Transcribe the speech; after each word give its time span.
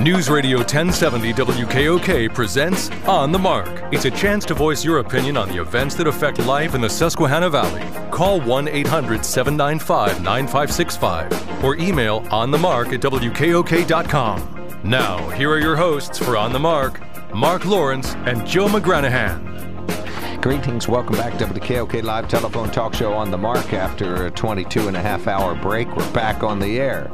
News 0.00 0.30
Radio 0.30 0.56
1070 0.56 1.34
WKOK 1.34 2.34
presents 2.34 2.90
On 3.06 3.30
the 3.30 3.38
Mark. 3.38 3.68
It's 3.92 4.06
a 4.06 4.10
chance 4.10 4.46
to 4.46 4.54
voice 4.54 4.82
your 4.82 5.00
opinion 5.00 5.36
on 5.36 5.50
the 5.50 5.60
events 5.60 5.94
that 5.96 6.06
affect 6.06 6.38
life 6.38 6.74
in 6.74 6.80
the 6.80 6.88
Susquehanna 6.88 7.50
Valley. 7.50 7.82
Call 8.10 8.40
1 8.40 8.66
800 8.66 9.22
795 9.22 10.22
9565 10.22 11.62
or 11.62 11.76
email 11.76 12.22
onthemark 12.22 12.94
at 12.94 13.00
WKOK.com. 13.00 14.80
Now, 14.84 15.28
here 15.28 15.50
are 15.50 15.58
your 15.58 15.76
hosts 15.76 16.18
for 16.18 16.34
On 16.38 16.54
the 16.54 16.58
Mark 16.58 16.98
Mark 17.34 17.66
Lawrence 17.66 18.14
and 18.24 18.46
Joe 18.46 18.68
McGranahan. 18.68 20.40
Greetings. 20.40 20.88
Welcome 20.88 21.16
back 21.16 21.36
to 21.36 21.44
WKOK 21.44 22.02
Live 22.02 22.26
Telephone 22.26 22.70
Talk 22.70 22.94
Show 22.94 23.12
on 23.12 23.30
the 23.30 23.36
Mark. 23.36 23.74
After 23.74 24.24
a 24.24 24.30
22 24.30 24.88
and 24.88 24.96
a 24.96 25.02
half 25.02 25.26
hour 25.26 25.54
break, 25.54 25.94
we're 25.94 26.10
back 26.14 26.42
on 26.42 26.58
the 26.58 26.80
air. 26.80 27.10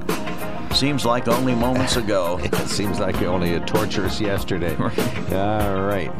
Seems 0.74 1.06
like 1.06 1.26
only 1.28 1.54
moments 1.54 1.96
ago. 1.96 2.38
it 2.42 2.68
seems 2.68 3.00
like 3.00 3.20
only 3.22 3.54
a 3.54 3.60
torturous 3.60 4.20
yesterday. 4.20 4.74
All 4.76 5.82
right. 5.82 6.12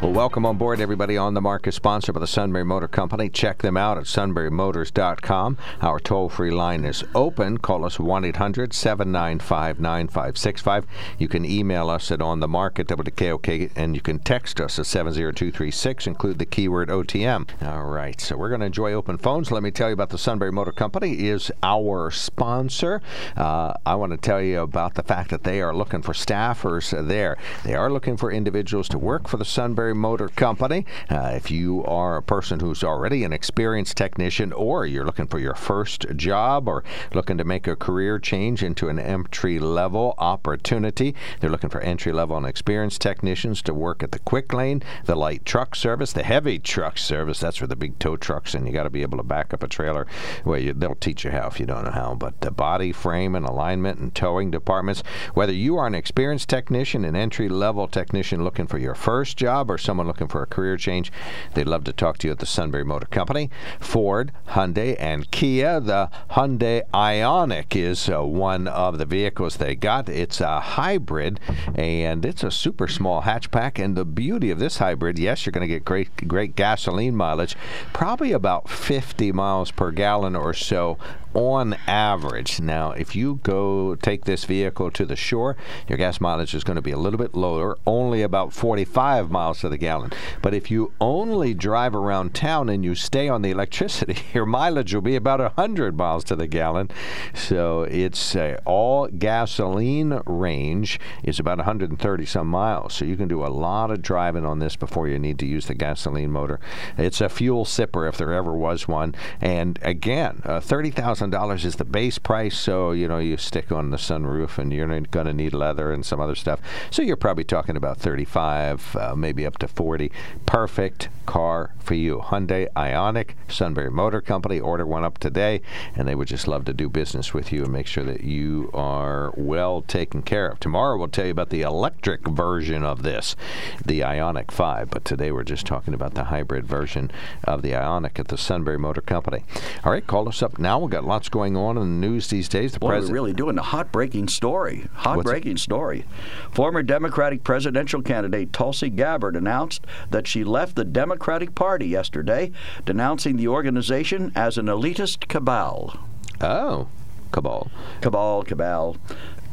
Well, 0.00 0.12
welcome 0.12 0.46
on 0.46 0.58
board, 0.58 0.80
everybody. 0.80 1.16
On 1.16 1.34
the 1.34 1.40
Mark 1.40 1.66
is 1.66 1.74
sponsored 1.74 2.14
by 2.14 2.20
the 2.20 2.26
Sunbury 2.28 2.64
Motor 2.64 2.86
Company. 2.86 3.28
Check 3.28 3.62
them 3.62 3.76
out 3.76 3.98
at 3.98 4.04
sunburymotors.com. 4.04 5.58
Our 5.82 5.98
toll 5.98 6.28
free 6.28 6.52
line 6.52 6.84
is 6.84 7.02
open. 7.16 7.58
Call 7.58 7.84
us 7.84 7.98
1 7.98 8.24
800 8.24 8.72
795 8.72 9.80
9565. 9.80 10.86
You 11.18 11.26
can 11.26 11.44
email 11.44 11.90
us 11.90 12.12
at 12.12 12.22
on 12.22 12.38
the 12.38 12.46
at 12.48 12.86
WKOK, 12.86 13.72
and 13.74 13.96
you 13.96 14.00
can 14.00 14.20
text 14.20 14.60
us 14.60 14.78
at 14.78 14.86
70236. 14.86 16.06
Include 16.06 16.38
the 16.38 16.46
keyword 16.46 16.90
OTM. 16.90 17.48
All 17.66 17.84
right. 17.86 18.20
So 18.20 18.36
we're 18.36 18.50
going 18.50 18.60
to 18.60 18.66
enjoy 18.66 18.92
open 18.92 19.18
phones. 19.18 19.50
Let 19.50 19.64
me 19.64 19.72
tell 19.72 19.88
you 19.88 19.94
about 19.94 20.10
the 20.10 20.18
Sunbury 20.18 20.52
Motor 20.52 20.72
Company 20.72 21.26
is 21.26 21.50
our 21.64 22.12
sponsor. 22.12 23.02
Uh, 23.36 23.72
I 23.84 23.96
want 23.98 24.12
to 24.12 24.18
tell 24.18 24.40
you 24.40 24.60
about 24.60 24.94
the 24.94 25.02
fact 25.02 25.30
that 25.30 25.44
they 25.44 25.60
are 25.60 25.74
looking 25.74 26.02
for 26.02 26.12
staffers 26.12 26.90
there. 27.08 27.36
They 27.64 27.74
are 27.74 27.90
looking 27.90 28.16
for 28.16 28.30
individuals 28.30 28.88
to 28.90 28.98
work 28.98 29.28
for 29.28 29.36
the 29.36 29.44
Sunbury 29.44 29.94
Motor 29.94 30.28
Company. 30.28 30.86
Uh, 31.10 31.32
if 31.34 31.50
you 31.50 31.84
are 31.84 32.16
a 32.16 32.22
person 32.22 32.60
who's 32.60 32.84
already 32.84 33.24
an 33.24 33.32
experienced 33.32 33.96
technician, 33.96 34.52
or 34.52 34.86
you're 34.86 35.04
looking 35.04 35.26
for 35.26 35.38
your 35.38 35.54
first 35.54 36.06
job, 36.16 36.68
or 36.68 36.84
looking 37.12 37.38
to 37.38 37.44
make 37.44 37.66
a 37.66 37.76
career 37.76 38.18
change 38.18 38.62
into 38.62 38.88
an 38.88 38.98
entry 38.98 39.58
level 39.58 40.14
opportunity, 40.18 41.14
they're 41.40 41.50
looking 41.50 41.70
for 41.70 41.80
entry 41.80 42.12
level 42.12 42.36
and 42.36 42.46
experienced 42.46 43.00
technicians 43.00 43.62
to 43.62 43.74
work 43.74 44.02
at 44.02 44.12
the 44.12 44.18
quick 44.20 44.52
lane, 44.52 44.82
the 45.04 45.16
light 45.16 45.44
truck 45.44 45.74
service, 45.74 46.12
the 46.12 46.22
heavy 46.22 46.58
truck 46.58 46.98
service. 46.98 47.40
That's 47.40 47.56
for 47.56 47.66
the 47.66 47.76
big 47.76 47.98
tow 47.98 48.16
trucks, 48.16 48.54
and 48.54 48.66
you 48.66 48.72
got 48.72 48.84
to 48.84 48.90
be 48.90 49.02
able 49.02 49.18
to 49.18 49.24
back 49.24 49.54
up 49.54 49.62
a 49.62 49.68
trailer. 49.68 50.06
Well, 50.44 50.58
you, 50.58 50.72
they'll 50.72 50.94
teach 50.94 51.24
you 51.24 51.30
how 51.30 51.46
if 51.46 51.58
you 51.58 51.66
don't 51.66 51.84
know 51.84 51.90
how. 51.90 52.14
But 52.14 52.40
the 52.40 52.50
body 52.50 52.92
frame 52.92 53.34
and 53.34 53.46
alignment 53.46 53.77
and 53.86 54.14
towing 54.14 54.50
departments. 54.50 55.02
Whether 55.34 55.52
you 55.52 55.76
are 55.76 55.86
an 55.86 55.94
experienced 55.94 56.48
technician, 56.48 57.04
an 57.04 57.16
entry 57.16 57.48
level 57.48 57.88
technician 57.88 58.44
looking 58.44 58.66
for 58.66 58.78
your 58.78 58.94
first 58.94 59.36
job, 59.36 59.70
or 59.70 59.78
someone 59.78 60.06
looking 60.06 60.28
for 60.28 60.42
a 60.42 60.46
career 60.46 60.76
change, 60.76 61.12
they'd 61.54 61.66
love 61.66 61.84
to 61.84 61.92
talk 61.92 62.18
to 62.18 62.28
you 62.28 62.32
at 62.32 62.38
the 62.38 62.46
Sunbury 62.46 62.84
Motor 62.84 63.06
Company. 63.06 63.50
Ford, 63.80 64.32
Hyundai, 64.48 64.96
and 64.98 65.30
Kia. 65.30 65.80
The 65.80 66.10
Hyundai 66.30 66.82
Ioniq 66.92 67.76
is 67.76 68.08
uh, 68.08 68.22
one 68.24 68.68
of 68.68 68.98
the 68.98 69.06
vehicles 69.06 69.56
they 69.56 69.74
got. 69.74 70.08
It's 70.08 70.40
a 70.40 70.60
hybrid, 70.60 71.40
and 71.74 72.24
it's 72.24 72.42
a 72.42 72.50
super 72.50 72.88
small 72.88 73.22
hatchback. 73.22 73.82
And 73.82 73.96
the 73.96 74.04
beauty 74.04 74.50
of 74.50 74.58
this 74.58 74.78
hybrid, 74.78 75.18
yes, 75.18 75.44
you're 75.44 75.52
going 75.52 75.66
to 75.66 75.74
get 75.74 75.84
great, 75.84 76.28
great 76.28 76.56
gasoline 76.56 77.16
mileage, 77.16 77.56
probably 77.92 78.32
about 78.32 78.68
50 78.68 79.32
miles 79.32 79.70
per 79.70 79.90
gallon 79.90 80.36
or 80.36 80.54
so 80.54 80.98
on 81.34 81.74
average. 81.86 82.60
Now, 82.60 82.92
if 82.92 83.14
you 83.14 83.40
go 83.42 83.94
take 83.96 84.24
this 84.24 84.44
vehicle 84.44 84.90
to 84.92 85.04
the 85.04 85.16
shore, 85.16 85.56
your 85.88 85.98
gas 85.98 86.20
mileage 86.20 86.54
is 86.54 86.64
going 86.64 86.76
to 86.76 86.82
be 86.82 86.90
a 86.90 86.98
little 86.98 87.18
bit 87.18 87.34
lower, 87.34 87.76
only 87.86 88.22
about 88.22 88.52
45 88.52 89.30
miles 89.30 89.60
to 89.60 89.68
the 89.68 89.78
gallon. 89.78 90.12
But 90.42 90.54
if 90.54 90.70
you 90.70 90.92
only 91.00 91.54
drive 91.54 91.94
around 91.94 92.34
town 92.34 92.68
and 92.68 92.84
you 92.84 92.94
stay 92.94 93.28
on 93.28 93.42
the 93.42 93.50
electricity, 93.50 94.18
your 94.34 94.46
mileage 94.46 94.94
will 94.94 95.02
be 95.02 95.16
about 95.16 95.40
100 95.40 95.96
miles 95.96 96.24
to 96.24 96.36
the 96.36 96.46
gallon. 96.46 96.90
So 97.34 97.82
it's 97.82 98.34
uh, 98.34 98.58
all 98.64 99.08
gasoline 99.08 100.20
range 100.26 100.98
is 101.22 101.38
about 101.38 101.58
130 101.58 102.26
some 102.26 102.48
miles. 102.48 102.94
So 102.94 103.04
you 103.04 103.16
can 103.16 103.28
do 103.28 103.44
a 103.44 103.48
lot 103.48 103.90
of 103.90 104.02
driving 104.02 104.44
on 104.44 104.58
this 104.58 104.76
before 104.76 105.08
you 105.08 105.18
need 105.18 105.38
to 105.40 105.46
use 105.46 105.66
the 105.66 105.74
gasoline 105.74 106.30
motor. 106.30 106.60
It's 106.96 107.20
a 107.20 107.28
fuel 107.28 107.64
sipper 107.64 108.08
if 108.08 108.16
there 108.16 108.32
ever 108.32 108.54
was 108.54 108.88
one. 108.88 109.14
And 109.40 109.78
again, 109.82 110.42
uh, 110.44 110.60
30,000 110.60 111.17
dollars 111.26 111.64
is 111.64 111.76
the 111.76 111.84
base 111.84 112.18
price. 112.18 112.56
So 112.56 112.92
you 112.92 113.08
know 113.08 113.18
you 113.18 113.36
stick 113.36 113.72
on 113.72 113.90
the 113.90 113.96
sunroof, 113.96 114.58
and 114.58 114.72
you're 114.72 114.86
going 115.00 115.26
to 115.26 115.32
need 115.32 115.52
leather 115.52 115.92
and 115.92 116.04
some 116.04 116.20
other 116.20 116.34
stuff. 116.34 116.60
So 116.90 117.02
you're 117.02 117.16
probably 117.16 117.44
talking 117.44 117.76
about 117.76 117.98
35, 117.98 118.96
uh, 118.96 119.14
maybe 119.16 119.44
up 119.44 119.58
to 119.58 119.68
40. 119.68 120.10
Perfect 120.46 121.08
car 121.26 121.74
for 121.78 121.94
you. 121.94 122.18
Hyundai 122.18 122.68
Ioniq, 122.74 123.30
Sunbury 123.48 123.90
Motor 123.90 124.20
Company. 124.20 124.60
Order 124.60 124.86
one 124.86 125.04
up 125.04 125.18
today, 125.18 125.60
and 125.94 126.06
they 126.08 126.14
would 126.14 126.28
just 126.28 126.48
love 126.48 126.64
to 126.66 126.72
do 126.72 126.88
business 126.88 127.34
with 127.34 127.52
you 127.52 127.64
and 127.64 127.72
make 127.72 127.86
sure 127.86 128.04
that 128.04 128.22
you 128.22 128.70
are 128.72 129.32
well 129.36 129.82
taken 129.82 130.22
care 130.22 130.48
of. 130.48 130.60
Tomorrow 130.60 130.98
we'll 130.98 131.08
tell 131.08 131.26
you 131.26 131.32
about 131.32 131.50
the 131.50 131.62
electric 131.62 132.26
version 132.26 132.84
of 132.84 133.02
this, 133.02 133.36
the 133.84 134.00
Ioniq 134.00 134.50
5. 134.50 134.90
But 134.90 135.04
today 135.04 135.32
we're 135.32 135.44
just 135.44 135.66
talking 135.66 135.94
about 135.94 136.14
the 136.14 136.24
hybrid 136.24 136.66
version 136.66 137.10
of 137.44 137.62
the 137.62 137.72
Ioniq 137.72 138.18
at 138.18 138.28
the 138.28 138.38
Sunbury 138.38 138.78
Motor 138.78 139.00
Company. 139.00 139.44
All 139.84 139.92
right, 139.92 140.06
call 140.06 140.28
us 140.28 140.42
up 140.42 140.58
now. 140.58 140.78
We've 140.78 140.90
got 140.90 141.04
lots 141.08 141.28
going 141.28 141.56
on 141.56 141.76
in 141.76 142.00
the 142.00 142.06
news 142.06 142.28
these 142.28 142.48
days. 142.48 142.72
The 142.72 142.78
Boy, 142.78 142.88
president 142.88 143.10
we're 143.10 143.14
really 143.14 143.32
doing 143.32 143.58
a 143.58 143.62
hot 143.62 143.90
breaking 143.90 144.28
story. 144.28 144.86
Hot 144.94 145.24
breaking 145.24 145.56
story. 145.56 146.04
Former 146.52 146.82
Democratic 146.82 147.42
presidential 147.42 148.02
candidate 148.02 148.52
Tulsi 148.52 148.90
Gabbard 148.90 149.34
announced 149.34 149.86
that 150.10 150.26
she 150.26 150.44
left 150.44 150.76
the 150.76 150.84
Democratic 150.84 151.54
Party 151.54 151.86
yesterday, 151.86 152.52
denouncing 152.84 153.36
the 153.36 153.48
organization 153.48 154.30
as 154.36 154.58
an 154.58 154.66
elitist 154.66 155.28
cabal. 155.28 155.98
Oh, 156.40 156.88
cabal. 157.32 157.70
Cabal, 158.00 158.42
cabal. 158.44 158.96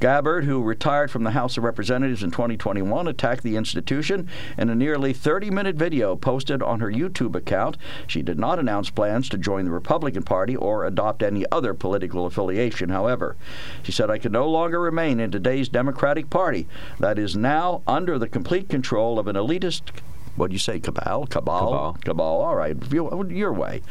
Gabbard, 0.06 0.44
who 0.44 0.62
retired 0.62 1.10
from 1.10 1.24
the 1.24 1.32
House 1.32 1.58
of 1.58 1.64
Representatives 1.64 2.22
in 2.22 2.30
2021, 2.30 3.08
attacked 3.08 3.42
the 3.42 3.56
institution 3.56 4.30
in 4.56 4.70
a 4.70 4.76
nearly 4.76 5.14
30 5.14 5.50
minute 5.50 5.78
video 5.78 6.16
posted 6.16 6.62
on 6.62 6.80
her 6.80 6.92
YouTube 6.92 7.36
account. 7.36 7.76
She 8.06 8.22
did 8.22 8.38
not 8.38 8.60
announce 8.60 8.92
plans 8.92 9.30
to 9.30 9.40
join 9.40 9.66
the 9.66 9.72
Republican 9.72 10.22
Party 10.22 10.56
or 10.56 10.86
adopt 10.86 11.24
any 11.24 11.44
other 11.52 11.74
political 11.74 12.28
affiliation, 12.28 12.90
however. 12.90 13.36
She 13.82 13.92
said, 13.92 14.12
I 14.12 14.20
can 14.20 14.32
no 14.32 14.48
longer 14.48 14.80
remain 14.80 15.20
in 15.20 15.32
today's 15.32 15.70
Democratic 15.70 16.30
Party 16.30 16.68
that 17.00 17.18
is 17.18 17.36
now 17.36 17.82
under 17.88 18.20
the 18.20 18.30
complete 18.30 18.70
control 18.70 19.18
of 19.18 19.26
an 19.26 19.36
elitist. 19.36 19.90
What 20.36 20.52
do 20.52 20.54
you 20.54 20.60
say, 20.60 20.80
cabal? 20.80 21.26
Cabal? 21.26 21.60
Cabal. 21.60 21.98
Cabal. 22.06 22.42
All 22.44 22.56
right. 22.56 22.78
Your, 22.92 23.32
your 23.32 23.54
way 23.54 23.82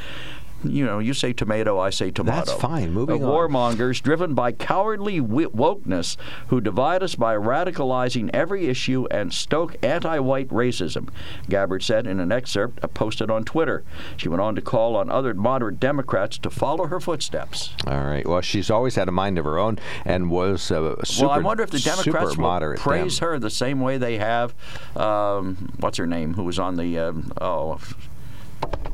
you 0.64 0.84
know, 0.84 0.98
you 0.98 1.14
say 1.14 1.32
tomato, 1.32 1.78
I 1.78 1.90
say 1.90 2.10
tomato. 2.10 2.44
That's 2.44 2.52
fine. 2.52 2.92
Moving 2.92 3.22
uh, 3.22 3.26
on. 3.26 3.32
Warmongers 3.32 4.02
driven 4.02 4.34
by 4.34 4.52
cowardly 4.52 5.20
wokeness 5.20 6.16
who 6.48 6.60
divide 6.60 7.02
us 7.02 7.14
by 7.14 7.34
radicalizing 7.34 8.30
every 8.32 8.66
issue 8.66 9.06
and 9.10 9.32
stoke 9.32 9.76
anti-white 9.82 10.48
racism, 10.48 11.08
Gabbard 11.48 11.82
said 11.82 12.06
in 12.06 12.20
an 12.20 12.32
excerpt 12.32 12.80
posted 12.94 13.30
on 13.30 13.44
Twitter. 13.44 13.84
She 14.16 14.28
went 14.28 14.40
on 14.40 14.54
to 14.54 14.62
call 14.62 14.96
on 14.96 15.10
other 15.10 15.34
moderate 15.34 15.80
Democrats 15.80 16.38
to 16.38 16.50
follow 16.50 16.86
her 16.86 17.00
footsteps. 17.00 17.74
All 17.86 18.04
right. 18.04 18.26
Well, 18.26 18.40
she's 18.40 18.70
always 18.70 18.94
had 18.94 19.08
a 19.08 19.12
mind 19.12 19.38
of 19.38 19.44
her 19.44 19.58
own 19.58 19.78
and 20.04 20.30
was 20.30 20.70
uh, 20.70 21.02
super, 21.04 21.28
well, 21.28 21.36
I 21.36 21.40
wonder 21.40 21.62
if 21.62 21.70
the 21.70 21.78
Democrats 21.78 22.36
will 22.36 22.74
praise 22.76 23.18
Dem. 23.18 23.28
her 23.28 23.38
the 23.38 23.50
same 23.50 23.80
way 23.80 23.98
they 23.98 24.18
have, 24.18 24.54
um, 24.96 25.72
what's 25.80 25.98
her 25.98 26.06
name, 26.06 26.34
who 26.34 26.44
was 26.44 26.58
on 26.58 26.76
the, 26.76 26.98
um, 26.98 27.32
oh, 27.40 27.80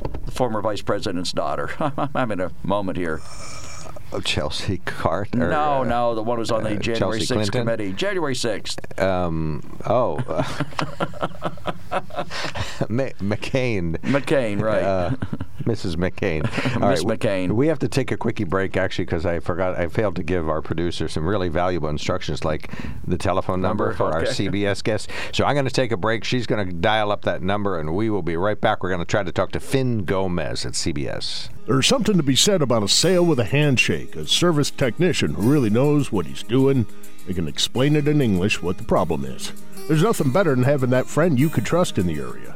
former 0.31 0.61
vice 0.61 0.81
president's 0.81 1.31
daughter. 1.31 1.69
I'm 1.79 2.09
having 2.15 2.39
a 2.39 2.51
moment 2.63 2.97
here. 2.97 3.21
Oh, 4.13 4.19
Chelsea 4.19 4.79
Carter. 4.79 5.37
No, 5.49 5.81
uh, 5.81 5.83
no, 5.85 6.15
the 6.15 6.21
one 6.21 6.37
who's 6.37 6.51
on 6.51 6.63
the 6.63 6.71
uh, 6.75 6.79
January 6.79 7.19
Chelsea 7.19 7.33
6th 7.33 7.37
Clinton? 7.51 7.61
committee. 7.61 7.93
January 7.93 8.33
6th. 8.35 9.01
Um, 9.01 9.61
oh, 9.85 10.17
Ma- 12.89 13.05
McCain. 13.19 13.97
McCain, 14.01 14.61
right. 14.61 15.17
Mrs. 15.65 15.95
McCain. 15.95 16.43
Miss 16.89 17.03
McCain. 17.03 17.49
We, 17.49 17.53
we 17.53 17.67
have 17.67 17.79
to 17.79 17.87
take 17.87 18.11
a 18.11 18.17
quickie 18.17 18.43
break, 18.43 18.75
actually, 18.75 19.05
because 19.05 19.25
I 19.25 19.39
forgot, 19.39 19.77
I 19.77 19.87
failed 19.87 20.15
to 20.17 20.23
give 20.23 20.49
our 20.49 20.61
producer 20.61 21.07
some 21.07 21.27
really 21.27 21.49
valuable 21.49 21.89
instructions, 21.89 22.43
like 22.43 22.71
the 23.05 23.17
telephone 23.17 23.61
number, 23.61 23.85
Number, 23.89 23.97
for 23.97 24.11
our. 24.11 24.25
CBS 24.41 24.83
guest. 24.83 25.09
So 25.31 25.45
I'm 25.45 25.55
going 25.55 25.65
to 25.65 25.71
take 25.71 25.91
a 25.91 25.97
break. 25.97 26.23
She's 26.23 26.47
going 26.47 26.67
to 26.67 26.73
dial 26.73 27.11
up 27.11 27.23
that 27.23 27.41
number, 27.41 27.79
and 27.79 27.93
we 27.95 28.09
will 28.09 28.21
be 28.21 28.35
right 28.35 28.59
back. 28.59 28.83
We're 28.83 28.89
going 28.89 28.99
to 28.99 29.05
try 29.05 29.23
to 29.23 29.31
talk 29.31 29.51
to 29.51 29.59
Fin 29.59 30.05
Gomez 30.05 30.65
at 30.65 30.73
CBS. 30.73 31.49
There's 31.67 31.87
something 31.87 32.17
to 32.17 32.23
be 32.23 32.35
said 32.35 32.61
about 32.61 32.83
a 32.83 32.87
sale 32.87 33.25
with 33.25 33.39
a 33.39 33.45
handshake, 33.45 34.15
a 34.15 34.25
service 34.25 34.71
technician 34.71 35.35
who 35.35 35.51
really 35.51 35.69
knows 35.69 36.11
what 36.11 36.25
he's 36.25 36.43
doing. 36.43 36.85
They 37.27 37.33
can 37.33 37.47
explain 37.47 37.95
it 37.95 38.07
in 38.07 38.21
English 38.21 38.61
what 38.61 38.77
the 38.77 38.83
problem 38.83 39.25
is. 39.25 39.53
There's 39.87 40.03
nothing 40.03 40.31
better 40.31 40.55
than 40.55 40.63
having 40.63 40.89
that 40.91 41.07
friend 41.07 41.39
you 41.39 41.49
could 41.49 41.65
trust 41.65 41.97
in 41.97 42.07
the 42.07 42.19
area. 42.19 42.55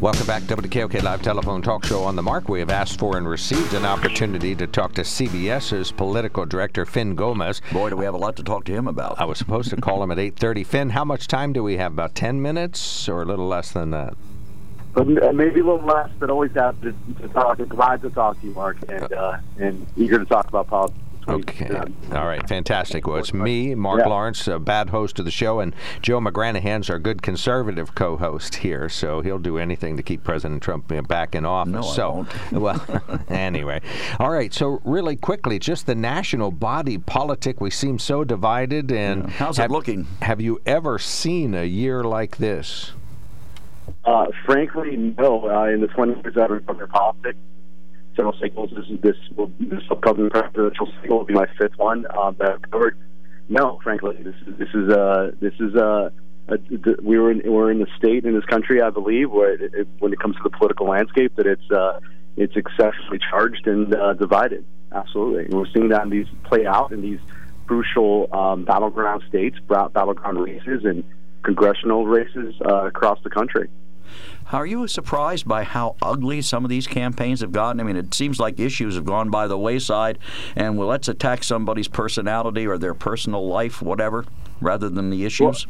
Welcome 0.00 0.26
back 0.26 0.46
to 0.46 0.56
WKOK 0.56 1.02
Live 1.02 1.22
Telephone 1.22 1.62
Talk 1.62 1.86
Show 1.86 2.02
on 2.02 2.16
the 2.16 2.22
Mark. 2.22 2.50
We 2.50 2.58
have 2.58 2.68
asked 2.68 2.98
for 2.98 3.16
and 3.16 3.26
received 3.26 3.72
an 3.72 3.86
opportunity 3.86 4.54
to 4.54 4.66
talk 4.66 4.92
to 4.92 5.00
CBS's 5.00 5.90
political 5.90 6.44
director, 6.44 6.84
Fin 6.84 7.14
Gomez. 7.14 7.62
Boy, 7.72 7.88
do 7.88 7.96
we 7.96 8.04
have 8.04 8.12
a 8.12 8.18
lot 8.18 8.36
to 8.36 8.42
talk 8.42 8.64
to 8.64 8.72
him 8.74 8.88
about. 8.88 9.18
I 9.18 9.24
was 9.24 9.38
supposed 9.38 9.70
to 9.70 9.76
call 9.76 10.02
him 10.02 10.10
at 10.10 10.18
8.30. 10.18 10.66
Fin, 10.66 10.90
how 10.90 11.06
much 11.06 11.28
time 11.28 11.54
do 11.54 11.62
we 11.62 11.78
have? 11.78 11.92
About 11.92 12.14
10 12.14 12.42
minutes 12.42 13.08
or 13.08 13.22
a 13.22 13.24
little 13.24 13.48
less 13.48 13.72
than 13.72 13.88
that? 13.92 14.14
Maybe 14.96 15.60
a 15.60 15.64
little 15.64 15.82
less, 15.82 16.10
but 16.18 16.28
always 16.28 16.52
happy 16.52 16.92
to, 16.92 17.22
to 17.22 17.28
talk. 17.28 17.58
and 17.58 17.68
glad 17.70 18.02
to 18.02 18.10
talk 18.10 18.38
to 18.42 18.46
you, 18.46 18.52
Mark, 18.52 18.76
and 18.88 19.12
uh, 19.12 19.38
and 19.58 19.86
eager 19.96 20.18
to 20.18 20.24
talk 20.26 20.48
about 20.48 20.68
politics. 20.68 21.00
Okay. 21.28 21.66
Um, 21.68 21.94
All 22.12 22.26
right. 22.26 22.46
Fantastic. 22.48 23.06
Well, 23.06 23.16
it's 23.16 23.34
me, 23.34 23.74
Mark 23.74 24.00
Yeah. 24.00 24.08
Lawrence, 24.08 24.46
a 24.46 24.58
bad 24.60 24.90
host 24.90 25.18
of 25.18 25.24
the 25.24 25.30
show, 25.30 25.58
and 25.60 25.74
Joe 26.00 26.20
McGranahan's 26.20 26.88
our 26.88 26.98
good 27.00 27.20
conservative 27.22 27.94
co-host 27.94 28.56
here. 28.56 28.88
So 28.88 29.20
he'll 29.22 29.38
do 29.40 29.58
anything 29.58 29.96
to 29.96 30.02
keep 30.02 30.22
President 30.22 30.62
Trump 30.62 30.90
uh, 30.92 31.02
back 31.02 31.34
in 31.34 31.44
office. 31.44 31.72
No, 31.72 31.80
I 31.80 31.94
so, 31.94 32.10
won't. 32.10 32.52
well, 32.52 33.20
anyway. 33.28 33.80
All 34.20 34.30
right. 34.30 34.54
So 34.54 34.80
really 34.84 35.16
quickly, 35.16 35.58
just 35.58 35.86
the 35.86 35.94
national 35.96 36.52
body 36.52 36.98
politic. 36.98 37.60
We 37.60 37.70
seem 37.70 37.98
so 37.98 38.22
divided. 38.22 38.92
And 38.92 39.24
Yeah. 39.24 39.30
How's 39.30 39.58
it 39.58 39.62
have- 39.62 39.70
looking? 39.72 40.06
Have 40.22 40.40
you 40.40 40.60
ever 40.64 40.98
seen 40.98 41.54
a 41.54 41.64
year 41.64 42.04
like 42.04 42.36
this? 42.36 42.92
Uh, 44.04 44.26
frankly, 44.44 44.96
no. 45.18 45.48
Uh, 45.50 45.64
in 45.66 45.80
the 45.80 45.88
20 45.88 46.12
years 46.20 46.36
I've 46.36 46.48
been 46.48 46.60
covering 46.64 46.90
politics, 46.90 47.38
several 48.16 48.34
cycles, 48.40 48.70
this 48.74 48.86
is 48.88 49.00
this 49.00 49.16
will 49.36 49.52
this 49.60 49.82
upcoming 49.90 50.30
presidential 50.30 50.88
cycle 51.00 51.18
will 51.18 51.24
be 51.24 51.34
my 51.34 51.46
fifth 51.58 51.76
one 51.76 52.06
um, 52.18 52.34
that 52.38 52.50
I've 52.50 52.70
covered. 52.70 52.98
No, 53.48 53.78
frankly, 53.84 54.16
this 54.22 54.34
is 54.46 54.58
this 54.58 54.68
is 54.74 54.90
uh 54.90 55.30
this 55.40 55.54
is 55.60 55.74
uh. 55.76 56.10
Uh, 56.48 56.58
th- 56.68 56.98
we 57.02 57.18
were 57.18 57.32
in, 57.32 57.42
we're 57.44 57.72
in 57.72 57.80
the 57.80 57.88
state 57.98 58.24
in 58.24 58.32
this 58.32 58.44
country, 58.44 58.80
I 58.80 58.90
believe, 58.90 59.32
where 59.32 59.54
it, 59.54 59.74
it, 59.74 59.88
when 59.98 60.12
it 60.12 60.20
comes 60.20 60.36
to 60.36 60.42
the 60.44 60.50
political 60.50 60.86
landscape, 60.86 61.34
that 61.34 61.44
it's 61.44 61.68
uh, 61.72 61.98
it's 62.36 62.54
excessively 62.54 63.18
charged 63.18 63.66
and 63.66 63.92
uh, 63.92 64.14
divided. 64.14 64.64
Absolutely, 64.92 65.46
and 65.46 65.54
we're 65.54 65.66
seeing 65.74 65.88
that 65.88 66.04
in 66.04 66.10
these 66.10 66.28
play 66.44 66.64
out 66.64 66.92
in 66.92 67.02
these 67.02 67.18
crucial 67.66 68.28
um, 68.32 68.64
battleground 68.64 69.24
states, 69.28 69.56
battleground 69.68 70.38
races, 70.38 70.84
and 70.84 71.02
congressional 71.42 72.06
races 72.06 72.54
uh, 72.64 72.86
across 72.86 73.18
the 73.24 73.30
country. 73.30 73.68
Are 74.52 74.66
you 74.66 74.86
surprised 74.86 75.48
by 75.48 75.64
how 75.64 75.96
ugly 76.00 76.40
some 76.40 76.64
of 76.64 76.68
these 76.68 76.86
campaigns 76.86 77.40
have 77.40 77.52
gotten? 77.52 77.80
I 77.80 77.82
mean, 77.82 77.96
it 77.96 78.14
seems 78.14 78.38
like 78.38 78.60
issues 78.60 78.94
have 78.94 79.04
gone 79.04 79.28
by 79.28 79.48
the 79.48 79.58
wayside, 79.58 80.18
and 80.54 80.78
well, 80.78 80.88
let's 80.88 81.08
attack 81.08 81.42
somebody's 81.42 81.88
personality 81.88 82.66
or 82.66 82.78
their 82.78 82.94
personal 82.94 83.46
life, 83.46 83.82
whatever, 83.82 84.24
rather 84.60 84.88
than 84.88 85.10
the 85.10 85.24
issues. 85.24 85.66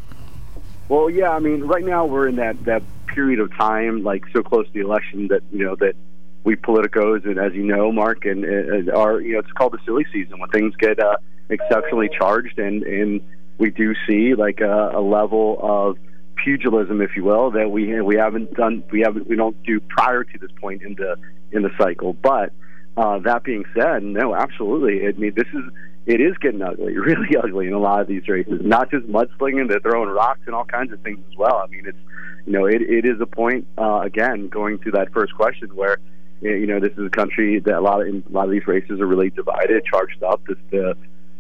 Well, 0.89 1.09
yeah, 1.09 1.31
I 1.31 1.39
mean, 1.39 1.63
right 1.63 1.85
now 1.85 2.05
we're 2.05 2.29
in 2.29 2.37
that 2.37 2.65
that 2.65 2.83
period 3.07 3.41
of 3.41 3.51
time, 3.57 4.03
like 4.03 4.25
so 4.33 4.43
close 4.43 4.67
to 4.67 4.73
the 4.73 4.81
election 4.81 5.29
that 5.29 5.43
you 5.51 5.65
know 5.65 5.75
that 5.77 5.97
we 6.45 6.55
politicos, 6.55 7.25
and 7.25 7.39
as 7.39 7.55
you 7.55 7.65
know, 7.65 7.91
Mark, 7.91 8.25
and, 8.25 8.45
and 8.45 8.91
are 8.91 9.21
you 9.21 9.33
know 9.33 9.39
it's 9.41 9.53
called 9.53 9.73
the 9.73 9.79
silly 9.85 10.07
season 10.13 10.39
when 10.39 10.51
things 10.51 10.77
get 10.77 11.01
uh, 11.01 11.17
exceptionally 11.49 12.09
charged, 12.17 12.59
and 12.59 12.83
and 12.83 13.21
we 13.59 13.71
do 13.71 13.95
see 14.07 14.35
like 14.35 14.61
a, 14.61 14.91
a 14.95 15.01
level 15.01 15.59
of 15.61 15.99
pugilism, 16.43 17.01
if 17.01 17.17
you 17.17 17.25
will, 17.25 17.51
that 17.53 17.71
we 17.71 18.01
we 18.01 18.17
haven't 18.17 18.55
done, 18.55 18.83
we 18.91 19.01
haven't, 19.01 19.29
we 19.29 19.37
don't 19.37 19.61
do 19.65 19.81
prior 19.81 20.25
to 20.25 20.39
this 20.39 20.51
point 20.61 20.83
in 20.83 20.95
the 20.95 21.17
in 21.53 21.63
the 21.63 21.71
cycle. 21.79 22.13
But 22.13 22.53
uh, 22.97 23.19
that 23.21 23.45
being 23.45 23.65
said, 23.75 24.03
no, 24.03 24.35
absolutely. 24.35 25.07
I 25.07 25.13
mean, 25.13 25.35
this 25.35 25.49
is 25.53 25.65
it 26.07 26.21
is 26.21 26.37
getting 26.39 26.63
ugly, 26.63 26.97
really 26.99 27.37
ugly 27.37 27.67
in 27.67 27.73
a 27.73 27.79
lot 27.79 28.01
of 28.01 28.07
these 28.07 28.27
races. 28.29 28.61
Not 28.63 28.91
just 28.91 29.07
mudslinging, 29.07 29.69
they're 29.69 29.81
throwing 29.81 30.09
rocks 30.09 30.41
and 30.47 30.55
all 30.55 30.65
kinds 30.65 30.93
of 30.93 31.01
things 31.01 31.19
as 31.29 31.37
well. 31.37 31.57
I 31.57 31.67
mean, 31.67 31.85
it's 31.87 31.99
you 32.47 32.53
know, 32.53 32.67
it, 32.67 32.81
it 32.83 33.05
is 33.05 33.21
a 33.21 33.27
point 33.27 33.67
uh, 33.77 34.01
again 34.01 34.49
going 34.49 34.79
to 34.81 34.91
that 34.93 35.13
first 35.13 35.35
question 35.35 35.75
where 35.75 35.99
you 36.41 36.67
know 36.67 36.79
this 36.79 36.93
is 36.93 37.07
a 37.07 37.11
country 37.11 37.61
that 37.61 37.75
a 37.75 37.81
lot 37.81 38.01
of 38.01 38.09
a 38.09 38.23
lot 38.31 38.45
of 38.45 38.51
these 38.51 38.67
races 38.67 39.01
are 39.01 39.07
really 39.07 39.31
divided, 39.31 39.85
charged 39.85 40.23
up. 40.23 40.41
This 40.47 40.59
the 40.71 40.97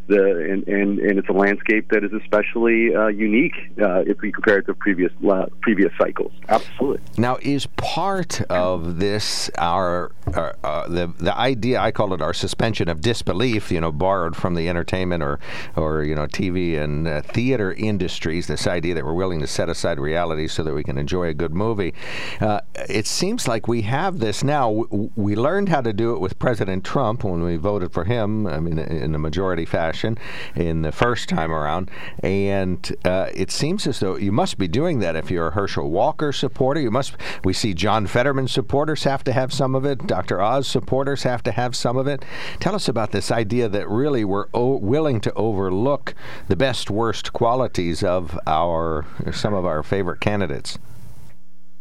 the 0.09 0.51
and, 0.53 0.67
and 0.69 0.99
and 0.99 1.19
it's 1.19 1.29
a 1.29 1.33
landscape 1.33 1.89
that 1.91 2.05
is 2.05 2.13
especially 2.13 2.95
uh, 2.95 3.09
unique 3.09 3.55
uh, 3.81 4.01
if 4.07 4.21
we 4.21 4.31
compare 4.31 4.59
it 4.59 4.67
to 4.67 4.75
previous 4.75 5.13
uh, 5.29 5.47
previous 5.63 5.93
cycles. 5.99 6.33
Absolutely. 6.49 7.01
Now, 7.19 7.39
is 7.43 7.67
part 7.77 8.41
of 8.43 8.99
this 8.99 9.51
our 9.59 10.13
uh, 10.35 10.53
uh, 10.63 10.89
the 10.89 11.07
the 11.19 11.37
idea? 11.37 11.81
I 11.81 11.91
call 11.91 12.13
it 12.15 12.23
our 12.23 12.35
suspension 12.35 12.89
of 12.89 13.01
disbelief. 13.01 13.71
You 13.73 13.81
know, 13.81 13.91
borrowed 13.91 14.37
from 14.37 14.55
the 14.55 14.69
entertainment 14.69 15.23
or 15.23 15.41
or 15.75 16.05
you 16.05 16.15
know 16.15 16.27
TV 16.27 16.79
and 16.79 17.09
uh, 17.09 17.23
theater 17.23 17.73
industries. 17.73 18.47
This 18.47 18.67
idea 18.67 18.95
that 18.95 19.05
we're 19.05 19.15
willing 19.15 19.41
to 19.41 19.47
set 19.47 19.69
aside 19.69 19.99
reality 19.99 20.47
so 20.47 20.63
that 20.63 20.75
we 20.75 20.85
can 20.85 20.99
enjoy 20.99 21.29
a 21.29 21.35
good 21.35 21.53
movie. 21.55 21.95
Uh, 22.41 22.61
it 22.89 23.07
seems 23.07 23.49
like 23.49 23.67
we 23.67 23.83
have 23.83 24.19
this 24.19 24.45
now. 24.45 24.73
W- 24.73 25.11
We 25.17 25.35
learned 25.35 25.69
how 25.69 25.81
to 25.81 25.93
do 25.93 26.13
it 26.15 26.21
with 26.21 26.39
President 26.39 26.85
Trump 26.85 27.25
when 27.25 27.43
we 27.43 27.57
voted 27.57 27.93
for 27.93 28.05
him. 28.05 28.47
I 28.47 28.61
mean, 28.61 28.79
in 28.79 29.15
a 29.15 29.19
majority 29.19 29.65
fashion 29.65 29.96
in 30.05 30.83
the 30.83 30.93
first 30.93 31.29
time 31.29 31.53
around, 31.53 31.91
and 32.21 32.95
uh, 33.05 33.29
it 33.35 33.51
seems 33.51 33.87
as 33.87 34.01
though 34.01 34.17
you 34.17 34.33
must 34.33 34.59
be 34.59 34.69
doing 34.69 34.99
that 35.01 35.17
if 35.17 35.31
you're 35.31 35.49
a 35.49 35.53
Herschel 35.53 35.91
Walker 35.91 36.33
supporter. 36.33 36.81
You 36.81 36.91
must. 36.91 37.17
We 37.45 37.53
see 37.53 37.75
John 37.75 38.07
Fetterman 38.07 38.49
supporters 38.49 39.05
have 39.05 39.25
to 39.25 39.33
have 39.33 39.53
some 39.53 39.75
of 39.75 39.85
it. 39.85 40.07
Dr. 40.07 40.41
Oz 40.41 40.67
supporters 40.67 41.23
have 41.23 41.43
to 41.45 41.53
have 41.53 41.75
some 41.75 41.97
of 41.97 42.07
it. 42.07 42.25
Tell 42.61 42.75
us 42.75 42.89
about 42.89 43.13
this 43.13 43.31
idea 43.31 43.69
that 43.69 43.89
really 43.89 44.25
we're 44.25 44.49
o- 44.53 44.77
willing 44.77 45.21
to 45.23 45.33
overlook 45.35 46.15
the 46.49 46.57
best 46.57 46.91
worst 46.91 47.33
qualities 47.33 48.03
of 48.03 48.39
our 48.47 49.07
some 49.33 49.55
of 49.55 49.65
our 49.65 49.83
favorite 49.83 50.21
candidates. 50.21 50.79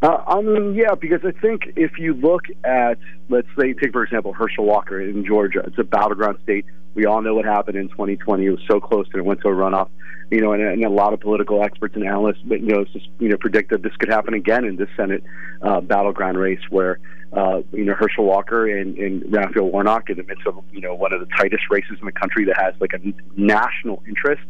Uh, 0.02 0.22
I 0.28 0.42
mean, 0.42 0.76
yeah, 0.76 0.96
because 0.96 1.22
I 1.24 1.32
think 1.40 1.74
if 1.76 1.98
you 1.98 2.14
look 2.14 2.44
at, 2.64 2.98
let's 3.30 3.48
say, 3.60 3.74
take 3.74 3.92
for 3.92 4.04
example 4.04 4.34
Herschel 4.34 4.66
Walker 4.66 5.02
in 5.02 5.26
Georgia, 5.26 5.64
it's 5.66 5.80
a 5.80 5.84
battleground 5.84 6.38
state. 6.44 6.66
We 6.94 7.06
all 7.06 7.22
know 7.22 7.36
what 7.36 7.46
happened 7.46 7.78
in 7.78 7.90
2020. 7.90 8.46
It 8.46 8.50
was 8.50 8.60
so 8.70 8.80
close 8.80 9.06
and 9.12 9.20
it 9.20 9.26
went 9.26 9.42
to 9.42 9.50
a 9.50 9.52
runoff. 9.52 9.90
You 10.32 10.42
know, 10.42 10.54
and, 10.54 10.62
and 10.64 10.84
a 10.84 10.90
lot 10.90 11.14
of 11.14 11.20
political 11.20 11.64
experts 11.64 11.96
and 11.96 12.04
analysts, 12.04 12.40
you 12.46 12.60
know, 12.60 12.84
just, 12.86 13.08
you 13.20 13.30
know, 13.30 13.38
predict 13.38 13.70
that 13.70 13.84
this 13.84 13.96
could 13.98 14.10
happen 14.10 14.34
again 14.34 14.66
in 14.66 14.76
this 14.76 14.90
Senate 14.98 15.24
uh, 15.62 15.82
battleground 15.82 16.40
race, 16.40 16.62
where 16.72 17.00
uh, 17.32 17.62
you 17.72 17.86
know 17.86 17.94
Herschel 17.94 18.26
Walker 18.26 18.68
and, 18.68 18.98
and 18.98 19.24
Raphael 19.32 19.70
Warnock, 19.70 20.10
in 20.10 20.18
the 20.18 20.24
midst 20.24 20.48
of 20.48 20.64
you 20.72 20.82
know 20.82 20.96
one 20.96 21.14
of 21.14 21.20
the 21.20 21.28
tightest 21.38 21.64
races 21.70 21.98
in 22.00 22.06
the 22.06 22.12
country 22.12 22.46
that 22.46 22.58
has 22.58 22.74
like 22.80 22.94
a 22.94 23.14
national 23.40 24.02
interest, 24.08 24.42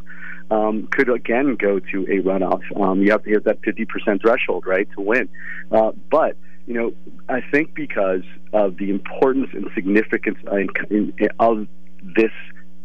um, 0.50 0.88
could 0.90 1.08
again 1.08 1.56
go 1.56 1.78
to 1.78 2.02
a 2.04 2.22
runoff. 2.22 2.62
Um, 2.80 3.02
you 3.02 3.10
have 3.10 3.24
to 3.24 3.30
hit 3.30 3.44
that 3.44 3.60
50% 3.62 4.20
threshold, 4.20 4.64
right, 4.66 4.88
to 4.96 5.00
win. 5.00 5.28
Uh, 5.70 5.92
but 6.10 6.36
you 6.66 6.74
know, 6.74 6.92
I 7.28 7.40
think 7.50 7.74
because 7.74 8.22
of 8.52 8.76
the 8.76 8.90
importance 8.90 9.50
and 9.52 9.70
significance 9.74 10.38
of 11.38 11.68
this 12.02 12.32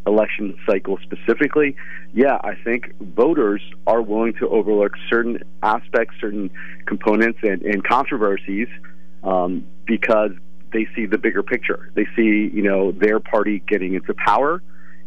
election 0.05 0.55
cycle 0.67 0.99
specifically, 1.03 1.75
yeah, 2.13 2.37
I 2.43 2.53
think 2.63 2.93
voters 2.99 3.61
are 3.87 4.01
willing 4.01 4.33
to 4.35 4.49
overlook 4.49 4.93
certain 5.09 5.39
aspects, 5.63 6.15
certain 6.19 6.51
components, 6.85 7.39
and, 7.41 7.61
and 7.63 7.83
controversies 7.83 8.67
um, 9.23 9.65
because 9.85 10.31
they 10.73 10.87
see 10.95 11.05
the 11.05 11.17
bigger 11.17 11.43
picture. 11.43 11.91
They 11.95 12.05
see, 12.15 12.49
you 12.53 12.61
know, 12.61 12.91
their 12.91 13.19
party 13.19 13.63
getting 13.67 13.95
into 13.95 14.13
power, 14.13 14.61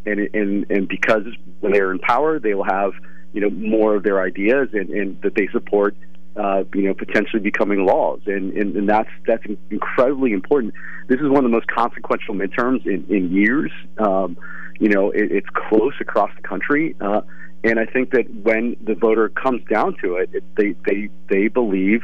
and 0.06 0.20
and 0.34 0.70
and 0.70 0.88
because 0.88 1.22
when 1.60 1.72
they're 1.72 1.92
in 1.92 1.98
power, 1.98 2.38
they 2.38 2.54
will 2.54 2.64
have, 2.64 2.92
you 3.32 3.40
know, 3.40 3.50
more 3.50 3.96
of 3.96 4.02
their 4.02 4.22
ideas 4.22 4.68
and, 4.72 4.90
and 4.90 5.20
that 5.22 5.34
they 5.34 5.48
support. 5.52 5.96
Uh, 6.36 6.64
you 6.74 6.82
know, 6.82 6.94
potentially 6.94 7.40
becoming 7.40 7.86
laws, 7.86 8.20
and, 8.26 8.52
and 8.54 8.74
and 8.74 8.88
that's 8.88 9.08
that's 9.24 9.44
incredibly 9.70 10.32
important. 10.32 10.74
This 11.06 11.20
is 11.20 11.28
one 11.28 11.36
of 11.36 11.42
the 11.44 11.48
most 11.48 11.68
consequential 11.68 12.34
midterms 12.34 12.84
in 12.86 13.06
in 13.08 13.30
years. 13.30 13.70
Um, 13.98 14.36
you 14.80 14.88
know, 14.88 15.12
it, 15.12 15.30
it's 15.30 15.46
close 15.54 15.92
across 16.00 16.30
the 16.34 16.42
country, 16.42 16.96
uh, 17.00 17.20
and 17.62 17.78
I 17.78 17.86
think 17.86 18.10
that 18.10 18.28
when 18.42 18.76
the 18.84 18.96
voter 18.96 19.28
comes 19.28 19.62
down 19.70 19.96
to 20.02 20.16
it, 20.16 20.30
it 20.32 20.42
they 20.56 20.74
they 20.84 21.08
they 21.30 21.46
believe 21.46 22.02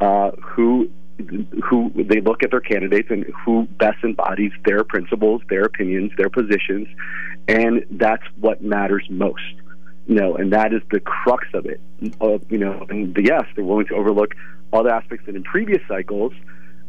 uh, 0.00 0.30
who 0.40 0.90
who 1.64 1.90
they 1.94 2.20
look 2.20 2.42
at 2.42 2.50
their 2.50 2.60
candidates 2.60 3.08
and 3.10 3.24
who 3.44 3.66
best 3.78 4.02
embodies 4.04 4.52
their 4.64 4.84
principles, 4.84 5.42
their 5.48 5.64
opinions, 5.64 6.12
their 6.16 6.30
positions, 6.30 6.86
and 7.48 7.84
that's 7.90 8.22
what 8.40 8.62
matters 8.62 9.06
most. 9.10 9.42
You 10.06 10.14
know, 10.14 10.36
and 10.36 10.52
that 10.52 10.72
is 10.72 10.80
the 10.90 11.00
crux 11.00 11.46
of 11.52 11.66
it. 11.66 11.80
Uh, 12.20 12.38
you 12.48 12.58
know, 12.58 12.86
and 12.88 13.16
yes, 13.20 13.44
they're 13.54 13.64
willing 13.64 13.86
to 13.86 13.94
overlook 13.94 14.34
other 14.72 14.90
aspects 14.90 15.26
that 15.26 15.34
in 15.34 15.42
previous 15.42 15.82
cycles. 15.88 16.32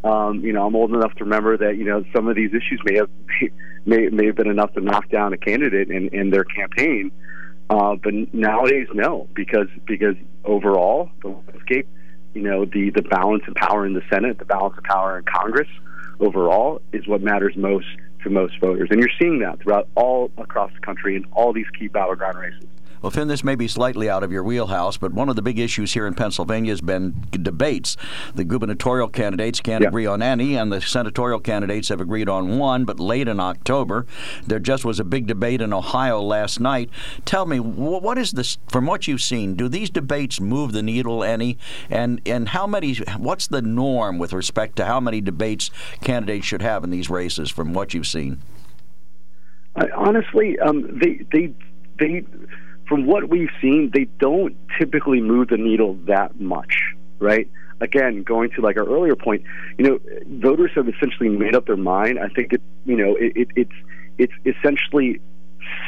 Um, 0.03 0.39
you 0.39 0.53
know, 0.53 0.65
I'm 0.65 0.75
old 0.75 0.93
enough 0.93 1.13
to 1.15 1.25
remember 1.25 1.57
that 1.57 1.77
you 1.77 1.83
know 1.83 2.05
some 2.15 2.27
of 2.27 2.36
these 2.36 2.51
issues 2.51 2.81
may 2.86 2.98
have 2.98 3.09
may 3.86 4.07
may 4.09 4.27
have 4.27 4.36
been 4.36 4.50
enough 4.50 4.74
to 4.74 4.81
knock 4.81 5.09
down 5.09 5.33
a 5.33 5.38
candidate 5.38 5.89
in, 5.89 6.09
in 6.09 6.29
their 6.29 6.45
campaign. 6.45 7.12
Uh, 7.69 7.95
but 7.95 8.13
nowadays, 8.33 8.88
no, 8.93 9.27
because 9.33 9.67
because 9.86 10.15
overall 10.45 11.09
the 11.21 11.29
landscape 11.29 11.88
you 12.33 12.41
know 12.41 12.65
the 12.65 12.91
the 12.91 13.01
balance 13.01 13.43
of 13.48 13.55
power 13.55 13.86
in 13.86 13.93
the 13.93 14.03
Senate, 14.12 14.38
the 14.39 14.45
balance 14.45 14.77
of 14.77 14.83
power 14.83 15.17
in 15.17 15.25
Congress 15.25 15.67
overall 16.19 16.81
is 16.91 17.07
what 17.07 17.21
matters 17.21 17.55
most 17.55 17.88
to 18.24 18.29
most 18.29 18.59
voters, 18.59 18.89
and 18.91 19.00
you're 19.00 19.09
seeing 19.19 19.39
that 19.39 19.62
throughout 19.62 19.88
all 19.95 20.31
across 20.38 20.71
the 20.74 20.81
country 20.81 21.15
in 21.15 21.25
all 21.31 21.53
these 21.53 21.69
key 21.77 21.88
battleground 21.88 22.38
races. 22.38 22.67
Well, 23.01 23.12
Fin, 23.12 23.29
this 23.29 23.46
may 23.46 23.56
be 23.56 23.70
slightly 23.70 24.10
out 24.10 24.24
of 24.24 24.32
your 24.32 24.44
wheelhouse, 24.44 24.98
but 24.98 25.13
one 25.13 25.29
of 25.29 25.38
the 25.38 25.41
big 25.41 25.58
issues 25.58 25.94
here 25.94 26.06
in 26.06 26.15
Pennsylvania 26.15 26.72
has 26.72 26.82
been 26.82 27.25
debates. 27.32 27.96
The 28.36 28.44
gubernatorial 28.44 29.08
candidates 29.08 29.62
can't 29.62 29.84
yeah. 29.84 29.88
agree 29.88 30.06
on 30.06 30.22
any, 30.22 30.56
and 30.56 30.70
the 30.70 30.82
senatorial 30.82 31.39
candidates 31.39 31.88
have 31.88 32.01
agreed 32.01 32.27
on 32.27 32.58
one, 32.58 32.84
but 32.84 33.00
late 33.00 33.29
in 33.29 33.39
October. 33.39 34.06
There 34.46 34.60
just 34.60 34.84
was 34.84 35.00
a 35.00 35.06
big 35.06 35.27
debate 35.27 35.62
in 35.62 35.72
Ohio 35.72 36.22
last 36.22 36.60
night. 36.60 36.89
Tell 37.24 37.46
me, 37.46 37.60
what 37.60 38.18
is 38.18 38.32
this, 38.32 38.58
from 38.68 38.86
what 38.86 39.08
you've 39.08 39.22
seen, 39.22 39.56
do 39.56 39.70
these 39.70 39.89
debates 39.89 40.41
move 40.41 40.74
the 40.74 40.84
needle 40.84 41.24
any? 41.24 41.58
And, 41.89 42.22
and 42.25 42.50
how 42.50 42.68
many, 42.68 42.96
what's 43.18 43.48
the 43.48 43.62
norm 43.62 44.18
with 44.18 44.34
respect 44.34 44.75
to 44.75 44.86
how 44.86 45.00
many 45.00 45.22
debates 45.22 45.72
candidates 46.01 46.46
should 46.46 46.62
have 46.62 46.84
in 46.84 46.89
these 46.89 47.10
races 47.10 47.50
from 47.50 47.74
what 47.74 47.94
you've 47.94 48.08
seen? 48.08 48.41
Uh, 49.77 49.86
honestly, 49.96 50.60
um, 50.60 51.00
they, 51.00 51.25
they, 51.32 51.53
they, 52.00 52.25
from 52.89 53.05
what 53.05 53.29
we've 53.29 53.51
seen, 53.62 53.91
they 53.93 54.05
don't 54.17 54.58
typically 54.79 55.22
move 55.22 55.50
the 55.50 55.58
needle 55.58 55.93
that 56.08 56.41
much, 56.41 56.74
right? 57.19 57.50
Again, 57.79 58.24
going 58.24 58.50
to 58.55 58.62
like 58.62 58.75
our 58.77 58.86
earlier 58.86 59.15
point, 59.15 59.43
you 59.77 59.86
know, 59.88 60.00
voters 60.27 60.72
have 60.75 60.89
essentially 60.89 61.29
made 61.29 61.55
up 61.55 61.67
their 61.67 61.77
mind. 61.77 62.19
I 62.19 62.27
think 62.27 62.51
it, 62.51 62.62
you 62.86 62.98
know, 62.98 63.15
it, 63.15 63.31
it, 63.36 63.48
it's 63.55 63.72
it's 64.17 64.58
essentially 64.58 65.22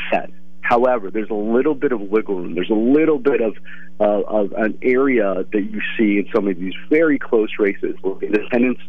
set. 0.09 0.29
However, 0.61 1.11
there's 1.11 1.29
a 1.29 1.33
little 1.33 1.75
bit 1.75 1.91
of 1.91 1.99
wiggle 1.99 2.35
room. 2.35 2.55
There's 2.55 2.69
a 2.69 2.73
little 2.73 3.17
bit 3.17 3.41
of 3.41 3.57
uh, 3.99 4.21
of 4.21 4.53
an 4.53 4.77
area 4.81 5.43
that 5.51 5.63
you 5.63 5.81
see 5.97 6.19
in 6.19 6.29
some 6.33 6.47
of 6.47 6.57
these 6.57 6.75
very 6.89 7.19
close 7.19 7.49
races 7.59 7.95
where 8.01 8.17
independents 8.21 8.81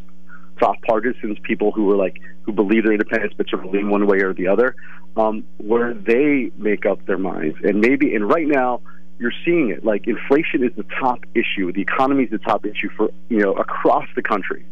soft 0.58 0.82
partisans, 0.82 1.38
people 1.42 1.72
who 1.72 1.90
are 1.90 1.96
like 1.96 2.20
who 2.42 2.52
believe 2.52 2.84
they're 2.84 2.92
independents 2.92 3.34
but 3.36 3.48
sort 3.48 3.64
of 3.64 3.72
lean 3.72 3.90
one 3.90 4.06
way 4.06 4.18
or 4.18 4.34
the 4.34 4.48
other, 4.48 4.74
um, 5.16 5.44
where 5.58 5.94
they 5.94 6.50
make 6.56 6.86
up 6.86 7.04
their 7.06 7.18
minds. 7.18 7.56
And 7.62 7.80
maybe, 7.80 8.14
and 8.14 8.28
right 8.28 8.46
now, 8.46 8.80
you're 9.18 9.32
seeing 9.44 9.70
it. 9.70 9.84
Like 9.84 10.06
inflation 10.06 10.64
is 10.64 10.72
the 10.76 10.86
top 11.00 11.20
issue. 11.34 11.72
The 11.72 11.82
economy 11.82 12.24
is 12.24 12.30
the 12.30 12.38
top 12.38 12.66
issue 12.66 12.88
for 12.96 13.10
you 13.28 13.38
know 13.38 13.52
across 13.52 14.06
the 14.16 14.22
country. 14.22 14.64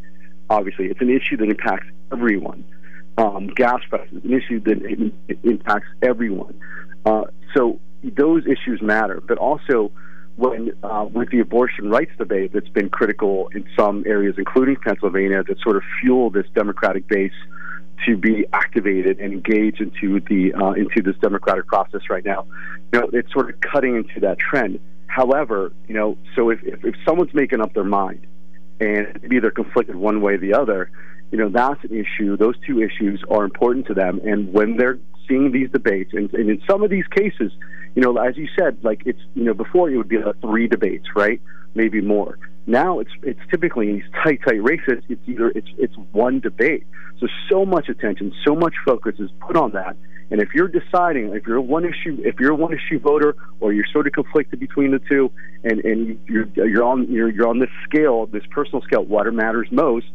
Obviously, 0.49 0.87
it's 0.87 1.01
an 1.01 1.11
issue 1.11 1.37
that 1.37 1.49
impacts 1.49 1.87
everyone. 2.13 2.65
Um, 3.17 3.49
gas 3.49 3.81
prices, 3.89 4.25
an 4.25 4.33
issue 4.33 4.61
that 4.61 5.13
impacts 5.45 5.87
everyone. 6.03 6.59
Uh, 7.05 7.25
so 7.55 7.79
those 8.03 8.45
issues 8.47 8.81
matter, 8.83 9.21
but 9.27 9.39
also 9.39 9.93
when 10.37 10.73
uh, 10.83 11.07
with 11.13 11.31
the 11.31 11.41
abortion 11.41 11.91
rights 11.91 12.13
debate 12.19 12.53
that's 12.53 12.69
been 12.69 12.89
critical 12.89 13.51
in 13.55 13.67
some 13.77 14.05
areas, 14.07 14.37
including 14.39 14.77
Pennsylvania, 14.77 15.43
that 15.43 15.59
sort 15.61 15.77
of 15.77 15.83
fuel 16.01 16.31
this 16.31 16.47
Democratic 16.55 17.07
base 17.09 17.33
to 18.07 18.17
be 18.17 18.47
activated 18.53 19.19
and 19.21 19.33
engaged 19.33 19.81
into 19.81 20.21
the 20.21 20.55
uh, 20.55 20.73
into 20.73 21.03
this 21.03 21.17
democratic 21.21 21.67
process 21.67 22.03
right 22.09 22.25
now. 22.25 22.47
You 22.93 23.01
know, 23.01 23.11
it's 23.13 23.33
sort 23.33 23.51
of 23.51 23.61
cutting 23.61 23.97
into 23.97 24.21
that 24.21 24.39
trend. 24.39 24.81
However, 25.07 25.73
you 25.89 25.95
know, 25.95 26.17
so 26.37 26.51
if, 26.51 26.63
if, 26.63 26.85
if 26.85 26.95
someone's 27.05 27.35
making 27.35 27.61
up 27.61 27.75
their 27.75 27.85
mind 27.85 28.27
and 28.79 29.19
maybe 29.23 29.41
they're 29.41 29.51
conflicted 29.51 29.97
one 29.97 30.23
way 30.23 30.35
or 30.35 30.39
the 30.39 30.55
other, 30.55 30.91
you 31.31 31.39
know, 31.39 31.49
that's 31.49 31.83
an 31.85 31.93
issue. 31.93 32.37
Those 32.37 32.55
two 32.67 32.81
issues 32.81 33.23
are 33.29 33.45
important 33.45 33.87
to 33.89 33.95
them. 33.95 34.21
And 34.25 34.53
when 34.53 34.77
they're 34.77 34.99
seeing 35.29 35.53
these 35.53 35.71
debates, 35.71 36.13
and, 36.13 36.33
and 36.33 36.49
in 36.49 36.63
some 36.69 36.83
of 36.83 36.91
these 36.91 37.07
cases, 37.09 37.53
you 37.95 38.03
know, 38.03 38.17
as 38.19 38.37
you 38.37 38.49
said, 38.59 38.79
like 38.83 39.03
it's, 39.07 39.21
you 39.35 39.45
know, 39.45 39.55
before 39.55 39.91
it 39.91 39.97
would 39.97 40.09
be 40.09 40.19
like 40.19 40.41
three 40.41 40.69
debates, 40.69 41.07
right? 41.15 41.41
Maybe 41.75 42.01
more. 42.01 42.39
Now 42.67 43.01
it's 43.01 43.11
it's 43.23 43.41
typically 43.51 43.89
in 43.91 43.97
these 43.97 44.11
tight, 44.23 44.41
tight 44.47 44.63
races. 44.63 45.03
It's 45.09 45.23
either 45.27 45.49
it's 45.51 45.69
it's 45.79 45.95
one 46.13 46.41
debate. 46.41 46.87
So 47.19 47.27
so 47.51 47.65
much 47.65 47.89
attention, 47.89 48.33
so 48.47 48.55
much 48.55 48.75
focus 48.85 49.17
is 49.19 49.31
put 49.41 49.57
on 49.57 49.73
that. 49.73 49.97
And 50.31 50.41
if 50.41 50.51
you're 50.55 50.69
deciding, 50.69 51.35
if 51.35 51.45
you're 51.47 51.57
a 51.57 51.63
one 51.63 51.85
issue, 51.85 52.19
if 52.21 52.39
you're 52.39 52.53
a 52.53 52.57
one 52.57 52.73
issue 52.73 53.01
voter, 53.01 53.35
or 53.59 53.73
you're 53.73 53.87
sort 53.93 54.07
of 54.07 54.13
conflicted 54.13 54.61
between 54.61 54.93
the 54.93 55.01
two, 55.01 55.33
and 55.65 55.85
and 55.85 56.21
you're 56.27 56.47
you're 56.55 56.85
on 56.85 57.11
you're 57.11 57.29
you're 57.29 57.49
on 57.49 57.59
this 57.59 57.71
scale, 57.85 58.27
this 58.27 58.45
personal 58.51 58.83
scale, 58.83 59.05
what 59.05 59.33
matters 59.35 59.69
most, 59.73 60.07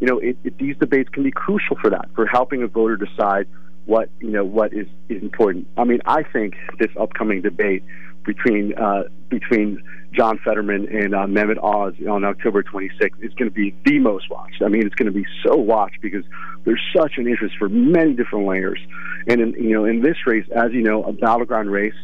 you 0.00 0.06
know, 0.06 0.18
it, 0.18 0.38
it, 0.44 0.56
these 0.58 0.76
debates 0.76 1.08
can 1.10 1.22
be 1.22 1.30
crucial 1.30 1.76
for 1.80 1.90
that, 1.90 2.08
for 2.14 2.26
helping 2.26 2.62
a 2.62 2.66
voter 2.66 2.96
decide 2.96 3.46
what 3.88 4.10
you 4.20 4.28
know 4.28 4.44
what 4.44 4.74
is, 4.74 4.86
is 5.08 5.22
important. 5.22 5.66
I 5.78 5.84
mean, 5.84 6.00
I 6.04 6.22
think 6.22 6.54
this 6.78 6.90
upcoming 7.00 7.40
debate 7.40 7.82
between 8.24 8.74
uh, 8.74 9.04
between 9.30 9.82
John 10.12 10.38
Fetterman 10.44 10.88
and 10.88 11.14
uh, 11.14 11.26
Mehmet 11.26 11.62
Oz 11.62 11.94
on 12.06 12.22
October 12.22 12.62
26th 12.62 13.22
is 13.22 13.32
going 13.34 13.50
to 13.50 13.54
be 13.54 13.74
the 13.86 13.98
most 13.98 14.30
watched. 14.30 14.62
I 14.62 14.68
mean, 14.68 14.86
it's 14.86 14.94
going 14.94 15.10
to 15.10 15.18
be 15.18 15.24
so 15.42 15.56
watched 15.56 16.02
because 16.02 16.22
there's 16.64 16.82
such 16.94 17.12
an 17.16 17.26
interest 17.26 17.54
for 17.58 17.70
many 17.70 18.12
different 18.12 18.46
layers. 18.46 18.78
And 19.26 19.40
in, 19.40 19.52
you 19.54 19.70
know, 19.70 19.86
in 19.86 20.02
this 20.02 20.16
race, 20.26 20.46
as 20.54 20.72
you 20.72 20.82
know, 20.82 21.02
a 21.04 21.12
battleground 21.12 21.70
race, 21.70 21.94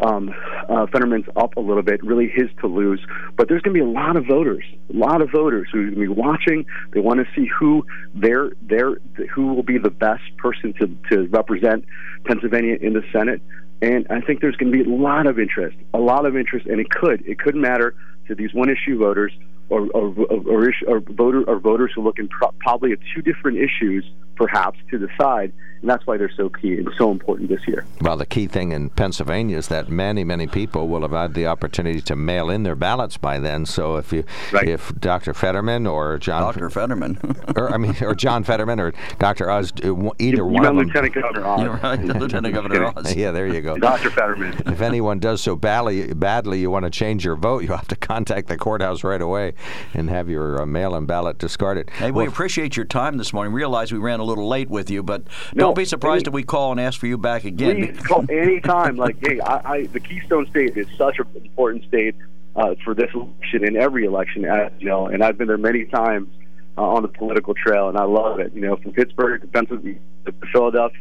um, 0.00 0.34
uh, 0.68 0.86
Fetterman's 0.86 1.26
up 1.36 1.56
a 1.56 1.60
little 1.60 1.82
bit, 1.82 2.02
really 2.02 2.28
his 2.28 2.48
to 2.60 2.66
lose. 2.66 3.00
But 3.36 3.48
there's 3.48 3.62
going 3.62 3.74
to 3.76 3.84
be 3.84 3.88
a 3.88 3.92
lot 3.92 4.16
of 4.16 4.26
voters, 4.26 4.64
a 4.92 4.96
lot 4.96 5.22
of 5.22 5.30
voters 5.30 5.68
who 5.72 5.80
are 5.80 5.90
going 5.90 5.94
to 5.94 6.00
be 6.00 6.08
watching. 6.08 6.66
They 6.92 7.00
want 7.00 7.20
to 7.20 7.26
see 7.34 7.48
who 7.58 7.84
their 8.14 8.50
their 8.62 8.96
who 9.34 9.54
will 9.54 9.62
be 9.62 9.78
the 9.78 9.90
best 9.90 10.22
person 10.38 10.72
to 10.80 10.88
to 11.10 11.28
represent 11.28 11.84
Pennsylvania 12.24 12.76
in 12.80 12.94
the 12.94 13.02
Senate. 13.12 13.42
And 13.80 14.06
I 14.10 14.20
think 14.20 14.40
there's 14.40 14.56
going 14.56 14.70
to 14.70 14.84
be 14.84 14.88
a 14.88 14.94
lot 14.94 15.26
of 15.26 15.40
interest, 15.40 15.76
a 15.92 15.98
lot 15.98 16.24
of 16.24 16.36
interest, 16.36 16.66
and 16.66 16.80
it 16.80 16.90
could 16.90 17.26
it 17.26 17.38
could 17.38 17.56
matter 17.56 17.94
to 18.28 18.34
these 18.34 18.54
one 18.54 18.70
issue 18.70 18.98
voters 18.98 19.32
or 19.68 19.88
or, 19.94 20.14
or, 20.30 20.68
issue, 20.68 20.86
or 20.86 21.00
voter 21.00 21.42
or 21.48 21.58
voters 21.58 21.92
who 21.94 22.02
look 22.02 22.18
in 22.18 22.28
pro- 22.28 22.52
probably 22.60 22.92
at 22.92 22.98
two 23.14 23.22
different 23.22 23.58
issues 23.58 24.04
perhaps 24.42 24.78
to 24.90 24.98
decide 24.98 25.52
and 25.82 25.90
that's 25.90 26.06
why 26.06 26.16
they're 26.16 26.30
so 26.36 26.48
key 26.48 26.78
and 26.78 26.88
so 26.96 27.10
important 27.10 27.48
this 27.48 27.66
year. 27.66 27.84
Well, 28.00 28.16
the 28.16 28.24
key 28.24 28.46
thing 28.46 28.70
in 28.70 28.88
Pennsylvania 28.88 29.58
is 29.58 29.66
that 29.66 29.88
many, 29.88 30.22
many 30.22 30.46
people 30.46 30.86
will 30.86 31.02
have 31.02 31.10
had 31.10 31.34
the 31.34 31.48
opportunity 31.48 32.00
to 32.02 32.14
mail 32.14 32.50
in 32.50 32.62
their 32.62 32.76
ballots 32.76 33.16
by 33.16 33.40
then. 33.40 33.66
So 33.66 33.96
if 33.96 34.12
you, 34.12 34.24
right. 34.52 34.68
if 34.68 34.94
Dr. 35.00 35.34
Fetterman 35.34 35.88
or 35.88 36.18
John, 36.18 36.42
Dr. 36.42 36.70
Fetterman, 36.70 37.18
or 37.56 37.74
I 37.74 37.78
mean, 37.78 37.96
or 38.00 38.14
John 38.14 38.44
Fetterman 38.44 38.78
or 38.78 38.92
Dr. 39.18 39.50
Oz, 39.50 39.72
uh, 39.82 40.10
either 40.20 40.36
you, 40.36 40.44
one 40.44 40.62
you 40.62 40.68
of 40.68 40.76
them. 40.76 40.86
Lieutenant 40.86 41.14
Governor 41.14 41.46
Oz. 41.46 41.60
You're 41.62 41.76
right, 41.76 42.04
Lieutenant 42.20 42.54
Governor 42.54 42.92
Oz. 42.96 43.16
yeah, 43.16 43.32
there 43.32 43.48
you 43.48 43.60
go. 43.60 43.76
Dr. 43.76 44.10
Fetterman. 44.10 44.62
If 44.66 44.82
anyone 44.82 45.18
does 45.18 45.42
so 45.42 45.56
badly, 45.56 46.14
badly, 46.14 46.60
you 46.60 46.70
want 46.70 46.84
to 46.84 46.90
change 46.90 47.24
your 47.24 47.34
vote, 47.34 47.64
you 47.64 47.70
have 47.70 47.88
to 47.88 47.96
contact 47.96 48.46
the 48.46 48.56
courthouse 48.56 49.02
right 49.02 49.20
away 49.20 49.54
and 49.94 50.08
have 50.10 50.28
your 50.28 50.62
uh, 50.62 50.66
mail-in 50.66 51.06
ballot 51.06 51.38
discarded. 51.38 51.90
Hey, 51.90 52.12
well, 52.12 52.24
we 52.24 52.28
appreciate 52.28 52.76
your 52.76 52.86
time 52.86 53.16
this 53.16 53.32
morning. 53.32 53.52
Realize 53.52 53.90
we 53.90 53.98
ran 53.98 54.20
a 54.20 54.24
little 54.24 54.31
late 54.36 54.70
with 54.70 54.90
you, 54.90 55.02
but 55.02 55.22
no, 55.54 55.66
don't 55.66 55.76
be 55.76 55.84
surprised 55.84 56.26
if 56.26 56.32
we 56.32 56.42
call 56.42 56.72
and 56.72 56.80
ask 56.80 56.98
for 56.98 57.06
you 57.06 57.18
back 57.18 57.44
again. 57.44 57.94
Please 57.94 58.06
call 58.06 58.24
anytime. 58.30 58.96
like, 58.96 59.16
hey, 59.26 59.40
I, 59.40 59.72
I, 59.72 59.86
the 59.86 60.00
Keystone 60.00 60.46
State 60.50 60.76
is 60.76 60.86
such 60.96 61.18
an 61.18 61.26
important 61.34 61.84
state 61.84 62.14
uh, 62.56 62.74
for 62.84 62.94
this 62.94 63.10
election 63.14 63.64
and 63.64 63.76
every 63.76 64.04
election, 64.04 64.44
as 64.44 64.72
you 64.78 64.88
know. 64.88 65.06
And 65.06 65.22
I've 65.22 65.38
been 65.38 65.48
there 65.48 65.58
many 65.58 65.84
times 65.86 66.28
uh, 66.76 66.82
on 66.82 67.02
the 67.02 67.08
political 67.08 67.54
trail, 67.54 67.88
and 67.88 67.98
I 67.98 68.04
love 68.04 68.40
it. 68.40 68.52
You 68.54 68.60
know, 68.60 68.76
from 68.76 68.92
Pittsburgh 68.92 69.40
to 69.40 69.46
Pennsylvania 69.46 70.00
to 70.26 70.34
Philadelphia, 70.52 71.00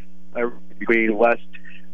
between 0.80 1.18
West 1.18 1.42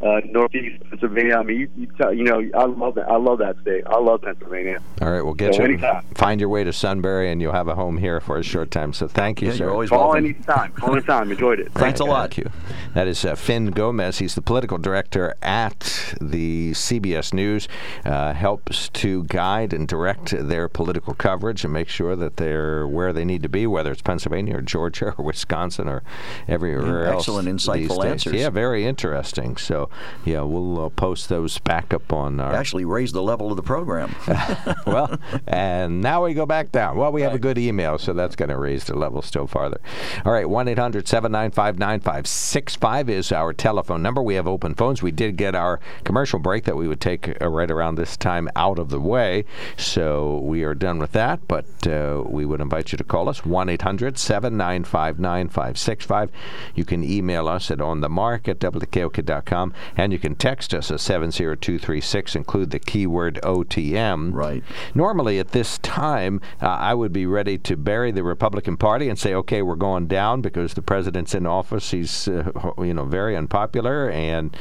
uh, 0.01 0.21
northeast 0.25 0.83
Pennsylvania. 0.89 1.35
I 1.37 1.43
mean, 1.43 1.59
you, 1.61 1.69
you, 1.75 1.87
tell, 1.97 2.13
you 2.13 2.23
know, 2.23 2.41
I 2.55 2.65
love 2.65 2.95
that. 2.95 3.07
I 3.09 3.15
love 3.17 3.39
that 3.39 3.55
state. 3.61 3.83
I 3.87 3.97
love 3.99 4.21
Pennsylvania. 4.21 4.79
All 5.01 5.09
right, 5.11 5.21
we'll 5.23 5.33
get 5.33 5.55
So 5.55 5.61
you. 5.63 5.69
anytime. 5.69 6.03
Find 6.15 6.39
your 6.39 6.49
way 6.49 6.63
to 6.63 6.71
Sunbury, 6.73 7.31
and 7.31 7.41
you'll 7.41 7.53
have 7.53 7.67
a 7.67 7.75
home 7.75 7.97
here 7.97 8.19
for 8.19 8.37
a 8.37 8.43
short 8.43 8.69
time. 8.71 8.93
So 8.93 9.07
thank 9.07 9.41
you, 9.41 9.47
Yeah, 9.49 9.53
sir. 9.55 9.63
you're 9.65 9.71
always 9.73 9.89
Call 9.89 10.09
welcome. 10.09 10.25
anytime. 10.25 10.71
Call 10.73 10.93
anytime. 10.93 11.31
Enjoyed 11.31 11.59
it. 11.59 11.71
Thanks 11.73 11.99
a 11.99 12.05
lot. 12.05 12.33
Thank 12.33 12.37
you. 12.45 12.51
That 12.93 13.07
is 13.07 13.23
uh, 13.25 13.35
Fin 13.35 13.67
Gomez. 13.67 14.19
He's 14.19 14.35
the 14.35 14.41
political 14.41 14.77
director 14.77 15.35
at 15.41 16.15
the 16.21 16.71
CBS 16.71 17.33
News. 17.33 17.67
Uh, 18.05 18.33
helps 18.33 18.89
to 18.89 19.23
guide 19.25 19.73
and 19.73 19.87
direct 19.87 20.31
their 20.47 20.67
political 20.69 21.13
coverage 21.13 21.63
and 21.63 21.73
make 21.73 21.89
sure 21.89 22.15
that 22.15 22.37
they're 22.37 22.87
where 22.87 23.11
they 23.13 23.25
need 23.25 23.41
to 23.43 23.49
be, 23.49 23.65
whether 23.67 23.91
it's 23.91 24.01
Pennsylvania 24.01 24.57
or 24.57 24.61
Georgia 24.61 25.13
or 25.17 25.25
Wisconsin 25.25 25.87
or 25.87 26.03
everywhere 26.47 27.03
Yeah, 27.05 27.11
else. 27.13 27.23
excellent, 27.23 27.47
insightful 27.47 28.05
answers. 28.05 28.33
Yeah, 28.33 28.49
very 28.49 28.85
interesting. 28.85 29.57
So, 29.57 29.86
yeah, 30.25 30.41
we'll 30.41 30.85
uh, 30.85 30.89
post 30.89 31.29
those 31.29 31.57
back 31.59 31.93
up 31.93 32.11
on 32.13 32.39
our. 32.39 32.53
Actually, 32.53 32.85
raise 32.85 33.11
the 33.11 33.23
level 33.23 33.51
of 33.51 33.57
the 33.57 33.63
program. 33.63 34.15
well, 34.87 35.19
and 35.47 36.01
now 36.01 36.25
we 36.25 36.33
go 36.33 36.45
back 36.45 36.71
down. 36.71 36.97
Well, 36.97 37.11
we 37.11 37.21
have 37.21 37.33
a 37.33 37.39
good 37.39 37.57
email, 37.57 37.97
so 37.97 38.13
that's 38.13 38.35
going 38.35 38.49
to 38.49 38.57
raise 38.57 38.85
the 38.85 38.95
level 38.95 39.21
still 39.21 39.47
farther. 39.47 39.79
All 40.25 40.31
right, 40.31 40.49
1 40.49 40.67
800 40.67 41.07
795 41.07 41.79
9565 41.79 43.09
is 43.09 43.31
our 43.31 43.53
telephone 43.53 44.01
number. 44.01 44.21
We 44.21 44.35
have 44.35 44.47
open 44.47 44.75
phones. 44.75 45.01
We 45.01 45.11
did 45.11 45.37
get 45.37 45.55
our 45.55 45.79
commercial 46.03 46.39
break 46.39 46.65
that 46.65 46.75
we 46.75 46.87
would 46.87 47.01
take 47.01 47.41
uh, 47.41 47.47
right 47.47 47.69
around 47.69 47.95
this 47.95 48.17
time 48.17 48.49
out 48.55 48.79
of 48.79 48.89
the 48.89 48.99
way, 48.99 49.45
so 49.77 50.39
we 50.39 50.63
are 50.63 50.75
done 50.75 50.99
with 50.99 51.11
that. 51.13 51.47
But 51.47 51.87
uh, 51.87 52.23
we 52.25 52.45
would 52.45 52.61
invite 52.61 52.91
you 52.91 52.97
to 52.97 53.03
call 53.03 53.29
us 53.29 53.45
1 53.45 53.69
800 53.69 54.17
795 54.17 55.19
9565. 55.19 56.31
You 56.75 56.85
can 56.85 57.03
email 57.03 57.47
us 57.47 57.71
at 57.71 57.79
onthemark 57.79 58.47
at 58.47 58.59
wkok.com, 58.59 59.73
and 59.95 60.11
you 60.13 60.19
can 60.19 60.35
text 60.35 60.73
us 60.73 60.91
at 60.91 60.99
70236, 60.99 62.35
include 62.35 62.71
the 62.71 62.79
keyword 62.79 63.39
OTM. 63.43 64.33
Right. 64.33 64.63
Normally, 64.93 65.39
at 65.39 65.49
this 65.49 65.77
time, 65.79 66.41
uh, 66.61 66.67
I 66.67 66.93
would 66.93 67.13
be 67.13 67.25
ready 67.25 67.57
to 67.59 67.77
bury 67.77 68.11
the 68.11 68.23
Republican 68.23 68.77
Party 68.77 69.09
and 69.09 69.17
say, 69.17 69.33
"Okay, 69.33 69.61
we're 69.61 69.75
going 69.75 70.07
down 70.07 70.41
because 70.41 70.73
the 70.73 70.81
president's 70.81 71.33
in 71.33 71.45
office. 71.45 71.91
He's, 71.91 72.27
uh, 72.27 72.51
you 72.79 72.93
know, 72.93 73.05
very 73.05 73.35
unpopular, 73.35 74.09
and 74.09 74.55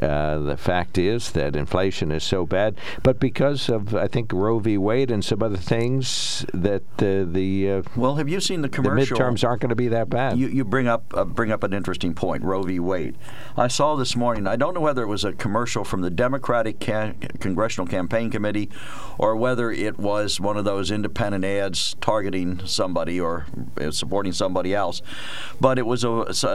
uh, 0.00 0.38
the 0.38 0.56
fact 0.56 0.98
is 0.98 1.32
that 1.32 1.56
inflation 1.56 2.10
is 2.10 2.24
so 2.24 2.46
bad." 2.46 2.76
But 3.02 3.20
because 3.20 3.68
of, 3.68 3.94
I 3.94 4.08
think, 4.08 4.32
Roe 4.32 4.58
v. 4.58 4.78
Wade 4.78 5.10
and 5.10 5.24
some 5.24 5.42
other 5.42 5.56
things, 5.56 6.44
that 6.52 6.82
uh, 6.98 7.30
the 7.30 7.70
uh, 7.70 7.82
well, 7.96 8.16
have 8.16 8.28
you 8.28 8.40
seen 8.40 8.62
the 8.62 8.68
commercial? 8.68 9.16
the 9.16 9.22
midterms 9.22 9.44
aren't 9.44 9.60
going 9.60 9.70
to 9.70 9.76
be 9.76 9.88
that 9.88 10.08
bad. 10.08 10.38
You, 10.38 10.48
you 10.48 10.64
bring 10.64 10.88
up 10.88 11.12
uh, 11.14 11.24
bring 11.24 11.50
up 11.50 11.62
an 11.62 11.72
interesting 11.72 12.14
point, 12.14 12.42
Roe 12.44 12.62
v. 12.62 12.78
Wade. 12.78 13.16
I 13.56 13.68
saw 13.68 13.96
this 13.96 14.16
morning. 14.16 14.46
I 14.46 14.56
don't 14.62 14.74
know 14.74 14.80
whether 14.80 15.02
it 15.02 15.08
was 15.08 15.24
a 15.24 15.32
commercial 15.32 15.82
from 15.82 16.02
the 16.02 16.10
Democratic 16.10 16.78
Congressional 16.78 17.84
Campaign 17.84 18.30
Committee, 18.30 18.70
or 19.18 19.34
whether 19.34 19.72
it 19.72 19.98
was 19.98 20.38
one 20.38 20.56
of 20.56 20.64
those 20.64 20.92
independent 20.92 21.44
ads 21.44 21.96
targeting 22.00 22.64
somebody 22.64 23.20
or 23.20 23.44
uh, 23.80 23.90
supporting 23.90 24.32
somebody 24.32 24.72
else. 24.72 25.02
But 25.60 25.80
it 25.80 25.86
was 25.86 26.04
a 26.04 26.08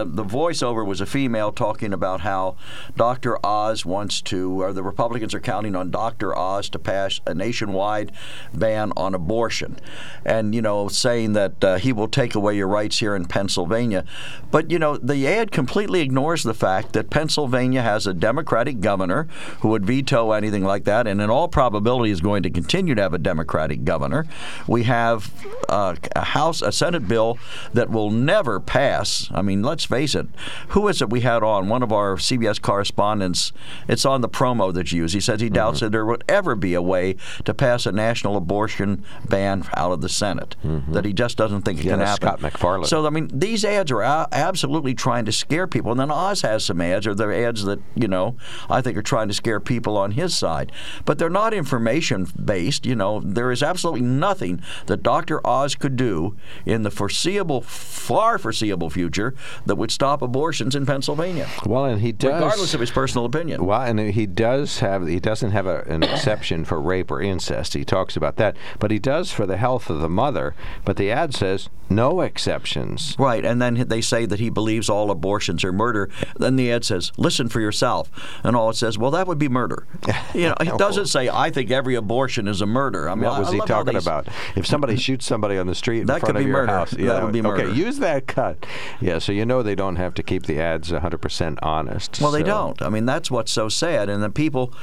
the 0.05 0.23
voiceover 0.23 0.85
was 0.85 1.01
a 1.01 1.05
female 1.05 1.51
talking 1.51 1.91
about 1.91 2.21
how 2.21 2.55
Dr. 2.95 3.45
Oz 3.45 3.85
wants 3.85 4.21
to, 4.21 4.61
or 4.61 4.71
the 4.71 4.83
Republicans 4.83 5.33
are 5.33 5.41
counting 5.41 5.75
on 5.75 5.91
Dr. 5.91 6.33
Oz 6.33 6.69
to 6.69 6.79
pass 6.79 7.19
a 7.27 7.33
nationwide 7.33 8.13
ban 8.53 8.93
on 8.95 9.15
abortion, 9.15 9.77
and 10.23 10.55
you 10.55 10.61
know 10.61 10.87
saying 10.87 11.33
that 11.33 11.61
uh, 11.61 11.77
he 11.77 11.91
will 11.91 12.07
take 12.07 12.35
away 12.35 12.55
your 12.55 12.69
rights 12.69 12.99
here 12.99 13.17
in 13.17 13.25
Pennsylvania. 13.25 14.05
But 14.49 14.71
you 14.71 14.79
know 14.79 14.95
the 14.95 15.27
ad 15.27 15.51
completely 15.51 15.99
ignores 15.99 16.43
the 16.43 16.53
fact 16.53 16.93
that 16.93 17.09
Pennsylvania 17.09 17.81
has 17.81 17.96
a 18.05 18.13
Democratic 18.13 18.81
governor 18.81 19.27
who 19.61 19.69
would 19.69 19.85
veto 19.85 20.31
anything 20.33 20.63
like 20.63 20.83
that, 20.83 21.07
and 21.07 21.21
in 21.21 21.29
all 21.29 21.47
probability 21.47 22.11
is 22.11 22.21
going 22.21 22.43
to 22.43 22.49
continue 22.49 22.93
to 22.95 23.01
have 23.01 23.13
a 23.13 23.17
Democratic 23.17 23.83
governor. 23.83 24.25
We 24.67 24.83
have 24.83 25.33
uh, 25.69 25.95
a 26.15 26.21
House, 26.23 26.61
a 26.61 26.71
Senate 26.71 27.07
bill 27.07 27.39
that 27.73 27.89
will 27.89 28.11
never 28.11 28.59
pass. 28.59 29.29
I 29.33 29.41
mean, 29.41 29.63
let's 29.63 29.85
face 29.85 30.13
it. 30.15 30.27
Who 30.69 30.87
is 30.87 31.01
it 31.01 31.09
we 31.09 31.21
had 31.21 31.41
on? 31.43 31.69
One 31.69 31.81
of 31.83 31.91
our 31.91 32.17
CBS 32.17 32.61
correspondents. 32.61 33.51
It's 33.87 34.05
on 34.05 34.21
the 34.21 34.29
promo 34.29 34.73
that's 34.73 34.91
used. 34.91 35.13
He 35.13 35.21
says 35.21 35.41
he 35.41 35.49
doubts 35.49 35.79
that 35.79 35.91
there 35.91 36.05
would 36.05 36.23
ever 36.27 36.55
be 36.55 36.73
a 36.73 36.81
way 36.81 37.15
to 37.45 37.53
pass 37.53 37.85
a 37.85 37.91
national 37.91 38.35
abortion 38.37 39.03
ban 39.27 39.63
out 39.75 39.91
of 39.91 40.01
the 40.01 40.09
Senate. 40.09 40.55
That 40.91 41.05
he 41.05 41.13
just 41.13 41.37
doesn't 41.37 41.61
think 41.63 41.79
it 41.79 41.85
Yeah, 41.85 41.93
can 41.93 41.99
happen. 42.01 42.27
Scott 42.27 42.41
MacFarlane. 42.41 42.85
So 42.87 43.05
I 43.05 43.09
mean, 43.09 43.29
these 43.33 43.63
ads 43.63 43.91
are 43.91 44.01
absolutely 44.03 44.93
trying 44.93 45.25
to 45.25 45.31
scare 45.31 45.67
people. 45.67 45.91
And 45.91 45.99
then 45.99 46.11
Oz 46.11 46.41
has 46.41 46.65
some 46.65 46.81
ads, 46.81 47.07
or 47.07 47.13
they're 47.15 47.31
ads 47.33 47.63
that 47.65 47.79
you 47.95 48.07
know 48.07 48.35
I 48.69 48.81
think 48.81 48.97
are 48.97 49.01
trying 49.01 49.27
to 49.27 49.33
scare 49.33 49.59
people 49.59 49.97
on 49.97 50.11
his 50.11 50.35
side, 50.35 50.71
but 51.05 51.17
they're 51.17 51.29
not 51.29 51.53
information 51.53 52.27
based. 52.43 52.85
You 52.85 52.95
know, 52.95 53.21
there 53.21 53.51
is 53.51 53.63
absolutely 53.63 54.01
nothing 54.01 54.61
that 54.87 55.03
Dr. 55.03 55.45
Oz 55.45 55.75
could 55.75 55.95
do 55.95 56.35
in 56.65 56.83
the 56.83 56.91
foreseeable, 56.91 57.61
far 57.61 58.37
foreseeable 58.37 58.89
future 58.89 59.33
that 59.65 59.75
would 59.75 59.91
stop 59.91 60.21
abortions 60.21 60.75
in 60.75 60.85
Pennsylvania, 60.85 61.47
well, 61.65 61.85
and 61.85 62.01
he 62.01 62.11
does. 62.11 62.33
regardless 62.33 62.73
of 62.73 62.79
his 62.79 62.91
personal 62.91 63.25
opinion. 63.25 63.65
Well, 63.65 63.81
and 63.81 63.99
he 63.99 64.25
does 64.25 64.79
have 64.79 65.07
he 65.07 65.19
doesn't 65.19 65.51
have 65.51 65.65
a, 65.67 65.81
an 65.83 66.03
exception 66.03 66.65
for 66.65 66.81
rape 66.81 67.11
or 67.11 67.21
incest. 67.21 67.73
He 67.73 67.85
talks 67.85 68.15
about 68.15 68.37
that, 68.37 68.55
but 68.79 68.91
he 68.91 68.99
does 68.99 69.31
for 69.31 69.45
the 69.45 69.57
health 69.57 69.89
of 69.89 69.99
the 69.99 70.09
mother. 70.09 70.55
But 70.85 70.97
the 70.97 71.11
ad 71.11 71.33
says 71.33 71.69
no 71.89 72.21
exceptions. 72.21 73.15
Right, 73.17 73.45
and 73.45 73.61
then 73.61 73.85
they 73.87 74.01
say 74.01 74.25
that 74.25 74.39
he 74.39 74.49
believes 74.49 74.89
all 74.89 75.11
abortions 75.11 75.63
are 75.63 75.71
murder. 75.71 76.09
Then 76.37 76.55
the 76.55 76.71
ad 76.71 76.85
says, 76.85 77.11
"Listen 77.17 77.47
for 77.49 77.61
yourself," 77.61 77.76
and 77.81 78.55
all 78.55 78.69
it 78.69 78.75
says, 78.75 78.97
"Well, 78.97 79.11
that 79.11 79.27
would 79.27 79.39
be 79.39 79.49
murder." 79.49 79.85
You 80.33 80.49
know, 80.49 80.55
it 80.59 80.69
oh. 80.73 80.77
doesn't 80.77 81.07
say, 81.07 81.29
"I 81.29 81.49
think 81.49 81.71
every 81.71 81.95
abortion 81.95 82.47
is 82.47 82.61
a 82.61 82.65
murder." 82.65 83.09
I 83.09 83.15
mean, 83.15 83.23
What 83.25 83.39
was 83.39 83.49
I 83.49 83.53
he 83.53 83.59
talking 83.61 83.95
about? 83.95 84.27
If 84.55 84.67
somebody 84.67 84.95
shoots 85.07 85.25
somebody 85.25 85.57
on 85.57 85.65
the 85.67 85.73
street 85.75 86.01
in 86.01 86.07
That 86.07 86.19
front 86.19 86.35
could 86.35 86.35
of 86.37 86.41
be 86.45 86.49
your 86.49 86.59
murder. 86.61 86.71
house, 86.71 86.91
That 86.91 87.23
would 87.23 87.33
be 87.33 87.41
okay, 87.41 87.71
use 87.71 87.97
that 87.99 88.27
cut. 88.27 88.65
Yeah, 89.01 89.19
so 89.19 89.31
you 89.31 89.45
know 89.45 89.63
they 89.63 89.73
don't 89.75 89.95
have 89.95 90.13
to 90.15 90.23
keep 90.23 90.45
the 90.45 90.59
ads 90.59 90.91
100% 90.91 91.57
honest. 91.61 92.19
Well, 92.21 92.31
they 92.31 92.43
don't. 92.43 92.79
I 92.81 92.89
mean, 92.89 93.05
that's 93.05 93.31
what's 93.31 93.51
so 93.51 93.69
sad. 93.69 94.09
And 94.09 94.21
the 94.21 94.29
people, 94.29 94.73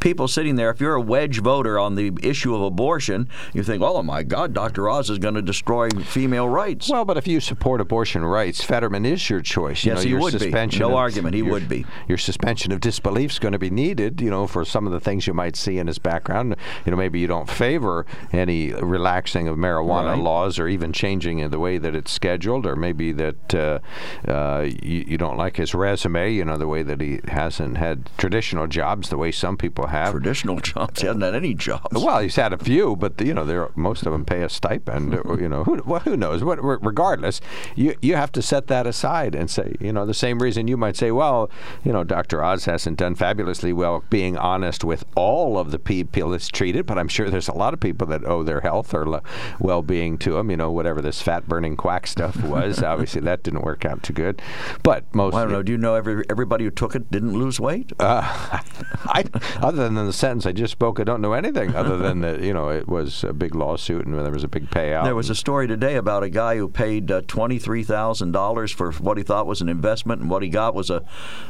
people 0.00 0.26
sitting 0.26 0.56
there. 0.56 0.70
If 0.70 0.80
you're 0.80 0.94
a 0.94 1.00
wedge 1.00 1.40
voter 1.40 1.78
on 1.78 1.94
the 1.94 2.12
issue 2.22 2.54
of 2.54 2.62
abortion, 2.62 3.28
you 3.52 3.62
think, 3.62 3.82
"Oh 3.82 4.02
my 4.02 4.22
God, 4.22 4.52
Dr. 4.52 4.88
Oz 4.88 5.10
is 5.10 5.18
going 5.18 5.34
to 5.34 5.42
destroy 5.42 5.90
female 5.90 6.48
rights." 6.48 6.88
Well, 6.90 7.04
but 7.04 7.16
if 7.16 7.26
you 7.26 7.40
support 7.40 7.80
abortion 7.80 8.24
rights, 8.24 8.62
Fetterman 8.64 9.04
is 9.06 9.28
your 9.30 9.40
choice. 9.40 9.84
You 9.84 9.92
Yes, 9.92 10.02
know, 10.04 10.08
he 10.08 10.14
would 10.14 10.38
be. 10.38 10.50
No 10.78 10.88
of- 10.88 10.94
argument, 10.94 11.34
he 11.34 11.42
your- 11.42 11.50
would 11.52 11.68
be. 11.68 11.84
Your 12.08 12.18
suspension 12.18 12.43
of 12.48 12.80
disbelief 12.80 13.30
is 13.32 13.38
going 13.38 13.52
to 13.52 13.58
be 13.58 13.70
needed. 13.70 14.20
You 14.20 14.30
know, 14.30 14.46
for 14.46 14.64
some 14.64 14.86
of 14.86 14.92
the 14.92 15.00
things 15.00 15.26
you 15.26 15.32
might 15.34 15.56
see 15.56 15.78
in 15.78 15.86
his 15.86 15.98
background. 15.98 16.56
You 16.84 16.90
know, 16.90 16.96
maybe 16.96 17.18
you 17.18 17.26
don't 17.26 17.48
favor 17.48 18.04
any 18.32 18.72
relaxing 18.72 19.48
of 19.48 19.56
marijuana 19.56 19.94
Right. 20.14 20.18
laws 20.18 20.58
or 20.58 20.68
even 20.68 20.92
changing 20.92 21.38
in 21.38 21.50
the 21.50 21.58
way 21.58 21.78
that 21.78 21.94
it's 21.94 22.12
scheduled, 22.12 22.66
or 22.66 22.76
maybe 22.76 23.12
that 23.12 23.54
uh, 23.54 23.78
uh, 24.28 24.62
you, 24.82 25.04
you 25.08 25.18
don't 25.18 25.36
like 25.38 25.56
his 25.56 25.74
resume. 25.74 26.32
You 26.32 26.44
know, 26.44 26.56
the 26.56 26.68
way 26.68 26.82
that 26.82 27.00
he 27.00 27.20
hasn't 27.28 27.78
had 27.78 28.10
traditional 28.18 28.66
jobs 28.66 29.08
the 29.08 29.16
way 29.16 29.32
some 29.32 29.56
people 29.56 29.86
have. 29.88 30.12
Traditional 30.12 30.58
jobs. 30.60 31.00
He 31.00 31.06
hasn't 31.06 31.22
had 31.24 31.34
any 31.34 31.54
jobs. 31.54 32.02
Well, 32.04 32.20
he's 32.20 32.36
had 32.36 32.52
a 32.52 32.58
few, 32.58 32.96
but 32.96 33.20
you 33.20 33.32
know, 33.34 33.44
they're, 33.44 33.70
most 33.74 34.04
of 34.06 34.12
them 34.12 34.24
pay 34.24 34.42
a 34.42 34.48
stipend. 34.48 35.14
or, 35.24 35.40
you 35.40 35.48
know, 35.48 35.64
who, 35.64 35.82
well, 35.86 36.00
who 36.00 36.16
knows? 36.16 36.44
What, 36.44 36.58
regardless, 36.84 37.40
you 37.74 37.94
you 38.02 38.16
have 38.16 38.32
to 38.32 38.42
set 38.42 38.66
that 38.66 38.86
aside 38.86 39.34
and 39.34 39.50
say, 39.50 39.74
you 39.80 39.92
know, 39.92 40.04
the 40.06 40.14
same 40.14 40.40
reason 40.42 40.68
you 40.68 40.76
might 40.76 40.96
say, 40.96 41.10
well, 41.10 41.50
you 41.84 41.92
know, 41.92 42.04
Dr. 42.04 42.33
Oz 42.42 42.64
hasn't 42.64 42.98
done 42.98 43.14
fabulously 43.14 43.72
well 43.72 44.04
being 44.10 44.36
honest 44.36 44.84
with 44.84 45.04
all 45.14 45.58
of 45.58 45.70
the 45.70 45.78
people 45.78 46.30
that's 46.30 46.48
treated, 46.48 46.86
but 46.86 46.98
I'm 46.98 47.08
sure 47.08 47.30
there's 47.30 47.48
a 47.48 47.54
lot 47.54 47.74
of 47.74 47.80
people 47.80 48.06
that 48.08 48.24
owe 48.24 48.42
their 48.42 48.60
health 48.60 48.94
or 48.94 49.06
le- 49.06 49.22
well-being 49.60 50.18
to 50.18 50.38
him. 50.38 50.50
You 50.50 50.56
know, 50.56 50.70
whatever 50.70 51.00
this 51.00 51.20
fat-burning 51.22 51.76
quack 51.76 52.06
stuff 52.06 52.42
was. 52.42 52.82
Obviously, 52.94 53.20
that 53.22 53.42
didn't 53.42 53.62
work 53.62 53.84
out 53.84 54.02
too 54.02 54.12
good. 54.12 54.40
But 54.82 55.04
most, 55.14 55.34
Well, 55.34 55.42
I 55.42 55.44
don't 55.44 55.52
know. 55.52 55.62
Do 55.62 55.72
you 55.72 55.78
know 55.78 55.94
every, 55.94 56.24
everybody 56.30 56.64
who 56.64 56.70
took 56.70 56.94
it 56.94 57.10
didn't 57.10 57.32
lose 57.38 57.60
weight? 57.60 57.92
uh, 58.00 58.22
I, 59.06 59.24
other 59.60 59.84
than 59.84 59.94
the 59.94 60.12
sentence 60.12 60.46
I 60.46 60.52
just 60.52 60.72
spoke, 60.72 60.98
I 61.00 61.04
don't 61.04 61.20
know 61.20 61.32
anything 61.32 61.74
other 61.74 61.96
than 61.96 62.20
that 62.20 62.40
you 62.40 62.52
know 62.52 62.68
it 62.70 62.88
was 62.88 63.24
a 63.24 63.32
big 63.32 63.54
lawsuit 63.54 64.06
and 64.06 64.18
there 64.18 64.32
was 64.32 64.44
a 64.44 64.48
big 64.48 64.70
payout. 64.70 65.04
There 65.04 65.14
was 65.14 65.30
a 65.30 65.34
story 65.34 65.66
today 65.66 65.96
about 65.96 66.22
a 66.22 66.30
guy 66.30 66.56
who 66.56 66.68
paid 66.68 67.10
uh, 67.10 67.22
twenty-three 67.26 67.84
thousand 67.84 68.32
dollars 68.32 68.72
for 68.72 68.92
what 68.92 69.16
he 69.18 69.22
thought 69.22 69.46
was 69.46 69.60
an 69.60 69.68
investment, 69.68 70.20
and 70.20 70.30
what 70.30 70.42
he 70.42 70.48
got 70.48 70.74
was 70.74 70.90
a, 70.90 71.02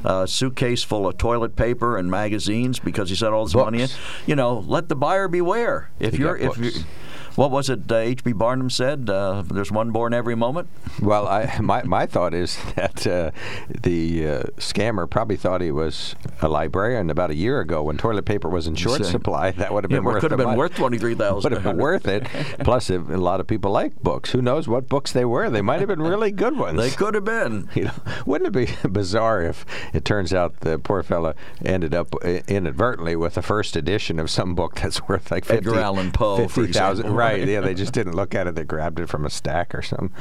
a 0.04 0.26
suitcase 0.26 0.63
full 0.72 1.06
of 1.06 1.18
toilet 1.18 1.56
paper 1.56 1.96
and 1.96 2.10
magazines 2.10 2.78
because 2.78 3.10
he 3.10 3.16
said 3.16 3.32
all 3.32 3.44
this 3.44 3.54
money 3.54 3.82
in. 3.82 3.88
You 4.26 4.36
know, 4.36 4.64
let 4.66 4.88
the 4.88 4.96
buyer 4.96 5.28
beware. 5.28 5.90
If 6.00 6.18
you're 6.18 6.36
if 6.36 6.56
you 6.56 6.70
books. 6.70 6.84
What 7.36 7.50
was 7.50 7.68
it 7.68 7.90
uh, 7.90 7.96
H.B. 7.96 8.32
Barnum 8.32 8.70
said? 8.70 9.10
Uh, 9.10 9.42
there's 9.42 9.72
one 9.72 9.90
born 9.90 10.14
every 10.14 10.36
moment? 10.36 10.68
Well, 11.02 11.26
I, 11.26 11.58
my, 11.60 11.82
my 11.82 12.06
thought 12.06 12.32
is 12.32 12.56
that 12.76 13.04
uh, 13.06 13.32
the 13.68 14.28
uh, 14.28 14.42
scammer 14.58 15.10
probably 15.10 15.36
thought 15.36 15.60
he 15.60 15.72
was 15.72 16.14
a 16.40 16.48
librarian 16.48 17.10
about 17.10 17.30
a 17.30 17.34
year 17.34 17.58
ago 17.58 17.82
when 17.82 17.98
toilet 17.98 18.24
paper 18.24 18.48
was 18.48 18.68
in 18.68 18.76
short 18.76 19.04
supply. 19.04 19.52
That 19.64 19.72
would 19.72 19.84
have 19.84 19.88
been 19.88 20.02
yeah, 20.02 20.12
worth 20.12 20.20
could 20.20 20.30
have 20.32 20.38
been 20.38 20.48
money. 20.48 20.58
worth 20.58 20.74
twenty 20.74 20.98
three 20.98 21.14
thousand. 21.14 21.50
Would 21.50 21.62
have 21.62 21.62
been 21.62 21.82
worth 21.82 22.06
it. 22.06 22.24
Plus, 22.60 22.90
a 22.90 22.98
lot 22.98 23.40
of 23.40 23.46
people 23.46 23.70
like 23.70 23.94
books. 24.02 24.32
Who 24.32 24.42
knows 24.42 24.68
what 24.68 24.88
books 24.88 25.12
they 25.12 25.24
were? 25.24 25.48
They 25.48 25.62
might 25.62 25.80
have 25.80 25.88
been 25.88 26.02
really 26.02 26.30
good 26.32 26.58
ones. 26.58 26.78
They 26.78 26.90
could 26.90 27.14
have 27.14 27.24
been. 27.24 27.68
You 27.74 27.84
know, 27.84 27.92
wouldn't 28.26 28.54
it 28.54 28.82
be 28.82 28.88
bizarre 28.88 29.42
if 29.42 29.64
it 29.94 30.04
turns 30.04 30.34
out 30.34 30.60
the 30.60 30.78
poor 30.78 31.02
fellow 31.02 31.34
ended 31.64 31.94
up 31.94 32.14
inadvertently 32.24 33.16
with 33.16 33.34
the 33.34 33.42
first 33.42 33.76
edition 33.76 34.18
of 34.18 34.28
some 34.28 34.54
book 34.54 34.74
that's 34.74 35.06
worth 35.08 35.30
like 35.30 35.44
50, 35.44 35.68
Edgar 35.68 35.80
Allan 35.80 36.10
Poe, 36.12 36.36
50,000. 36.48 37.14
Right, 37.24 37.48
yeah, 37.48 37.60
they 37.60 37.74
just 37.74 37.92
didn't 37.92 38.14
look 38.14 38.34
at 38.34 38.46
it. 38.46 38.54
They 38.54 38.64
grabbed 38.64 39.00
it 39.00 39.08
from 39.08 39.24
a 39.24 39.30
stack 39.30 39.74
or 39.74 39.82
something. 39.82 40.12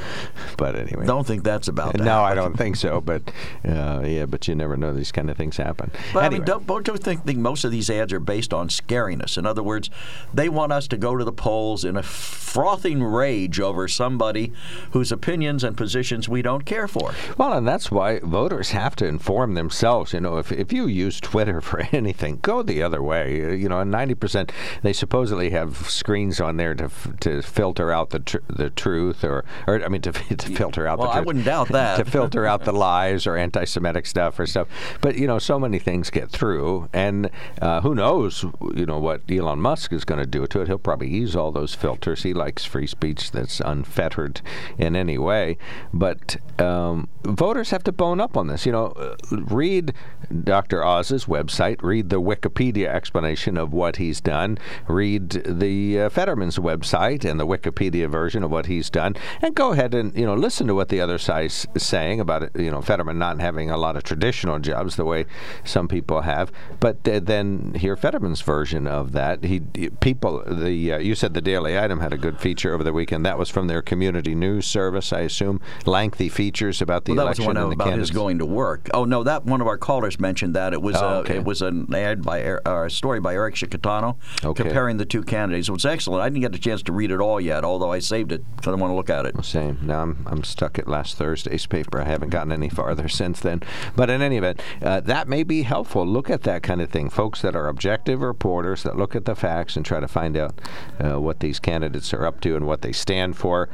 But 0.56 0.76
anyway. 0.76 1.06
Don't 1.06 1.26
think 1.26 1.44
that's 1.44 1.68
about 1.68 1.94
that. 1.94 2.04
No, 2.04 2.22
I 2.22 2.34
don't 2.34 2.56
think 2.56 2.76
so. 2.76 3.00
But 3.00 3.22
uh, 3.66 4.02
yeah, 4.04 4.26
but 4.26 4.46
you 4.48 4.54
never 4.54 4.76
know. 4.76 4.92
These 4.92 5.12
kind 5.12 5.30
of 5.30 5.36
things 5.36 5.56
happen. 5.56 5.90
But 6.12 6.24
anyway. 6.24 6.26
I 6.26 6.28
mean, 6.30 6.44
don't, 6.44 6.66
don't 6.66 6.88
you 6.88 6.96
think, 6.96 7.24
think 7.24 7.38
most 7.38 7.64
of 7.64 7.70
these 7.70 7.90
ads 7.90 8.12
are 8.12 8.20
based 8.20 8.52
on 8.52 8.68
scariness? 8.68 9.38
In 9.38 9.46
other 9.46 9.62
words, 9.62 9.90
they 10.32 10.48
want 10.48 10.72
us 10.72 10.88
to 10.88 10.96
go 10.96 11.16
to 11.16 11.24
the 11.24 11.32
polls 11.32 11.84
in 11.84 11.96
a 11.96 12.02
frothing 12.02 13.02
rage 13.02 13.58
over 13.58 13.88
somebody 13.88 14.52
whose 14.92 15.10
opinions 15.10 15.64
and 15.64 15.76
positions 15.76 16.28
we 16.28 16.40
don't 16.40 16.64
care 16.64 16.86
for. 16.86 17.12
Well, 17.36 17.52
and 17.52 17.66
that's 17.66 17.90
why 17.90 18.20
voters 18.20 18.70
have 18.70 18.94
to 18.96 19.06
inform 19.06 19.54
themselves. 19.54 20.12
You 20.12 20.20
know, 20.20 20.38
if, 20.38 20.52
if 20.52 20.72
you 20.72 20.86
use 20.86 21.20
Twitter 21.20 21.60
for 21.60 21.80
anything, 21.92 22.38
go 22.42 22.62
the 22.62 22.82
other 22.82 23.02
way. 23.02 23.56
You 23.58 23.68
know, 23.68 23.80
and 23.80 23.92
90%, 23.92 24.50
they 24.82 24.92
supposedly 24.92 25.50
have 25.50 25.90
screens 25.90 26.40
on 26.40 26.56
there 26.56 26.74
to, 26.74 26.88
to 27.20 27.42
filter 27.42 27.92
out 27.92 28.10
the 28.10 28.20
tr- 28.20 28.38
the 28.48 28.70
truth, 28.70 29.24
or, 29.24 29.44
or 29.66 29.84
I 29.84 29.88
mean, 29.88 30.02
to, 30.02 30.12
to 30.36 30.56
filter 30.56 30.86
out 30.86 30.98
well, 30.98 31.08
the 31.08 31.12
truth. 31.14 31.22
I 31.22 31.26
wouldn't 31.26 31.44
doubt 31.44 31.68
that. 31.68 31.96
to 31.96 32.04
filter 32.04 32.46
out 32.46 32.64
the 32.64 32.72
lies 32.84 33.26
or 33.26 33.36
anti 33.36 33.64
Semitic 33.64 34.06
stuff 34.06 34.38
or 34.38 34.46
stuff. 34.46 34.68
But, 35.00 35.16
you 35.16 35.26
know, 35.26 35.38
so 35.38 35.58
many 35.58 35.78
things 35.78 36.10
get 36.10 36.30
through, 36.30 36.88
and 36.92 37.30
uh, 37.60 37.80
who 37.80 37.94
knows, 37.94 38.44
you 38.74 38.86
know, 38.86 38.98
what 38.98 39.22
Elon 39.30 39.60
Musk 39.60 39.92
is 39.92 40.04
going 40.04 40.20
to 40.20 40.26
do 40.26 40.46
to 40.46 40.60
it. 40.60 40.68
He'll 40.68 40.78
probably 40.78 41.08
use 41.08 41.34
all 41.36 41.52
those 41.52 41.74
filters. 41.74 42.22
He 42.22 42.34
likes 42.34 42.64
free 42.64 42.86
speech 42.86 43.30
that's 43.30 43.60
unfettered 43.60 44.40
in 44.78 44.96
any 44.96 45.18
way. 45.18 45.56
But 45.92 46.36
um, 46.60 47.08
voters 47.22 47.70
have 47.70 47.84
to 47.84 47.92
bone 47.92 48.20
up 48.20 48.36
on 48.36 48.46
this. 48.46 48.66
You 48.66 48.72
know, 48.72 48.86
uh, 48.86 49.16
read 49.30 49.94
Dr. 50.42 50.84
Oz's 50.84 51.26
website, 51.26 51.82
read 51.82 52.10
the 52.10 52.20
Wikipedia 52.20 52.88
explanation 52.88 53.56
of 53.56 53.72
what 53.72 53.96
he's 53.96 54.20
done, 54.20 54.58
read 54.88 55.30
the 55.30 56.00
uh, 56.00 56.08
Fetterman's 56.08 56.58
website 56.58 56.83
and 57.24 57.38
the 57.40 57.46
Wikipedia 57.46 58.08
version 58.08 58.42
of 58.44 58.50
what 58.50 58.66
he's 58.66 58.90
done, 58.90 59.16
and 59.42 59.54
go 59.54 59.72
ahead 59.72 59.94
and 59.94 60.16
you 60.16 60.24
know 60.26 60.34
listen 60.34 60.66
to 60.66 60.74
what 60.74 60.88
the 60.88 61.00
other 61.00 61.18
side's 61.18 61.66
saying 61.76 62.20
about 62.20 62.42
it. 62.42 62.50
You 62.54 62.70
know, 62.70 62.80
Fetterman 62.82 63.18
not 63.18 63.40
having 63.40 63.70
a 63.70 63.76
lot 63.76 63.96
of 63.96 64.02
traditional 64.02 64.58
jobs 64.58 64.96
the 64.96 65.04
way 65.04 65.26
some 65.64 65.88
people 65.88 66.22
have, 66.22 66.52
but 66.80 67.06
uh, 67.08 67.20
then 67.20 67.74
hear 67.74 67.96
Fetterman's 67.96 68.40
version 68.42 68.86
of 68.86 69.12
that. 69.12 69.44
He 69.44 69.60
people 70.00 70.42
the 70.46 70.92
uh, 70.92 70.98
you 70.98 71.14
said 71.14 71.34
the 71.34 71.40
Daily 71.40 71.78
Item 71.78 72.00
had 72.00 72.12
a 72.12 72.18
good 72.18 72.40
feature 72.40 72.72
over 72.74 72.84
the 72.84 72.92
weekend. 72.92 73.24
That 73.26 73.38
was 73.38 73.48
from 73.50 73.66
their 73.66 73.82
community 73.82 74.34
news 74.34 74.66
service, 74.66 75.12
I 75.12 75.20
assume. 75.20 75.60
Lengthy 75.86 76.28
features 76.28 76.80
about 76.82 77.04
the 77.04 77.12
well, 77.12 77.16
that 77.16 77.22
election 77.38 77.42
was 77.46 77.54
one 77.54 77.56
and 77.56 77.70
the 77.70 77.74
about 77.74 77.84
candidates. 77.84 78.10
his 78.10 78.16
going 78.16 78.38
to 78.38 78.46
work. 78.46 78.88
Oh 78.94 79.04
no, 79.04 79.22
that 79.22 79.44
one 79.44 79.60
of 79.60 79.66
our 79.66 79.78
callers 79.78 80.18
mentioned 80.20 80.54
that 80.54 80.72
it 80.72 80.82
was 80.82 80.96
Oh, 80.96 81.08
uh, 81.08 81.14
okay. 81.20 81.36
it 81.36 81.44
was 81.44 81.62
an 81.62 81.92
ad 81.94 82.22
by 82.22 82.44
uh, 82.44 82.84
a 82.84 82.90
story 82.90 83.20
by 83.20 83.34
Eric 83.34 83.54
Scicchitano 83.56 84.16
Okay. 84.44 84.62
comparing 84.64 84.96
the 84.96 85.04
two 85.04 85.22
candidates. 85.22 85.68
It 85.68 85.72
was 85.72 85.84
excellent. 85.84 86.22
I 86.22 86.28
didn't 86.28 86.42
get 86.42 86.54
a 86.54 86.58
chance 86.58 86.73
to 86.82 86.92
read 86.92 87.10
it 87.10 87.20
all 87.20 87.40
yet, 87.40 87.64
although 87.64 87.92
I 87.92 87.98
saved 87.98 88.32
it 88.32 88.44
because 88.56 88.72
I 88.72 88.76
want 88.76 88.90
to 88.90 88.94
look 88.94 89.10
at 89.10 89.26
it. 89.26 89.44
Same. 89.44 89.78
Now 89.82 90.02
I'm, 90.02 90.26
I'm 90.26 90.44
stuck 90.44 90.78
at 90.78 90.88
last 90.88 91.16
Thursday's 91.16 91.66
paper. 91.66 92.00
I 92.00 92.04
haven't 92.04 92.30
gotten 92.30 92.52
any 92.52 92.68
farther 92.68 93.08
since 93.14 93.40
then. 93.40 93.62
But 93.96 94.10
in 94.10 94.22
any 94.22 94.36
event, 94.36 94.60
uh, 94.82 95.00
that 95.00 95.28
may 95.28 95.42
be 95.42 95.62
helpful. 95.62 96.06
Look 96.06 96.30
at 96.30 96.42
that 96.42 96.62
kind 96.62 96.80
of 96.80 96.90
thing. 96.90 97.10
Folks 97.10 97.42
that 97.42 97.56
are 97.56 97.68
objective 97.68 98.20
reporters 98.20 98.82
that 98.82 98.96
look 98.96 99.14
at 99.14 99.24
the 99.24 99.34
facts 99.34 99.76
and 99.76 99.84
try 99.84 100.00
to 100.00 100.08
find 100.08 100.36
out 100.36 100.60
uh, 100.98 101.20
what 101.20 101.40
these 101.40 101.58
candidates 101.58 102.12
are 102.12 102.26
up 102.26 102.40
to 102.40 102.56
and 102.56 102.66
what 102.66 102.82
they 102.82 102.92
stand 102.92 103.36
for. 103.36 103.68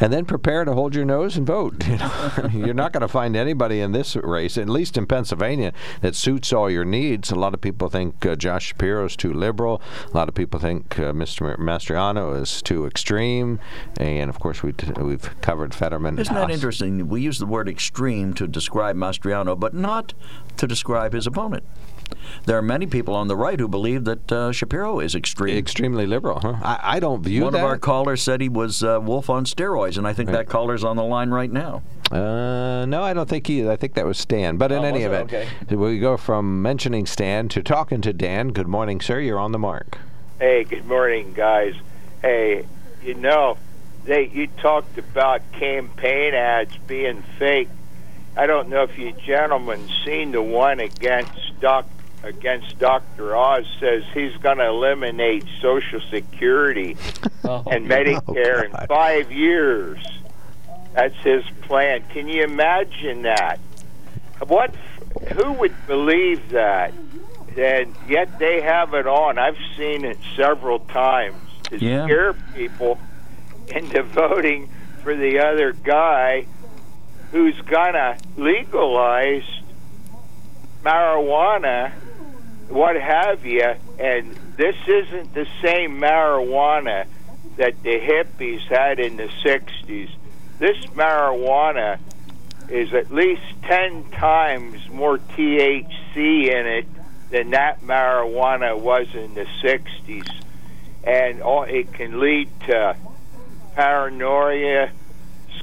And 0.00 0.12
then 0.12 0.24
prepare 0.24 0.64
to 0.64 0.72
hold 0.74 0.94
your 0.94 1.04
nose 1.04 1.36
and 1.36 1.46
vote. 1.46 1.84
You 1.88 1.96
know, 1.96 2.66
you're 2.66 2.74
not 2.74 2.92
going 2.92 3.00
to 3.00 3.08
find 3.08 3.34
anybody 3.34 3.80
in 3.80 3.92
this 3.92 4.14
race, 4.14 4.56
at 4.58 4.68
least 4.68 4.96
in 4.96 5.06
Pennsylvania, 5.06 5.72
that 6.02 6.14
suits 6.14 6.52
all 6.52 6.70
your 6.70 6.84
needs. 6.84 7.30
A 7.30 7.34
lot 7.34 7.54
of 7.54 7.60
people 7.60 7.88
think 7.88 8.24
uh, 8.24 8.36
Josh 8.36 8.66
Shapiro 8.66 9.06
is 9.06 9.16
too 9.16 9.32
liberal. 9.32 9.80
A 10.12 10.16
lot 10.16 10.28
of 10.28 10.34
people 10.34 10.60
think 10.60 10.98
uh, 10.98 11.12
Mr. 11.12 11.56
Mastriano 11.56 12.40
is 12.40 12.62
too 12.62 12.86
extreme. 12.86 13.58
And 13.98 14.28
of 14.30 14.38
course, 14.38 14.62
we 14.62 14.72
t- 14.72 14.92
we've 15.00 15.40
covered 15.40 15.74
Fetterman. 15.74 16.18
Isn't 16.18 16.34
that 16.34 16.50
interesting? 16.50 17.08
We 17.08 17.22
use 17.22 17.38
the 17.38 17.46
word 17.46 17.68
extreme 17.68 18.34
to 18.34 18.46
describe 18.46 18.96
Mastriano, 18.96 19.58
but 19.58 19.74
not 19.74 20.14
to 20.58 20.66
describe 20.66 21.14
his 21.14 21.26
opponent. 21.26 21.64
There 22.46 22.56
are 22.58 22.62
many 22.62 22.86
people 22.86 23.14
on 23.14 23.28
the 23.28 23.36
right 23.36 23.58
who 23.58 23.68
believe 23.68 24.04
that 24.04 24.30
uh, 24.32 24.52
Shapiro 24.52 25.00
is 25.00 25.14
extreme. 25.14 25.56
Extremely 25.56 26.06
liberal, 26.06 26.40
huh? 26.40 26.56
I, 26.62 26.78
I 26.96 27.00
don't 27.00 27.22
view 27.22 27.44
One 27.44 27.52
that. 27.52 27.60
of 27.60 27.64
our 27.64 27.78
callers 27.78 28.22
said 28.22 28.40
he 28.40 28.48
was 28.48 28.82
uh, 28.82 29.00
Wolf 29.02 29.28
on 29.30 29.44
steroids, 29.44 29.98
and 29.98 30.06
I 30.06 30.12
think 30.12 30.30
that 30.30 30.48
caller's 30.48 30.84
on 30.84 30.96
the 30.96 31.02
line 31.04 31.30
right 31.30 31.50
now. 31.50 31.82
Uh, 32.10 32.86
no, 32.86 33.02
I 33.02 33.12
don't 33.12 33.28
think 33.28 33.46
he. 33.46 33.60
Is. 33.60 33.68
I 33.68 33.76
think 33.76 33.94
that 33.94 34.06
was 34.06 34.16
Stan. 34.18 34.56
But 34.56 34.72
in 34.72 34.78
Oh, 34.80 34.84
any 34.88 35.02
event, 35.02 35.32
Okay. 35.32 35.46
we 35.76 35.98
go 35.98 36.16
from 36.16 36.62
mentioning 36.62 37.04
Stan 37.06 37.48
to 37.50 37.62
talking 37.62 38.00
to 38.00 38.12
Dan. 38.12 38.48
Good 38.48 38.68
morning, 38.68 39.00
sir. 39.00 39.20
You're 39.20 39.38
on 39.38 39.52
the 39.52 39.58
mark. 39.58 39.98
Hey, 40.38 40.64
good 40.64 40.86
morning, 40.86 41.34
guys. 41.34 41.74
Hey, 42.22 42.64
you 43.02 43.14
know, 43.14 43.58
they 44.04 44.26
you 44.28 44.46
talked 44.46 44.96
about 44.96 45.42
campaign 45.52 46.32
ads 46.34 46.74
being 46.86 47.22
fake. 47.38 47.68
I 48.36 48.46
don't 48.46 48.68
know 48.68 48.84
if 48.84 48.96
you 48.96 49.12
gentlemen 49.12 49.86
seen 50.06 50.32
the 50.32 50.40
one 50.42 50.80
against 50.80 51.60
Doc 51.60 51.86
against 52.22 52.78
Dr. 52.78 53.36
Oz 53.36 53.64
says 53.78 54.02
he's 54.12 54.36
going 54.38 54.58
to 54.58 54.66
eliminate 54.66 55.44
Social 55.60 56.00
Security 56.10 56.96
oh, 57.44 57.62
and 57.70 57.86
Medicare 57.86 58.64
in 58.64 58.86
five 58.86 59.30
years. 59.30 59.98
That's 60.94 61.16
his 61.18 61.44
plan. 61.62 62.02
Can 62.10 62.28
you 62.28 62.42
imagine 62.44 63.22
that? 63.22 63.58
What? 64.46 64.74
Who 65.34 65.52
would 65.54 65.74
believe 65.86 66.50
that? 66.50 66.92
And 67.56 67.94
yet 68.08 68.38
they 68.38 68.60
have 68.60 68.94
it 68.94 69.06
on. 69.06 69.38
I've 69.38 69.58
seen 69.76 70.04
it 70.04 70.18
several 70.36 70.80
times 70.80 71.36
to 71.64 71.78
Yeah. 71.78 72.04
scare 72.04 72.32
people 72.54 72.98
into 73.68 74.02
voting 74.02 74.70
for 75.02 75.14
the 75.16 75.40
other 75.40 75.72
guy 75.72 76.46
who's 77.32 77.60
gonna 77.62 78.16
legalize 78.36 79.42
marijuana, 80.84 81.92
what 82.68 82.96
have 82.96 83.44
you. 83.44 83.74
And 83.98 84.34
this 84.56 84.76
isn't 84.86 85.34
the 85.34 85.46
same 85.62 86.00
marijuana 86.00 87.06
that 87.56 87.82
the 87.82 87.98
hippies 87.98 88.62
had 88.68 89.00
in 89.00 89.16
the 89.16 89.28
60s. 89.44 90.10
This 90.58 90.76
marijuana 90.94 91.98
is 92.68 92.92
at 92.92 93.10
least 93.10 93.42
10 93.62 94.10
times 94.10 94.88
more 94.90 95.18
THC 95.18 96.50
in 96.50 96.66
it 96.66 96.86
than 97.30 97.50
that 97.50 97.80
marijuana 97.82 98.78
was 98.78 99.06
in 99.14 99.34
the 99.34 99.46
60s. 99.62 100.30
And 101.04 101.42
all, 101.42 101.62
it 101.62 101.92
can 101.92 102.20
lead 102.20 102.48
to 102.66 102.96
paranoia, 103.74 104.90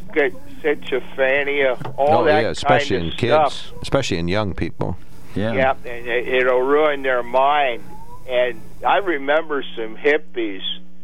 schizophrenia, 0.10 1.94
all 1.98 2.20
oh 2.20 2.24
that 2.26 2.44
yeah, 2.44 2.50
especially 2.50 2.98
kind 2.98 3.08
in 3.08 3.12
of 3.14 3.18
kids, 3.18 3.74
especially 3.82 4.18
in 4.18 4.28
young 4.28 4.54
people. 4.54 4.98
Yeah, 5.36 5.54
Yeah, 5.54 5.72
and 5.86 6.08
it, 6.08 6.28
it'll 6.28 6.62
ruin 6.62 7.02
their 7.02 7.24
mind. 7.24 7.84
And 8.28 8.62
I 8.86 8.98
remember 8.98 9.64
some 9.76 9.96
hippies 9.96 10.62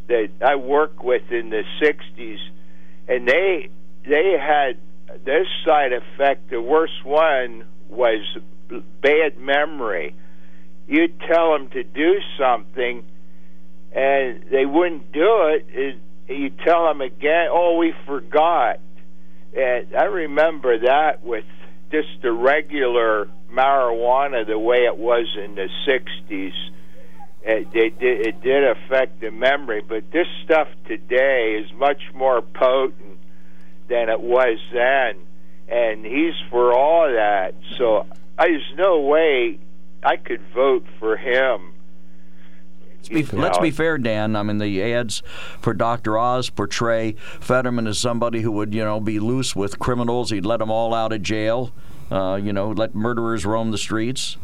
that 0.08 0.30
I 0.42 0.56
worked 0.56 1.04
with 1.04 1.32
in 1.32 1.50
the 1.50 1.64
'60s, 1.82 2.40
and 3.08 3.28
they 3.28 3.70
they 4.08 4.38
had 4.40 4.78
this 5.24 5.48
side 5.66 5.94
effect. 5.94 6.50
The 6.50 6.62
worst 6.62 7.04
one 7.04 7.66
was 7.90 8.22
bad 9.02 9.38
memory. 9.38 10.16
You'd 10.88 11.20
tell 11.20 11.54
them 11.54 11.70
to 11.70 11.84
do 11.84 12.20
something, 12.40 13.04
and 13.92 14.44
they 14.50 14.66
wouldn't 14.66 15.12
do 15.12 15.48
it. 15.48 15.66
it 15.70 15.98
you 16.28 16.50
tell 16.50 16.86
them 16.86 17.02
again, 17.02 17.50
"Oh, 17.52 17.78
we 17.78 17.94
forgot." 18.06 18.80
And 19.56 19.94
I 19.96 20.06
remember 20.06 20.80
that 20.80 21.24
with 21.24 21.44
just 21.92 22.22
the 22.22 22.32
regular 22.32 23.28
marijuana, 23.52 24.46
the 24.48 24.58
way 24.58 24.86
it 24.86 24.98
was 24.98 25.26
in 25.38 25.56
the 25.56 25.68
'60s. 25.88 26.54
It, 27.44 27.68
it, 27.74 28.00
did- 28.00 28.28
it 28.28 28.42
did 28.42 28.64
affect 28.64 29.20
the 29.22 29.32
memory, 29.32 29.82
but 29.82 30.12
this 30.12 30.28
stuff 30.44 30.68
today 30.88 31.56
is 31.64 31.72
much 31.74 32.02
more 32.14 32.42
potent 32.42 33.18
than 33.88 34.10
it 34.10 34.22
was 34.22 34.60
then, 34.72 35.16
and 35.68 36.06
he's 36.06 36.36
for 36.50 36.74
all 36.74 37.12
that. 37.12 37.56
So 37.78 38.06
there's 38.38 38.74
no 38.76 39.02
way 39.02 39.60
I 40.04 40.18
could 40.18 40.42
vote 40.54 40.86
for 41.00 41.18
him 41.18 41.71
Let's 43.10 43.32
be, 43.32 43.38
let's 43.38 43.58
be 43.58 43.72
fair, 43.72 43.98
Dan. 43.98 44.36
I 44.36 44.44
mean, 44.44 44.60
the 44.60 44.84
ads 44.94 45.24
for 45.60 45.74
Dr. 45.74 46.18
Oz 46.18 46.50
portray 46.50 47.14
Fetterman 47.40 47.88
as 47.88 47.98
somebody 47.98 48.42
who 48.42 48.52
would, 48.52 48.74
you 48.74 48.84
know, 48.84 49.00
be 49.00 49.20
loose 49.20 49.56
with 49.56 49.80
criminals. 49.80 50.30
He'd 50.30 50.46
let 50.46 50.60
them 50.60 50.70
all 50.70 50.94
out 50.94 51.12
of 51.12 51.24
jail. 51.24 51.72
Uh, 52.12 52.36
you 52.36 52.54
know, 52.54 52.72
let 52.72 52.94
murderers 52.94 53.46
roam 53.46 53.72
the 53.72 53.78
streets. 53.78 54.38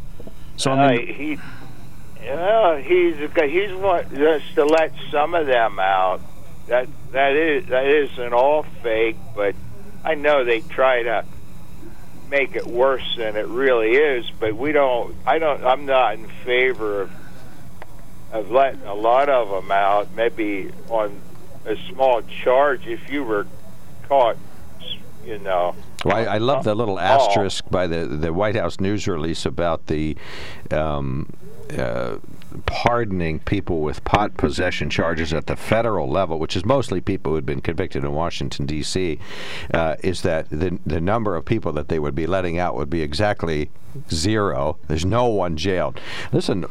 So 0.56 0.72
I 0.72 0.98
mean, 0.98 1.10
uh, 1.10 1.14
he, 1.14 1.40
well, 2.26 2.78
he's 2.78 3.16
he's 3.18 3.74
what 3.74 4.12
just 4.14 4.56
to 4.56 4.66
let 4.66 4.94
some 5.12 5.36
of 5.36 5.46
them 5.46 5.78
out. 5.78 6.22
That 6.68 6.88
that 7.12 7.36
is 7.36 7.68
that 7.68 7.86
isn't 7.86 8.34
all 8.34 8.64
fake, 8.82 9.18
but 9.36 9.56
I 10.04 10.16
know 10.16 10.44
they 10.44 10.62
try 10.62 11.04
to 11.04 11.26
make 12.30 12.56
it 12.56 12.66
worse 12.66 13.16
than 13.18 13.36
it 13.36 13.48
really 13.48 13.96
is. 13.96 14.30
But 14.40 14.56
we 14.56 14.72
don't. 14.72 15.16
I 15.26 15.38
don't. 15.38 15.64
I'm 15.64 15.86
not 15.86 16.16
in 16.16 16.28
favor 16.44 17.04
of 17.04 17.12
of 18.32 18.52
letting 18.52 18.82
a 18.84 18.94
lot 18.94 19.30
of 19.30 19.50
them 19.50 19.72
out. 19.72 20.14
Maybe 20.16 20.72
on 20.90 21.20
a 21.66 21.76
small 21.90 22.22
charge 22.22 22.88
if 22.88 23.10
you 23.12 23.24
were 23.24 23.48
caught. 24.08 24.38
You 25.26 25.40
know. 25.40 25.76
Well, 26.06 26.16
I, 26.16 26.36
I 26.36 26.38
love 26.38 26.64
the 26.64 26.74
little 26.74 27.00
asterisk 27.00 27.66
by 27.70 27.88
the 27.88 28.06
the 28.06 28.32
White 28.32 28.56
House 28.56 28.80
news 28.80 29.08
release 29.08 29.46
about 29.46 29.88
the 29.88 30.16
um, 30.72 31.34
uh, 31.78 32.18
pardoning 32.66 33.40
people 33.40 33.82
with 33.82 34.04
pot 34.06 34.38
possession 34.38 34.90
charges 34.90 35.34
at 35.34 35.48
the 35.48 35.56
federal 35.56 36.10
level, 36.10 36.40
which 36.40 36.56
is 36.56 36.64
mostly 36.66 37.02
people 37.02 37.32
who 37.32 37.36
had 37.36 37.46
been 37.46 37.62
convicted 37.62 38.04
in 38.04 38.14
Washington 38.14 38.66
D.C., 38.66 39.20
uh, 39.74 39.96
is 40.04 40.22
that 40.22 40.50
the 40.50 40.80
the 40.86 41.02
number 41.02 41.36
of 41.36 41.44
people 41.44 41.74
that 41.74 41.90
they 41.90 42.00
would 42.00 42.16
be 42.16 42.26
letting 42.26 42.58
out 42.58 42.76
would 42.76 42.90
be 42.90 43.02
exactly 43.02 43.70
zero. 44.12 44.78
There's 44.88 45.06
no 45.06 45.28
one 45.28 45.58
jailed. 45.58 46.00
Listen, 46.32 46.66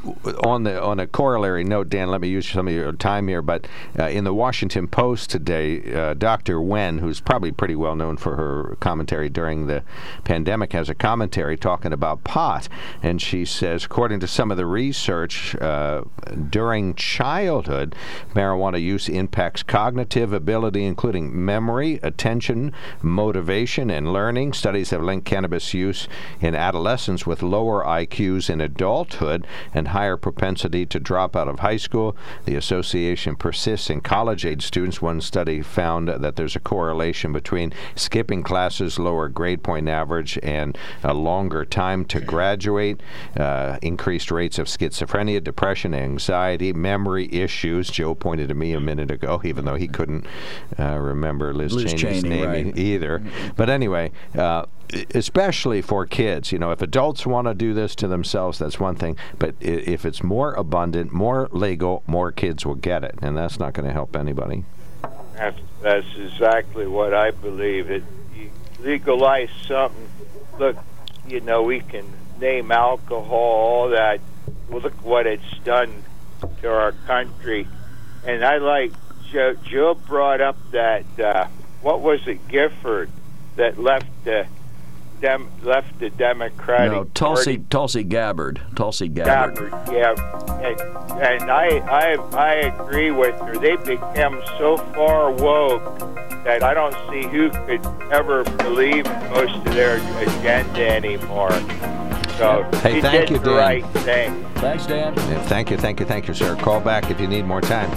on 0.45 0.65
the 0.65 0.83
on 0.83 1.01
a 1.01 1.07
corollary 1.07 1.65
note, 1.65 1.89
Dan, 1.89 2.11
let 2.11 2.21
me 2.21 2.29
use 2.29 2.49
some 2.49 2.69
of 2.69 2.75
your 2.75 2.93
time 2.93 3.29
here. 3.29 3.43
But 3.43 3.67
uh, 3.99 4.09
in 4.09 4.25
the 4.25 4.35
Washington 4.35 4.89
Post 4.89 5.31
today, 5.31 5.95
uh, 5.95 6.15
Dr. 6.15 6.61
Wen, 6.61 6.99
who's 6.99 7.21
probably 7.21 7.53
pretty 7.53 7.77
well 7.77 7.97
known 7.97 8.17
for 8.17 8.37
her 8.37 8.77
commentary 8.81 9.29
during 9.29 9.67
the 9.67 9.83
pandemic, 10.25 10.73
has 10.73 10.89
a 10.89 10.95
commentary 10.95 11.57
talking 11.57 11.93
about 11.93 12.25
pot, 12.25 12.69
and 13.03 13.21
she 13.21 13.45
says, 13.45 13.85
according 13.85 14.21
to 14.21 14.27
some 14.27 14.51
of 14.51 14.57
the 14.57 14.67
research 14.67 15.55
uh, 15.57 16.03
during 16.51 16.95
childhood, 16.95 17.95
marijuana 18.35 18.81
use 18.81 19.09
impacts 19.09 19.63
cognitive 19.63 20.33
ability, 20.33 20.85
including 20.85 21.45
memory, 21.45 22.01
attention, 22.03 22.73
motivation, 23.03 23.91
and 23.91 24.13
learning. 24.13 24.53
Studies 24.53 24.91
have 24.91 25.03
linked 25.03 25.27
cannabis 25.27 25.75
use 25.75 26.09
in 26.41 26.55
adolescence 26.55 27.16
with 27.25 27.41
lower 27.41 27.85
IQs 27.85 28.51
in 28.51 28.61
adulthood 28.61 29.47
and 29.73 29.89
higher 29.89 30.17
propensity 30.17 30.85
to 30.87 30.99
drop 30.99 31.37
out 31.37 31.47
of 31.47 31.61
high 31.61 31.77
school. 31.77 32.17
The 32.47 32.57
association 32.57 33.37
persists 33.37 33.89
in 33.89 34.01
college 34.01 34.45
age 34.45 34.67
students. 34.67 35.01
One 35.01 35.21
study 35.21 35.63
found 35.63 36.09
that 36.09 36.35
there's 36.35 36.57
a 36.57 36.61
correlation 36.61 37.33
between 37.33 37.73
skipping 37.95 38.43
classes, 38.43 38.99
lower 38.99 39.29
grade 39.29 39.63
point 39.63 39.89
average, 39.89 40.39
and 40.43 40.77
a 41.05 41.15
longer 41.15 41.65
time 41.65 42.05
to 42.07 42.21
graduate, 42.21 43.01
uh, 43.37 43.79
increased 43.83 44.31
rates 44.31 44.59
of 44.59 44.67
schizophrenia, 44.67 45.43
depression, 45.43 45.95
anxiety, 45.95 46.73
memory 46.73 47.33
issues. 47.33 47.89
Joe 47.91 48.15
pointed 48.15 48.49
to 48.49 48.55
me 48.55 48.73
a 48.73 48.81
minute 48.81 49.11
ago, 49.11 49.41
even 49.45 49.65
though 49.65 49.77
he 49.77 49.87
couldn't 49.87 50.27
uh, 50.79 50.99
remember 50.99 51.55
Liz, 51.55 51.73
Liz 51.73 51.95
Cheney's 51.95 52.23
Cheney, 52.23 52.29
name 52.29 52.67
right. 52.67 52.77
either. 52.77 53.23
But 53.57 53.71
anyway, 53.71 54.11
uh, 54.37 54.67
especially 55.15 55.83
for 55.83 56.07
kids. 56.07 56.53
You 56.53 56.59
know, 56.59 56.71
if 56.71 56.83
adults 56.83 57.27
want 57.27 57.47
to 57.49 57.55
do 57.55 57.75
this 57.75 57.95
to 57.97 58.09
themselves, 58.09 58.59
that's 58.59 58.81
one 58.81 58.97
thing. 58.97 59.17
But 59.39 59.55
if 59.61 60.05
it's 60.05 60.23
more 60.23 60.55
abundant, 60.55 61.13
more 61.13 61.49
legal, 61.53 62.03
more 62.07 62.33
kids 62.33 62.65
will 62.65 62.75
get 62.75 63.05
it, 63.05 63.19
and 63.23 63.37
that's 63.37 63.59
not 63.59 63.73
going 63.73 63.87
to 63.87 63.93
help 63.93 64.17
anybody. 64.17 64.65
That's 65.35 65.61
that's 65.83 66.07
exactly 66.17 66.87
what 66.87 67.13
I 67.15 67.31
believe. 67.31 67.91
It 67.91 68.03
legalize 68.81 69.51
something. 69.67 70.09
Look, 70.59 70.77
you 71.29 71.41
know, 71.41 71.63
we 71.63 71.81
can 71.81 72.07
name 72.41 72.71
alcohol, 72.73 73.33
all 73.33 73.89
that. 73.91 74.21
Well, 74.69 74.81
look 74.81 75.05
what 75.05 75.27
it's 75.27 75.59
done 75.65 76.03
to 76.63 76.71
our 76.71 76.93
country. 76.93 77.67
And 78.27 78.45
I 78.45 78.59
like 78.59 78.93
Joe. 79.31 79.55
Joe 79.55 79.95
brought 79.95 80.41
up 80.41 80.57
that 80.73 81.21
uh, 81.21 81.47
what 81.83 82.01
was 82.01 82.27
it, 82.27 82.49
Gifford, 82.49 83.11
that 83.57 83.79
left 83.79 84.27
dem- 85.21 85.49
left 85.63 85.99
the 85.99 86.11
Democratic 86.11 86.93
no, 86.93 87.05
Tulsi 87.15 87.57
Party. 87.59 87.67
Tulsi 87.71 88.05
Gabbard. 88.05 88.61
Tulsi 88.75 89.09
Gabbard. 89.09 89.71
Gabbard, 89.71 89.93
yeah, 89.93 90.61
and, 90.63 90.81
and 91.23 91.51
I, 91.51 91.67
I, 91.89 92.15
I 92.37 92.53
agree 92.55 93.11
with 93.11 93.39
her. 93.41 93.57
They 93.57 93.77
become 93.77 94.43
so 94.59 94.77
far 94.77 95.31
woke 95.33 95.83
that 96.45 96.63
I 96.63 96.75
don't 96.75 96.95
see 97.11 97.27
who 97.29 97.51
could 97.51 97.85
ever 98.13 98.45
believe 98.45 99.05
most 99.31 99.57
of 99.57 99.65
their 99.75 99.97
agenda 99.97 100.89
anymore. 100.89 101.51
So 102.39 102.69
Hey, 102.83 103.01
thank 103.01 103.31
you, 103.31 103.39
Dan. 103.39 103.55
right 103.57 103.87
thing. 104.05 104.45
Thanks, 104.57 104.87
Dan. 104.87 105.15
Thank 105.47 105.71
you, 105.71 105.77
thank 105.77 106.01
you, 106.01 106.07
thank 106.07 106.29
you, 106.29 106.35
sir. 106.35 106.55
Call 106.57 106.81
back 106.81 107.11
if 107.11 107.19
you 107.21 107.27
need 107.27 107.47
more 107.47 107.61
time. 107.61 107.91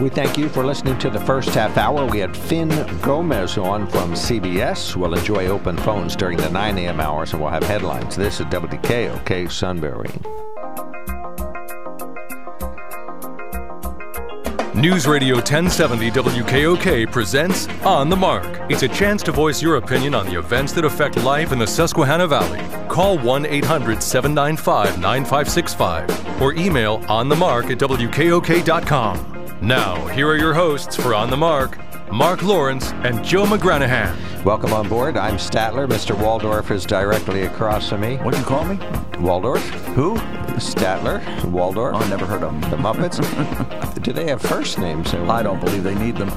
We 0.00 0.10
thank 0.10 0.36
you 0.36 0.50
for 0.50 0.62
listening 0.62 0.98
to 0.98 1.08
the 1.08 1.20
first 1.20 1.48
half 1.50 1.78
hour. 1.78 2.04
We 2.04 2.18
had 2.18 2.36
Fin 2.36 2.68
Gomez 3.00 3.56
on 3.56 3.86
from 3.86 4.12
CBS. 4.12 4.94
We'll 4.94 5.14
enjoy 5.14 5.46
open 5.46 5.78
phones 5.78 6.14
during 6.14 6.36
the 6.36 6.50
9 6.50 6.76
a.m. 6.76 7.00
hours, 7.00 7.32
and 7.32 7.40
we'll 7.40 7.50
have 7.50 7.62
headlines. 7.62 8.14
This 8.14 8.38
is 8.38 8.46
WKOK 8.46 9.50
Sunbury. 9.50 10.10
News 14.74 15.06
Radio 15.06 15.36
1070 15.36 16.10
WKOK 16.10 17.10
presents 17.10 17.66
On 17.86 18.10
the 18.10 18.16
Mark. 18.16 18.44
It's 18.70 18.82
a 18.82 18.88
chance 18.88 19.22
to 19.22 19.32
voice 19.32 19.62
your 19.62 19.76
opinion 19.76 20.14
on 20.14 20.26
the 20.26 20.38
events 20.38 20.74
that 20.74 20.84
affect 20.84 21.16
life 21.24 21.52
in 21.52 21.58
the 21.58 21.66
Susquehanna 21.66 22.26
Valley. 22.26 22.60
Call 22.88 23.18
1 23.18 23.46
800 23.46 24.02
795 24.02 25.00
9565 25.00 26.42
or 26.42 26.52
email 26.52 26.98
onthemark 27.04 27.70
at 27.70 27.78
WKOK.com. 27.78 29.35
Now, 29.62 30.06
here 30.08 30.28
are 30.28 30.36
your 30.36 30.52
hosts 30.52 30.96
for 30.96 31.14
On 31.14 31.30
the 31.30 31.36
Mark 31.36 31.78
Mark 32.12 32.42
Lawrence 32.42 32.92
and 33.04 33.24
Joe 33.24 33.46
McGranahan. 33.46 34.44
Welcome 34.44 34.74
on 34.74 34.86
board. 34.86 35.16
I'm 35.16 35.36
Statler. 35.36 35.88
Mr. 35.88 36.16
Waldorf 36.16 36.70
is 36.70 36.84
directly 36.84 37.42
across 37.42 37.88
from 37.88 38.02
me. 38.02 38.16
What'd 38.18 38.38
you 38.38 38.46
call 38.46 38.64
me? 38.64 38.78
Waldorf? 39.18 39.62
Who? 39.94 40.16
Statler? 40.56 41.44
Waldorf? 41.50 41.94
I 41.96 42.08
never 42.08 42.26
heard 42.26 42.42
of 42.42 42.52
them. 42.60 42.70
The 42.70 42.76
Muppets? 42.76 43.16
Do 44.02 44.12
they 44.12 44.26
have 44.28 44.40
first 44.40 44.78
names? 44.78 45.12
I 45.14 45.42
don't 45.42 45.60
believe 45.60 45.82
they 45.82 45.94
need 45.94 46.16
them. 46.16 46.30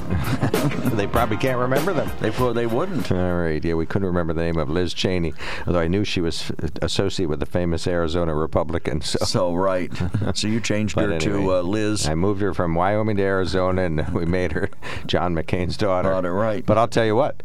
they 0.96 1.06
probably 1.06 1.36
can't 1.36 1.58
remember 1.58 1.92
them. 1.92 2.10
They 2.20 2.30
well, 2.30 2.52
they 2.52 2.66
wouldn't. 2.66 3.10
All 3.12 3.34
right. 3.36 3.64
Yeah, 3.64 3.74
we 3.74 3.86
couldn't 3.86 4.06
remember 4.06 4.32
the 4.32 4.42
name 4.42 4.58
of 4.58 4.68
Liz 4.68 4.92
Cheney, 4.92 5.32
although 5.66 5.80
I 5.80 5.88
knew 5.88 6.04
she 6.04 6.20
was 6.20 6.52
associated 6.82 7.30
with 7.30 7.40
the 7.40 7.46
famous 7.46 7.86
Arizona 7.86 8.34
Republican. 8.34 9.00
So, 9.00 9.18
So 9.24 9.54
right. 9.54 9.90
So 10.34 10.48
you 10.48 10.60
changed 10.60 10.94
her 10.98 11.12
anyway, 11.12 11.18
to 11.18 11.54
uh, 11.54 11.62
Liz. 11.62 12.08
I 12.08 12.14
moved 12.14 12.42
her 12.42 12.52
from 12.52 12.74
Wyoming 12.74 13.16
to 13.16 13.22
Arizona, 13.22 13.82
and 13.82 14.08
we 14.10 14.26
made 14.26 14.52
her 14.52 14.68
John 15.06 15.34
McCain's 15.34 15.76
daughter. 15.76 16.10
Daughter, 16.10 16.32
right. 16.34 16.64
But 16.66 16.76
I'll 16.78 16.88
tell 16.88 17.06
you 17.06 17.16
what, 17.16 17.42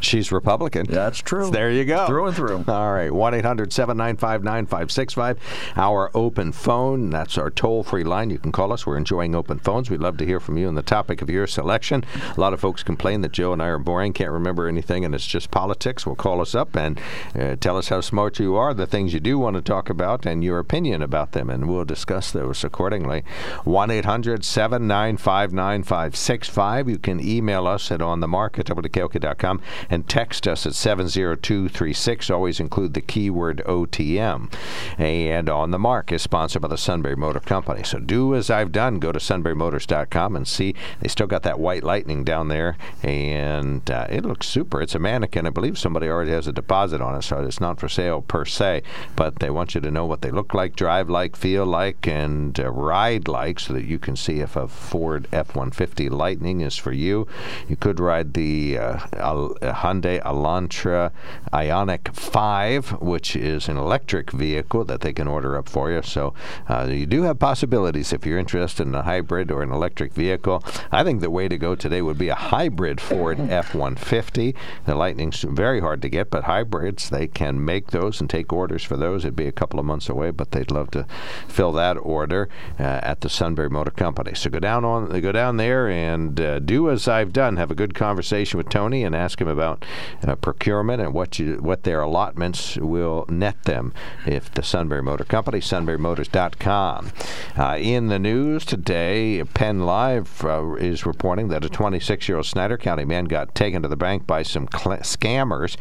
she's 0.00 0.32
Republican. 0.32 0.86
That's 0.86 1.18
true. 1.18 1.50
There 1.50 1.70
you 1.70 1.84
go. 1.84 2.06
Through 2.06 2.26
and 2.26 2.36
through. 2.36 2.64
All 2.68 2.92
right. 2.92 3.12
1 3.12 3.34
800 3.34 3.72
795 3.72 4.44
9565. 4.44 5.38
Our 5.76 6.10
open 6.14 6.52
phone. 6.52 7.10
That's 7.10 7.38
our 7.38 7.50
toll 7.50 7.82
free 7.82 8.04
line. 8.04 8.30
You 8.30 8.38
can 8.38 8.52
call 8.52 8.72
us. 8.72 8.86
We're 8.86 8.96
enjoying 8.96 9.34
open 9.34 9.58
phones. 9.58 9.90
We'd 9.90 10.00
love 10.00 10.16
to 10.18 10.26
hear 10.26 10.40
from 10.40 10.56
you 10.58 10.68
on 10.68 10.74
the 10.74 10.82
topic 10.82 11.22
of 11.22 11.30
your 11.30 11.46
selection. 11.46 12.04
A 12.36 12.40
lot 12.40 12.52
of 12.52 12.60
folks 12.60 12.82
complain 12.82 13.20
that 13.22 13.32
Joe 13.32 13.52
and 13.52 13.62
I 13.62 13.66
are 13.66 13.78
boring, 13.78 14.12
can't 14.12 14.30
remember 14.30 14.68
anything, 14.68 15.04
and 15.04 15.14
it's 15.14 15.26
just 15.26 15.50
politics. 15.50 16.06
Well, 16.06 16.14
call 16.14 16.40
us 16.40 16.54
up 16.54 16.76
and 16.76 17.00
uh, 17.34 17.56
tell 17.56 17.76
us 17.76 17.88
how 17.88 18.00
smart 18.00 18.38
you 18.38 18.56
are, 18.56 18.74
the 18.74 18.86
things 18.86 19.12
you 19.12 19.20
do 19.20 19.38
want 19.38 19.56
to 19.56 19.62
talk 19.62 19.90
about, 19.90 20.26
and 20.26 20.42
your 20.42 20.58
opinion 20.58 21.02
about 21.02 21.32
them, 21.32 21.50
and 21.50 21.68
we'll 21.68 21.84
discuss 21.84 22.30
those 22.30 22.64
accordingly. 22.64 23.24
1 23.64 23.90
800 23.90 24.44
795 24.44 25.52
9565. 25.52 26.88
You 26.88 26.98
can 26.98 27.20
email 27.20 27.66
us 27.66 27.90
at 27.90 28.00
onthemark 28.00 28.58
at 28.58 28.66
WKOK.com 28.66 29.60
and 29.90 30.08
text 30.08 30.46
us 30.46 30.66
at 30.66 30.74
70236. 30.74 32.30
Always 32.30 32.60
include 32.60 32.94
the 32.94 33.00
keyword 33.00 33.62
OTM. 33.66 34.52
And 34.98 35.48
On 35.48 35.70
the 35.70 35.78
Mark 35.78 36.12
is 36.12 36.22
sponsored 36.22 36.62
by 36.62 36.68
the 36.68 36.78
Sunbury 36.78 37.16
Motor 37.16 37.40
Company. 37.40 37.82
So 37.82 37.98
do 37.98 38.34
as 38.34 38.50
I've 38.50 38.72
done. 38.72 38.98
Go 38.98 39.12
to 39.12 39.18
sunburymotors.com 39.18 40.36
and 40.36 40.46
see. 40.46 40.74
They 41.00 41.08
still 41.08 41.26
got 41.26 41.42
that 41.44 41.58
white 41.58 41.84
lightning 41.84 42.24
down 42.24 42.48
there, 42.48 42.76
and 43.02 43.88
uh, 43.90 44.06
it 44.10 44.24
looks 44.24 44.46
super. 44.46 44.80
It's 44.80 44.94
a 44.94 44.98
mannequin. 44.98 45.46
I 45.46 45.50
believe 45.50 45.78
somebody 45.78 46.08
already 46.08 46.32
has 46.32 46.46
a 46.46 46.52
deposit 46.52 47.00
on 47.00 47.14
it, 47.14 47.22
so 47.22 47.42
it's 47.42 47.60
not 47.60 47.80
for 47.80 47.88
sale 47.88 48.22
per 48.22 48.44
se. 48.44 48.82
But 49.14 49.38
they 49.38 49.50
want 49.50 49.74
you 49.74 49.80
to 49.80 49.90
know 49.90 50.06
what 50.06 50.22
they 50.22 50.30
look 50.30 50.54
like, 50.54 50.76
drive 50.76 51.08
like, 51.08 51.36
feel 51.36 51.66
like, 51.66 52.06
and 52.06 52.58
uh, 52.58 52.70
ride 52.70 53.28
like, 53.28 53.60
so 53.60 53.72
that 53.74 53.84
you 53.84 53.98
can 53.98 54.16
see 54.16 54.40
if 54.40 54.56
a 54.56 54.68
Ford 54.68 55.28
F 55.32 55.48
150 55.48 56.08
Lightning 56.08 56.60
is 56.60 56.76
for 56.76 56.92
you. 56.92 57.26
You 57.68 57.76
could 57.76 58.00
ride 58.00 58.34
the 58.34 58.78
uh, 58.78 59.72
Hyundai 59.76 60.22
Elantra 60.22 61.12
Ioniq 61.52 62.14
5, 62.14 63.00
which 63.00 63.36
is 63.36 63.68
an 63.68 63.76
electric 63.76 64.30
vehicle 64.30 64.84
that 64.84 65.00
they 65.00 65.12
can 65.12 65.28
order 65.28 65.56
up 65.56 65.68
for 65.68 65.90
you. 65.90 66.02
So 66.02 66.34
uh, 66.68 66.86
you 66.90 67.06
do 67.06 67.22
have 67.22 67.38
possibilities 67.38 68.12
if 68.12 68.26
you're 68.26 68.38
interested 68.38 68.86
in 68.86 68.94
a 68.94 69.02
hybrid 69.02 69.50
or 69.50 69.62
an 69.62 69.72
electric 69.72 70.12
vehicle. 70.12 70.62
I 70.90 71.04
think 71.04 71.20
the 71.20 71.30
way 71.30 71.48
to 71.48 71.58
go 71.58 71.74
today 71.74 72.02
would 72.02 72.18
be 72.18 72.28
a 72.28 72.34
hybrid 72.34 73.00
Ford 73.00 73.38
F 73.50 73.74
150. 73.74 74.54
The 74.84 74.94
Lightning's 74.94 75.42
very 75.42 75.80
hard 75.80 76.02
to 76.02 76.08
get, 76.08 76.30
but 76.30 76.44
hybrids, 76.44 77.10
they 77.10 77.26
can 77.26 77.64
make 77.64 77.90
those 77.90 78.20
and 78.20 78.28
take 78.28 78.52
orders 78.52 78.84
for 78.84 78.96
those. 78.96 79.24
It'd 79.24 79.36
be 79.36 79.46
a 79.46 79.52
couple 79.52 79.78
of 79.78 79.86
months 79.86 80.08
away, 80.08 80.30
but 80.30 80.52
they'd 80.52 80.70
love 80.70 80.90
to 80.92 81.06
fill 81.48 81.72
that 81.72 81.94
order 81.94 82.48
uh, 82.78 83.00
at 83.02 83.20
the 83.20 83.28
Sunbury 83.28 83.70
Motor 83.70 83.90
Company. 83.90 84.34
So 84.34 84.50
go 84.50 84.58
down 84.58 84.84
on 84.84 85.20
go 85.20 85.32
down 85.32 85.56
there 85.56 85.88
and 85.88 86.40
uh, 86.40 86.58
do 86.58 86.90
as 86.90 87.08
I've 87.08 87.32
done. 87.32 87.56
Have 87.56 87.70
a 87.70 87.74
good 87.74 87.94
conversation 87.94 88.58
with 88.58 88.68
Tony 88.68 89.04
and 89.04 89.14
ask 89.14 89.40
him 89.40 89.48
about 89.48 89.65
uh, 89.66 90.34
procurement 90.36 91.00
and 91.00 91.12
what 91.12 91.38
you 91.38 91.56
what 91.56 91.82
their 91.82 92.00
allotments 92.00 92.76
will 92.76 93.24
net 93.28 93.64
them 93.64 93.92
if 94.26 94.52
the 94.52 94.62
Sunbury 94.62 95.02
Motor 95.02 95.24
Company, 95.24 95.60
sunburymotors.com. 95.60 97.12
Uh, 97.56 97.76
in 97.78 98.08
the 98.08 98.18
news 98.18 98.64
today, 98.64 99.42
Penn 99.54 99.86
Live 99.86 100.44
uh, 100.44 100.74
is 100.74 101.06
reporting 101.06 101.48
that 101.48 101.64
a 101.64 101.68
26-year-old 101.68 102.46
Snyder 102.46 102.76
County 102.76 103.04
man 103.04 103.24
got 103.24 103.54
taken 103.54 103.82
to 103.82 103.88
the 103.88 103.96
bank 103.96 104.26
by 104.26 104.42
some 104.42 104.68
cl- 104.72 104.98
scammers. 104.98 105.76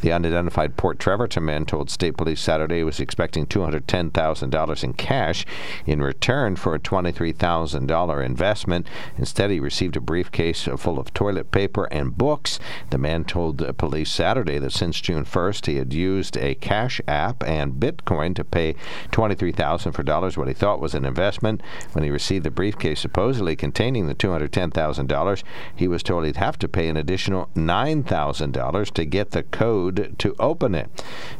The 0.00 0.12
unidentified 0.12 0.76
Port 0.76 0.98
Trevorton 0.98 1.42
man 1.42 1.64
told 1.64 1.90
state 1.90 2.16
police 2.16 2.40
Saturday 2.40 2.78
he 2.78 2.84
was 2.84 3.00
expecting 3.00 3.46
$210,000 3.46 4.84
in 4.84 4.92
cash 4.94 5.46
in 5.86 6.02
return 6.02 6.56
for 6.56 6.74
a 6.74 6.78
$23,000 6.78 8.24
investment. 8.24 8.86
Instead, 9.16 9.50
he 9.50 9.60
received 9.60 9.96
a 9.96 10.00
briefcase 10.00 10.68
full 10.76 10.98
of 10.98 11.12
toilet 11.14 11.50
paper 11.50 11.84
and 11.90 12.16
books. 12.16 12.58
The 12.90 12.98
man 12.98 13.24
told 13.30 13.58
the 13.58 13.72
police 13.72 14.10
Saturday 14.10 14.58
that 14.58 14.72
since 14.72 15.00
June 15.00 15.24
1st, 15.24 15.66
he 15.66 15.76
had 15.76 15.92
used 15.92 16.36
a 16.36 16.56
cash 16.56 17.00
app 17.06 17.44
and 17.44 17.74
Bitcoin 17.74 18.34
to 18.34 18.42
pay 18.42 18.74
$23,000 19.12 19.94
for 19.94 20.02
dollars, 20.02 20.36
what 20.36 20.48
he 20.48 20.52
thought 20.52 20.80
was 20.80 20.96
an 20.96 21.04
investment. 21.04 21.62
When 21.92 22.02
he 22.02 22.10
received 22.10 22.44
the 22.44 22.50
briefcase 22.50 22.98
supposedly 22.98 23.54
containing 23.54 24.08
the 24.08 24.16
$210,000, 24.16 25.42
he 25.76 25.86
was 25.86 26.02
told 26.02 26.24
he'd 26.24 26.36
have 26.38 26.58
to 26.58 26.66
pay 26.66 26.88
an 26.88 26.96
additional 26.96 27.48
$9,000 27.54 28.90
to 28.94 29.04
get 29.04 29.30
the 29.30 29.44
code 29.44 30.16
to 30.18 30.34
open 30.40 30.74
it. 30.74 30.90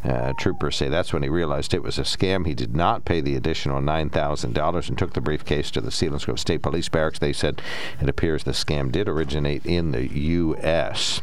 Uh, 0.04 0.32
troopers 0.34 0.76
say 0.76 0.88
that's 0.88 1.12
when 1.12 1.24
he 1.24 1.28
realized 1.28 1.74
it 1.74 1.82
was 1.82 1.98
a 1.98 2.02
scam. 2.02 2.46
He 2.46 2.54
did 2.54 2.76
not 2.76 3.04
pay 3.04 3.20
the 3.20 3.34
additional 3.34 3.80
$9,000 3.80 4.88
and 4.88 4.96
took 4.96 5.14
the 5.14 5.20
briefcase 5.20 5.72
to 5.72 5.80
the 5.80 5.90
Selinsgrove 5.90 6.38
State 6.38 6.62
Police 6.62 6.88
Barracks. 6.88 7.18
They 7.18 7.32
said 7.32 7.60
it 8.00 8.08
appears 8.08 8.44
the 8.44 8.52
scam 8.52 8.92
did 8.92 9.08
originate 9.08 9.66
in 9.66 9.90
the 9.90 10.06
U.S. 10.06 11.20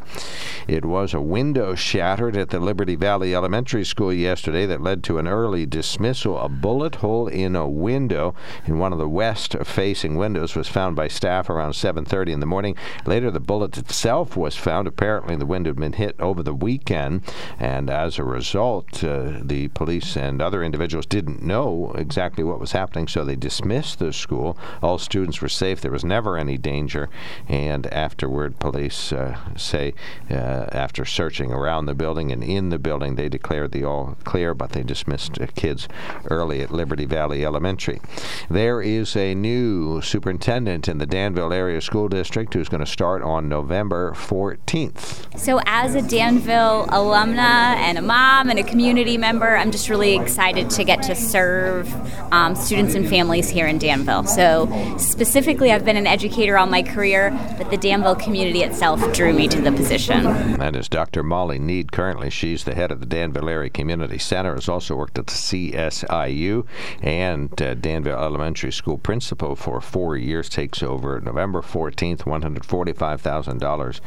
It 0.68 0.86
was 0.86 1.14
a 1.14 1.22
window 1.22 1.76
shattered 1.76 2.38
at 2.38 2.50
the 2.50 2.60
Liberty 2.60 2.96
Valley 2.96 3.36
Elementary 3.36 3.84
School 3.84 4.14
yesterday 4.14 4.66
that 4.66 4.82
led 4.82 5.04
to 5.04 5.18
an 5.18 5.28
early 5.28 5.66
dismissal. 5.66 6.38
A 6.40 6.50
bullet 6.50 6.96
hole 6.96 7.28
in 7.28 7.56
a 7.56 7.68
window 7.68 8.34
in 8.66 8.80
one 8.80 8.94
of 8.94 9.00
the 9.00 9.10
west-facing 9.10 10.16
windows 10.16 10.56
was 10.56 10.68
found 10.68 10.96
by 10.96 11.08
staff 11.08 11.50
around 11.50 11.74
7:30 11.74 12.32
in 12.32 12.40
the 12.40 12.46
morning. 12.46 12.76
Later, 13.06 13.32
the 13.32 13.40
bullet 13.40 13.78
itself 13.78 14.36
was 14.36 14.56
found. 14.56 14.88
Apparently, 14.88 15.36
the 15.36 15.46
window 15.46 15.70
had 15.70 15.78
been 15.78 15.94
hit 15.94 16.16
over 16.20 16.42
the 16.44 16.54
weekend, 16.54 17.22
and 17.60 17.90
as 17.90 18.18
a 18.18 18.24
result, 18.24 19.04
uh, 19.04 19.34
the 19.42 19.68
police 19.70 20.16
and 20.16 20.42
other 20.42 20.64
individuals 20.64 21.06
didn't 21.06 21.42
know 21.42 21.92
exactly 21.96 22.44
what 22.44 22.60
was 22.60 22.72
happening, 22.72 23.08
so 23.08 23.24
they 23.24 23.36
dismissed 23.36 24.00
the 24.00 24.14
school. 24.14 24.58
All 24.82 24.98
students 24.98 25.42
were 25.42 25.50
safe. 25.50 25.82
There 25.82 25.92
was 25.92 26.06
never 26.06 26.38
any 26.38 26.58
danger, 26.58 27.10
and 27.48 27.86
afterward, 27.88 28.60
police 28.60 29.12
uh, 29.12 29.38
say 29.56 29.94
uh, 30.30 30.34
after 30.72 31.06
searching 31.06 31.52
around 31.52 31.86
the 31.86 31.96
building 31.96 32.32
and 32.32 32.44
in 32.44 32.70
the 32.70 32.80
building, 32.80 33.16
they 33.16 33.30
declared 33.30 33.72
the 33.72 33.84
all 33.84 34.18
clear, 34.24 34.54
but 34.54 34.72
they 34.72 34.84
dismissed 34.84 35.40
kids 35.56 35.88
early 36.30 36.62
at 36.62 36.72
Liberty 36.72 37.06
Valley 37.06 37.46
Elementary. 37.46 38.00
There 38.50 38.82
is 38.82 39.16
a 39.16 39.36
new 39.36 40.02
superintendent 40.02 40.88
in 40.88 40.98
the 40.98 41.06
Danville 41.06 41.54
Area 41.54 41.82
School 41.82 42.08
District 42.08 42.54
who's 42.54 42.70
going 42.70 42.84
to 42.84 42.92
start 42.92 43.22
on 43.22 43.50
November 43.50 44.14
14th. 44.14 45.38
So, 45.38 45.60
as 45.66 45.96
a 45.96 46.02
Danville 46.02 46.88
alumna 46.88 47.76
and 47.78 47.98
a 47.98 48.02
mom 48.02 48.50
and 48.50 48.60
a 48.60 48.64
community 48.64 49.18
member, 49.18 49.56
I'm 49.58 49.72
just 49.72 49.90
really 49.90 50.16
excited 50.16 50.70
to 50.72 50.84
get 50.84 51.04
to 51.04 51.16
serve 51.16 51.94
um, 52.32 52.56
students 52.56 52.96
and 52.96 53.08
families 53.08 53.50
here 53.50 53.68
in 53.68 53.78
Danville. 53.78 54.26
So, 54.26 54.96
specifically, 54.98 55.72
I've 55.72 55.86
been 55.86 55.98
an 55.98 56.08
educator 56.08 56.58
all 56.58 56.68
my 56.68 56.84
career, 56.84 57.32
but 57.58 57.70
the 57.70 57.78
Danville 57.78 58.16
community 58.16 58.64
itself 58.64 59.00
drew 59.14 59.34
me 59.34 59.48
to 59.48 59.62
the 59.62 59.72
position. 59.72 60.26
That 60.58 60.76
is 60.76 60.90
Dr. 60.90 61.24
Molly 61.24 61.60
Need. 61.60 61.92
Currently, 61.92 62.32
she's 62.32 62.64
the 62.64 62.74
head 62.74 62.92
of 62.92 63.00
the 63.00 63.06
Danville 63.06 63.48
Area 63.48 63.70
Community 63.70 64.18
Center. 64.18 64.56
Has 64.56 64.68
also 64.68 64.96
worked 64.96 65.18
at 65.18 65.28
the 65.28 65.34
CSIU 65.34 66.66
and 67.02 67.62
uh, 67.62 67.76
Danville 67.76 68.18
Elementary 68.18 68.72
School 68.72 68.98
principal 68.98 69.56
for 69.56 69.80
four 69.80 70.18
years. 70.18 70.50
Takes 70.50 70.82
over 70.82 71.22
November 71.22 71.62
14th, 71.62 72.24
$145,000 72.24 74.00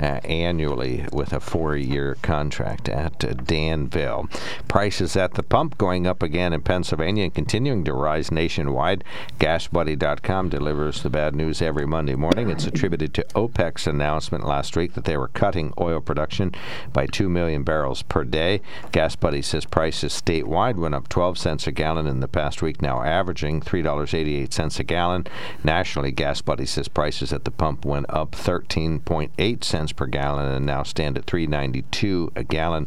uh, 0.00 0.02
annually 0.26 1.04
with 1.12 1.32
a 1.32 1.40
four-year 1.40 2.16
contract 2.22 2.88
at 2.88 3.22
uh, 3.22 3.34
Danville. 3.34 4.28
Prices 4.66 5.14
at 5.14 5.34
the 5.34 5.42
pump 5.42 5.78
going 5.78 6.06
up 6.06 6.22
again 6.22 6.52
in 6.52 6.62
Pennsylvania 6.62 7.24
and 7.24 7.34
continuing 7.34 7.84
to 7.84 7.92
rise 7.92 8.32
nationwide. 8.32 9.04
GasBuddy.com 9.38 10.48
delivers 10.48 11.02
the 11.02 11.10
bad 11.10 11.36
news 11.36 11.60
every 11.60 11.86
Monday 11.86 12.16
morning. 12.16 12.50
It's 12.50 12.66
attributed 12.66 13.14
to 13.14 13.26
OPEC's 13.34 13.86
announcement 13.86 14.46
last 14.46 14.76
week 14.76 14.94
that 14.94 15.04
they 15.04 15.16
were 15.16 15.28
cutting 15.28 15.72
oil 15.80 16.00
production 16.00 16.52
by 16.92 17.06
2 17.06 17.28
million 17.28 17.62
barrels 17.62 18.02
per 18.02 18.24
day. 18.24 18.60
Gas 18.92 19.16
Buddy 19.16 19.42
says 19.42 19.64
prices 19.64 20.12
statewide 20.12 20.76
went 20.76 20.94
up 20.94 21.08
12 21.08 21.38
cents 21.38 21.66
a 21.66 21.72
gallon 21.72 22.06
in 22.06 22.20
the 22.20 22.28
past 22.28 22.62
week, 22.62 22.82
now 22.82 23.02
averaging 23.02 23.60
$3.88 23.60 24.78
a 24.78 24.84
gallon. 24.84 25.26
Nationally, 25.64 26.12
Gas 26.12 26.40
Buddy 26.40 26.66
says 26.66 26.88
prices 26.88 27.32
at 27.32 27.44
the 27.44 27.50
pump 27.50 27.84
went 27.84 28.06
up 28.08 28.32
13.8 28.32 29.64
cents 29.64 29.92
per 29.92 30.06
gallon 30.06 30.50
and 30.50 30.66
now 30.66 30.82
stand 30.82 31.18
at 31.18 31.26
3.92 31.26 32.36
a 32.36 32.44
gallon. 32.44 32.86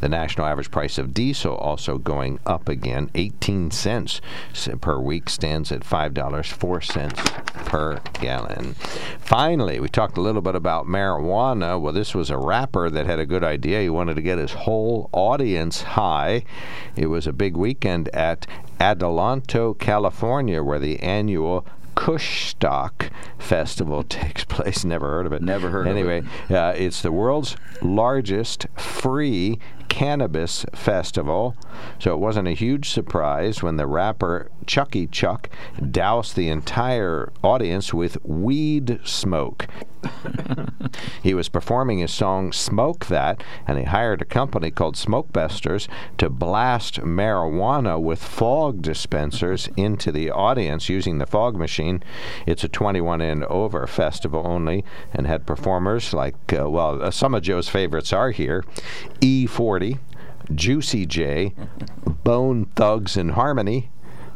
The 0.00 0.08
national 0.08 0.46
average 0.46 0.70
price 0.70 0.98
of 0.98 1.14
diesel 1.14 1.56
also 1.56 1.98
going 1.98 2.38
up 2.46 2.68
again, 2.68 3.10
18 3.14 3.70
cents 3.70 4.20
per 4.80 4.98
week, 4.98 5.28
stands 5.28 5.72
at 5.72 5.80
$5.04 5.80 7.64
per 7.64 8.00
gallon. 8.20 8.74
Finally, 9.18 9.80
we 9.80 9.88
talked 9.88 10.16
a 10.16 10.20
little 10.20 10.42
bit 10.42 10.54
about 10.54 10.86
marijuana. 10.86 11.80
Well, 11.80 11.92
this 11.92 12.14
was 12.14 12.21
a 12.30 12.38
rapper 12.38 12.90
that 12.90 13.06
had 13.06 13.18
a 13.18 13.26
good 13.26 13.44
idea. 13.44 13.82
He 13.82 13.88
wanted 13.88 14.14
to 14.14 14.22
get 14.22 14.38
his 14.38 14.52
whole 14.52 15.08
audience 15.12 15.82
high. 15.82 16.44
It 16.96 17.06
was 17.06 17.26
a 17.26 17.32
big 17.32 17.56
weekend 17.56 18.08
at 18.10 18.46
Adelanto, 18.80 19.78
California, 19.78 20.62
where 20.62 20.78
the 20.78 21.00
annual 21.00 21.66
Kushstock 21.94 23.10
Festival 23.38 24.02
takes 24.08 24.44
place. 24.44 24.84
Never 24.84 25.08
heard 25.08 25.26
of 25.26 25.32
it. 25.32 25.42
Never 25.42 25.70
heard 25.70 25.86
anyway, 25.86 26.18
of 26.18 26.24
it. 26.24 26.50
Anyway, 26.50 26.60
uh, 26.60 26.72
it's 26.72 27.02
the 27.02 27.12
world's 27.12 27.56
largest 27.80 28.66
free 28.76 29.58
cannabis 29.88 30.64
festival. 30.74 31.54
So 31.98 32.14
it 32.14 32.18
wasn't 32.18 32.48
a 32.48 32.52
huge 32.52 32.88
surprise 32.88 33.62
when 33.62 33.76
the 33.76 33.86
rapper 33.86 34.50
Chucky 34.66 35.06
Chuck 35.06 35.50
doused 35.90 36.34
the 36.34 36.48
entire 36.48 37.32
audience 37.44 37.92
with 37.92 38.16
weed 38.24 39.00
smoke. 39.04 39.66
he 41.22 41.34
was 41.34 41.48
performing 41.48 41.98
his 41.98 42.12
song 42.12 42.52
Smoke 42.52 43.06
That, 43.06 43.42
and 43.66 43.78
he 43.78 43.84
hired 43.84 44.22
a 44.22 44.26
company 44.26 44.70
called 44.70 44.96
Smokebusters 44.96 45.88
to 46.18 46.28
blast 46.28 47.00
marijuana 47.00 48.00
with 48.00 48.22
fog 48.22 48.82
dispensers 48.82 49.68
into 49.76 50.12
the 50.12 50.30
audience 50.30 50.88
using 50.88 51.18
the 51.18 51.26
fog 51.26 51.56
machine. 51.56 52.02
It's 52.46 52.64
a 52.64 52.68
21 52.68 53.20
and 53.20 53.44
over 53.44 53.86
festival 53.86 54.42
only 54.44 54.84
and 55.12 55.26
had 55.26 55.46
performers 55.46 56.12
like, 56.12 56.52
uh, 56.52 56.68
well, 56.68 57.02
uh, 57.02 57.10
some 57.10 57.34
of 57.34 57.42
Joe's 57.42 57.68
favorites 57.68 58.12
are 58.12 58.30
here 58.30 58.64
E40, 59.20 59.98
Juicy 60.54 61.06
J, 61.06 61.54
Bone 62.24 62.66
Thugs-n-Harmony, 62.76 63.90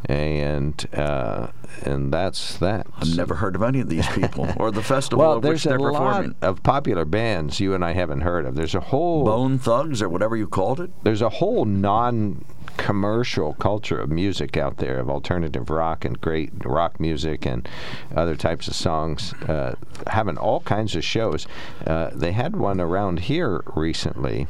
and 0.09 0.87
uh, 0.95 1.49
and 1.83 2.13
that's 2.13 2.59
that. 2.59 2.87
I've 2.97 3.17
never 3.17 3.35
heard 3.35 3.57
of 3.57 3.63
any 3.63 3.81
of 3.81 3.89
these 3.89 4.07
people 4.09 4.49
or 4.57 4.71
the 4.71 4.83
festival 4.83 5.25
well, 5.25 5.33
of 5.35 5.43
there's 5.43 5.65
which 5.65 5.65
they're 5.65 5.77
a 5.77 5.93
performing. 5.93 6.37
lot 6.41 6.49
of 6.49 6.63
popular 6.63 7.05
bands 7.05 7.61
you 7.61 7.75
and 7.75 7.85
I 7.85 7.93
haven't 7.93 8.21
heard 8.21 8.47
of. 8.47 8.55
There's 8.55 8.75
a 8.75 8.81
whole 8.81 9.25
Bone 9.25 9.59
Thugs 9.59 10.01
or 10.03 10.09
whatever 10.09 10.37
you 10.37 10.47
called 10.47 10.81
it. 10.81 10.91
There's 11.03 11.23
a 11.23 11.29
whole 11.29 11.65
non 11.65 12.45
commercial 12.77 13.55
culture 13.55 13.99
of 13.99 14.11
music 14.11 14.57
out 14.57 14.77
there 14.79 14.99
of 14.99 15.11
alternative 15.11 15.71
rock 15.71 16.05
and 16.05 16.21
great 16.21 16.51
rock 16.65 17.01
music 17.01 17.47
and 17.47 17.69
other 18.15 18.37
types 18.37 18.69
of 18.69 18.75
songs 18.75 19.33
uh, 19.49 19.75
having 20.09 20.37
all 20.37 20.61
kinds 20.61 20.95
of 20.95 21.05
shows 21.05 21.47
uh, 21.87 22.11
they 22.13 22.33
had 22.33 22.57
one 22.57 22.81
around 22.81 23.21
here 23.21 23.63
recently 23.75 24.47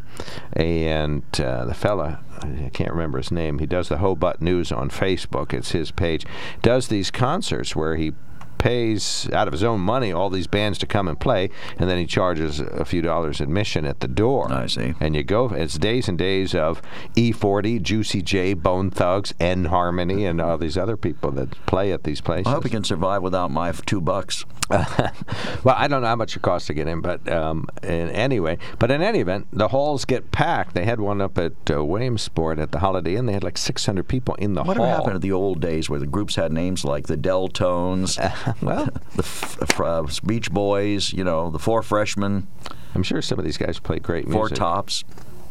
and 0.54 1.22
uh, 1.40 1.64
the 1.64 1.74
fella 1.74 2.20
I 2.42 2.70
can't 2.72 2.90
remember 2.90 3.18
his 3.18 3.30
name. 3.30 3.60
He 3.60 3.66
does 3.66 3.88
the 3.88 3.96
Hobart 3.98 4.42
News 4.42 4.70
on 4.70 4.90
Facebook. 4.90 5.54
It's 5.54 5.72
his 5.72 5.90
page. 5.90 6.26
Does 6.60 6.88
these 6.88 7.10
concerts 7.10 7.74
where 7.74 7.96
he 7.96 8.12
pays 8.58 9.28
out 9.32 9.48
of 9.48 9.52
his 9.52 9.64
own 9.64 9.80
money 9.80 10.12
all 10.12 10.30
these 10.30 10.46
bands 10.46 10.78
to 10.78 10.86
come 10.86 11.08
and 11.08 11.18
play, 11.18 11.50
and 11.78 11.88
then 11.88 11.98
he 11.98 12.06
charges 12.06 12.60
a 12.60 12.84
few 12.84 13.02
dollars 13.02 13.40
admission 13.40 13.84
at 13.84 14.00
the 14.00 14.08
door. 14.08 14.50
I 14.52 14.66
see. 14.66 14.94
And 15.00 15.14
you 15.14 15.22
go. 15.22 15.48
It's 15.50 15.78
days 15.78 16.08
and 16.08 16.18
days 16.18 16.54
of 16.54 16.82
E40, 17.16 17.82
Juicy 17.82 18.22
J, 18.22 18.54
Bone 18.54 18.90
Thugs-n-Harmony, 18.90 20.24
and 20.24 20.40
all 20.40 20.58
these 20.58 20.78
other 20.78 20.96
people 20.96 21.30
that 21.32 21.50
play 21.66 21.92
at 21.92 22.04
these 22.04 22.20
places. 22.20 22.46
I 22.46 22.50
hope 22.50 22.64
he 22.64 22.70
can 22.70 22.84
survive 22.84 23.22
without 23.22 23.50
my 23.50 23.72
two 23.72 24.00
bucks. 24.00 24.44
Well, 24.70 25.74
I 25.76 25.86
don't 25.88 26.02
know 26.02 26.08
how 26.08 26.16
much 26.16 26.36
it 26.36 26.42
costs 26.42 26.66
to 26.68 26.74
get 26.74 26.88
in, 26.88 27.00
but 27.00 27.28
um, 27.30 27.66
in, 27.82 28.10
anyway, 28.10 28.58
but 28.78 28.90
in 28.90 29.02
any 29.02 29.20
event, 29.20 29.46
the 29.52 29.68
halls 29.68 30.04
get 30.04 30.30
packed. 30.32 30.74
They 30.74 30.84
had 30.84 31.00
one 31.00 31.20
up 31.20 31.38
at 31.38 31.52
uh, 31.70 31.84
Williamsport 31.84 32.58
at 32.58 32.72
the 32.72 32.80
Holiday 32.80 33.16
Inn. 33.16 33.26
They 33.26 33.32
had 33.32 33.44
like 33.44 33.58
600 33.58 34.06
people 34.08 34.34
in 34.36 34.54
the 34.54 34.62
Whatever 34.62 34.86
hall. 34.86 34.90
What 34.90 34.96
happened 34.96 35.14
to 35.14 35.26
the 35.26 35.32
old 35.32 35.60
days 35.60 35.88
where 35.88 36.00
the 36.00 36.06
groups 36.06 36.36
had 36.36 36.52
names 36.52 36.84
like 36.84 37.06
the 37.06 37.16
Deltones, 37.16 38.16
well, 38.62 38.86
the 39.14 39.22
f- 39.22 39.80
uh, 39.80 40.06
Beach 40.24 40.50
Boys, 40.50 41.12
you 41.12 41.24
know, 41.24 41.50
the 41.50 41.58
Four 41.58 41.82
Freshmen, 41.82 42.46
I'm 42.94 43.02
sure 43.02 43.22
some 43.22 43.38
of 43.38 43.44
these 43.44 43.58
guys 43.58 43.78
play 43.78 43.98
great 43.98 44.26
music. 44.26 44.38
Four 44.38 44.48
Tops. 44.48 45.04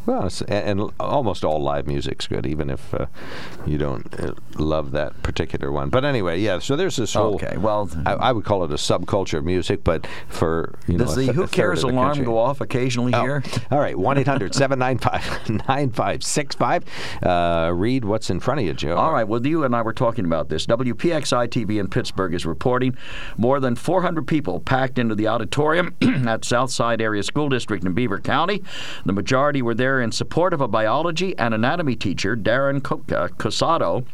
Well, 0.06 0.28
and, 0.48 0.80
and 0.80 0.90
almost 1.00 1.44
all 1.44 1.60
live 1.60 1.86
music's 1.86 2.26
good, 2.26 2.46
even 2.46 2.70
if 2.70 2.94
uh, 2.94 3.06
you 3.66 3.76
don't 3.78 4.06
uh, 4.20 4.32
love 4.56 4.92
that 4.92 5.20
particular 5.22 5.72
one. 5.72 5.90
But 5.90 6.04
anyway, 6.04 6.40
yeah. 6.40 6.58
So 6.60 6.76
there's 6.76 6.96
this 6.96 7.14
whole. 7.14 7.34
Okay, 7.34 7.56
well, 7.56 7.90
I, 8.06 8.12
I 8.14 8.32
would 8.32 8.44
call 8.44 8.64
it 8.64 8.70
a 8.70 8.74
subculture 8.74 9.38
of 9.38 9.44
music, 9.44 9.82
but 9.84 10.06
for 10.28 10.74
you 10.86 10.96
Does 10.98 11.10
know, 11.10 11.14
the 11.16 11.22
th- 11.24 11.34
Who 11.36 11.46
Cares 11.48 11.82
the 11.82 11.88
alarm 11.88 12.08
country. 12.10 12.24
go 12.24 12.38
off 12.38 12.60
occasionally 12.60 13.12
Oh, 13.14 13.20
here? 13.22 13.42
All 13.70 13.78
right, 13.80 13.98
1 13.98 14.18
800 14.18 14.54
795 14.54 15.50
9565. 15.68 16.84
Uh, 17.22 17.72
Read 17.74 18.04
what's 18.04 18.30
in 18.30 18.40
front 18.40 18.60
of 18.60 18.66
you, 18.66 18.74
Joe. 18.74 18.96
All 18.96 19.12
right, 19.12 19.26
well, 19.26 19.44
you 19.44 19.64
and 19.64 19.74
I 19.74 19.82
were 19.82 19.92
talking 19.92 20.24
about 20.24 20.48
this. 20.48 20.66
WPXI 20.66 21.48
TV 21.48 21.80
in 21.80 21.88
Pittsburgh 21.88 22.34
is 22.34 22.46
reporting 22.46 22.96
more 23.36 23.60
than 23.60 23.74
400 23.74 24.26
people 24.26 24.60
packed 24.60 24.98
into 24.98 25.14
the 25.14 25.26
auditorium 25.28 25.94
at 26.28 26.44
Southside 26.44 27.00
Area 27.00 27.22
School 27.22 27.48
District 27.48 27.84
in 27.84 27.92
Beaver 27.92 28.20
County. 28.20 28.62
The 29.04 29.12
majority 29.12 29.62
were 29.62 29.74
there 29.74 29.95
in 30.00 30.12
support 30.12 30.52
of 30.52 30.60
a 30.60 30.68
biology 30.68 31.36
and 31.38 31.54
anatomy 31.54 31.96
teacher, 31.96 32.36
Darren 32.36 32.82
Co- 32.82 32.98
Cosado. 32.98 34.04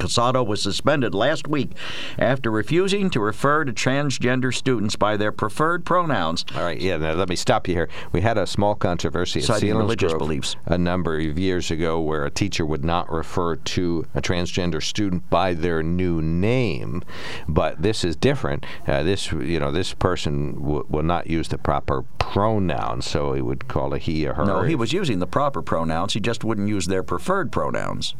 Casado 0.00 0.44
was 0.46 0.62
suspended 0.62 1.14
last 1.14 1.46
week 1.46 1.72
after 2.18 2.50
refusing 2.50 3.10
to 3.10 3.20
refer 3.20 3.64
to 3.64 3.72
transgender 3.72 4.52
students 4.52 4.96
by 4.96 5.16
their 5.16 5.30
preferred 5.30 5.84
pronouns. 5.84 6.44
All 6.56 6.62
right, 6.62 6.80
yeah. 6.80 6.96
Now 6.96 7.12
let 7.12 7.28
me 7.28 7.36
stop 7.36 7.68
you 7.68 7.74
here. 7.74 7.88
We 8.12 8.22
had 8.22 8.38
a 8.38 8.46
small 8.46 8.74
controversy 8.74 9.40
at 9.40 9.62
religious 9.62 10.12
Selinsgrove 10.12 10.18
beliefs. 10.18 10.56
a 10.66 10.78
number 10.78 11.20
of 11.20 11.38
years 11.38 11.70
ago 11.70 12.00
where 12.00 12.24
a 12.24 12.30
teacher 12.30 12.64
would 12.64 12.84
not 12.84 13.10
refer 13.12 13.56
to 13.56 14.06
a 14.14 14.20
transgender 14.22 14.82
student 14.82 15.28
by 15.30 15.52
their 15.54 15.82
new 15.82 16.22
name, 16.22 17.02
but 17.48 17.80
this 17.82 18.02
is 18.04 18.16
different. 18.16 18.64
Uh, 18.86 19.02
this, 19.02 19.30
you 19.32 19.60
know, 19.60 19.70
this 19.70 19.92
person 19.94 20.54
w- 20.54 20.86
will 20.88 21.02
not 21.02 21.28
use 21.28 21.48
the 21.48 21.58
proper 21.58 22.02
pronoun, 22.18 23.02
so 23.02 23.32
he 23.34 23.42
would 23.42 23.68
call 23.68 23.92
a 23.92 23.98
he 23.98 24.26
or 24.26 24.34
her. 24.34 24.44
No, 24.46 24.62
he 24.62 24.74
was 24.74 24.92
using 24.92 25.18
the 25.18 25.26
proper 25.26 25.60
pronouns. 25.62 26.14
He 26.14 26.20
just 26.20 26.42
wouldn't 26.44 26.68
use 26.68 26.86
their 26.86 27.02
preferred 27.02 27.52
pronouns. 27.52 28.14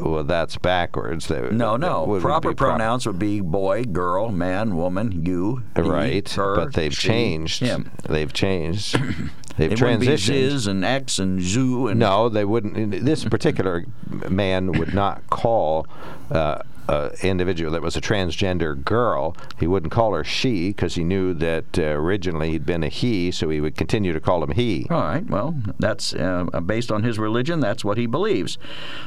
Well, 0.00 0.24
that's 0.24 0.56
backwards. 0.56 1.26
That- 1.28 1.52
No, 1.52 1.76
no. 1.76 2.18
Proper 2.20 2.50
be 2.50 2.54
pro- 2.54 2.68
pronouns 2.70 3.06
would 3.06 3.18
be 3.18 3.40
boy, 3.40 3.84
girl, 3.84 4.30
man, 4.30 4.76
woman, 4.76 5.24
you, 5.26 5.62
he, 5.76 5.82
Right, 5.82 6.28
her, 6.30 6.56
but 6.56 6.74
they've 6.74 6.94
she, 6.94 7.08
changed. 7.08 7.60
him. 7.60 7.90
They've 8.08 8.32
changed. 8.32 8.98
They've 9.58 9.72
It 9.72 9.76
be 9.80 9.84
transitioned. 9.84 10.18
Ziz 10.18 10.66
and 10.68 10.84
X 10.84 11.18
and 11.18 11.42
Zoo 11.42 11.88
and 11.88 11.98
No, 11.98 12.28
they 12.28 12.44
wouldn't. 12.44 13.04
This 13.04 13.24
particular 13.24 13.84
man 14.28 14.70
would 14.78 14.94
not 14.94 15.28
call 15.30 15.84
uh, 16.30 16.60
an 16.88 17.10
individual 17.22 17.70
that 17.72 17.82
was 17.82 17.96
a 17.96 18.00
transgender 18.00 18.82
girl. 18.82 19.36
He 19.58 19.66
wouldn't 19.66 19.92
call 19.92 20.14
her 20.14 20.24
she 20.24 20.68
because 20.68 20.94
he 20.94 21.04
knew 21.04 21.34
that 21.34 21.78
uh, 21.78 21.82
originally 21.82 22.50
he'd 22.50 22.66
been 22.66 22.82
a 22.82 22.88
he, 22.88 23.30
so 23.30 23.50
he 23.50 23.60
would 23.60 23.76
continue 23.76 24.12
to 24.12 24.20
call 24.20 24.42
him 24.42 24.52
he. 24.52 24.86
All 24.90 25.00
right. 25.00 25.28
Well, 25.28 25.54
that's 25.78 26.14
uh, 26.14 26.44
based 26.64 26.90
on 26.90 27.02
his 27.02 27.18
religion. 27.18 27.60
That's 27.60 27.84
what 27.84 27.98
he 27.98 28.06
believes. 28.06 28.58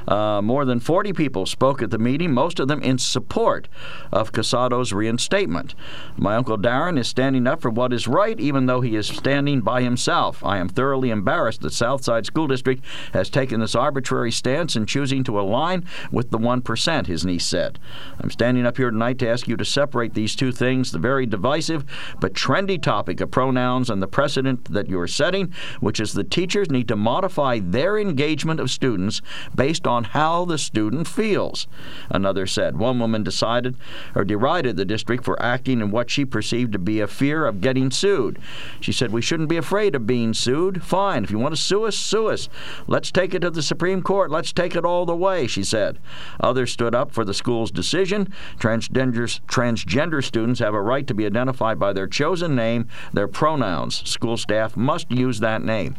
Uh, 0.07 0.41
more 0.41 0.65
than 0.65 0.79
40 0.79 1.13
people 1.13 1.45
spoke 1.45 1.81
at 1.81 1.89
the 1.89 1.97
meeting, 1.97 2.31
most 2.31 2.59
of 2.59 2.67
them 2.67 2.81
in 2.83 2.97
support 2.97 3.67
of 4.11 4.31
Casado's 4.31 4.93
reinstatement. 4.93 5.75
My 6.17 6.35
uncle 6.35 6.57
Darren 6.57 6.99
is 6.99 7.07
standing 7.07 7.47
up 7.47 7.61
for 7.61 7.69
what 7.69 7.93
is 7.93 8.07
right, 8.07 8.39
even 8.39 8.65
though 8.65 8.81
he 8.81 8.95
is 8.95 9.07
standing 9.07 9.61
by 9.61 9.81
himself. 9.81 10.43
I 10.43 10.57
am 10.57 10.69
thoroughly 10.69 11.09
embarrassed 11.09 11.61
that 11.61 11.73
Southside 11.73 12.25
School 12.25 12.47
District 12.47 12.83
has 13.13 13.29
taken 13.29 13.59
this 13.59 13.75
arbitrary 13.75 14.31
stance 14.31 14.75
in 14.75 14.85
choosing 14.85 15.23
to 15.23 15.39
align 15.39 15.85
with 16.11 16.31
the 16.31 16.37
1%, 16.37 17.07
his 17.07 17.25
niece 17.25 17.45
said. 17.45 17.70
I'm 18.19 18.29
standing 18.29 18.65
up 18.65 18.77
here 18.77 18.91
tonight 18.91 19.19
to 19.19 19.29
ask 19.29 19.47
you 19.47 19.57
to 19.57 19.65
separate 19.65 20.13
these 20.13 20.35
two 20.35 20.51
things 20.51 20.91
the 20.91 20.99
very 20.99 21.25
divisive 21.25 21.85
but 22.19 22.33
trendy 22.33 22.81
topic 22.81 23.21
of 23.21 23.31
pronouns 23.31 23.89
and 23.89 24.01
the 24.01 24.07
precedent 24.07 24.71
that 24.71 24.89
you 24.89 24.99
are 24.99 25.07
setting, 25.07 25.53
which 25.79 25.99
is 25.99 26.13
that 26.13 26.31
teachers 26.31 26.69
need 26.69 26.87
to 26.87 26.95
modify 26.95 27.59
their 27.59 27.97
engagement 27.97 28.59
of 28.59 28.71
students 28.71 29.21
based 29.55 29.87
on 29.87 30.03
how 30.03 30.45
the 30.45 30.57
student 30.57 31.07
feels. 31.07 31.67
Another 32.09 32.45
said. 32.45 32.77
One 32.77 32.99
woman 32.99 33.23
decided 33.23 33.75
or 34.15 34.23
derided 34.23 34.77
the 34.77 34.85
district 34.85 35.23
for 35.23 35.41
acting 35.41 35.81
in 35.81 35.91
what 35.91 36.09
she 36.09 36.25
perceived 36.25 36.73
to 36.73 36.79
be 36.79 36.99
a 36.99 37.07
fear 37.07 37.45
of 37.45 37.61
getting 37.61 37.91
sued. 37.91 38.39
She 38.79 38.91
said, 38.91 39.11
We 39.11 39.21
shouldn't 39.21 39.49
be 39.49 39.57
afraid 39.57 39.95
of 39.95 40.07
being 40.07 40.33
sued. 40.33 40.83
Fine. 40.83 41.23
If 41.23 41.31
you 41.31 41.39
want 41.39 41.55
to 41.55 41.61
sue 41.61 41.85
us, 41.85 41.95
sue 41.95 42.27
us. 42.27 42.49
Let's 42.87 43.11
take 43.11 43.33
it 43.33 43.39
to 43.39 43.49
the 43.49 43.61
Supreme 43.61 44.01
Court. 44.01 44.31
Let's 44.31 44.51
take 44.51 44.75
it 44.75 44.85
all 44.85 45.05
the 45.05 45.15
way, 45.15 45.47
she 45.47 45.63
said. 45.63 45.99
Others 46.39 46.71
stood 46.71 46.95
up 46.95 47.11
for 47.11 47.25
the 47.25 47.33
school's 47.61 47.71
decision. 47.71 48.33
Transgender, 48.57 49.39
transgender 49.45 50.23
students 50.23 50.59
have 50.59 50.73
a 50.73 50.81
right 50.81 51.05
to 51.05 51.13
be 51.13 51.25
identified 51.27 51.77
by 51.77 51.93
their 51.93 52.07
chosen 52.07 52.55
name, 52.55 52.87
their 53.13 53.27
pronouns. 53.27 54.07
School 54.09 54.37
staff 54.37 54.75
must 54.75 55.11
use 55.11 55.39
that 55.41 55.61
name. 55.61 55.95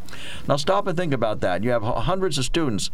Now, 0.48 0.56
stop 0.56 0.88
and 0.88 0.96
think 0.96 1.12
about 1.12 1.40
that. 1.40 1.62
You 1.62 1.70
have 1.70 1.82
hundreds 1.82 2.36
of 2.38 2.44
students. 2.44 2.90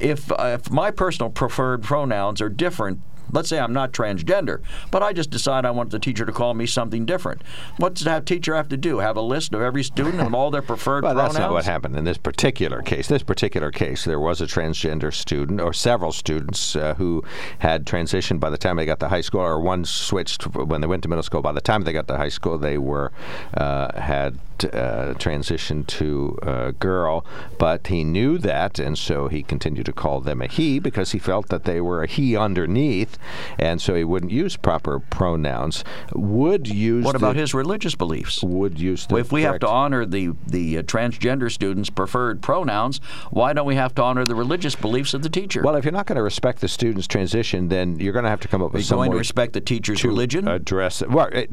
If, 0.00 0.32
uh, 0.32 0.58
if 0.58 0.70
my 0.70 0.90
personal 0.90 1.30
preferred 1.30 1.82
pronouns 1.82 2.40
are 2.40 2.48
different 2.48 3.00
Let's 3.32 3.48
say 3.48 3.58
I'm 3.58 3.72
not 3.72 3.92
transgender, 3.92 4.60
but 4.90 5.02
I 5.02 5.12
just 5.12 5.30
decide 5.30 5.64
I 5.64 5.70
want 5.70 5.90
the 5.90 5.98
teacher 5.98 6.24
to 6.24 6.32
call 6.32 6.54
me 6.54 6.66
something 6.66 7.06
different. 7.06 7.42
What 7.76 7.94
does 7.94 8.04
that 8.04 8.26
teacher 8.26 8.54
have 8.54 8.68
to 8.68 8.76
do? 8.76 8.98
Have 8.98 9.16
a 9.16 9.20
list 9.22 9.54
of 9.54 9.62
every 9.62 9.82
student 9.84 10.20
and 10.20 10.34
all 10.34 10.50
their 10.50 10.62
preferred 10.62 11.04
Well, 11.04 11.14
pronouns? 11.14 11.34
that's 11.34 11.40
not 11.40 11.52
what 11.52 11.64
happened 11.64 11.96
in 11.96 12.04
this 12.04 12.18
particular 12.18 12.82
case. 12.82 13.08
This 13.08 13.22
particular 13.22 13.70
case, 13.70 14.04
there 14.04 14.20
was 14.20 14.40
a 14.40 14.46
transgender 14.46 15.12
student, 15.12 15.60
or 15.60 15.72
several 15.72 16.12
students, 16.12 16.76
uh, 16.76 16.94
who 16.94 17.22
had 17.60 17.86
transitioned 17.86 18.40
by 18.40 18.50
the 18.50 18.58
time 18.58 18.76
they 18.76 18.86
got 18.86 19.00
to 19.00 19.08
high 19.08 19.20
school, 19.20 19.40
or 19.40 19.60
one 19.60 19.84
switched 19.84 20.46
when 20.54 20.80
they 20.80 20.86
went 20.86 21.02
to 21.02 21.08
middle 21.08 21.22
school. 21.22 21.42
By 21.42 21.52
the 21.52 21.60
time 21.60 21.82
they 21.82 21.92
got 21.92 22.08
to 22.08 22.16
high 22.16 22.28
school, 22.28 22.58
they 22.58 22.78
were 22.78 23.12
uh, 23.54 23.98
had 24.00 24.38
uh, 24.64 25.14
transitioned 25.14 25.86
to 25.86 26.38
a 26.42 26.72
girl, 26.72 27.24
but 27.58 27.86
he 27.86 28.04
knew 28.04 28.36
that, 28.38 28.78
and 28.78 28.98
so 28.98 29.28
he 29.28 29.42
continued 29.42 29.86
to 29.86 29.92
call 29.92 30.20
them 30.20 30.42
a 30.42 30.46
he 30.46 30.78
because 30.78 31.12
he 31.12 31.18
felt 31.18 31.48
that 31.48 31.64
they 31.64 31.80
were 31.80 32.02
a 32.02 32.06
he 32.06 32.36
underneath, 32.36 33.16
and 33.58 33.80
so 33.80 33.94
he 33.94 34.04
wouldn't 34.04 34.32
use 34.32 34.56
proper 34.56 35.00
pronouns. 35.00 35.84
Would 36.14 36.68
use 36.68 37.04
What 37.04 37.14
about 37.16 37.34
the- 37.34 37.40
his 37.40 37.54
religious 37.54 37.94
beliefs? 37.94 38.42
Would 38.42 38.78
use 38.78 39.06
the 39.06 39.14
Well, 39.14 39.20
if 39.20 39.32
we 39.32 39.42
have 39.42 39.58
to 39.60 39.68
honor 39.68 40.04
the 40.06 40.30
the 40.46 40.78
uh, 40.78 40.82
transgender 40.82 41.50
students' 41.50 41.90
preferred 41.90 42.42
pronouns, 42.42 43.00
why 43.30 43.52
don't 43.52 43.66
we 43.66 43.74
have 43.76 43.94
to 43.96 44.02
honor 44.02 44.24
the 44.24 44.34
religious 44.34 44.74
beliefs 44.74 45.14
of 45.14 45.22
the 45.22 45.28
teacher? 45.28 45.62
Well, 45.62 45.76
if 45.76 45.84
you're 45.84 45.92
not 45.92 46.06
going 46.06 46.16
to 46.16 46.22
respect 46.22 46.60
the 46.60 46.68
student's 46.68 47.06
transition, 47.06 47.68
then 47.68 47.98
you're 47.98 48.12
going 48.12 48.24
to 48.24 48.30
have 48.30 48.40
to 48.40 48.48
come 48.48 48.62
up 48.62 48.70
Are 48.70 48.72
with 48.72 48.80
you 48.82 48.86
some 48.86 48.98
going 48.98 49.10
to 49.10 49.16
respect 49.16 49.52
the 49.52 49.60
teacher's 49.60 50.00
to 50.00 50.08
religion? 50.08 50.48
address 50.48 51.02
it. 51.02 51.10
Well, 51.10 51.28
it, 51.32 51.48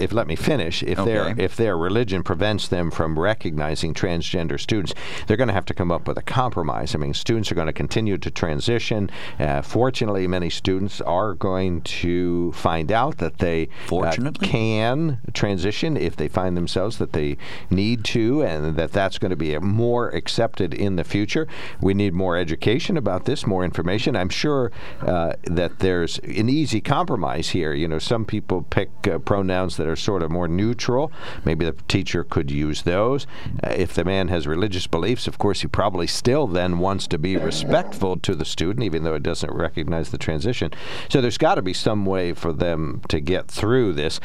if 0.00 0.12
let 0.12 0.26
me 0.26 0.36
finish, 0.36 0.82
if 0.82 0.98
their 1.04 1.34
if 1.38 1.56
their 1.56 1.76
religion 1.76 2.22
prevents 2.22 2.68
them 2.68 2.90
from 2.90 3.18
recognizing 3.18 3.94
transgender 3.94 4.58
students, 4.60 4.94
they're 5.26 5.36
going 5.36 5.48
to 5.48 5.54
have 5.54 5.66
to 5.66 5.74
come 5.74 5.90
up 5.90 6.06
with 6.08 6.18
a 6.18 6.22
compromise. 6.22 6.94
I 6.94 6.98
mean, 6.98 7.14
students 7.14 7.50
are 7.52 7.54
going 7.54 7.66
to 7.66 7.72
continue 7.72 8.18
to 8.18 8.30
transition. 8.30 9.10
Uh, 9.38 9.62
fortunately, 9.62 10.26
many 10.26 10.50
students 10.50 10.97
are 11.00 11.34
going 11.34 11.82
to 11.82 12.52
find 12.52 12.90
out 12.92 13.18
that 13.18 13.38
they 13.38 13.68
uh, 13.92 14.12
can 14.42 15.18
transition 15.32 15.96
if 15.96 16.16
they 16.16 16.28
find 16.28 16.56
themselves 16.56 16.98
that 16.98 17.12
they 17.12 17.36
need 17.70 18.04
to, 18.04 18.42
and 18.42 18.76
that 18.76 18.92
that's 18.92 19.18
going 19.18 19.30
to 19.30 19.36
be 19.36 19.58
more 19.58 20.08
accepted 20.10 20.74
in 20.74 20.96
the 20.96 21.04
future. 21.04 21.46
We 21.80 21.94
need 21.94 22.14
more 22.14 22.36
education 22.36 22.96
about 22.96 23.24
this, 23.24 23.46
more 23.46 23.64
information. 23.64 24.16
I'm 24.16 24.28
sure 24.28 24.72
uh, 25.00 25.34
that 25.44 25.78
there's 25.80 26.18
an 26.20 26.48
easy 26.48 26.80
compromise 26.80 27.50
here. 27.50 27.72
You 27.72 27.88
know, 27.88 27.98
some 27.98 28.24
people 28.24 28.62
pick 28.62 28.90
uh, 29.06 29.18
pronouns 29.18 29.76
that 29.76 29.86
are 29.86 29.96
sort 29.96 30.22
of 30.22 30.30
more 30.30 30.48
neutral. 30.48 31.12
Maybe 31.44 31.64
the 31.64 31.72
teacher 31.88 32.24
could 32.24 32.50
use 32.50 32.82
those. 32.82 33.26
Uh, 33.62 33.70
if 33.70 33.94
the 33.94 34.04
man 34.04 34.28
has 34.28 34.46
religious 34.46 34.86
beliefs, 34.86 35.26
of 35.26 35.38
course, 35.38 35.60
he 35.60 35.68
probably 35.68 36.06
still 36.06 36.46
then 36.46 36.78
wants 36.78 37.06
to 37.08 37.18
be 37.18 37.36
respectful 37.36 38.16
to 38.18 38.34
the 38.34 38.44
student, 38.44 38.84
even 38.84 39.04
though 39.04 39.14
it 39.14 39.22
doesn't 39.22 39.52
recognize 39.52 40.10
the 40.10 40.18
transition. 40.18 40.70
So 41.08 41.20
there's 41.20 41.38
got 41.38 41.56
to 41.56 41.62
be 41.62 41.72
some 41.72 42.04
way 42.06 42.32
for 42.32 42.52
them 42.52 43.02
to 43.08 43.20
get 43.20 43.48
through 43.48 43.94
this. 43.94 44.20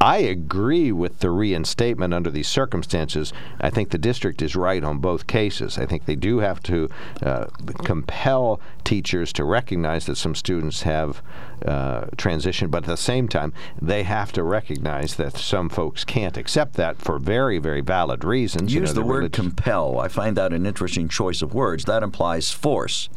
I 0.00 0.18
agree 0.18 0.92
with 0.92 1.20
the 1.20 1.30
reinstatement 1.30 2.12
under 2.12 2.30
these 2.30 2.48
circumstances. 2.48 3.32
I 3.60 3.70
think 3.70 3.88
the 3.90 3.96
district 3.96 4.42
is 4.42 4.54
right 4.54 4.84
on 4.84 4.98
both 4.98 5.26
cases. 5.26 5.78
I 5.78 5.86
think 5.86 6.04
they 6.04 6.16
do 6.16 6.40
have 6.40 6.62
to 6.64 6.90
uh, 7.22 7.46
compel 7.84 8.60
teachers 8.82 9.32
to 9.34 9.44
recognize 9.44 10.04
that 10.06 10.16
some 10.16 10.34
students 10.34 10.82
have 10.82 11.22
uh, 11.64 12.06
transition, 12.16 12.68
but 12.70 12.84
at 12.84 12.86
the 12.86 12.96
same 12.96 13.28
time, 13.28 13.52
they 13.80 14.02
have 14.02 14.32
to 14.32 14.42
recognize 14.42 15.16
that 15.16 15.36
some 15.36 15.68
folks 15.68 16.04
can't 16.04 16.36
accept 16.36 16.74
that 16.74 16.98
for 16.98 17.18
very, 17.18 17.58
very 17.58 17.80
valid 17.80 18.24
reasons. 18.24 18.72
Use 18.74 18.90
you 18.90 18.94
the, 18.94 19.00
know, 19.00 19.06
word 19.06 19.16
religious- 19.18 19.36
compel. 19.36 19.98
I 19.98 20.08
find 20.08 20.36
that 20.36 20.52
an 20.52 20.66
interesting 20.66 21.08
choice 21.08 21.42
of 21.42 21.54
words. 21.54 21.84
That 21.84 22.02
implies 22.02 22.50
force 22.50 23.08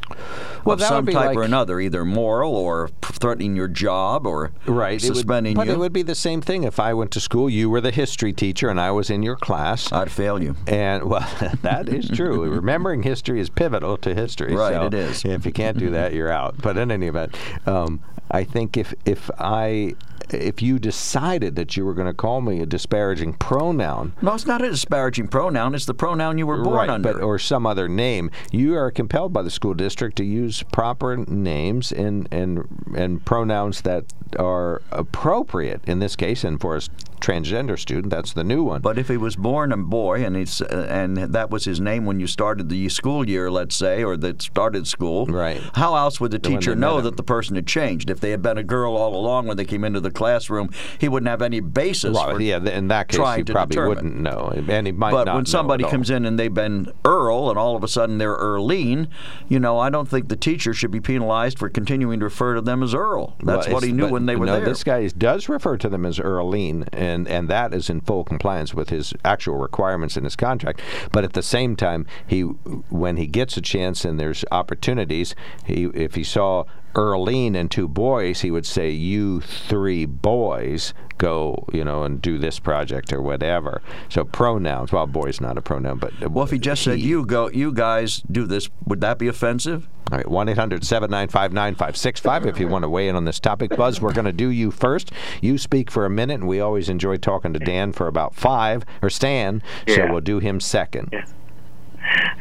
Well, 0.63 0.75
of 0.75 0.81
some 0.81 1.05
type 1.05 1.15
like- 1.15 1.37
or 1.37 1.43
another, 1.43 1.79
either 1.79 2.05
moral 2.05 2.55
or 2.55 2.89
threatening 3.01 3.55
your 3.55 3.67
job 3.67 4.25
or 4.25 4.51
Right. 4.65 5.03
it 5.03 5.13
would- 5.13 5.27
but 5.27 5.67
you. 5.67 5.73
it 5.73 5.79
would 5.79 5.93
be 5.93 6.03
the 6.03 6.15
same 6.15 6.41
thing 6.41 6.63
if 6.63 6.79
I 6.79 6.93
went 6.93 7.11
to 7.11 7.19
school, 7.19 7.49
you 7.49 7.69
were 7.69 7.81
the 7.81 7.91
history 7.91 8.33
teacher, 8.33 8.69
and 8.69 8.79
I 8.79 8.91
was 8.91 9.09
in 9.09 9.23
your 9.23 9.35
class. 9.35 9.91
I'd 9.91 10.11
fail 10.11 10.41
you. 10.41 10.55
And 10.67 11.03
well, 11.03 11.27
that 11.61 11.89
is 11.89 12.09
true. 12.09 12.49
Remembering 12.49 13.03
history 13.03 13.39
is 13.39 13.49
pivotal 13.49 13.97
to 13.97 14.13
history. 14.15 14.55
Right, 14.55 14.73
so 14.73 14.85
it 14.85 14.93
is. 14.93 15.25
If 15.25 15.45
you 15.45 15.51
can't 15.51 15.77
do 15.77 15.89
that, 15.91 16.13
you're 16.13 16.31
out. 16.31 16.55
But 16.61 16.77
in 16.77 16.91
any 16.91 17.07
event, 17.07 17.35
um, 17.65 17.99
I 18.31 18.43
think 18.43 18.77
if 18.77 18.93
if 19.05 19.29
I 19.39 19.95
if 20.29 20.61
you 20.61 20.77
decided 20.77 21.55
that 21.55 21.77
you 21.77 21.85
were 21.85 21.93
going 21.93 22.07
to 22.07 22.13
call 22.13 22.41
me 22.41 22.59
a 22.61 22.65
disparaging 22.65 23.33
pronoun, 23.35 24.11
No, 24.21 24.33
it's 24.33 24.45
not 24.45 24.61
a 24.61 24.69
disparaging 24.69 25.29
pronoun. 25.29 25.73
It's 25.73 25.85
the 25.85 25.93
pronoun 25.93 26.37
you 26.37 26.45
were 26.45 26.61
born 26.61 26.75
right, 26.75 26.89
under. 26.89 27.13
but 27.13 27.21
or 27.21 27.39
some 27.39 27.65
other 27.65 27.87
name, 27.87 28.29
you 28.51 28.75
are 28.75 28.91
compelled 28.91 29.31
by 29.31 29.41
the 29.41 29.49
school 29.49 29.73
district 29.73 30.17
to 30.17 30.25
use 30.25 30.63
proper 30.63 31.15
names 31.17 31.91
and 31.93 32.27
and 32.31 32.65
and 32.95 33.23
pronouns 33.25 33.81
that 33.81 34.05
are 34.37 34.81
appropriate 34.91 35.81
in 35.87 35.99
this 35.99 36.15
case, 36.15 36.43
and 36.43 36.59
for 36.59 36.75
a 36.75 36.81
transgender 37.19 37.79
student, 37.79 38.11
that's 38.11 38.33
the 38.33 38.43
new 38.43 38.63
one. 38.63 38.81
But 38.81 38.99
if 38.99 39.07
he 39.07 39.17
was 39.17 39.35
born 39.35 39.71
a 39.71 39.77
boy 39.77 40.23
and 40.23 40.35
he's 40.35 40.61
uh, 40.61 40.87
and 40.89 41.17
that 41.17 41.49
was 41.49 41.65
his 41.65 41.79
name 41.79 42.05
when 42.05 42.19
you 42.19 42.27
started 42.27 42.69
the 42.69 42.89
school 42.89 43.27
year, 43.27 43.49
let's 43.49 43.75
say, 43.75 44.03
or 44.03 44.17
that 44.17 44.41
started 44.41 44.87
school, 44.87 45.25
Right. 45.25 45.61
How 45.73 45.95
else 45.95 46.19
would 46.19 46.31
the 46.31 46.37
they 46.39 46.49
teacher 46.49 46.75
know 46.75 47.01
that 47.01 47.17
the 47.17 47.23
person 47.23 47.55
had 47.55 47.67
changed? 47.67 48.09
If 48.09 48.19
they 48.19 48.31
had 48.31 48.41
been 48.41 48.57
a 48.57 48.63
girl 48.63 48.95
all 48.95 49.15
along 49.15 49.47
when 49.47 49.57
they 49.57 49.65
came 49.65 49.83
into 49.83 49.99
the 49.99 50.11
classroom, 50.11 50.69
he 50.99 51.09
wouldn't 51.09 51.29
have 51.29 51.41
any 51.41 51.59
basis. 51.59 52.13
Well, 52.13 52.39
yeah, 52.39 52.57
in 52.57 52.87
that 52.89 53.07
case, 53.07 53.17
to 53.17 53.23
probably 53.23 53.45
determine. 53.73 53.89
wouldn't 53.89 54.15
know, 54.21 54.53
and 54.69 54.87
he 54.87 54.93
might 54.93 55.11
But 55.11 55.33
when 55.33 55.45
somebody 55.45 55.83
comes 55.85 56.09
in 56.09 56.25
and 56.25 56.39
they've 56.39 56.53
been 56.53 56.91
Earl 57.03 57.49
and 57.49 57.57
all 57.57 57.75
of 57.75 57.83
a 57.83 57.87
sudden 57.87 58.17
they're 58.19 58.37
Earlene, 58.37 59.07
you 59.49 59.59
know, 59.59 59.79
I 59.79 59.89
don't 59.89 60.07
think 60.07 60.29
the 60.29 60.35
teacher 60.35 60.73
should 60.73 60.91
be 60.91 61.01
penalized 61.01 61.57
for 61.57 61.69
continuing 61.69 62.19
to 62.19 62.25
refer 62.25 62.55
to 62.55 62.61
them 62.61 62.83
as 62.83 62.93
Earl. 62.93 63.35
That's 63.43 63.67
Well, 63.67 63.75
what 63.75 63.83
he 63.83 63.91
knew 63.91 64.15
when 64.17 64.25
they 64.25 64.35
were 64.35 64.47
no, 64.47 64.57
there. 64.57 64.65
This 64.65 64.83
guy 64.83 65.07
does 65.07 65.47
refer 65.47 65.77
to 65.77 65.89
them 65.89 66.05
as 66.05 66.17
Earlene, 66.17 66.87
and, 66.91 67.27
and 67.27 67.47
that 67.49 67.73
is 67.73 67.87
in 67.89 68.01
full 68.01 68.23
compliance 68.23 68.73
with 68.73 68.89
his 68.89 69.13
actual 69.23 69.57
requirements 69.57 70.17
in 70.17 70.23
his 70.23 70.35
contract. 70.35 70.81
But 71.11 71.23
at 71.23 71.33
the 71.33 71.43
same 71.43 71.75
time, 71.75 72.07
he 72.25 72.41
when 72.41 73.17
he 73.17 73.27
gets 73.27 73.57
a 73.57 73.61
chance 73.61 74.03
and 74.03 74.19
there's 74.19 74.43
opportunities, 74.51 75.35
he 75.65 75.85
if 75.85 76.15
he 76.15 76.23
saw 76.23 76.65
Earlene 76.97 77.55
and 77.55 77.69
two 77.69 77.87
boys, 77.87 78.41
he 78.41 78.49
would 78.49 78.65
say, 78.65 78.89
"You 78.89 79.39
three 79.41 80.05
boys 80.05 80.95
go, 81.19 81.63
you 81.71 81.83
know, 81.83 82.03
and 82.03 82.19
do 82.21 82.39
this 82.39 82.57
project 82.59 83.13
or 83.13 83.21
whatever." 83.21 83.83
So 84.09 84.25
pronouns. 84.25 84.91
Well, 84.91 85.05
boy's 85.05 85.39
not 85.39 85.57
a 85.57 85.61
pronoun, 85.61 85.99
but 85.99 86.31
well, 86.31 86.43
if 86.43 86.51
he 86.51 86.57
just 86.57 86.83
said 86.83 86.99
you 86.99 87.25
go, 87.25 87.49
you 87.49 87.71
guys 87.71 88.23
do 88.31 88.45
this, 88.45 88.69
would 88.85 88.99
that 89.01 89.19
be 89.19 89.27
offensive? 89.27 89.87
All 90.11 90.17
right, 90.17 90.27
1 90.27 90.49
800 90.49 90.85
795 90.85 91.51
9565 91.51 92.45
if 92.45 92.59
you 92.59 92.67
want 92.67 92.83
to 92.83 92.89
weigh 92.89 93.09
in 93.09 93.15
on 93.15 93.25
this 93.25 93.39
topic. 93.39 93.75
Buzz, 93.75 94.01
we're 94.01 94.13
going 94.13 94.25
to 94.25 94.31
do 94.31 94.49
you 94.49 94.71
first. 94.71 95.11
You 95.41 95.57
speak 95.57 95.91
for 95.91 96.05
a 96.05 96.09
minute, 96.09 96.35
and 96.35 96.47
we 96.47 96.61
always 96.61 96.87
enjoy 96.89 97.17
talking 97.17 97.53
to 97.53 97.59
Dan 97.59 97.91
for 97.91 98.07
about 98.07 98.33
five, 98.33 98.85
or 99.01 99.09
Stan, 99.09 99.61
so 99.87 100.07
we'll 100.09 100.21
do 100.21 100.39
him 100.39 100.59
second. 100.59 101.09
Yeah. 101.11 101.25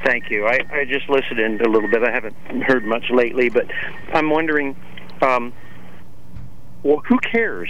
Thank 0.04 0.30
you. 0.30 0.46
I, 0.46 0.60
I 0.72 0.84
just 0.84 1.08
listened 1.08 1.38
in 1.40 1.60
a 1.60 1.68
little 1.68 1.90
bit. 1.90 2.02
I 2.02 2.10
haven't 2.10 2.34
heard 2.62 2.84
much 2.84 3.10
lately, 3.10 3.48
but 3.48 3.66
I'm 4.12 4.30
wondering, 4.30 4.76
um, 5.22 5.52
well, 6.82 6.98
who 7.08 7.18
cares 7.18 7.68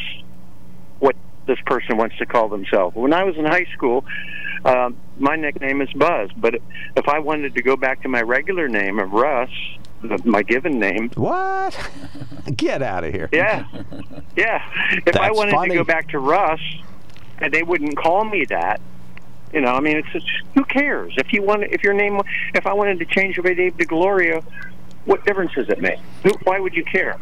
what 0.98 1.16
this 1.46 1.58
person 1.66 1.96
wants 1.96 2.16
to 2.18 2.26
call 2.26 2.48
themselves? 2.48 2.94
When 2.96 3.12
I 3.12 3.24
was 3.24 3.36
in 3.36 3.44
high 3.44 3.66
school, 3.74 4.04
um, 4.64 4.96
my 5.18 5.36
nickname 5.36 5.80
is 5.80 5.88
Buzz, 5.94 6.30
but 6.36 6.54
if 6.96 7.08
I 7.08 7.18
wanted 7.20 7.54
to 7.54 7.62
go 7.62 7.76
back 7.76 8.02
to 8.02 8.08
my 8.08 8.20
regular 8.22 8.68
name 8.68 8.98
of 8.98 9.12
Russ, 9.12 9.50
my 10.24 10.42
given 10.42 10.78
name, 10.78 11.10
What? 11.14 11.78
Get 12.56 12.82
out 12.82 13.04
of 13.04 13.12
here. 13.14 13.28
yeah, 13.32 13.66
yeah. 14.36 14.62
If 15.06 15.16
I 15.16 15.28
That's 15.28 15.36
wanted 15.36 15.52
funny. 15.52 15.70
to 15.70 15.76
go 15.76 15.84
back 15.84 16.08
to 16.10 16.18
Russ, 16.18 16.60
and 17.38 17.52
they 17.52 17.62
wouldn't 17.62 17.96
call 17.96 18.24
me 18.24 18.44
that, 18.46 18.80
you 19.52 19.60
know, 19.60 19.72
I 19.72 19.80
mean, 19.80 19.96
it's 19.96 20.08
just 20.12 20.26
who 20.54 20.64
cares 20.64 21.14
if 21.16 21.32
you 21.32 21.42
want 21.42 21.64
if 21.64 21.82
your 21.82 21.94
name 21.94 22.20
if 22.54 22.66
I 22.66 22.72
wanted 22.72 22.98
to 22.98 23.06
change 23.06 23.38
my 23.38 23.52
name 23.52 23.72
to 23.72 23.84
Gloria, 23.84 24.42
what 25.04 25.24
difference 25.24 25.52
does 25.54 25.68
it 25.68 25.80
make? 25.80 25.98
Who, 26.24 26.32
why 26.44 26.58
would 26.60 26.74
you 26.74 26.84
care? 26.84 27.16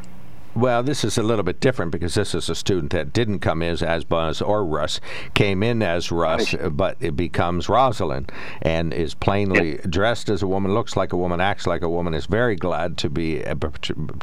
Well, 0.56 0.84
this 0.84 1.02
is 1.04 1.18
a 1.18 1.22
little 1.22 1.42
bit 1.42 1.58
different 1.58 1.90
because 1.90 2.14
this 2.14 2.32
is 2.34 2.48
a 2.48 2.54
student 2.54 2.92
that 2.92 3.12
didn't 3.12 3.40
come 3.40 3.60
as, 3.62 3.82
as 3.82 4.04
Buzz 4.04 4.40
or 4.40 4.64
Russ, 4.64 5.00
came 5.34 5.64
in 5.64 5.82
as 5.82 6.12
Russ, 6.12 6.54
but 6.70 6.96
it 7.00 7.16
becomes 7.16 7.68
Rosalind 7.68 8.30
and 8.62 8.94
is 8.94 9.14
plainly 9.14 9.78
dressed 9.88 10.28
as 10.28 10.42
a 10.42 10.46
woman, 10.46 10.72
looks 10.72 10.96
like 10.96 11.12
a 11.12 11.16
woman, 11.16 11.40
acts 11.40 11.66
like 11.66 11.82
a 11.82 11.88
woman, 11.88 12.14
is 12.14 12.26
very 12.26 12.54
glad 12.54 12.96
to 12.98 13.10
be 13.10 13.40
a, 13.42 13.56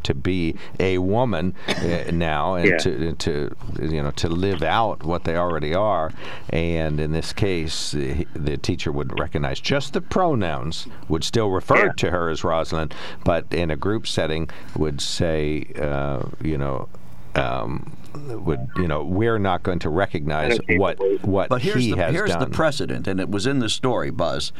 to 0.03 0.13
be 0.13 0.55
a 0.79 0.99
woman 0.99 1.53
uh, 1.67 2.11
now 2.13 2.55
and 2.55 2.65
Yeah. 2.69 2.77
to 2.77 3.13
to 3.13 3.55
you 3.81 4.01
know 4.01 4.11
to 4.11 4.29
live 4.29 4.63
out 4.63 5.03
what 5.03 5.25
they 5.25 5.35
already 5.35 5.75
are. 5.75 6.11
And 6.49 6.99
in 6.99 7.11
this 7.11 7.33
case, 7.33 7.91
the, 7.91 8.25
the 8.33 8.55
teacher 8.57 8.91
would 8.91 9.19
recognize 9.19 9.59
just 9.59 9.93
the 9.93 10.01
pronouns, 10.01 10.87
would 11.09 11.23
still 11.25 11.49
refer 11.49 11.87
Yeah. 11.87 11.91
to 11.97 12.11
her 12.11 12.29
as 12.29 12.43
Rosalind, 12.45 12.93
but 13.25 13.53
in 13.53 13.69
a 13.69 13.75
group 13.75 14.07
setting 14.07 14.49
would 14.77 15.01
say, 15.01 15.65
uh, 15.79 16.20
you 16.41 16.57
know, 16.57 16.89
um, 17.35 17.95
would 18.13 18.67
you 18.75 18.87
know, 18.89 19.03
we're 19.03 19.39
not 19.39 19.63
going 19.63 19.79
to 19.79 19.89
recognize 19.89 20.59
what 20.71 20.97
but- 20.97 21.23
what 21.23 21.49
But 21.49 21.61
here's 21.61 21.77
he 21.77 21.91
the 21.91 21.97
has 21.97 22.13
here's 22.13 22.31
done. 22.31 22.39
the 22.41 22.47
precedent, 22.47 23.07
and 23.07 23.19
it 23.21 23.29
was 23.29 23.47
in 23.47 23.59
the 23.59 23.69
story, 23.69 24.09
Buzz. 24.11 24.51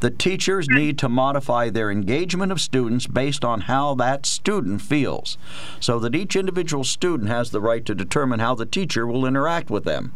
The 0.00 0.10
teachers 0.10 0.68
need 0.68 0.98
to 0.98 1.08
modify 1.08 1.70
their 1.70 1.90
engagement 1.90 2.52
of 2.52 2.60
students 2.60 3.06
based 3.06 3.44
on 3.46 3.62
how 3.62 3.94
that 3.94 4.26
student 4.26 4.82
feels, 4.82 5.38
so 5.80 5.98
that 6.00 6.14
each 6.14 6.36
individual 6.36 6.84
student 6.84 7.30
has 7.30 7.50
the 7.50 7.60
right 7.62 7.84
to 7.86 7.94
determine 7.94 8.40
how 8.40 8.54
the 8.54 8.66
teacher 8.66 9.06
will 9.06 9.24
interact 9.24 9.70
with 9.70 9.84
them. 9.84 10.12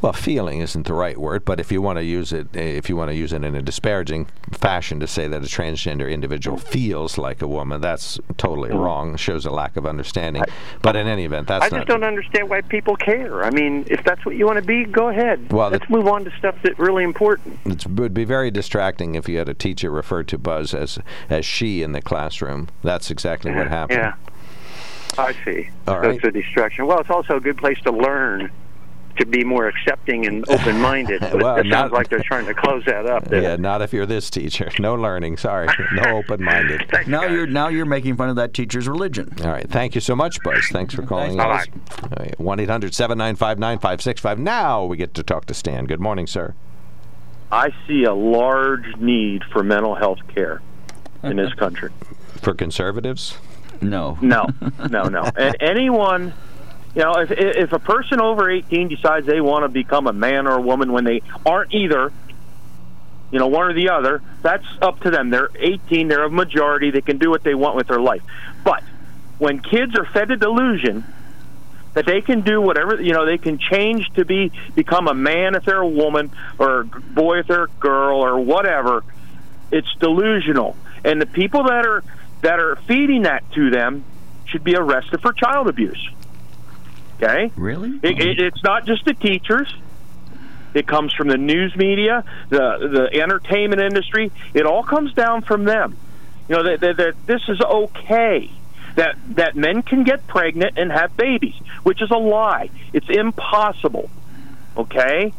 Well, 0.00 0.12
feeling 0.12 0.60
isn't 0.60 0.86
the 0.86 0.94
right 0.94 1.18
word, 1.18 1.44
but 1.44 1.58
if 1.58 1.72
you 1.72 1.82
want 1.82 1.98
to 1.98 2.04
use 2.04 2.32
it, 2.32 2.46
eh, 2.54 2.60
if 2.60 2.88
you 2.88 2.96
want 2.96 3.10
to 3.10 3.16
use 3.16 3.32
it 3.32 3.42
in 3.42 3.54
a 3.56 3.62
disparaging 3.62 4.28
fashion 4.52 5.00
to 5.00 5.08
say 5.08 5.26
that 5.26 5.42
a 5.42 5.46
transgender 5.46 6.08
individual 6.08 6.56
feels 6.56 7.18
like 7.18 7.42
a 7.42 7.48
woman, 7.48 7.80
that's 7.80 8.20
totally 8.36 8.70
mm. 8.70 8.78
wrong. 8.78 9.16
Shows 9.16 9.44
a 9.44 9.50
lack 9.50 9.76
of 9.76 9.86
understanding. 9.86 10.44
But 10.82 10.94
in 10.94 11.08
any 11.08 11.24
event, 11.24 11.48
that's 11.48 11.64
I 11.64 11.68
not. 11.68 11.76
just 11.78 11.88
don't 11.88 12.04
understand 12.04 12.48
why 12.48 12.60
people 12.60 12.94
care. 12.94 13.42
I 13.42 13.50
mean, 13.50 13.86
if 13.88 14.04
that's 14.04 14.24
what 14.24 14.36
you 14.36 14.46
want 14.46 14.58
to 14.58 14.64
be, 14.64 14.84
go 14.84 15.08
ahead. 15.08 15.52
Well, 15.52 15.70
Let's 15.70 15.86
the- 15.88 15.92
move 15.92 16.06
on 16.06 16.24
to 16.24 16.30
stuff 16.38 16.54
that's 16.62 16.78
really 16.78 17.02
important. 17.02 17.58
It 17.64 17.86
would 17.88 18.14
be 18.14 18.24
very 18.24 18.52
distracting 18.52 19.16
if 19.16 19.28
you 19.28 19.38
had 19.38 19.48
a 19.48 19.54
teacher 19.54 19.90
refer 19.90 20.22
to 20.22 20.38
Buzz 20.38 20.74
as 20.74 21.00
as 21.28 21.44
she 21.44 21.82
in 21.82 21.90
the 21.92 22.02
classroom. 22.02 22.68
That's 22.82 23.10
exactly 23.10 23.52
what 23.52 23.66
happened. 23.66 23.98
Yeah. 23.98 24.14
I 25.18 25.32
see. 25.44 25.68
All 25.88 25.94
so 25.94 26.00
right. 26.00 26.14
it's 26.14 26.24
a 26.24 26.30
distraction. 26.30 26.86
Well, 26.86 27.00
it's 27.00 27.10
also 27.10 27.36
a 27.36 27.40
good 27.40 27.56
place 27.56 27.80
to 27.80 27.90
learn 27.90 28.52
to 29.18 29.26
be 29.26 29.44
more 29.44 29.68
accepting 29.68 30.26
and 30.26 30.48
open-minded. 30.48 31.22
Well, 31.38 31.56
it 31.56 31.66
not- 31.66 31.82
sounds 31.90 31.92
like 31.92 32.08
they're 32.08 32.22
trying 32.22 32.46
to 32.46 32.54
close 32.54 32.84
that 32.86 33.06
up. 33.06 33.30
Yeah, 33.30 33.54
it? 33.54 33.60
not 33.60 33.82
if 33.82 33.92
you're 33.92 34.06
this 34.06 34.30
teacher. 34.30 34.70
No 34.78 34.94
learning. 34.94 35.36
Sorry. 35.36 35.68
No 35.92 36.02
open-minded. 36.18 36.90
Now 37.06 37.22
guys. 37.22 37.30
you're 37.32 37.46
now 37.46 37.68
you're 37.68 37.84
making 37.86 38.16
fun 38.16 38.28
of 38.28 38.36
that 38.36 38.54
teacher's 38.54 38.88
religion. 38.88 39.32
All 39.40 39.48
right. 39.50 39.68
Thank 39.68 39.94
you 39.94 40.00
so 40.00 40.14
much, 40.16 40.42
Buzz. 40.42 40.66
Thanks 40.70 40.94
for 40.94 41.02
calling 41.02 41.36
Thanks, 41.36 41.66
in. 41.66 42.08
Buzz. 42.10 42.30
One 42.38 42.58
9565 42.58 44.38
Now 44.38 44.84
we 44.84 44.96
get 44.96 45.14
to 45.14 45.22
talk 45.22 45.46
to 45.46 45.54
Stan. 45.54 45.84
Good 45.86 46.00
morning, 46.00 46.26
sir. 46.26 46.54
I 47.50 47.70
see 47.86 48.04
a 48.04 48.14
large 48.14 48.96
need 48.98 49.42
for 49.52 49.62
mental 49.62 49.94
health 49.94 50.18
care 50.34 50.60
in 51.22 51.36
this 51.36 51.52
country. 51.54 51.90
For 52.40 52.54
conservatives? 52.54 53.38
No. 53.80 54.18
No, 54.20 54.46
no, 54.90 55.04
no. 55.04 55.30
And 55.36 55.56
anyone, 55.60 56.34
you 56.98 57.04
know, 57.04 57.12
if 57.20 57.30
if 57.30 57.72
a 57.72 57.78
person 57.78 58.20
over 58.20 58.50
18 58.50 58.88
decides 58.88 59.24
they 59.24 59.40
want 59.40 59.62
to 59.62 59.68
become 59.68 60.08
a 60.08 60.12
man 60.12 60.48
or 60.48 60.58
a 60.58 60.60
woman 60.60 60.90
when 60.90 61.04
they 61.04 61.22
aren't 61.46 61.72
either, 61.72 62.12
you 63.30 63.38
know, 63.38 63.46
one 63.46 63.70
or 63.70 63.72
the 63.72 63.90
other, 63.90 64.20
that's 64.42 64.64
up 64.82 64.98
to 65.02 65.10
them. 65.12 65.30
They're 65.30 65.48
18, 65.60 66.08
they're 66.08 66.24
a 66.24 66.30
majority, 66.30 66.90
they 66.90 67.00
can 67.00 67.18
do 67.18 67.30
what 67.30 67.44
they 67.44 67.54
want 67.54 67.76
with 67.76 67.86
their 67.86 68.00
life. 68.00 68.22
But 68.64 68.82
when 69.38 69.60
kids 69.60 69.96
are 69.96 70.08
fed 70.12 70.32
a 70.32 70.36
delusion 70.36 71.04
that 71.94 72.04
they 72.04 72.20
can 72.20 72.42
do 72.42 72.60
whatever 72.60 73.00
you 73.00 73.12
know 73.12 73.26
they 73.26 73.38
can 73.38 73.58
change 73.58 74.04
to 74.16 74.24
be 74.24 74.50
become 74.74 75.06
a 75.06 75.14
man 75.14 75.54
if 75.54 75.64
they're 75.64 75.80
a 75.80 75.88
woman 75.88 76.32
or 76.58 76.80
a 76.80 76.84
boy 76.84 77.38
if 77.38 77.46
they're 77.46 77.64
a 77.64 77.80
girl 77.80 78.24
or 78.24 78.40
whatever 78.40 79.04
it's 79.70 79.88
delusional 80.00 80.76
and 81.04 81.22
the 81.22 81.26
people 81.26 81.62
that 81.64 81.86
are 81.86 82.02
that 82.42 82.58
are 82.60 82.76
feeding 82.86 83.22
that 83.22 83.42
to 83.52 83.70
them 83.70 84.04
should 84.46 84.64
be 84.64 84.76
arrested 84.76 85.20
for 85.22 85.32
child 85.32 85.68
abuse 85.68 85.98
okay 87.20 87.50
Really? 87.56 87.98
it, 88.02 88.20
it, 88.20 88.40
it's 88.40 88.62
not 88.62 88.86
just 88.86 89.04
the 89.04 89.14
teachers 89.14 89.74
it 90.74 90.86
comes 90.86 91.12
from 91.12 91.28
the 91.28 91.38
news 91.38 91.74
media 91.76 92.24
the 92.48 93.08
the 93.10 93.20
entertainment 93.20 93.80
industry 93.80 94.30
it 94.54 94.66
all 94.66 94.82
comes 94.82 95.12
down 95.14 95.42
from 95.42 95.64
them 95.64 95.96
you 96.48 96.56
know 96.56 96.62
that, 96.62 96.80
that, 96.80 96.96
that 96.96 97.26
this 97.26 97.42
is 97.48 97.60
okay 97.60 98.50
that 98.98 99.16
that 99.36 99.54
men 99.54 99.82
can 99.82 100.02
get 100.02 100.26
pregnant 100.26 100.76
and 100.76 100.90
have 100.90 101.16
babies, 101.16 101.54
which 101.84 102.02
is 102.02 102.10
a 102.10 102.16
lie. 102.16 102.68
It's 102.92 103.08
impossible. 103.08 104.10
Okay? 104.76 105.32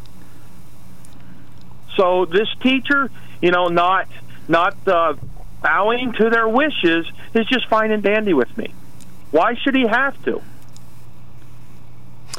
So 1.94 2.24
this 2.24 2.48
teacher, 2.62 3.10
you 3.42 3.50
know, 3.50 3.66
not 3.66 4.08
not 4.48 4.76
uh, 4.88 5.14
bowing 5.62 6.12
to 6.14 6.30
their 6.30 6.48
wishes 6.48 7.06
is 7.34 7.46
just 7.46 7.68
fine 7.68 7.90
and 7.90 8.02
dandy 8.02 8.32
with 8.32 8.56
me. 8.56 8.72
Why 9.30 9.54
should 9.54 9.74
he 9.74 9.86
have 9.86 10.22
to? 10.24 10.40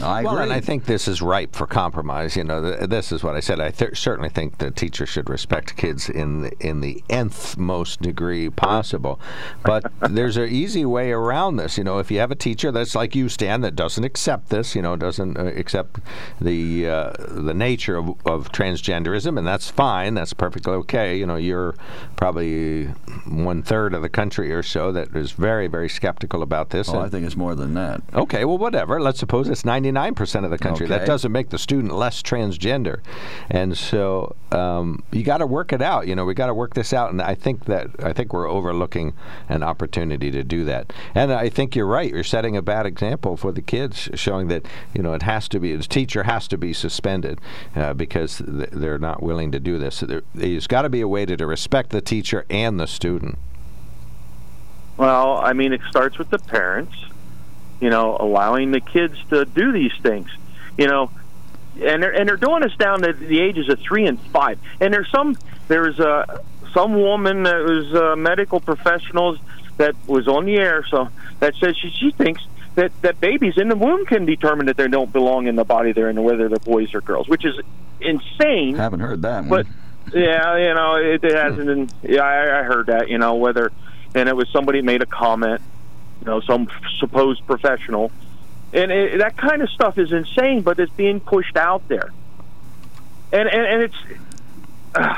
I 0.04 0.24
well, 0.24 0.34
agree. 0.34 0.43
and 0.43 0.54
I 0.54 0.60
think 0.60 0.86
this 0.86 1.08
is 1.08 1.22
ripe 1.22 1.56
for 1.56 1.68
compromise. 1.68 2.36
You 2.36 2.43
know, 2.43 2.62
th- 2.62 2.89
this 2.89 3.12
is 3.12 3.24
what 3.24 3.36
I 3.36 3.39
said. 3.39 3.60
I 3.60 3.72
th- 3.72 3.97
certainly 3.97 4.30
think 4.30 4.58
the 4.58 4.72
teacher 4.72 5.06
should 5.06 5.30
respect 5.30 5.76
kids 5.76 6.10
in 6.10 6.41
the, 6.43 6.52
in 6.60 6.82
the 6.82 7.04
nth 7.10 7.58
most 7.58 8.02
degree 8.02 8.49
possible. 8.49 9.20
But 9.64 9.91
there's 10.10 10.38
an 10.38 10.49
easy 10.49 10.86
way 10.86 11.12
around 11.12 11.58
this. 11.58 11.78
You 11.78 11.84
know, 11.84 11.99
if 11.99 12.12
you 12.12 12.20
have 12.20 12.32
a 12.32 12.36
teacher 12.36 12.72
that's 12.72 12.95
like 12.95 13.16
you, 13.16 13.30
Stan, 13.30 13.62
that 13.62 13.76
doesn't 13.76 14.04
accept 14.04 14.49
this, 14.49 14.76
you 14.76 14.82
know, 14.82 14.95
doesn't 14.95 15.38
uh, 15.38 15.45
accept 15.45 15.99
the 16.39 16.88
uh, 16.88 17.14
the 17.20 17.54
nature 17.54 17.97
of, 17.97 18.10
of 18.26 18.52
transgenderism, 18.52 19.38
and 19.38 19.47
that's 19.47 19.70
fine. 19.70 20.14
That's 20.14 20.34
perfectly 20.34 20.74
okay. 20.74 21.18
You 21.18 21.26
know, 21.26 21.36
you're 21.36 21.76
probably 22.16 22.86
one 23.26 23.64
third 23.64 23.93
of 23.93 24.02
the 24.02 24.10
country 24.10 24.52
or 24.54 24.64
so 24.64 24.91
that 24.91 25.16
is 25.16 25.32
very, 25.32 25.68
very 25.68 25.89
skeptical 25.89 26.41
about 26.43 26.70
this. 26.70 26.89
oh, 26.89 26.93
and- 26.93 27.04
I 27.06 27.10
think 27.10 27.26
it's 27.26 27.36
more 27.38 27.56
than 27.56 27.74
that. 27.76 28.02
Okay, 28.14 28.45
well, 28.45 28.58
whatever. 28.58 28.99
Let's 28.99 29.20
suppose 29.20 29.49
it's 29.49 29.66
99% 29.92 30.46
of 30.46 30.52
the 30.52 30.58
country. 30.58 30.88
That 30.88 31.06
doesn't 31.06 31.32
make 31.32 31.50
the 31.50 31.58
student 31.58 31.94
less 31.94 32.22
transgender. 32.22 33.02
And 33.50 33.78
so 33.78 34.36
um, 34.52 35.04
you 35.12 35.24
got 35.24 35.38
to 35.38 35.48
work 35.48 35.74
it 35.74 35.82
out. 35.82 36.08
You 36.08 36.16
know, 36.16 36.26
we 36.26 36.34
got 36.34 36.48
to 36.48 36.54
work 36.54 36.74
this 36.74 36.94
out. 36.94 37.12
And 37.12 37.22
I 37.22 37.36
think 37.36 37.66
that 37.66 37.89
I 38.04 38.14
think 38.14 38.34
we're 38.34 38.50
overlooking 38.50 39.14
an 39.50 39.64
opportunity 39.64 40.32
to 40.32 40.44
do 40.44 40.66
that. 40.66 40.94
And 41.16 41.32
I 41.32 41.50
think 41.50 41.76
you're 41.76 41.86
right. 41.86 42.12
You're 42.12 42.24
setting 42.24 42.58
a 42.58 42.62
bad 42.62 42.86
example 42.86 43.38
for 43.38 43.52
the 43.52 43.62
kids, 43.62 44.10
showing 44.16 44.48
that 44.48 44.66
you 44.94 45.02
know 45.02 45.14
it 45.14 45.24
has 45.24 45.48
to 45.50 45.60
be 45.60 45.76
the 45.76 45.84
teacher 45.84 46.24
has 46.24 46.48
to 46.50 46.58
be 46.58 46.74
suspended 46.74 47.39
uh, 47.76 47.94
because 47.94 48.38
th- 48.38 48.70
they're 48.72 49.00
not 49.00 49.22
willing 49.22 49.52
to 49.52 49.60
do 49.60 49.78
this. 49.78 49.96
So 49.98 50.06
there, 50.06 50.24
there's 50.34 50.68
got 50.68 50.84
to 50.84 50.89
be 50.89 51.02
a 51.02 51.08
way 51.08 51.26
to, 51.26 51.38
to 51.38 51.46
respect 51.46 51.89
the 51.92 52.02
teacher 52.02 52.46
and 52.50 52.80
the 52.80 52.88
student. 52.88 53.38
Well, 54.98 55.38
I 55.38 55.54
mean, 55.54 55.74
it 55.74 55.82
starts 55.89 56.18
with 56.18 56.30
the 56.30 56.38
parents, 56.38 56.94
you 57.82 57.90
know, 57.90 58.16
allowing 58.18 58.72
the 58.72 58.80
kids 58.80 59.18
to 59.30 59.44
do 59.44 59.74
these 59.74 59.92
things, 60.02 60.30
you 60.78 60.88
know, 60.88 61.12
and 61.82 62.02
they're 62.02 62.14
and 62.14 62.30
they're 62.30 62.38
doing 62.38 62.62
this 62.62 62.76
down 62.78 63.02
to 63.02 63.12
the 63.12 63.42
ages 63.42 63.68
of 63.70 63.80
three 63.80 64.06
and 64.06 64.20
five. 64.28 64.60
And 64.80 64.94
there's 64.94 65.10
some 65.10 65.36
there's 65.68 66.00
uh, 66.00 66.42
some 66.74 66.94
woman 66.94 67.44
that 67.44 67.64
was 67.64 67.94
uh, 67.94 68.16
medical 68.16 68.60
professionals 68.60 69.40
that 69.78 69.96
was 70.08 70.28
on 70.28 70.46
the 70.46 70.56
air, 70.56 70.86
so 70.90 71.10
that 71.40 71.56
says 71.56 71.76
she 71.78 71.90
she 71.90 72.12
thinks 72.12 72.46
that 72.76 72.92
that 73.02 73.20
babies 73.20 73.58
in 73.58 73.68
the 73.68 73.76
womb 73.76 74.06
can 74.06 74.26
determine 74.26 74.68
that 74.68 74.78
they 74.78 74.88
don't 74.88 75.12
belong 75.12 75.48
in 75.48 75.56
the 75.56 75.66
body 75.66 75.92
they're 75.92 76.10
in, 76.10 76.22
whether 76.24 76.48
they're 76.48 76.60
boys 76.60 76.94
or 76.94 77.02
girls, 77.02 77.28
which 77.28 77.46
is 77.46 77.60
insane. 78.00 78.76
I 78.76 78.84
haven't 78.84 79.00
heard 79.00 79.22
that 79.24 79.46
one. 79.46 79.50
But 79.50 79.68
yeah, 80.14 80.58
you 80.58 80.74
know, 80.74 80.96
it, 80.96 81.24
it 81.24 81.36
hasn't. 81.36 81.66
Been, 81.66 81.90
yeah, 82.04 82.22
I, 82.22 82.60
I 82.60 82.64
heard 82.64 82.88
that. 82.88 83.10
You 83.10 83.18
know, 83.18 83.36
whether 83.36 83.72
and 84.14 84.28
it 84.28 84.36
was 84.36 84.50
somebody 84.50 84.82
made 84.82 85.02
a 85.02 85.06
comment, 85.06 85.62
you 86.22 86.28
know, 86.28 86.39
some 86.41 86.67
supposed 86.99 87.45
professional, 87.45 88.11
and 88.74 88.91
it, 88.91 89.17
that 89.17 89.38
kind 89.38 89.61
of 89.61 89.69
stuff 89.69 89.97
is 89.97 90.11
insane. 90.11 90.61
But 90.61 90.80
it's 90.80 90.91
being 90.93 91.19
pushed 91.19 91.57
out 91.57 91.88
there, 91.88 92.11
and 93.32 93.49
and, 93.49 93.65
and 93.65 93.82
it's. 93.84 93.95
Uh, 94.95 95.15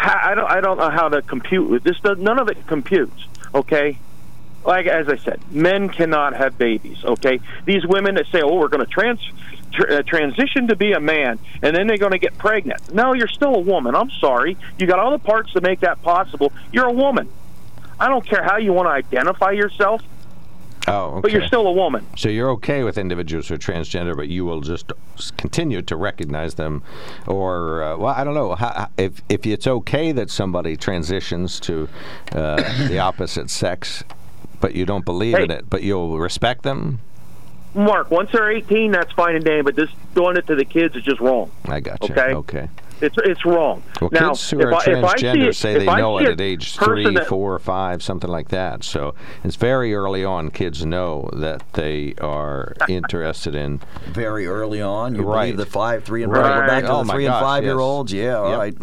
I 0.00 0.34
don't. 0.34 0.50
I 0.50 0.60
don't 0.60 0.78
know 0.78 0.90
how 0.90 1.08
to 1.08 1.22
compute 1.22 1.68
with 1.68 1.82
this. 1.82 1.96
None 2.04 2.38
of 2.38 2.48
it 2.48 2.66
computes. 2.68 3.26
Okay, 3.52 3.98
like 4.64 4.86
as 4.86 5.08
I 5.08 5.16
said, 5.16 5.40
men 5.50 5.88
cannot 5.88 6.36
have 6.36 6.56
babies. 6.56 7.04
Okay, 7.04 7.40
these 7.64 7.84
women 7.84 8.14
that 8.14 8.26
say, 8.30 8.40
"Oh, 8.42 8.54
we're 8.54 8.68
going 8.68 8.84
to 8.84 8.90
trans 8.90 9.20
tr- 9.72 9.90
uh, 9.90 10.02
transition 10.02 10.68
to 10.68 10.76
be 10.76 10.92
a 10.92 11.00
man," 11.00 11.40
and 11.62 11.74
then 11.74 11.88
they're 11.88 11.98
going 11.98 12.12
to 12.12 12.18
get 12.18 12.38
pregnant. 12.38 12.94
No, 12.94 13.12
you're 13.12 13.28
still 13.28 13.56
a 13.56 13.60
woman. 13.60 13.96
I'm 13.96 14.10
sorry. 14.10 14.56
You 14.78 14.86
got 14.86 15.00
all 15.00 15.10
the 15.10 15.18
parts 15.18 15.52
to 15.54 15.60
make 15.60 15.80
that 15.80 16.00
possible. 16.02 16.52
You're 16.72 16.86
a 16.86 16.92
woman. 16.92 17.28
I 17.98 18.08
don't 18.08 18.24
care 18.24 18.42
how 18.44 18.58
you 18.58 18.72
want 18.72 18.86
to 18.86 18.92
identify 18.92 19.50
yourself, 19.50 20.02
Oh, 20.88 21.10
okay. 21.10 21.20
but 21.20 21.32
you're 21.32 21.46
still 21.46 21.66
a 21.66 21.72
woman. 21.72 22.06
So 22.16 22.28
you're 22.28 22.50
okay 22.52 22.82
with 22.82 22.98
individuals 22.98 23.48
who 23.48 23.54
are 23.54 23.58
transgender, 23.58 24.16
but 24.16 24.28
you 24.28 24.44
will 24.44 24.60
just 24.60 24.92
continue 25.36 25.82
to 25.82 25.96
recognize 25.96 26.54
them, 26.54 26.82
or 27.26 27.82
uh, 27.82 27.96
well, 27.96 28.14
I 28.14 28.24
don't 28.24 28.34
know 28.34 28.54
how, 28.54 28.88
if 28.96 29.22
if 29.28 29.46
it's 29.46 29.66
okay 29.66 30.12
that 30.12 30.30
somebody 30.30 30.76
transitions 30.76 31.60
to 31.60 31.88
uh, 32.32 32.88
the 32.88 32.98
opposite 32.98 33.50
sex, 33.50 34.04
but 34.60 34.74
you 34.74 34.86
don't 34.86 35.04
believe 35.04 35.36
in 35.38 35.50
it, 35.50 35.68
but 35.68 35.82
you'll 35.82 36.18
respect 36.18 36.62
them. 36.62 37.00
Mark, 37.74 38.10
once 38.10 38.30
they're 38.32 38.50
18, 38.50 38.90
that's 38.90 39.12
fine 39.12 39.36
and 39.36 39.44
dandy, 39.44 39.62
but 39.62 39.76
this 39.76 39.90
doing 40.14 40.36
it 40.36 40.46
to 40.46 40.54
the 40.54 40.64
kids 40.64 40.96
is 40.96 41.04
just 41.04 41.20
wrong. 41.20 41.50
I 41.66 41.80
got 41.80 42.08
you. 42.08 42.14
Okay. 42.14 42.34
Okay. 42.34 42.68
It's 43.00 43.16
it's 43.18 43.44
wrong. 43.44 43.82
Well, 44.00 44.10
now, 44.12 44.30
kids 44.30 44.50
who 44.50 44.60
if 44.60 44.66
are 44.66 44.74
I, 44.74 44.76
if 44.78 45.04
I 45.04 45.16
see 45.16 45.24
transgender 45.26 45.54
say 45.54 45.78
they 45.78 45.84
know 45.84 46.18
it 46.18 46.28
at 46.28 46.40
age 46.40 46.76
person 46.76 46.88
three, 47.04 47.14
that- 47.14 47.26
four, 47.26 47.54
or 47.54 47.58
five, 47.58 48.02
something 48.02 48.30
like 48.30 48.48
that. 48.48 48.82
So 48.84 49.14
it's 49.44 49.56
very 49.56 49.94
early 49.94 50.24
on. 50.24 50.50
Kids 50.50 50.84
know 50.84 51.30
that 51.34 51.62
they 51.74 52.14
are 52.20 52.74
interested 52.88 53.54
in 53.54 53.80
very 54.06 54.46
early 54.46 54.80
on, 54.82 55.14
you 55.14 55.22
Right. 55.22 55.42
believe 55.46 55.56
the 55.58 55.66
five, 55.66 56.04
three, 56.04 56.22
and 56.22 56.32
Right. 56.32 56.42
five. 56.42 56.56
We're 56.62 56.66
back 56.66 56.84
to 56.84 56.92
Oh 56.92 57.04
the 57.04 57.12
three 57.12 57.24
gosh, 57.26 57.34
and 57.34 57.44
five 57.44 57.62
yes. 57.64 57.68
year 57.68 57.78
olds. 57.80 58.12
Yeah, 58.12 58.34
all 58.38 58.50
Yep. 58.50 58.58
right. 58.58 58.74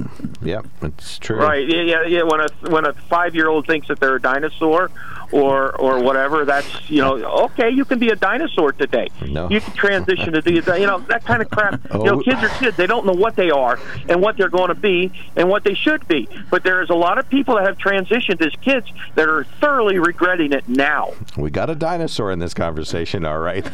Yep, 0.44 0.66
it's 0.84 1.20
true. 1.20 1.38
Right. 1.38 1.68
Yeah, 1.68 1.82
yeah, 1.82 2.04
yeah. 2.08 2.24
When 2.24 2.40
a 2.40 2.48
when 2.70 2.86
a 2.86 2.94
five 2.94 3.36
year 3.36 3.48
old 3.50 3.68
thinks 3.68 3.88
that 3.90 4.00
they're 4.00 4.16
a 4.16 4.22
dinosaur 4.22 4.90
or 5.36 5.76
or 5.82 6.02
whatever, 6.02 6.46
that's 6.46 6.90
you 6.90 7.02
know 7.02 7.16
okay. 7.46 7.70
You 7.70 7.84
can 7.84 8.00
be 8.00 8.10
a 8.10 8.16
dinosaur 8.16 8.72
today. 8.72 9.10
No. 9.28 9.50
You 9.50 9.60
can 9.60 9.74
transition 9.74 10.32
to 10.34 10.42
be 10.42 10.54
you 10.54 10.62
know 10.88 11.00
that 11.10 11.26
kind 11.26 11.42
of 11.42 11.50
crap. 11.50 11.82
You 11.96 12.04
know, 12.04 12.20
Oh. 12.20 12.22
kids 12.22 12.42
are 12.44 12.50
kids. 12.50 12.78
They 12.78 12.88
don't 12.88 13.06
know 13.06 13.14
what 13.14 13.36
they 13.36 13.50
are 13.52 13.80
and 14.10 14.22
what 14.22 14.38
they're 14.38 14.50
going 14.50 14.68
to 14.70 14.76
be 14.76 15.12
and 15.36 15.50
what 15.50 15.64
they 15.64 15.74
should 15.74 16.08
be. 16.08 16.28
But 16.50 16.64
there 16.64 16.82
is 16.82 16.90
a 16.90 16.94
lot 16.96 17.18
of 17.18 17.28
people 17.30 17.56
that 17.56 17.66
have 17.66 17.78
transitioned 17.78 18.46
as 18.46 18.54
kids 18.62 18.88
that 19.16 19.28
are 19.28 19.44
thoroughly 19.60 19.98
regretting 20.00 20.54
it 20.54 20.68
now. 20.70 21.14
We 21.38 21.50
got 21.50 21.70
a 21.70 21.76
dinosaur 21.76 22.32
in 22.32 22.40
this 22.40 22.54
conversation, 22.54 23.26
all 23.26 23.40
right. 23.40 23.66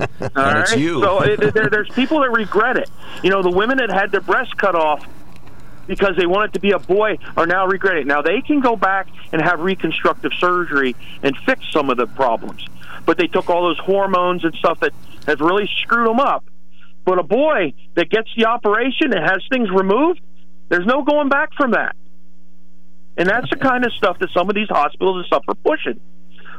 All 0.00 0.06
And 0.34 0.58
it's 0.58 0.76
you. 0.76 1.00
So 1.02 1.20
it, 1.22 1.54
there, 1.54 1.68
there's 1.70 1.88
people 1.90 2.20
that 2.20 2.30
regret 2.30 2.76
it. 2.76 2.90
You 3.22 3.30
know, 3.30 3.42
the 3.42 3.50
women 3.50 3.78
that 3.78 3.90
had 3.90 4.10
their 4.12 4.20
breasts 4.20 4.54
cut 4.54 4.74
off 4.74 5.06
because 5.88 6.14
they 6.16 6.26
wanted 6.26 6.52
to 6.52 6.60
be 6.60 6.70
a 6.70 6.78
boy 6.78 7.18
are 7.36 7.46
now 7.46 7.66
regretting 7.66 8.02
it. 8.02 8.06
Now 8.06 8.22
they 8.22 8.40
can 8.40 8.60
go 8.60 8.76
back 8.76 9.08
and 9.32 9.42
have 9.42 9.58
reconstructive 9.60 10.32
surgery 10.38 10.94
and 11.22 11.36
fix 11.38 11.72
some 11.72 11.90
of 11.90 11.96
the 11.96 12.06
problems, 12.06 12.64
but 13.04 13.18
they 13.18 13.26
took 13.26 13.50
all 13.50 13.64
those 13.64 13.78
hormones 13.78 14.44
and 14.44 14.54
stuff 14.54 14.78
that 14.80 14.92
has 15.26 15.40
really 15.40 15.68
screwed 15.82 16.08
them 16.08 16.20
up. 16.20 16.44
But 17.04 17.18
a 17.18 17.22
boy 17.22 17.72
that 17.94 18.10
gets 18.10 18.28
the 18.36 18.46
operation 18.46 19.12
and 19.12 19.24
has 19.24 19.42
things 19.50 19.70
removed, 19.70 20.20
there's 20.68 20.86
no 20.86 21.02
going 21.02 21.28
back 21.28 21.50
from 21.56 21.72
that. 21.72 21.96
And 23.16 23.28
that's 23.28 23.50
the 23.50 23.56
kind 23.56 23.84
of 23.84 23.92
stuff 23.94 24.18
that 24.20 24.28
some 24.32 24.48
of 24.48 24.54
these 24.54 24.68
hospitals 24.68 25.16
and 25.16 25.26
stuff 25.26 25.42
are 25.48 25.54
pushing 25.54 26.00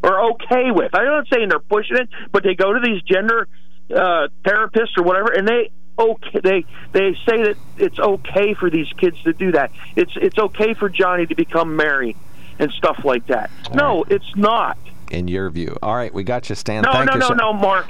or 0.03 0.31
okay 0.31 0.71
with. 0.71 0.93
I'm 0.93 1.05
not 1.05 1.27
saying 1.31 1.49
they're 1.49 1.59
pushing 1.59 1.97
it, 1.97 2.09
but 2.31 2.43
they 2.43 2.55
go 2.55 2.73
to 2.73 2.79
these 2.83 3.01
gender 3.03 3.47
uh, 3.93 4.27
therapists 4.43 4.97
or 4.97 5.03
whatever, 5.03 5.31
and 5.31 5.47
they 5.47 5.71
okay 5.99 6.39
they 6.41 6.65
they 6.93 7.13
say 7.25 7.43
that 7.43 7.57
it's 7.77 7.99
okay 7.99 8.53
for 8.53 8.69
these 8.69 8.87
kids 8.93 9.21
to 9.23 9.33
do 9.33 9.51
that. 9.51 9.71
It's 9.95 10.13
it's 10.15 10.37
okay 10.37 10.73
for 10.73 10.89
Johnny 10.89 11.25
to 11.27 11.35
become 11.35 11.75
Mary 11.75 12.15
and 12.57 12.71
stuff 12.71 13.03
like 13.05 13.27
that. 13.27 13.51
No, 13.73 14.03
it's 14.09 14.35
not. 14.35 14.77
in 15.11 15.27
your 15.27 15.49
view. 15.49 15.77
All 15.81 15.95
right, 15.95 16.13
we 16.13 16.23
got 16.23 16.49
you, 16.49 16.55
Stan. 16.55 16.83
No, 16.83 16.91
Thank 16.91 17.07
no, 17.07 17.13
you, 17.13 17.19
no, 17.19 17.27
sir. 17.29 17.35
no, 17.35 17.53
Mark. 17.53 17.87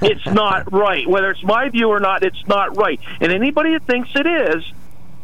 It's 0.00 0.26
not 0.26 0.72
right. 0.86 1.08
Whether 1.08 1.30
it's 1.30 1.42
my 1.42 1.68
view 1.68 1.88
or 1.88 2.00
not, 2.00 2.22
it's 2.22 2.46
not 2.46 2.76
right. 2.76 3.00
And 3.20 3.32
anybody 3.32 3.72
that 3.72 3.84
thinks 3.84 4.10
it 4.14 4.26
is 4.26 4.64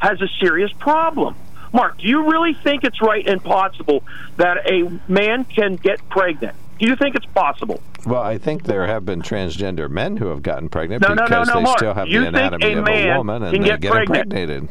has 0.00 0.20
a 0.20 0.28
serious 0.40 0.72
problem. 0.74 1.34
Mark, 1.72 1.98
do 1.98 2.06
you 2.06 2.30
really 2.30 2.54
think 2.54 2.84
it's 2.84 3.00
right 3.02 3.26
and 3.26 3.42
possible 3.42 4.02
that 4.36 4.70
a 4.70 4.90
man 5.10 5.44
can 5.44 5.76
get 5.76 6.06
pregnant? 6.08 6.56
Do 6.78 6.86
you 6.86 6.96
think 6.96 7.16
it's 7.16 7.26
possible? 7.26 7.82
Well, 8.06 8.22
I 8.22 8.38
think 8.38 8.62
there 8.64 8.86
have 8.86 9.04
been 9.04 9.20
transgender 9.22 9.90
men 9.90 10.16
who 10.16 10.26
have 10.28 10.42
gotten 10.42 10.68
pregnant 10.68 11.02
No, 11.02 11.08
no, 11.08 11.14
no, 11.14 11.24
because 11.24 11.48
no, 11.48 11.54
they 11.54 11.62
Mark. 11.62 11.78
still 11.78 11.94
have 11.94 12.08
You 12.08 12.20
the 12.22 12.28
anatomy 12.28 12.72
a 12.72 12.78
of 12.78 12.86
a 12.88 13.16
woman 13.16 13.42
and 13.42 13.52
can 13.52 13.62
they 13.62 13.68
get 13.68 13.80
get 13.80 13.92
pregnant? 13.92 14.32
impregnated. 14.32 14.68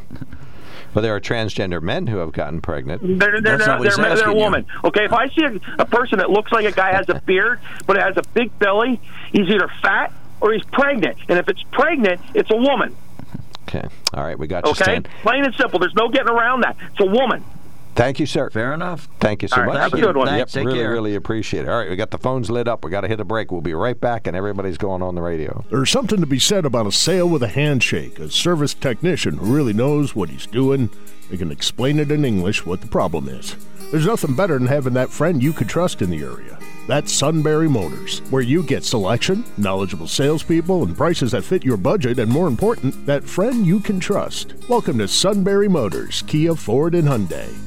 But 0.94 1.02
there 1.02 1.14
are 1.16 1.20
transgender 1.20 1.82
men 1.82 2.08
who 2.08 2.18
have 2.18 2.32
gotten 2.32 2.62
pregnant. 2.62 3.02
They're, 3.04 3.18
they're, 3.18 3.42
That's 3.42 3.58
they're, 3.60 3.68
not 3.68 3.80
what 3.80 3.90
they're, 3.90 3.98
they're 3.98 4.06
a 4.12 4.14
asking 4.14 4.32
you. 4.38 4.44
woman. 4.44 4.66
Okay, 4.86 5.04
if 5.06 5.14
I 5.14 5.28
see 5.30 5.44
a, 5.44 5.60
a 5.82 5.86
person 5.86 6.18
that 6.20 6.30
looks 6.30 6.52
like 6.52 6.66
a 6.66 6.72
guy 6.72 6.92
has 6.94 7.08
a 7.10 7.22
beard 7.26 7.60
but 7.86 7.98
has 7.98 8.16
a 8.18 8.24
big 8.34 8.58
belly, 8.58 9.00
he's 9.32 9.48
either 9.50 9.70
fat 9.82 10.14
or 10.42 10.54
he's 10.54 10.64
pregnant. 10.72 11.18
And 11.28 11.38
if 11.38 11.50
it's 11.50 11.62
pregnant, 11.72 12.22
it's 12.34 12.50
a 12.52 12.56
woman. 12.56 12.96
Okay. 13.68 13.86
All 14.14 14.24
right, 14.24 14.40
we 14.40 14.48
got 14.48 14.64
you, 14.66 14.72
Okay? 14.72 14.84
Stan. 14.84 15.04
Plain 15.24 15.44
and 15.44 15.54
simple. 15.56 15.78
There's 15.78 15.94
no 15.94 16.08
getting 16.08 16.30
around 16.30 16.62
that. 16.62 16.78
It's 16.92 17.02
a 17.02 17.06
woman. 17.06 17.44
Thank 17.98 18.20
you, 18.20 18.28
sir. 18.28 18.52
Fair 18.52 18.74
enough. 18.76 19.10
Thank 19.20 19.42
you 19.42 19.48
so 19.48 19.56
All 19.56 19.64
right, 19.64 19.74
much. 19.74 19.78
have 19.82 19.94
a 19.96 20.00
good 20.00 20.16
one. 20.16 20.28
Yep, 20.28 20.50
Take 20.50 20.66
really, 20.68 20.78
care. 20.78 20.92
really 20.92 21.16
appreciate 21.16 21.66
it. 21.66 21.68
All 21.68 21.80
right, 21.80 21.90
we 21.90 21.96
got 21.96 22.12
the 22.12 22.20
phones 22.20 22.52
lit 22.52 22.68
up. 22.68 22.86
We 22.86 22.92
got 22.92 23.02
to 23.02 23.08
hit 23.08 23.20
a 23.20 23.26
break. 23.26 23.52
We'll 23.52 23.62
be 23.62 23.74
right 23.74 24.00
back, 24.00 24.28
and 24.28 24.38
everybody's 24.38 24.78
going 24.78 25.02
on 25.02 25.16
the 25.16 25.22
radio. 25.24 25.66
There's 25.72 25.90
something 25.90 26.20
to 26.20 26.28
be 26.28 26.38
said 26.38 26.64
about 26.64 26.86
a 26.86 26.92
sale 26.92 27.28
with 27.28 27.42
a 27.42 27.48
handshake, 27.48 28.20
a 28.20 28.30
service 28.30 28.76
technician 28.76 29.38
who 29.38 29.52
really 29.56 29.74
knows 29.74 30.16
what 30.16 30.30
he's 30.30 30.46
doing. 30.46 30.92
They 31.32 31.38
can 31.38 31.52
explain 31.52 31.98
it 31.98 32.12
in 32.12 32.24
English 32.24 32.68
what 32.68 32.82
the 32.82 32.88
problem 32.88 33.28
is. 33.30 33.56
There's 33.92 34.06
nothing 34.06 34.36
better 34.36 34.60
than 34.60 34.68
having 34.68 34.94
that 34.94 35.10
friend 35.10 35.42
you 35.42 35.52
could 35.52 35.68
trust 35.68 36.04
in 36.04 36.12
the 36.12 36.22
area. 36.22 36.60
That's 36.88 37.12
Sunbury 37.12 37.68
Motors, 37.68 38.20
where 38.30 38.44
you 38.44 38.62
get 38.62 38.84
selection, 38.84 39.44
knowledgeable 39.58 40.08
salespeople, 40.08 40.84
and 40.84 40.96
prices 40.96 41.32
that 41.32 41.44
fit 41.44 41.66
your 41.66 41.78
budget, 41.78 42.20
and 42.20 42.32
more 42.32 42.48
important, 42.48 43.08
that 43.08 43.24
friend 43.24 43.66
you 43.66 43.80
can 43.80 44.00
trust. 44.00 44.54
Welcome 44.70 45.00
to 45.00 45.08
Sunbury 45.08 45.68
Motors, 45.68 46.22
Kia, 46.28 46.54
Ford, 46.54 46.94
and 46.94 47.08
Hyundai. 47.08 47.67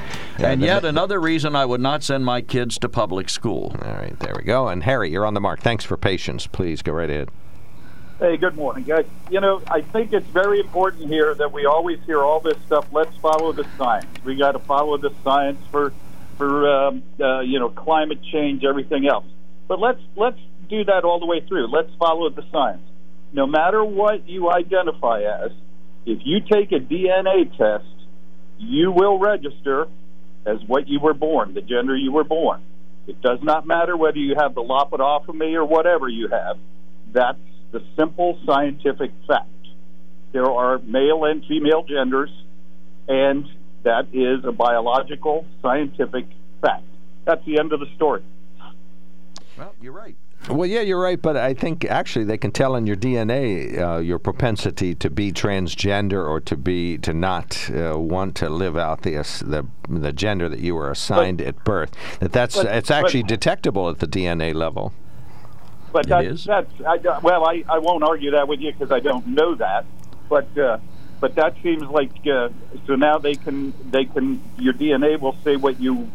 And 0.43 0.61
yet 0.61 0.83
another 0.85 1.19
reason 1.19 1.55
I 1.55 1.65
would 1.65 1.81
not 1.81 2.03
send 2.03 2.25
my 2.25 2.41
kids 2.41 2.77
to 2.79 2.89
public 2.89 3.29
school. 3.29 3.75
All 3.83 3.93
right, 3.93 4.17
there 4.19 4.33
we 4.35 4.43
go. 4.43 4.67
And 4.67 4.83
Harry, 4.83 5.11
you're 5.11 5.25
on 5.25 5.33
the 5.33 5.41
mark. 5.41 5.61
Thanks 5.61 5.85
for 5.85 5.97
patience. 5.97 6.47
Please 6.47 6.81
go 6.81 6.93
right 6.93 7.09
ahead. 7.09 7.29
Hey, 8.19 8.37
good 8.37 8.55
morning, 8.55 8.83
guys. 8.83 9.05
You 9.31 9.39
know, 9.39 9.63
I 9.67 9.81
think 9.81 10.13
it's 10.13 10.27
very 10.27 10.59
important 10.59 11.09
here 11.09 11.33
that 11.33 11.51
we 11.51 11.65
always 11.65 11.99
hear 12.05 12.21
all 12.23 12.39
this 12.39 12.57
stuff. 12.67 12.87
Let's 12.91 13.15
follow 13.17 13.51
the 13.51 13.65
science. 13.77 14.05
We 14.23 14.35
got 14.35 14.51
to 14.51 14.59
follow 14.59 14.97
the 14.97 15.11
science 15.23 15.59
for, 15.71 15.91
for 16.37 16.69
um, 16.69 17.03
uh, 17.19 17.39
you 17.39 17.59
know, 17.59 17.69
climate 17.69 18.19
change, 18.31 18.63
everything 18.63 19.07
else. 19.07 19.25
But 19.67 19.79
let's 19.79 20.01
let's 20.15 20.37
do 20.69 20.83
that 20.83 21.03
all 21.03 21.19
the 21.19 21.25
way 21.25 21.41
through. 21.41 21.67
Let's 21.67 21.93
follow 21.95 22.29
the 22.29 22.45
science. 22.51 22.83
No 23.33 23.47
matter 23.47 23.83
what 23.83 24.27
you 24.27 24.51
identify 24.51 25.21
as, 25.21 25.51
if 26.05 26.19
you 26.23 26.41
take 26.41 26.71
a 26.71 26.79
DNA 26.79 27.57
test, 27.57 27.85
you 28.59 28.91
will 28.91 29.17
register 29.17 29.87
as 30.45 30.57
what 30.67 30.87
you 30.87 30.99
were 30.99 31.13
born, 31.13 31.53
the 31.53 31.61
gender 31.61 31.95
you 31.95 32.11
were 32.11 32.23
born. 32.23 32.61
It 33.07 33.21
does 33.21 33.39
not 33.41 33.65
matter 33.65 33.97
whether 33.97 34.17
you 34.17 34.35
have 34.37 34.55
the 34.55 34.61
lobotomy 34.61 35.55
or 35.55 35.65
whatever 35.65 36.07
you 36.07 36.27
have. 36.29 36.57
That's 37.11 37.39
the 37.71 37.83
simple 37.97 38.39
scientific 38.45 39.11
fact. 39.27 39.47
There 40.31 40.49
are 40.49 40.79
male 40.79 41.25
and 41.25 41.43
female 41.45 41.83
genders, 41.83 42.29
and 43.07 43.45
that 43.83 44.07
is 44.13 44.45
a 44.45 44.51
biological 44.51 45.45
scientific 45.61 46.25
fact. 46.61 46.83
That's 47.25 47.43
the 47.45 47.59
end 47.59 47.73
of 47.73 47.79
the 47.79 47.87
story. 47.95 48.23
Well, 49.57 49.75
you're 49.81 49.93
right. 49.93 50.15
Well, 50.49 50.67
yeah, 50.67 50.81
you're 50.81 50.99
right, 50.99 51.21
but 51.21 51.37
I 51.37 51.53
think 51.53 51.85
actually 51.85 52.25
they 52.25 52.37
can 52.37 52.51
tell 52.51 52.75
in 52.75 52.87
your 52.87 52.95
DNA 52.95 53.77
uh, 53.77 53.97
your 53.99 54.17
propensity 54.17 54.95
to 54.95 55.09
be 55.09 55.31
transgender 55.31 56.27
or 56.27 56.39
to 56.41 56.57
be 56.57 56.97
to 56.99 57.13
not 57.13 57.69
uh, 57.69 57.97
want 57.97 58.35
to 58.37 58.49
live 58.49 58.75
out 58.75 59.03
the 59.03 59.11
the 59.45 59.67
the 59.87 60.11
gender 60.11 60.49
that 60.49 60.59
you 60.59 60.73
were 60.73 60.89
assigned 60.89 61.41
at 61.41 61.63
birth. 61.63 61.91
That 62.19 62.31
that's 62.31 62.55
but- 62.55 62.65
it's 62.65 62.89
actually 62.89 63.23
detectable 63.23 63.89
at 63.89 63.99
the 63.99 64.07
DNA 64.07 64.53
level. 64.53 64.93
But 65.91 66.05
It 66.05 66.09
that, 66.09 66.25
is? 66.25 66.45
that's 66.45 66.71
I, 66.81 66.97
well, 67.19 67.45
I, 67.45 67.65
I 67.69 67.79
won't 67.79 68.03
argue 68.03 68.31
that 68.31 68.47
with 68.47 68.61
you 68.61 68.71
because 68.71 68.91
I 68.91 69.01
don't 69.01 69.27
know 69.27 69.55
that. 69.55 69.85
But 70.29 70.57
uh, 70.57 70.79
but 71.19 71.35
that 71.35 71.55
seems 71.61 71.83
like 71.83 72.11
uh, 72.25 72.49
so 72.87 72.95
now 72.95 73.19
they 73.19 73.35
can 73.35 73.73
they 73.91 74.05
can 74.05 74.41
your 74.57 74.73
DNA 74.73 75.19
will 75.19 75.35
say 75.43 75.55
what 75.55 75.79
you 75.79 76.09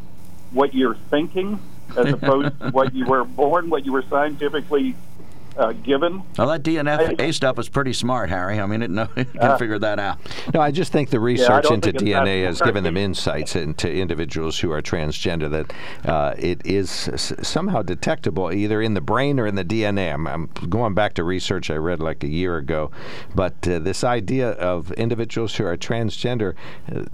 what 0.50 0.74
you're 0.74 0.94
thinking 0.94 1.60
as 1.96 2.12
opposed 2.12 2.58
to 2.60 2.70
what 2.70 2.94
you 2.94 3.06
were 3.06 3.24
born, 3.24 3.70
what 3.70 3.84
you 3.84 3.92
were 3.92 4.04
scientifically 4.10 4.98
uh, 5.56 5.72
given. 5.72 6.22
Well, 6.38 6.48
that 6.48 6.62
DNA 6.62 7.32
stuff 7.34 7.58
is 7.58 7.68
pretty 7.68 7.92
smart, 7.92 8.28
Harry. 8.30 8.60
I 8.60 8.66
mean, 8.66 8.82
it, 8.82 8.90
no, 8.90 9.08
it 9.16 9.30
can 9.32 9.40
Uh, 9.40 9.56
figure 9.58 9.78
that 9.78 9.98
out. 9.98 10.18
No, 10.54 10.60
I 10.60 10.70
just 10.70 10.92
think 10.92 11.10
the 11.10 11.20
research 11.20 11.64
don't 11.64 11.74
into 11.74 11.92
think 11.92 12.02
it's 12.02 12.12
that 12.12 12.24
DNA 12.26 12.44
has 12.44 12.60
given 12.60 12.84
them 12.84 12.96
insights 12.96 13.56
into 13.56 13.90
individuals 13.90 14.58
who 14.58 14.70
are 14.72 14.82
transgender 14.82 15.50
that 15.50 15.72
uh, 16.10 16.34
it 16.38 16.60
is 16.64 17.08
s- 17.08 17.32
somehow 17.42 17.82
detectable 17.82 18.52
either 18.52 18.82
in 18.82 18.94
the 18.94 19.00
brain 19.00 19.40
or 19.40 19.46
in 19.46 19.54
the 19.54 19.64
DNA. 19.64 20.12
I'm, 20.12 20.26
I'm 20.26 20.46
going 20.68 20.94
back 20.94 21.14
to 21.14 21.24
research 21.24 21.70
I 21.70 21.76
read 21.76 22.00
like 22.00 22.22
a 22.24 22.28
year 22.28 22.56
ago, 22.58 22.90
but 23.34 23.66
uh, 23.68 23.78
this 23.78 24.04
idea 24.04 24.50
of 24.52 24.92
individuals 24.92 25.54
who 25.56 25.64
are 25.64 25.76
transgender, 25.76 26.54
uh, 26.94 27.04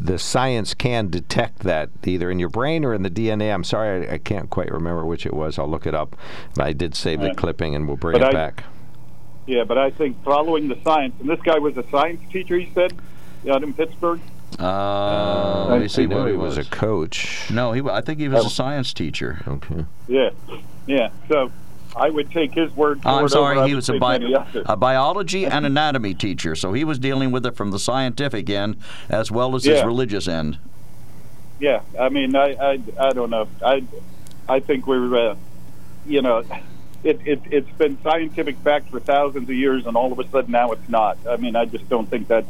the 0.00 0.18
science 0.18 0.74
can 0.74 1.08
detect 1.08 1.60
that 1.60 1.90
either 2.04 2.30
in 2.30 2.38
your 2.38 2.48
brain 2.48 2.84
or 2.84 2.94
in 2.94 3.02
the 3.02 3.10
DNA. 3.10 3.52
I'm 3.52 3.64
sorry, 3.64 4.08
I, 4.08 4.14
I 4.14 4.18
can't 4.18 4.50
quite 4.50 4.70
remember 4.72 5.04
which 5.06 5.26
it 5.26 5.34
was. 5.34 5.58
I'll 5.58 5.68
look 5.70 5.86
it 5.86 5.94
up. 5.94 6.16
I 6.58 6.72
did 6.72 6.94
save 6.94 7.20
the 7.20 7.34
clipping 7.34 7.74
and 7.74 7.86
we'll 7.92 7.98
bring 7.98 8.14
But 8.18 8.22
it 8.22 8.28
I- 8.28 8.32
back. 8.32 8.64
Yeah, 9.46 9.64
but 9.64 9.76
I 9.76 9.90
think 9.90 10.22
following 10.22 10.68
the 10.68 10.78
science, 10.84 11.14
and 11.20 11.28
this 11.28 11.40
guy 11.40 11.58
was 11.58 11.76
a 11.76 11.84
science 11.90 12.20
teacher. 12.32 12.56
He 12.58 12.70
said 12.74 12.92
out 13.50 13.62
in 13.64 13.74
Pittsburgh. 13.74 14.20
Uh, 14.58 15.66
let 15.68 15.80
me 15.80 15.88
see 15.88 16.02
I 16.04 16.06
know 16.06 16.18
what 16.18 16.26
he 16.26 16.32
he 16.32 16.36
was 16.38 16.56
was. 16.56 16.66
a 16.66 16.70
coach. 16.70 17.50
No, 17.50 17.72
he. 17.72 17.82
I 17.82 18.00
think 18.02 18.20
he 18.20 18.28
was 18.28 18.44
Oh. 18.44 18.46
a 18.46 18.50
science 18.50 18.92
teacher. 18.94 19.42
Okay. 19.48 19.84
Yeah, 20.06 20.30
yeah. 20.86 21.08
So 21.28 21.50
I 21.96 22.08
would 22.10 22.30
take 22.30 22.54
his 22.54 22.74
word 22.76 23.02
for 23.02 23.08
Oh, 23.08 23.10
I'm 23.12 23.16
it 23.18 23.20
over, 23.22 23.28
sorry, 23.30 23.58
I 23.58 23.66
he 23.66 23.74
was 23.74 23.88
a, 23.88 23.98
bi- 23.98 24.20
a 24.66 24.76
biology 24.76 25.44
and 25.44 25.66
anatomy 25.66 26.14
teacher, 26.14 26.54
so 26.54 26.72
he 26.72 26.84
was 26.84 27.00
dealing 27.00 27.32
with 27.32 27.44
it 27.44 27.56
from 27.56 27.72
the 27.72 27.80
scientific 27.80 28.48
end 28.48 28.76
as 29.08 29.32
well 29.32 29.56
as 29.56 29.64
his 29.64 29.82
religious 29.82 30.28
end. 30.28 30.58
Yeah, 31.58 31.80
I 31.98 32.10
mean, 32.10 32.36
I, 32.36 32.54
I, 32.54 32.80
I 33.00 33.10
don't 33.10 33.30
know. 33.30 33.48
I, 33.64 33.82
I 34.48 34.60
think 34.60 34.86
we're, 34.86 35.30
uh, 35.30 35.36
you 36.06 36.22
know, 36.22 36.44
it, 37.04 37.20
it, 37.26 37.40
it's 37.50 37.70
been 37.78 38.00
scientific 38.02 38.56
fact 38.58 38.90
for 38.90 39.00
thousands 39.00 39.48
of 39.48 39.54
years, 39.54 39.86
and 39.86 39.96
all 39.96 40.12
of 40.12 40.18
a 40.18 40.28
sudden 40.28 40.52
now 40.52 40.72
it's 40.72 40.88
not. 40.88 41.18
I 41.28 41.36
mean, 41.36 41.56
I 41.56 41.64
just 41.64 41.88
don't 41.88 42.08
think 42.08 42.28
that 42.28 42.44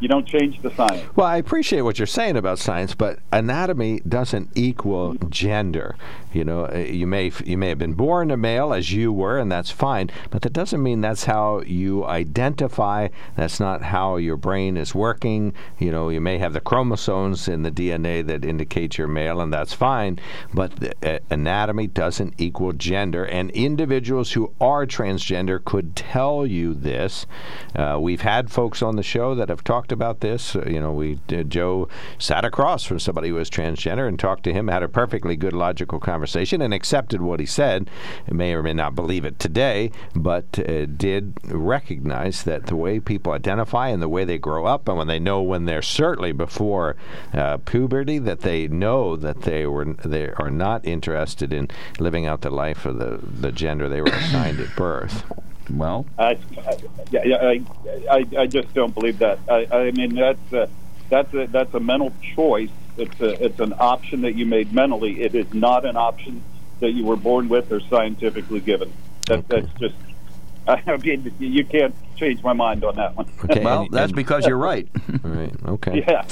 you 0.00 0.08
don't 0.08 0.26
change 0.26 0.60
the 0.62 0.70
science. 0.74 1.04
Well, 1.16 1.26
I 1.26 1.36
appreciate 1.38 1.82
what 1.82 1.98
you're 1.98 2.06
saying 2.06 2.36
about 2.36 2.58
science, 2.58 2.94
but 2.94 3.18
anatomy 3.32 4.00
doesn't 4.06 4.50
equal 4.54 5.14
gender. 5.28 5.96
You 6.32 6.44
know, 6.44 6.66
uh, 6.66 6.78
you 6.78 7.06
may 7.06 7.32
you 7.44 7.56
may 7.56 7.68
have 7.68 7.78
been 7.78 7.94
born 7.94 8.30
a 8.30 8.36
male 8.36 8.72
as 8.72 8.92
you 8.92 9.12
were, 9.12 9.38
and 9.38 9.50
that's 9.50 9.70
fine, 9.70 10.10
but 10.30 10.42
that 10.42 10.52
doesn't 10.52 10.82
mean 10.82 11.00
that's 11.00 11.24
how 11.24 11.60
you 11.62 12.04
identify. 12.04 13.08
That's 13.36 13.60
not 13.60 13.82
how 13.82 14.16
your 14.16 14.36
brain 14.36 14.76
is 14.76 14.94
working. 14.94 15.54
You 15.78 15.90
know, 15.90 16.08
you 16.08 16.20
may 16.20 16.38
have 16.38 16.52
the 16.52 16.60
chromosomes 16.60 17.48
in 17.48 17.62
the 17.62 17.70
DNA 17.70 18.26
that 18.26 18.44
indicate 18.44 18.98
you're 18.98 19.08
male, 19.08 19.40
and 19.40 19.52
that's 19.52 19.72
fine, 19.72 20.18
but 20.52 20.76
the, 20.76 20.94
uh, 21.02 21.18
anatomy 21.30 21.86
doesn't 21.86 22.34
equal 22.38 22.72
gender. 22.72 23.24
And 23.24 23.50
individuals 23.50 24.32
who 24.32 24.52
are 24.60 24.86
transgender 24.86 25.64
could 25.64 25.96
tell 25.96 26.46
you 26.46 26.74
this. 26.74 27.26
Uh, 27.74 27.98
we've 28.00 28.20
had 28.20 28.50
folks 28.50 28.82
on 28.82 28.96
the 28.96 29.02
show 29.02 29.34
that 29.34 29.48
have 29.48 29.64
talked 29.64 29.92
about 29.92 30.20
this. 30.20 30.54
Uh, 30.54 30.64
you 30.66 30.80
know, 30.80 30.92
we 30.92 31.18
Joe 31.48 31.88
sat 32.18 32.44
across 32.44 32.84
from 32.84 32.98
somebody 32.98 33.28
who 33.28 33.34
was 33.34 33.50
transgender 33.50 34.06
and 34.06 34.18
talked 34.18 34.42
to 34.44 34.52
him, 34.52 34.68
had 34.68 34.82
a 34.82 34.88
perfectly 34.88 35.36
good 35.36 35.52
logical 35.52 35.98
conversation, 35.98 36.17
and 36.60 36.74
accepted 36.74 37.20
what 37.20 37.40
he 37.40 37.46
said. 37.46 37.88
May 38.30 38.52
or 38.52 38.62
may 38.62 38.72
not 38.72 38.94
believe 38.94 39.24
it 39.24 39.38
today, 39.38 39.90
but 40.14 40.58
uh, 40.58 40.86
did 40.86 41.38
recognize 41.44 42.42
that 42.44 42.66
the 42.66 42.76
way 42.76 43.00
people 43.00 43.32
identify 43.32 43.88
and 43.88 44.02
the 44.02 44.08
way 44.08 44.24
they 44.24 44.38
grow 44.38 44.66
up, 44.66 44.88
and 44.88 44.98
when 44.98 45.06
they 45.06 45.18
know 45.18 45.42
when 45.42 45.64
they're 45.64 45.82
certainly 45.82 46.32
before 46.32 46.96
uh, 47.32 47.58
puberty, 47.58 48.18
that 48.18 48.40
they 48.40 48.68
know 48.68 49.16
that 49.16 49.42
they 49.42 49.66
were 49.66 49.84
they 49.84 50.30
are 50.38 50.50
not 50.50 50.84
interested 50.84 51.52
in 51.52 51.68
living 51.98 52.26
out 52.26 52.40
the 52.40 52.50
life 52.50 52.84
of 52.84 52.98
the 52.98 53.18
the 53.22 53.52
gender 53.52 53.88
they 53.88 54.00
were 54.00 54.08
assigned 54.08 54.60
at 54.60 54.74
birth. 54.76 55.24
Well, 55.70 56.06
I, 56.18 56.38
I, 56.56 56.78
yeah, 57.10 57.24
yeah, 57.24 57.36
I, 57.36 57.62
I, 58.10 58.26
I 58.38 58.46
just 58.46 58.72
don't 58.72 58.94
believe 58.94 59.18
that. 59.18 59.38
I, 59.48 59.66
I 59.70 59.90
mean, 59.90 60.14
that's 60.14 60.52
a, 60.52 60.70
that's 61.10 61.34
a, 61.34 61.46
that's 61.46 61.74
a 61.74 61.80
mental 61.80 62.12
choice. 62.34 62.70
It's 62.98 63.20
a, 63.20 63.44
it's 63.44 63.60
an 63.60 63.74
option 63.78 64.22
that 64.22 64.34
you 64.34 64.44
made 64.44 64.72
mentally. 64.72 65.22
It 65.22 65.34
is 65.34 65.52
not 65.54 65.84
an 65.84 65.96
option 65.96 66.42
that 66.80 66.90
you 66.92 67.04
were 67.04 67.16
born 67.16 67.48
with 67.48 67.70
or 67.72 67.80
scientifically 67.80 68.60
given. 68.60 68.92
That, 69.26 69.48
That's 69.48 69.68
just. 69.78 69.94
I 70.68 70.96
mean, 70.98 71.32
you 71.38 71.64
can't 71.64 71.94
change 72.16 72.42
my 72.42 72.52
mind 72.52 72.84
on 72.84 72.96
that 72.96 73.16
one. 73.16 73.30
Okay, 73.44 73.64
well, 73.64 73.82
and- 73.82 73.90
that's 73.90 74.10
and- 74.10 74.16
because 74.16 74.46
you're 74.46 74.58
right. 74.58 74.88
Right. 75.22 75.52
Okay. 75.66 76.04
Yeah. 76.06 76.26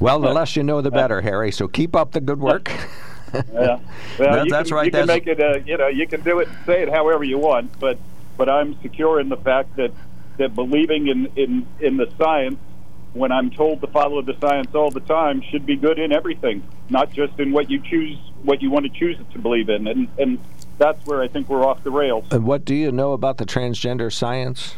Well, 0.00 0.20
the 0.20 0.32
less 0.32 0.56
you 0.56 0.62
know, 0.62 0.80
the 0.80 0.90
better, 0.90 1.20
Harry. 1.20 1.52
So 1.52 1.68
keep 1.68 1.94
up 1.94 2.12
the 2.12 2.20
good 2.20 2.40
work. 2.40 2.70
Yeah. 3.34 3.40
Well, 4.18 4.44
That- 4.44 4.48
that's 4.50 4.68
can, 4.68 4.76
right, 4.76 4.84
You 4.86 4.90
can 4.90 5.06
that's- 5.06 5.08
make 5.08 5.26
it. 5.26 5.40
Uh, 5.40 5.58
you 5.64 5.78
know, 5.78 5.88
you 5.88 6.06
can 6.06 6.20
do 6.20 6.40
it, 6.40 6.48
say 6.66 6.82
it 6.82 6.90
however 6.90 7.24
you 7.24 7.38
want, 7.38 7.78
but 7.80 7.96
but 8.36 8.50
I'm 8.50 8.78
secure 8.82 9.20
in 9.20 9.30
the 9.30 9.38
fact 9.38 9.76
that 9.76 9.90
that 10.36 10.54
believing 10.54 11.08
in 11.08 11.26
in 11.36 11.66
in 11.80 11.96
the 11.96 12.10
science, 12.18 12.58
when 13.14 13.30
I'm 13.32 13.50
told 13.50 13.80
to 13.82 13.86
follow 13.88 14.22
the 14.22 14.36
science 14.40 14.74
all 14.74 14.90
the 14.90 15.00
time, 15.00 15.42
should 15.42 15.66
be 15.66 15.76
good 15.76 15.98
in 15.98 16.12
everything, 16.12 16.62
not 16.88 17.12
just 17.12 17.38
in 17.38 17.52
what 17.52 17.70
you 17.70 17.80
choose, 17.80 18.18
what 18.42 18.62
you 18.62 18.70
want 18.70 18.84
to 18.86 18.98
choose 18.98 19.18
to 19.32 19.38
believe 19.38 19.68
in, 19.68 19.86
and 19.86 20.08
and 20.18 20.38
that's 20.78 21.04
where 21.06 21.22
I 21.22 21.28
think 21.28 21.48
we're 21.48 21.64
off 21.64 21.84
the 21.84 21.90
rails. 21.90 22.24
And 22.30 22.44
what 22.44 22.64
do 22.64 22.74
you 22.74 22.90
know 22.90 23.12
about 23.12 23.38
the 23.38 23.44
transgender 23.44 24.12
science? 24.12 24.76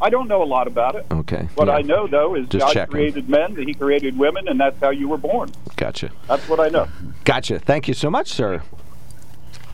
I 0.00 0.10
don't 0.10 0.28
know 0.28 0.42
a 0.42 0.44
lot 0.44 0.66
about 0.66 0.94
it. 0.94 1.06
Okay. 1.10 1.48
What 1.54 1.68
yeah. 1.68 1.76
I 1.76 1.82
know, 1.82 2.06
though, 2.06 2.34
is 2.34 2.46
Just 2.48 2.66
God 2.66 2.72
checking. 2.74 2.92
created 2.92 3.28
men, 3.30 3.56
He 3.56 3.72
created 3.72 4.18
women, 4.18 4.46
and 4.46 4.60
that's 4.60 4.78
how 4.78 4.90
you 4.90 5.08
were 5.08 5.16
born. 5.16 5.50
Gotcha. 5.76 6.10
That's 6.28 6.46
what 6.48 6.60
I 6.60 6.68
know. 6.68 6.86
Gotcha. 7.24 7.58
Thank 7.58 7.88
you 7.88 7.94
so 7.94 8.10
much, 8.10 8.28
sir. 8.28 8.62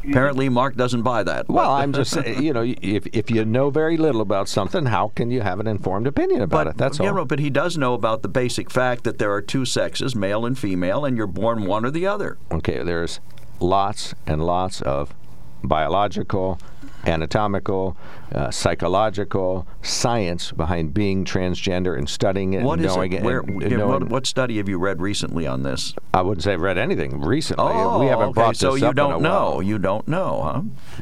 Apparently, 0.04 0.48
Mark 0.48 0.76
doesn't 0.76 1.02
buy 1.02 1.22
that. 1.22 1.48
Well, 1.48 1.70
I'm 1.70 1.92
just 1.92 2.10
saying, 2.12 2.42
you 2.42 2.52
know, 2.52 2.62
if, 2.82 3.06
if 3.12 3.30
you 3.30 3.44
know 3.44 3.70
very 3.70 3.96
little 3.96 4.20
about 4.20 4.48
something, 4.48 4.86
how 4.86 5.08
can 5.14 5.30
you 5.30 5.40
have 5.42 5.60
an 5.60 5.66
informed 5.66 6.06
opinion 6.06 6.42
about 6.42 6.64
But, 6.64 6.66
it? 6.72 6.76
That's 6.78 6.98
all. 7.00 7.06
know, 7.14 7.24
but 7.24 7.38
he 7.38 7.50
does 7.50 7.78
know 7.78 7.94
about 7.94 8.22
the 8.22 8.28
basic 8.28 8.70
fact 8.70 9.04
that 9.04 9.18
there 9.18 9.32
are 9.32 9.40
two 9.42 9.64
sexes, 9.64 10.16
male 10.16 10.44
and 10.44 10.58
female, 10.58 11.04
and 11.04 11.16
you're 11.16 11.26
born 11.26 11.66
one 11.66 11.84
or 11.84 11.90
the 11.90 12.06
other. 12.06 12.38
Okay, 12.50 12.82
there's 12.82 13.20
lots 13.60 14.14
and 14.26 14.44
lots 14.44 14.80
of 14.82 15.14
biological, 15.62 16.58
anatomical, 17.06 17.96
uh, 18.34 18.50
psychological 18.50 19.66
science 19.82 20.52
behind 20.52 20.94
being 20.94 21.24
transgender 21.24 21.96
and 21.96 22.08
studying 22.08 22.54
it 22.54 22.62
What 22.62 22.78
and 22.78 22.88
knowing 22.88 23.12
it? 23.12 23.16
it. 23.16 23.22
Where, 23.22 23.40
and 23.40 23.58
knowing- 23.70 23.88
what, 23.88 24.08
what 24.08 24.26
study 24.26 24.58
have 24.58 24.68
you 24.68 24.78
read 24.78 25.00
recently 25.00 25.46
on 25.46 25.62
this? 25.62 25.94
I 26.14 26.22
wouldn't 26.22 26.44
say 26.44 26.52
I've 26.54 26.60
read 26.60 26.78
anything 26.78 27.20
recently. 27.20 27.64
Oh, 27.74 28.00
we 28.00 28.06
haven't 28.06 28.28
okay. 28.30 28.34
brought 28.34 28.56
so 28.56 28.72
this 28.72 28.82
you 28.82 28.92
don't 28.92 29.22
know. 29.22 29.50
while. 29.52 29.62
You 29.62 29.78
don't 29.78 30.06
know, 30.06 30.42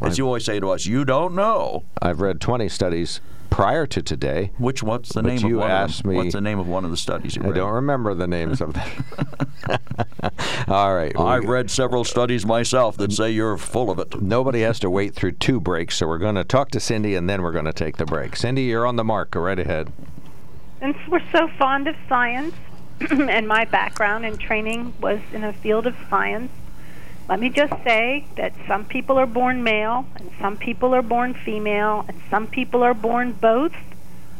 huh? 0.00 0.06
As 0.06 0.18
you 0.18 0.26
always 0.26 0.44
say 0.44 0.60
to 0.60 0.70
us, 0.70 0.86
you 0.86 1.04
don't 1.04 1.34
know. 1.34 1.84
I've 2.00 2.20
read 2.20 2.40
20 2.40 2.68
studies 2.68 3.20
prior 3.50 3.86
to 3.86 4.00
today. 4.02 4.52
Which 4.58 4.82
what's 4.82 5.10
the 5.12 5.22
But 5.22 5.28
name 5.34 5.46
you 5.46 5.56
of 5.56 5.62
one 5.62 5.70
asked 5.70 5.98
of 6.00 6.02
them? 6.04 6.12
me- 6.12 6.16
What's 6.18 6.32
the 6.34 6.40
name 6.40 6.58
of 6.58 6.66
one 6.68 6.84
of 6.84 6.90
the 6.90 6.96
studies 6.96 7.36
you 7.36 7.42
I 7.42 7.46
read? 7.46 7.54
don't 7.56 7.72
remember 7.72 8.14
the 8.14 8.26
names 8.26 8.60
of 8.60 8.74
them. 8.74 8.88
All 10.68 10.94
right. 10.94 11.12
I've 11.18 11.44
read 11.44 11.70
several 11.70 12.04
studies 12.04 12.46
myself 12.46 12.96
that 12.98 13.12
say 13.12 13.30
you're 13.30 13.56
full 13.56 13.90
of 13.90 13.98
it. 13.98 14.20
Nobody 14.22 14.60
has 14.62 14.78
to 14.80 14.90
wait 14.90 15.14
through 15.14 15.32
two 15.32 15.60
breaks, 15.60 15.96
so 15.96 16.06
we're 16.06 16.18
going 16.18 16.36
to 16.36 16.44
talk 16.44 16.70
to 16.70 16.80
Cindy 16.80 17.14
and 17.14 17.28
then 17.28 17.42
we're 17.42 17.52
going 17.52 17.64
to 17.64 17.72
take 17.72 17.96
the 17.96 18.06
break. 18.06 18.36
Cindy, 18.36 18.62
you're 18.62 18.86
on 18.86 18.96
the 18.96 19.04
mark. 19.04 19.32
Go 19.32 19.40
right 19.40 19.58
ahead. 19.58 19.92
Since 20.80 20.96
we're 21.08 21.22
so 21.32 21.48
fond 21.58 21.88
of 21.88 21.96
science, 22.08 22.54
and 23.10 23.46
my 23.48 23.64
background 23.66 24.24
and 24.24 24.38
training 24.38 24.94
was 25.00 25.20
in 25.32 25.44
a 25.44 25.52
field 25.52 25.86
of 25.86 25.94
science, 26.08 26.50
let 27.30 27.38
me 27.38 27.48
just 27.48 27.72
say 27.84 28.26
that 28.36 28.52
some 28.66 28.84
people 28.84 29.16
are 29.16 29.24
born 29.24 29.62
male, 29.62 30.04
and 30.16 30.32
some 30.40 30.56
people 30.56 30.92
are 30.96 31.00
born 31.00 31.32
female, 31.32 32.04
and 32.08 32.20
some 32.28 32.48
people 32.48 32.82
are 32.82 32.92
born 32.92 33.30
both, 33.30 33.72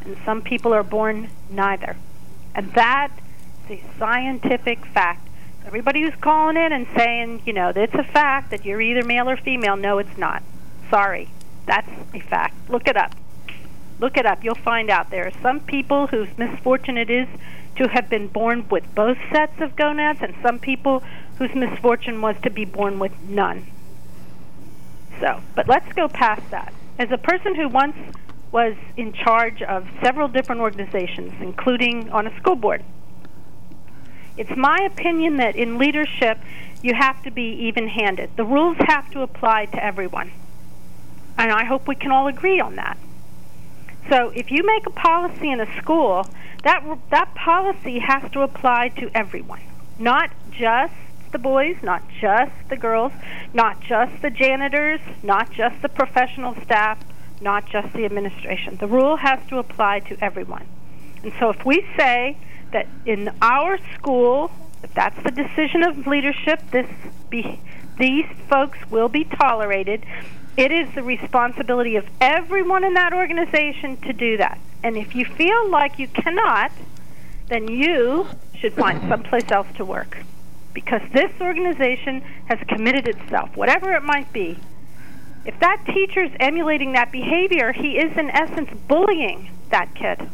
and 0.05 0.17
some 0.25 0.43
people 0.43 0.75
are 0.75 0.83
born 0.83 1.31
neither. 1.49 1.97
And 2.53 2.73
that 2.73 3.13
is 3.69 3.79
a 3.79 3.99
scientific 3.99 4.85
fact. 4.87 5.29
Everybody 5.65 6.03
who's 6.03 6.17
calling 6.21 6.57
in 6.57 6.73
and 6.73 6.89
saying, 6.97 7.43
you 7.47 7.53
know, 7.53 7.69
it's 7.69 7.95
a 7.95 8.03
fact 8.03 8.51
that 8.51 8.65
you're 8.65 8.81
either 8.81 9.07
male 9.07 9.31
or 9.31 9.37
female, 9.37 9.77
no, 9.77 9.99
it's 9.99 10.19
not. 10.19 10.43
Sorry. 10.91 11.31
That's 11.67 11.91
a 12.13 12.19
fact. 12.19 12.69
Look 12.69 12.89
it 12.89 12.97
up. 12.97 13.15
Look 14.01 14.17
it 14.17 14.27
up. 14.27 14.43
You'll 14.43 14.57
find 14.57 14.91
out 14.91 15.11
there 15.11 15.29
are 15.29 15.43
some 15.43 15.61
people 15.61 16.09
whose 16.09 16.27
misfortune 16.37 16.99
it 16.99 17.09
is 17.09 17.29
to 17.77 17.87
have 17.87 18.11
been 18.11 18.27
born 18.27 18.67
with 18.69 18.93
both 18.97 19.17
sets 19.31 19.61
of 19.61 19.77
gonads, 19.77 20.19
and 20.23 20.35
some 20.43 20.59
people 20.59 21.05
whose 21.41 21.55
misfortune 21.55 22.21
was 22.21 22.37
to 22.43 22.51
be 22.51 22.67
born 22.67 22.99
with 22.99 23.19
none. 23.23 23.67
So, 25.21 25.41
but 25.55 25.67
let's 25.67 25.91
go 25.95 26.07
past 26.07 26.43
that. 26.51 26.75
As 26.99 27.11
a 27.11 27.17
person 27.17 27.55
who 27.55 27.67
once 27.67 27.97
was 28.53 28.77
in 28.99 29.15
charge 29.15 29.63
of 29.63 29.89
several 30.05 30.29
different 30.29 30.61
organizations, 30.61 31.33
including 31.41 32.11
on 32.11 32.27
a 32.27 32.37
school 32.39 32.57
board, 32.57 32.85
it's 34.37 34.55
my 34.55 34.87
opinion 34.93 35.39
that 35.39 35.57
in 35.57 35.79
leadership 35.79 36.39
you 36.83 36.93
have 36.95 37.23
to 37.23 37.31
be 37.31 37.69
even 37.69 37.89
handed. 37.89 38.37
The 38.37 38.45
rules 38.45 38.77
have 38.81 39.11
to 39.13 39.23
apply 39.23 39.65
to 39.67 39.83
everyone. 39.83 40.31
And 41.39 41.51
I 41.51 41.65
hope 41.65 41.89
we 41.89 41.95
can 41.95 42.11
all 42.11 42.27
agree 42.27 42.61
on 42.61 42.77
that. 42.77 42.99
So 44.11 44.31
if 44.37 44.51
you 44.51 44.63
make 44.63 44.87
a 44.87 44.91
policy 44.91 45.51
in 45.51 45.61
a 45.61 45.81
school, 45.81 46.27
that 46.65 46.85
that 47.11 47.35
policy 47.35 47.99
has 47.99 48.31
to 48.33 48.43
apply 48.43 48.89
to 48.99 49.11
everyone, 49.15 49.63
not 49.99 50.31
just 50.51 50.93
the 51.33 51.39
boys, 51.39 51.77
not 51.83 52.03
just 52.21 52.53
the 52.69 52.77
girls, 52.77 53.13
not 53.53 53.81
just 53.81 54.23
the 54.23 54.31
janitors, 54.31 55.01
not 55.23 55.51
just 55.53 55.81
the 55.83 55.89
professional 55.89 56.55
staff, 56.63 56.99
not 57.41 57.69
just 57.69 57.93
the 57.93 58.05
administration. 58.05 58.77
The 58.77 58.87
rule 58.87 59.17
has 59.17 59.41
to 59.49 59.59
apply 59.59 60.01
to 60.01 60.23
everyone. 60.23 60.67
And 61.23 61.33
so 61.39 61.51
if 61.51 61.65
we 61.65 61.87
say 61.97 62.37
that 62.73 62.87
in 63.07 63.31
our 63.41 63.79
school, 63.95 64.51
if 64.83 64.93
that's 64.95 65.23
the 65.23 65.31
decision 65.31 65.83
of 65.83 66.07
leadership, 66.07 66.63
this 66.71 66.89
be, 67.29 67.61
these 67.99 68.27
folks 68.49 68.79
will 68.91 69.09
be 69.09 69.25
tolerated, 69.25 70.05
it 70.57 70.73
is 70.73 70.93
the 70.95 71.03
responsibility 71.03 71.97
of 71.97 72.07
everyone 72.21 72.85
in 72.85 72.95
that 72.95 73.13
organization 73.13 73.97
to 73.99 74.13
do 74.13 74.37
that. 74.37 74.59
And 74.83 74.97
if 74.97 75.15
you 75.15 75.25
feel 75.25 75.71
like 75.71 75.99
you 75.99 76.09
cannot, 76.09 76.73
then 77.49 77.69
you 77.69 78.27
should 78.59 78.75
find 78.75 79.09
someplace 79.09 79.51
else 79.51 79.69
to 79.77 79.85
work. 79.85 80.19
Because 80.73 81.03
this 81.13 81.33
organization 81.41 82.23
has 82.47 82.59
committed 82.69 83.09
itself, 83.09 83.57
whatever 83.57 83.93
it 83.93 84.03
might 84.03 84.33
be. 84.33 84.59
If 85.45 85.59
that 85.61 85.85
teacher 85.87 86.23
is 86.23 86.33
emulating 86.39 86.93
that 86.93 87.11
behavior, 87.11 87.73
he 87.73 87.99
is 87.99 88.17
in 88.17 88.31
essence 88.31 88.71
bullying 88.87 89.51
that 89.71 89.95
kid. 89.95 90.29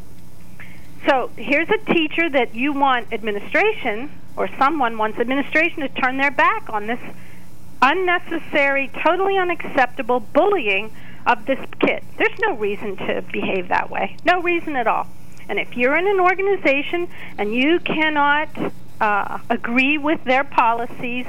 So 1.09 1.31
here's 1.37 1.69
a 1.71 1.79
teacher 1.79 2.29
that 2.31 2.55
you 2.55 2.73
want 2.73 3.13
administration, 3.13 4.11
or 4.37 4.49
someone 4.59 4.99
wants 4.99 5.19
administration 5.19 5.81
to 5.81 5.89
turn 5.89 6.17
their 6.17 6.33
back 6.33 6.69
on 6.69 6.87
this 6.87 7.01
unnecessary, 7.81 8.91
totally 9.05 9.39
unacceptable 9.39 10.21
bullying 10.21 10.91
of 11.27 11.47
this 11.47 11.61
kid. 11.81 12.03
There's 12.19 12.39
no 12.41 12.55
reason 12.55 12.97
to 12.97 13.23
behave 13.33 13.69
that 13.69 13.91
way. 13.91 14.17
No 14.25 14.43
reason 14.43 14.77
at 14.77 14.87
all. 14.87 15.07
And 15.49 15.59
if 15.59 15.77
you're 15.77 15.97
in 15.97 16.09
an 16.09 16.19
organization 16.19 17.09
and 17.39 17.55
you 17.55 17.79
cannot 17.81 18.49
uh, 19.01 19.39
agree 19.51 19.99
with 19.99 20.23
their 20.25 20.45
policies, 20.45 21.27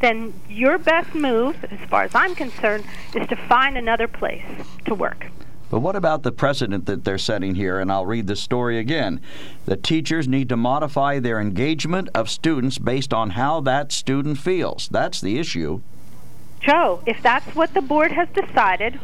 then 0.00 0.32
your 0.48 0.78
best 0.78 1.14
move, 1.14 1.62
as 1.70 1.80
far 1.88 2.04
as 2.04 2.14
I'm 2.14 2.34
concerned, 2.34 2.84
is 3.14 3.26
to 3.28 3.36
find 3.36 3.76
another 3.76 4.08
place 4.08 4.44
to 4.86 4.94
work. 4.94 5.26
But 5.70 5.80
what 5.80 5.94
about 5.94 6.24
the 6.24 6.32
precedent 6.32 6.86
that 6.86 7.04
they're 7.04 7.16
setting 7.16 7.54
here? 7.54 7.78
And 7.78 7.92
I'll 7.92 8.06
read 8.06 8.26
the 8.26 8.34
story 8.34 8.78
again. 8.78 9.20
The 9.66 9.76
teachers 9.76 10.26
need 10.26 10.48
to 10.48 10.56
modify 10.56 11.20
their 11.20 11.40
engagement 11.40 12.08
of 12.12 12.28
students 12.28 12.78
based 12.78 13.14
on 13.14 13.30
how 13.30 13.60
that 13.60 13.92
student 13.92 14.38
feels. 14.38 14.88
That's 14.90 15.20
the 15.20 15.38
issue. 15.38 15.80
Joe, 16.60 17.00
if 17.06 17.22
that's 17.22 17.54
what 17.54 17.72
the 17.72 17.80
board 17.80 18.10
has 18.10 18.28
decided 18.30 18.98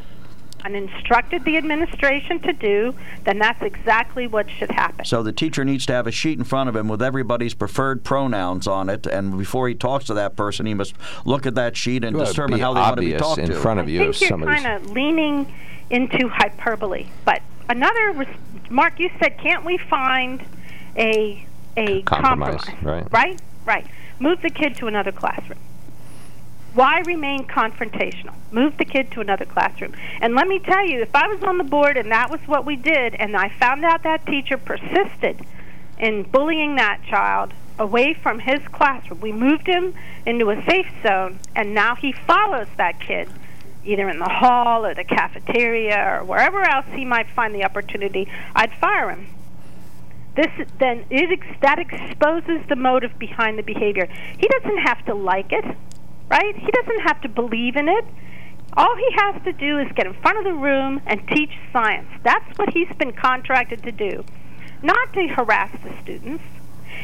and 0.67 0.75
instructed 0.75 1.45
the 1.45 1.57
administration 1.57 2.41
to 2.41 2.53
do, 2.53 2.93
then 3.25 3.39
that's 3.39 3.63
exactly 3.63 4.27
what 4.27 4.51
should 4.51 4.71
happen. 4.71 5.05
So 5.05 5.23
the 5.23 5.33
teacher 5.33 5.65
needs 5.65 5.87
to 5.87 5.93
have 5.93 6.07
a 6.09 6.11
sheet 6.11 6.37
in 6.39 6.45
front 6.45 6.69
of 6.69 6.75
him 6.75 6.89
with 6.89 7.01
everybody's 7.01 7.55
preferred 7.55 8.03
pronouns 8.03 8.67
on 8.67 8.89
it, 8.89 9.07
and 9.07 9.39
before 9.39 9.69
he 9.69 9.75
talks 9.75 10.07
to 10.07 10.15
that 10.15 10.35
person, 10.37 10.67
he 10.67 10.75
must 10.75 10.95
look 11.25 11.47
at 11.47 11.55
that 11.55 11.77
sheet 11.77 12.05
and 12.05 12.17
Well, 12.17 12.27
determine 12.27 12.59
how 12.59 12.75
they 12.75 12.81
want 12.81 12.97
to 12.97 13.01
be 13.01 13.15
obvious 13.15 13.23
talked 13.23 13.39
in 13.41 13.51
to. 13.51 13.55
front 13.61 13.79
of 13.81 13.89
you 13.89 14.03
I 14.03 14.07
if 14.09 14.17
think 14.17 14.31
you're 14.31 14.45
kind 14.45 14.67
of 14.67 14.91
leaning 14.91 15.55
into 15.91 16.29
hyperbole. 16.29 17.07
But 17.25 17.43
another, 17.69 18.11
res- 18.13 18.29
Mark, 18.69 18.99
you 18.99 19.11
said, 19.21 19.39
can't 19.39 19.65
we 19.65 19.79
find 19.79 20.45
a 20.97 21.47
a 21.77 22.03
Compromise, 22.03 22.65
compromise? 22.65 22.85
right. 22.85 23.13
Right, 23.13 23.41
right. 23.67 23.87
Move 24.19 24.41
the 24.41 24.49
kid 24.51 24.77
to 24.77 24.87
another 24.87 25.13
classroom. 25.13 25.59
Why 26.77 27.01
remain 27.07 27.47
confrontational? 27.47 28.35
Move 28.53 28.77
the 28.77 28.85
kid 28.85 29.11
to 29.13 29.23
another 29.23 29.47
classroom. 29.47 29.95
And 30.21 30.35
let 30.35 30.47
me 30.47 30.59
tell 30.59 30.87
you, 30.87 31.01
if 31.01 31.17
I 31.17 31.27
was 31.27 31.43
on 31.43 31.57
the 31.57 31.65
board 31.65 31.97
and 31.97 32.13
that 32.13 32.31
was 32.31 32.41
what 32.47 32.67
we 32.67 32.77
did, 32.77 33.15
and 33.15 33.35
I 33.35 33.49
found 33.49 33.83
out 33.83 34.03
that 34.03 34.27
teacher 34.27 34.59
persisted 34.59 35.41
in 35.99 36.25
bullying 36.25 36.77
that 36.77 37.01
child 37.09 37.55
away 37.79 38.13
from 38.13 38.41
his 38.41 38.61
classroom, 38.69 39.23
we 39.23 39.33
moved 39.33 39.67
him 39.67 39.95
into 40.27 40.51
a 40.51 40.63
safe 40.67 40.93
zone, 41.03 41.39
and 41.55 41.73
now 41.73 41.95
he 41.95 42.13
follows 42.13 42.69
that 42.77 43.01
kid 43.01 43.31
either 43.83 44.11
in 44.11 44.19
the 44.19 44.29
hall 44.29 44.85
or 44.85 44.95
the 44.95 45.05
cafeteria 45.05 46.19
or 46.19 46.25
wherever 46.25 46.63
else 46.63 46.85
he 46.93 47.07
might 47.07 47.31
find 47.31 47.55
the 47.55 47.65
opportunity, 47.65 48.29
I'd 48.55 48.73
fire 48.75 49.09
him. 49.09 49.29
This 50.35 50.51
then 50.79 51.07
it 51.09 51.31
ex- 51.31 51.61
that 51.63 51.79
exposes 51.79 52.61
the 52.69 52.77
motive 52.77 53.19
behind 53.19 53.59
the 53.59 53.63
behavior. 53.63 54.07
He 54.37 54.47
doesn't 54.47 54.79
have 54.79 55.03
to 55.07 55.15
like 55.15 55.53
it, 55.53 55.65
right? 56.29 56.57
He 56.57 56.71
doesn't 56.71 57.01
have 57.01 57.21
to 57.23 57.29
believe 57.29 57.77
in 57.77 57.89
it. 57.89 58.05
All 58.77 58.95
he 58.97 59.09
has 59.13 59.43
to 59.45 59.53
do 59.53 59.79
is 59.79 59.91
get 59.93 60.07
in 60.07 60.15
front 60.15 60.39
of 60.39 60.45
the 60.45 60.53
room 60.53 61.01
and 61.07 61.27
teach 61.29 61.53
science. 61.73 62.09
That's 62.23 62.59
what 62.59 62.71
he's 62.73 62.93
been 62.99 63.13
contracted 63.13 63.83
to 63.85 63.93
do, 63.93 64.25
not 64.83 65.13
to 65.15 65.29
harass 65.29 65.71
the 65.83 65.93
students. 66.03 66.45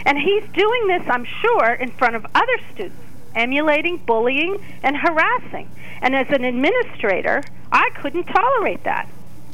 And 0.05 0.19
he's 0.19 0.45
doing 0.53 0.87
this, 0.89 1.03
I'm 1.09 1.25
sure, 1.25 1.73
in 1.73 1.91
front 1.93 2.17
of 2.17 2.27
other 2.35 2.59
students. 2.73 2.99
emulating, 3.35 3.99
bullying, 3.99 4.63
and 4.83 4.97
harassing. 4.97 5.71
And 6.01 6.15
as 6.15 6.27
an 6.31 6.45
administrator, 6.45 7.43
I 7.71 7.91
couldn't 8.01 8.25
tolerate 8.25 8.85
that. 8.85 9.09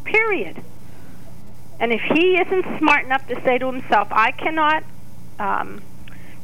Period. 0.05 0.63
And 1.81 1.93
if 1.93 2.01
he 2.01 2.41
isn't 2.41 2.79
smart 2.79 3.05
enough 3.05 3.27
to 3.29 3.41
say 3.45 3.59
to 3.59 3.67
himself, 3.71 4.09
I 4.11 4.33
cannot 4.33 4.83
um, 5.39 5.81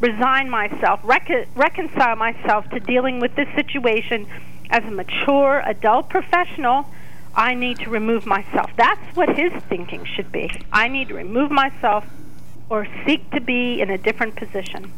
resign 0.00 0.50
myself, 0.50 1.00
rec- 1.04 1.48
reconcile 1.54 2.16
myself 2.16 2.68
to 2.70 2.80
dealing 2.80 3.20
with 3.20 3.34
this 3.36 3.48
situation 3.54 4.26
as 4.70 4.84
a 4.84 4.90
mature 4.90 5.62
adult 5.64 6.08
professional, 6.08 6.86
I 7.34 7.54
need 7.54 7.78
to 7.80 7.90
remove 7.90 8.26
myself. 8.26 8.70
That's 8.76 9.16
what 9.16 9.36
his 9.36 9.52
thinking 9.68 10.04
should 10.04 10.30
be. 10.30 10.50
I 10.72 10.88
need 10.88 11.08
to 11.08 11.14
remove 11.14 11.50
myself 11.50 12.04
or 12.70 12.86
seek 13.06 13.30
to 13.32 13.40
be 13.40 13.80
in 13.80 13.90
a 13.90 13.98
different 13.98 14.36
position. 14.36 14.92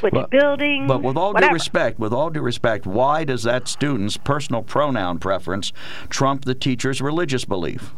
Which 0.00 0.12
But- 0.14 0.30
building, 0.30 0.86
But 0.86 1.02
with 1.02 1.16
all 1.16 1.32
whatever. 1.32 1.50
due 1.50 1.54
respect, 1.54 1.98
with 1.98 2.12
all 2.12 2.30
due 2.30 2.40
respect, 2.40 2.86
why 2.86 3.24
does 3.24 3.42
that 3.42 3.68
student's 3.68 4.16
personal 4.16 4.62
pronoun 4.62 5.18
preference 5.18 5.72
trump 6.08 6.44
the 6.44 6.54
teacher's 6.54 7.00
religious 7.00 7.44
belief? 7.44 7.92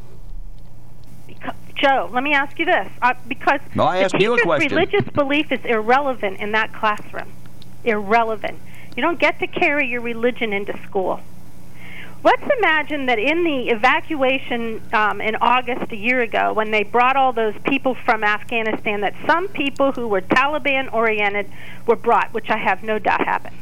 Joe, 1.76 2.10
let 2.12 2.22
me 2.22 2.32
ask 2.32 2.58
you 2.58 2.64
this: 2.66 2.88
uh, 3.02 3.14
because 3.26 3.60
No, 3.74 3.84
I 3.84 4.06
the 4.06 4.18
you 4.18 4.34
a 4.34 4.36
teacher's 4.36 4.70
religious 4.70 5.08
belief 5.14 5.50
is 5.52 5.60
irrelevant 5.64 6.40
in 6.40 6.52
that 6.52 6.72
classroom. 6.72 7.32
Irrelevant. 7.84 8.58
You 8.96 9.02
don't 9.02 9.18
get 9.18 9.38
to 9.38 9.46
carry 9.46 9.88
your 9.88 10.00
religion 10.00 10.52
into 10.52 10.78
school. 10.86 11.20
Let's 12.22 12.42
imagine 12.58 13.06
that 13.06 13.18
in 13.18 13.44
the 13.44 13.70
evacuation 13.70 14.82
um, 14.92 15.22
in 15.22 15.36
August 15.36 15.90
a 15.90 15.96
year 15.96 16.20
ago, 16.20 16.52
when 16.52 16.70
they 16.70 16.82
brought 16.82 17.16
all 17.16 17.32
those 17.32 17.54
people 17.64 17.94
from 17.94 18.22
Afghanistan, 18.22 19.00
that 19.00 19.14
some 19.26 19.48
people 19.48 19.92
who 19.92 20.06
were 20.06 20.20
Taliban 20.20 20.92
oriented 20.92 21.50
were 21.86 21.96
brought, 21.96 22.34
which 22.34 22.50
I 22.50 22.58
have 22.58 22.82
no 22.82 22.98
doubt 22.98 23.24
happened. 23.24 23.56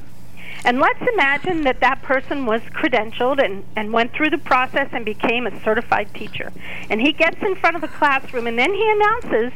And 0.64 0.78
let's 0.80 1.00
imagine 1.14 1.62
that 1.62 1.80
that 1.80 2.02
person 2.02 2.44
was 2.44 2.61
credentialed 2.62 3.42
and, 3.42 3.64
and 3.76 3.92
went 3.92 4.12
through 4.12 4.30
the 4.30 4.38
process 4.38 4.88
and 4.92 5.04
became 5.04 5.46
a 5.46 5.61
certified 5.62 6.12
teacher. 6.14 6.52
And 6.90 7.00
he 7.00 7.12
gets 7.12 7.40
in 7.42 7.54
front 7.56 7.76
of 7.76 7.82
a 7.82 7.88
classroom 7.88 8.46
and 8.46 8.59
then 8.59 8.74
he 8.74 8.90
announces 8.90 9.52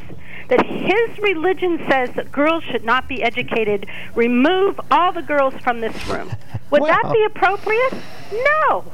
that 0.49 0.65
his 0.65 1.17
religion 1.19 1.77
says 1.89 2.11
that 2.15 2.31
girls 2.31 2.63
should 2.63 2.83
not 2.83 3.07
be 3.07 3.23
educated. 3.23 3.87
Remove 4.15 4.79
all 4.91 5.11
the 5.11 5.21
girls 5.21 5.53
from 5.55 5.81
this 5.81 6.07
room. 6.07 6.31
Would 6.69 6.83
that 6.83 7.11
be 7.11 7.23
appropriate? 7.23 7.93
No. 8.31 8.91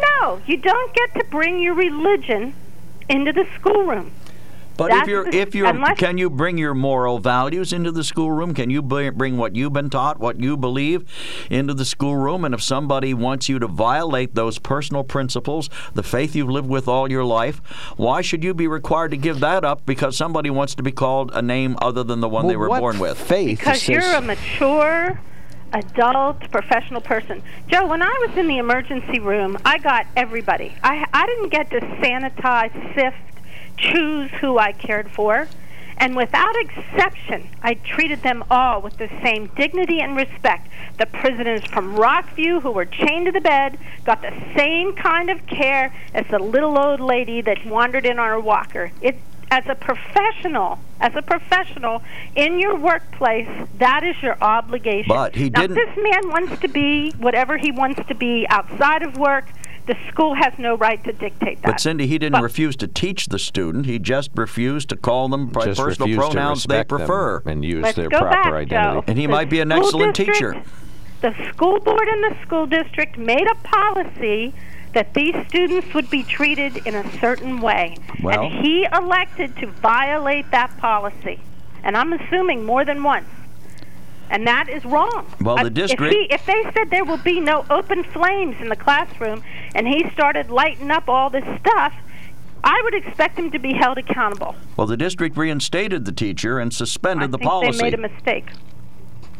No. 0.00 0.40
You 0.46 0.56
don't 0.56 0.94
get 0.94 1.14
to 1.14 1.24
bring 1.30 1.60
your 1.60 1.74
religion 1.74 2.54
into 3.08 3.32
the 3.32 3.46
schoolroom. 3.56 4.12
But 4.76 4.88
That's 4.88 5.02
if 5.02 5.08
you're 5.08 5.28
if 5.28 5.54
you're 5.54 5.66
unless- 5.68 5.98
can 5.98 6.18
you 6.18 6.28
bring 6.28 6.58
your 6.58 6.74
moral 6.74 7.18
values 7.18 7.72
into 7.72 7.92
the 7.92 8.02
schoolroom? 8.02 8.54
Can 8.54 8.70
you 8.70 8.82
bring 8.82 9.14
bring 9.14 9.36
what 9.36 9.54
you've 9.54 9.72
been 9.72 9.88
taught, 9.90 10.18
what 10.18 10.40
you 10.40 10.56
believe, 10.56 11.04
into 11.50 11.74
the 11.74 11.84
schoolroom? 11.84 12.44
And 12.44 12.54
if 12.54 12.62
somebody 12.62 13.14
wants 13.14 13.48
you 13.48 13.58
to 13.60 13.66
violate 13.68 14.34
those 14.34 14.58
personal 14.58 15.04
principles, 15.04 15.70
the 15.94 16.02
faith 16.02 16.34
you've 16.34 16.50
lived 16.50 16.68
with 16.68 16.88
all 16.88 17.10
your 17.10 17.24
life, 17.24 17.58
why 17.96 18.20
should 18.20 18.42
you 18.42 18.52
be 18.54 18.66
required 18.66 19.12
to 19.12 19.16
give 19.16 19.40
that 19.40 19.64
up 19.64 19.86
because 19.86 20.16
somebody 20.16 20.50
wants 20.50 20.74
to 20.74 20.82
be 20.82 20.92
called 20.92 21.30
a 21.34 21.42
name 21.42 21.76
other 21.80 22.02
than 22.02 22.20
the 22.20 22.28
one 22.28 22.48
they 22.48 22.56
were 22.56 22.68
what 22.68 22.80
born 22.80 22.98
with? 22.98 23.16
Faith 23.18 23.58
Because 23.60 23.80
says- 23.82 23.88
you're 23.88 24.14
a 24.14 24.20
mature, 24.20 25.20
adult, 25.72 26.40
professional 26.50 27.00
person. 27.00 27.42
Joe, 27.68 27.86
when 27.86 28.02
I 28.02 28.26
was 28.26 28.36
in 28.36 28.48
the 28.48 28.58
emergency 28.58 29.20
room, 29.20 29.56
I 29.64 29.78
got 29.78 30.06
everybody. 30.16 30.74
I, 30.82 31.04
I 31.12 31.26
didn't 31.26 31.50
get 31.50 31.70
to 31.70 31.80
sanitize, 31.80 32.72
sift, 32.94 33.16
choose 33.76 34.30
who 34.40 34.58
I 34.58 34.72
cared 34.72 35.10
for. 35.10 35.48
And 35.96 36.16
without 36.16 36.54
exception, 36.56 37.48
I 37.62 37.74
treated 37.74 38.22
them 38.22 38.44
all 38.50 38.82
with 38.82 38.96
the 38.98 39.08
same 39.22 39.46
dignity 39.56 40.00
and 40.00 40.16
respect. 40.16 40.68
The 40.98 41.06
prisoners 41.06 41.64
from 41.64 41.94
Rockview 41.94 42.62
who 42.62 42.72
were 42.72 42.84
chained 42.84 43.26
to 43.26 43.32
the 43.32 43.40
bed 43.40 43.78
got 44.04 44.20
the 44.20 44.34
same 44.56 44.94
kind 44.94 45.30
of 45.30 45.46
care 45.46 45.94
as 46.12 46.26
the 46.30 46.38
little 46.38 46.78
old 46.78 47.00
lady 47.00 47.40
that 47.42 47.64
wandered 47.64 48.06
in 48.06 48.18
on 48.18 48.28
her 48.28 48.40
walker. 48.40 48.90
It, 49.00 49.16
as 49.50 49.64
a 49.68 49.74
professional, 49.76 50.80
as 51.00 51.14
a 51.14 51.22
professional 51.22 52.02
in 52.34 52.58
your 52.58 52.76
workplace, 52.76 53.48
that 53.78 54.02
is 54.02 54.20
your 54.20 54.36
obligation. 54.42 55.08
But 55.08 55.36
he 55.36 55.50
now, 55.50 55.60
didn't- 55.62 55.76
this 55.76 55.96
man 55.96 56.28
wants 56.30 56.60
to 56.60 56.68
be 56.68 57.12
whatever 57.18 57.56
he 57.56 57.70
wants 57.70 58.04
to 58.08 58.14
be 58.14 58.46
outside 58.48 59.02
of 59.02 59.16
work. 59.16 59.46
The 59.86 59.96
school 60.08 60.34
has 60.34 60.54
no 60.58 60.76
right 60.76 61.02
to 61.04 61.12
dictate 61.12 61.60
that. 61.60 61.66
But 61.72 61.80
Cindy, 61.80 62.06
he 62.06 62.16
didn't 62.18 62.32
But- 62.32 62.42
refuse 62.42 62.74
to 62.76 62.88
teach 62.88 63.26
the 63.26 63.38
student. 63.38 63.84
He 63.86 63.98
just 63.98 64.30
refused 64.34 64.88
to 64.90 64.96
call 64.96 65.28
them 65.28 65.48
by 65.48 65.66
personal 65.74 66.16
pronouns 66.16 66.64
they 66.64 66.84
prefer. 66.84 67.42
and 67.44 67.62
use 67.64 67.82
Let's 67.82 67.96
their 67.96 68.08
go 68.08 68.18
proper 68.20 68.30
back, 68.34 68.46
identity. 68.46 68.68
Joe. 69.00 69.04
And 69.06 69.18
he 69.18 69.26
The 69.26 69.32
might 69.32 69.50
be 69.50 69.60
an 69.60 69.70
excellent 69.70 70.14
district- 70.14 70.38
teacher. 70.38 70.62
The 71.20 71.34
school 71.52 71.80
board 71.80 72.08
and 72.08 72.24
the 72.24 72.36
school 72.46 72.66
district 72.66 73.18
made 73.18 73.46
a 73.46 73.54
policy 73.56 74.54
that 74.94 75.12
these 75.12 75.34
students 75.48 75.92
would 75.92 76.08
be 76.08 76.22
treated 76.22 76.78
in 76.86 76.94
a 76.94 77.04
certain 77.18 77.60
way. 77.60 77.96
Well- 78.22 78.44
and 78.44 78.64
he 78.64 78.86
elected 78.90 79.56
to 79.58 79.66
violate 79.66 80.50
that 80.50 80.76
policy. 80.78 81.40
And 81.82 81.96
I'm 81.96 82.12
assuming 82.14 82.64
more 82.64 82.84
than 82.86 83.02
once. 83.02 83.26
And 84.30 84.46
that 84.46 84.68
is 84.68 84.84
wrong. 84.84 85.26
Well, 85.40 85.56
the 85.56 85.70
district- 85.70 86.12
If, 86.14 86.28
he, 86.28 86.34
if 86.34 86.46
they 86.46 86.62
said 86.74 86.90
there 86.90 87.04
will 87.04 87.18
be 87.18 87.40
no 87.40 87.64
open 87.70 88.02
flames 88.04 88.56
in 88.60 88.68
the 88.68 88.76
classroom 88.76 89.42
and 89.74 89.86
he 89.86 90.08
started 90.10 90.50
lighting 90.50 90.90
up 90.90 91.08
all 91.08 91.30
this 91.30 91.44
stuff, 91.60 91.94
I 92.64 92.80
would 92.82 92.94
expect 92.94 93.38
him 93.38 93.50
to 93.50 93.58
be 93.58 93.74
held 93.74 93.98
accountable. 93.98 94.56
Well, 94.76 94.86
the 94.86 94.96
district 94.96 95.36
reinstated 95.36 96.06
the 96.06 96.12
teacher 96.12 96.58
and 96.58 96.72
suspended 96.72 97.24
I 97.24 97.32
the 97.32 97.38
think 97.38 97.50
policy. 97.50 97.78
they 97.78 97.84
made 97.84 97.94
a 97.94 97.98
mistake. 97.98 98.46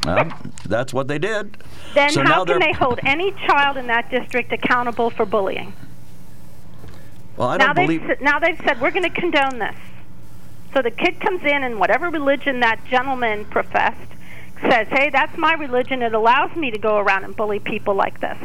Well, 0.04 0.30
that's 0.66 0.92
what 0.92 1.08
they 1.08 1.18
did. 1.18 1.56
Then 1.94 2.10
so 2.10 2.20
how 2.22 2.28
now 2.28 2.44
can 2.44 2.58
they're, 2.60 2.68
they 2.68 2.72
hold 2.72 3.00
any 3.04 3.32
child 3.46 3.78
in 3.78 3.86
that 3.86 4.10
district 4.10 4.52
accountable 4.52 5.08
for 5.08 5.24
bullying? 5.24 5.72
Well, 7.38 7.48
I 7.48 7.56
don't 7.56 7.74
they've 7.74 8.00
believe. 8.00 8.20
now 8.20 8.38
they've 8.38 8.60
said 8.64 8.80
we're 8.82 8.90
going 8.90 9.10
to 9.10 9.20
condone 9.20 9.58
this. 9.58 9.74
So 10.74 10.82
the 10.82 10.90
kid 10.90 11.20
comes 11.20 11.42
in 11.42 11.62
and 11.64 11.80
whatever 11.80 12.10
religion 12.10 12.60
that 12.60 12.84
gentleman 12.84 13.46
professed 13.46 13.98
says, 14.70 14.86
"Hey, 14.90 15.10
that's 15.10 15.36
my 15.36 15.54
religion. 15.54 16.02
It 16.02 16.14
allows 16.14 16.54
me 16.56 16.70
to 16.70 16.78
go 16.78 16.96
around 16.96 17.24
and 17.24 17.36
bully 17.36 17.58
people 17.58 17.94
like 17.94 18.20
this." 18.20 18.38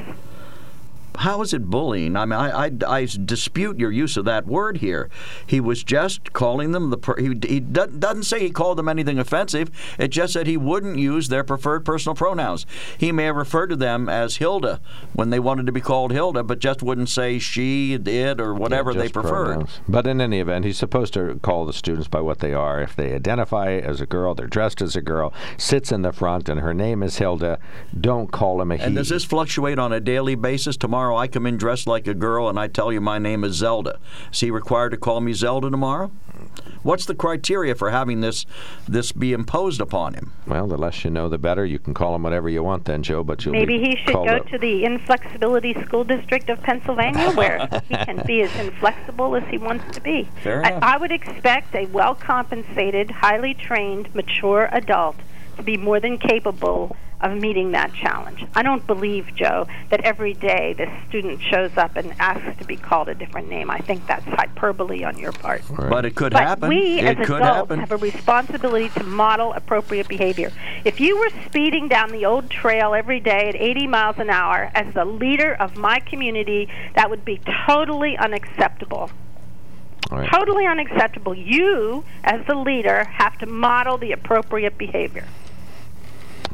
How 1.19 1.41
is 1.41 1.53
it 1.53 1.65
bullying? 1.69 2.15
I 2.15 2.25
mean, 2.25 2.39
I, 2.39 2.67
I, 2.67 2.71
I 2.87 3.05
dispute 3.05 3.77
your 3.77 3.91
use 3.91 4.15
of 4.15 4.23
that 4.25 4.47
word 4.47 4.77
here. 4.77 5.09
He 5.45 5.59
was 5.59 5.83
just 5.83 6.31
calling 6.31 6.71
them 6.71 6.89
the. 6.91 6.97
Per, 6.97 7.17
he 7.17 7.27
he 7.47 7.59
do- 7.59 7.87
doesn't 7.87 8.23
say 8.23 8.39
he 8.39 8.49
called 8.49 8.77
them 8.77 8.87
anything 8.87 9.19
offensive. 9.19 9.69
It 9.97 10.09
just 10.09 10.31
said 10.31 10.47
he 10.47 10.55
wouldn't 10.55 10.97
use 10.97 11.27
their 11.27 11.43
preferred 11.43 11.83
personal 11.83 12.15
pronouns. 12.15 12.65
He 12.97 13.11
may 13.11 13.25
have 13.25 13.35
referred 13.35 13.67
to 13.67 13.75
them 13.75 14.07
as 14.07 14.37
Hilda 14.37 14.79
when 15.13 15.29
they 15.29 15.39
wanted 15.39 15.65
to 15.65 15.71
be 15.73 15.81
called 15.81 16.13
Hilda, 16.13 16.41
but 16.43 16.59
just 16.59 16.81
wouldn't 16.81 17.09
say 17.09 17.37
she, 17.37 17.93
it, 17.95 18.39
or 18.39 18.53
whatever 18.55 18.91
Yeah, 18.93 19.01
they 19.01 19.09
preferred. 19.09 19.45
pronouns. 19.47 19.79
But 19.89 20.07
in 20.07 20.21
any 20.21 20.39
event, 20.39 20.63
he's 20.63 20.77
supposed 20.77 21.13
to 21.15 21.37
call 21.41 21.65
the 21.65 21.73
students 21.73 22.07
by 22.07 22.21
what 22.21 22.39
they 22.39 22.53
are. 22.53 22.81
If 22.81 22.95
they 22.95 23.13
identify 23.13 23.73
as 23.73 23.99
a 23.99 24.05
girl, 24.05 24.35
they're 24.35 24.47
dressed 24.47 24.81
as 24.81 24.95
a 24.95 25.01
girl, 25.01 25.33
sits 25.57 25.91
in 25.91 26.01
the 26.01 26.13
front, 26.13 26.47
and 26.47 26.61
her 26.61 26.73
name 26.73 27.03
is 27.03 27.17
Hilda, 27.17 27.59
don't 27.99 28.31
call 28.31 28.61
him 28.61 28.71
a 28.71 28.77
he. 28.77 28.83
And 28.83 28.95
does 28.95 29.09
this 29.09 29.25
fluctuate 29.25 29.77
on 29.77 29.91
a 29.91 29.99
daily 29.99 30.35
basis? 30.35 30.77
Tomorrow 30.77 31.08
I 31.15 31.27
come 31.27 31.45
in 31.45 31.57
dressed 31.57 31.87
like 31.87 32.07
a 32.07 32.13
girl 32.13 32.49
and 32.49 32.59
I 32.59 32.67
tell 32.67 32.91
you 32.91 33.01
my 33.01 33.19
name 33.19 33.43
is 33.43 33.55
Zelda. 33.55 33.99
Is 34.31 34.39
he 34.39 34.51
required 34.51 34.91
to 34.91 34.97
call 34.97 35.21
me 35.21 35.33
Zelda 35.33 35.69
tomorrow? 35.69 36.11
What's 36.81 37.05
the 37.05 37.15
criteria 37.15 37.75
for 37.75 37.89
having 37.89 38.21
this 38.21 38.45
this 38.87 39.11
be 39.11 39.33
imposed 39.33 39.81
upon 39.81 40.13
him? 40.13 40.33
Well, 40.47 40.67
the 40.67 40.77
less 40.77 41.03
you 41.03 41.09
know, 41.09 41.27
the 41.27 41.37
better. 41.37 41.65
You 41.65 41.77
can 41.77 41.93
call 41.93 42.15
him 42.15 42.23
whatever 42.23 42.47
you 42.49 42.63
want 42.63 42.85
then, 42.85 43.03
Joe, 43.03 43.23
but 43.23 43.43
you'll 43.43 43.51
Maybe 43.51 43.77
be 43.77 43.89
he 43.89 43.95
should 43.97 44.13
go 44.13 44.25
up. 44.25 44.47
to 44.47 44.57
the 44.57 44.85
inflexibility 44.85 45.73
school 45.85 46.03
district 46.03 46.49
of 46.49 46.61
Pennsylvania, 46.63 47.31
where 47.35 47.67
he 47.87 47.95
can 47.95 48.23
be 48.25 48.41
as 48.41 48.55
inflexible 48.59 49.35
as 49.35 49.43
he 49.49 49.57
wants 49.57 49.93
to 49.95 50.01
be. 50.01 50.29
Fair 50.41 50.65
I, 50.65 50.69
enough. 50.69 50.83
I 50.83 50.97
would 50.97 51.11
expect 51.11 51.75
a 51.75 51.85
well 51.87 52.15
compensated, 52.15 53.11
highly 53.11 53.53
trained, 53.53 54.13
mature 54.15 54.69
adult 54.71 55.17
to 55.17 55.23
be 55.63 55.77
more 55.77 55.99
than 55.99 56.17
capable 56.17 56.95
of 57.21 57.35
meeting 57.37 57.71
that 57.71 57.93
challenge. 57.93 58.45
I 58.55 58.63
don't 58.63 58.87
believe, 58.87 59.35
Joe, 59.35 59.67
that 59.89 59.99
every 60.05 60.33
day 60.33 60.71
this 60.71 60.89
student 61.09 61.41
shows 61.41 61.75
up 61.75 61.97
and 61.97 62.13
asks 62.17 62.57
to 62.59 62.63
be 62.65 62.77
called 62.77 63.09
a 63.09 63.13
different 63.13 63.49
name. 63.49 63.69
I 63.69 63.79
think 63.79 64.07
that's 64.07 64.23
hyperbole 64.23 65.03
on 65.03 65.17
your 65.17 65.33
part. 65.33 65.61
But 65.75 66.05
it 66.05 66.15
could 66.15 66.31
But 66.31 66.43
happen. 66.43 66.69
we, 66.69 66.99
it 66.99 67.19
as 67.19 67.27
could 67.27 67.41
adults, 67.41 67.55
happen. 67.71 67.79
have 67.81 67.91
a 67.91 67.97
responsibility 67.97 68.87
to 68.89 69.03
model 69.03 69.51
appropriate 69.51 70.07
behavior. 70.07 70.53
If 70.85 71.01
you 71.01 71.17
were 71.19 71.29
speeding 71.45 71.89
down 71.89 72.11
the 72.13 72.25
old 72.25 72.49
trail 72.49 72.93
every 72.93 73.19
day 73.19 73.49
at 73.49 73.55
80 73.55 73.87
miles 73.87 74.17
an 74.17 74.29
hour 74.29 74.71
as 74.73 74.93
the 74.93 75.03
leader 75.03 75.53
of 75.55 75.75
my 75.75 75.99
community, 75.99 76.69
that 76.95 77.09
would 77.09 77.25
be 77.25 77.41
totally 77.67 78.17
unacceptable. 78.17 79.11
All 80.09 80.19
right. 80.19 80.29
Totally 80.31 80.65
unacceptable. 80.65 81.35
You, 81.35 82.05
as 82.23 82.45
the 82.47 82.55
leader, 82.55 83.03
have 83.03 83.37
to 83.39 83.45
model 83.45 83.97
the 83.97 84.13
appropriate 84.13 84.77
behavior. 84.77 85.27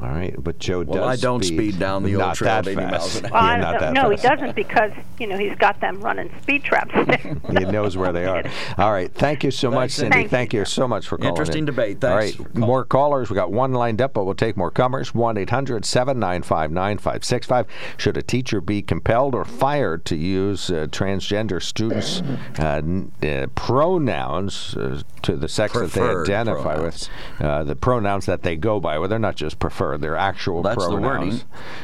All 0.01 0.09
right, 0.09 0.35
but 0.37 0.59
Joe 0.59 0.83
Well, 0.83 1.07
does 1.07 1.19
I 1.19 1.21
don't 1.21 1.43
speed 1.43 1.79
down 1.79 2.03
the 2.03 2.15
old 2.15 2.19
not 2.19 2.35
trail 2.35 2.61
that 2.61 2.67
80 2.67 2.75
fast. 2.75 2.91
miles 2.91 3.15
an 3.17 3.25
hour. 3.27 3.31
Well, 3.31 3.43
yeah, 3.45 3.57
not 3.57 3.79
that 3.79 3.93
no, 3.93 4.09
fast. 4.09 4.21
he 4.23 4.27
doesn't 4.27 4.55
because 4.55 4.91
you 5.19 5.27
know 5.27 5.37
he's 5.37 5.55
got 5.57 5.79
them 5.79 6.01
running 6.01 6.29
speed 6.41 6.63
traps 6.63 6.93
he 7.47 7.65
knows 7.65 7.95
where 7.95 8.11
they 8.11 8.25
are. 8.25 8.43
All 8.77 8.91
right. 8.91 9.11
Thank 9.13 9.43
you 9.45 9.51
so 9.51 9.71
much, 9.71 9.91
Cindy. 9.91 10.15
Cindy. 10.15 10.27
Thank 10.29 10.53
you 10.53 10.65
so 10.65 10.87
much 10.87 11.07
for 11.07 11.17
calling. 11.17 11.29
Interesting 11.29 11.59
in. 11.59 11.65
debate. 11.65 12.03
All 12.03 12.19
Thanks 12.19 12.37
right. 12.39 12.51
for. 12.53 12.59
More 12.59 12.83
callers. 12.83 13.29
We 13.29 13.35
got 13.35 13.51
one 13.51 13.71
lined 13.73 14.01
up, 14.01 14.13
but 14.13 14.25
we'll 14.25 14.35
take 14.35 14.57
more 14.57 14.69
comers. 14.71 15.13
1 15.15 15.37
800 15.37 15.85
795 15.85 16.71
9565. 16.71 17.65
Should 17.97 18.17
a 18.17 18.21
teacher 18.21 18.59
be 18.61 18.81
compelled 18.81 19.33
or 19.33 19.45
fired 19.45 20.03
to 20.05 20.15
use 20.17 20.69
uh, 20.69 20.87
transgender 20.91 21.61
students' 21.61 22.21
uh, 22.59 22.81
n- 22.83 23.11
uh, 23.23 23.47
pronouns 23.55 24.75
uh, 24.75 25.01
to 25.21 25.35
the 25.35 25.47
sex 25.47 25.73
Preferred 25.73 26.25
that 26.25 26.27
they 26.27 26.35
identify 26.35 26.73
pronouns. 26.75 27.09
with? 27.39 27.45
Uh, 27.45 27.63
the 27.63 27.75
pronouns 27.75 28.25
that 28.25 28.43
they 28.43 28.55
go 28.55 28.79
by. 28.79 28.99
Well, 28.99 29.07
they're 29.07 29.19
not 29.19 29.35
just 29.35 29.59
preferred, 29.59 29.84
they're 29.97 30.15
actual 30.17 30.61
That's 30.61 30.75
the 30.75 30.89
pronouns. 30.91 31.03
wording. 31.03 31.41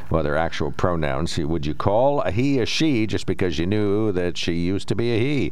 Well, 0.10 0.24
they're 0.24 0.38
actual 0.38 0.72
pronouns. 0.72 1.38
Would 1.38 1.66
you 1.66 1.74
call 1.74 2.22
a 2.22 2.32
he 2.32 2.60
a 2.60 2.66
she 2.66 3.08
just 3.08 3.26
because 3.26 3.58
you 3.60 3.66
knew 3.66 4.12
that 4.12 4.38
she 4.38 4.54
used 4.54 4.88
to 4.90 4.96
be 4.96 5.12
a 5.12 5.20
he? 5.20 5.52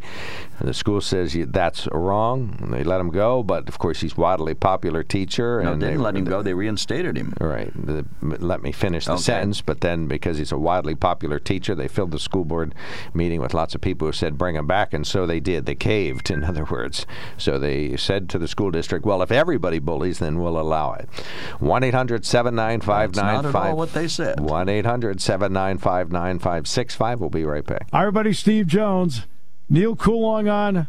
The 0.61 0.73
school 0.73 1.01
says 1.01 1.37
that's 1.49 1.87
wrong. 1.91 2.57
And 2.59 2.73
they 2.73 2.83
let 2.83 2.99
him 2.99 3.09
go, 3.09 3.43
but 3.43 3.69
of 3.69 3.79
course 3.79 4.01
he's 4.01 4.17
wildly 4.17 4.53
popular 4.53 5.03
teacher. 5.03 5.61
No, 5.63 5.73
and 5.73 5.81
they 5.81 5.87
didn't 5.87 5.99
they, 5.99 6.03
let 6.03 6.15
him 6.15 6.25
go. 6.25 6.41
They 6.41 6.53
reinstated 6.53 7.15
him. 7.17 7.33
Right. 7.39 7.71
The, 7.75 8.05
let 8.21 8.61
me 8.61 8.71
finish 8.71 9.05
the 9.05 9.13
Okay. 9.13 9.21
sentence. 9.21 9.61
But 9.61 9.81
then, 9.81 10.07
because 10.07 10.37
he's 10.37 10.51
a 10.51 10.57
wildly 10.57 10.95
popular 10.95 11.39
teacher, 11.39 11.75
they 11.75 11.87
filled 11.87 12.11
the 12.11 12.19
school 12.19 12.45
board 12.45 12.75
meeting 13.13 13.39
with 13.41 13.53
lots 13.53 13.75
of 13.75 13.81
people 13.81 14.07
who 14.07 14.11
said 14.11 14.37
bring 14.37 14.55
him 14.55 14.67
back, 14.67 14.93
and 14.93 15.05
so 15.07 15.25
they 15.25 15.39
did. 15.39 15.65
They 15.65 15.75
caved, 15.75 16.29
in 16.29 16.43
other 16.49 16.65
words. 16.65 17.05
So 17.37 17.57
they 17.57 17.95
said 17.97 18.29
to 18.29 18.39
the 18.39 18.47
school 18.47 18.71
district, 18.71 19.05
"Well, 19.05 19.21
if 19.21 19.31
everybody 19.31 19.79
bullies, 19.79 20.19
then 20.19 20.39
we'll 20.39 20.59
allow 20.59 20.93
it." 20.93 21.07
One 21.59 21.83
eight 21.83 21.93
hundred 21.93 22.25
seven 22.39 22.55
nine 22.55 22.79
five 22.79 23.13
not 23.15 23.45
at 23.45 23.51
five. 23.51 23.71
all 23.71 23.75
what 23.75 23.91
they 23.91 24.07
said. 24.07 24.39
One 24.39 24.69
eight 24.69 24.85
hundred 24.85 25.19
seven 25.19 25.51
nine 25.51 25.77
five 25.77 26.09
nine 26.09 26.39
five 26.39 26.67
six 26.67 26.95
five. 26.95 27.19
We'll 27.19 27.29
be 27.29 27.43
right 27.43 27.65
back. 27.65 27.89
Hi, 27.91 27.99
everybody. 27.99 28.31
Steve 28.31 28.65
Jones, 28.65 29.27
Neal 29.69 29.97
Coolong 29.97 30.47
on 30.47 30.87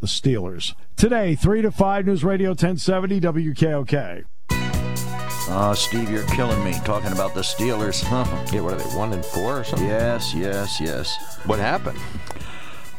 the 0.00 0.08
Steelers. 0.08 0.74
Today, 0.96 1.36
3 1.36 1.62
to 1.62 1.70
5 1.70 2.06
News 2.06 2.24
Radio 2.24 2.50
1070 2.50 3.20
WKOK. 3.20 4.24
Oh, 4.50 5.48
ah, 5.50 5.74
Steve, 5.74 6.10
you're 6.10 6.26
killing 6.26 6.62
me 6.64 6.72
talking 6.84 7.12
about 7.12 7.34
the 7.34 7.42
Steelers. 7.42 8.02
Yeah, 8.52 8.62
what 8.62 8.74
are 8.74 8.76
they? 8.78 8.96
One 8.96 9.12
and 9.12 9.24
four 9.24 9.60
or 9.60 9.64
something? 9.64 9.86
yes, 9.86 10.34
yes, 10.34 10.80
yes. 10.80 11.38
What 11.46 11.60
happened? 11.60 11.98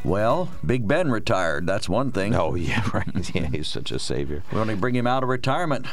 Well, 0.05 0.49
Big 0.65 0.87
Ben 0.87 1.11
retired. 1.11 1.67
That's 1.67 1.89
one 1.89 2.11
thing. 2.11 2.33
Oh 2.35 2.55
yeah, 2.55 2.83
right. 2.93 3.07
Yeah, 3.35 3.47
he's 3.47 3.67
such 3.67 3.91
a 3.91 3.99
savior. 3.99 4.43
We 4.51 4.59
only 4.59 4.75
bring 4.75 4.95
him 4.95 5.07
out 5.07 5.23
of 5.23 5.29
retirement. 5.29 5.85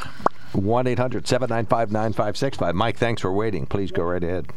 1 0.53 0.87
800 0.87 1.27
795 1.27 1.91
9565. 1.91 2.75
Mike, 2.75 2.97
thanks 2.97 3.21
for 3.21 3.31
waiting. 3.31 3.65
Please 3.65 3.91
go 3.91 4.03
right 4.03 4.23
ahead. 4.23 4.47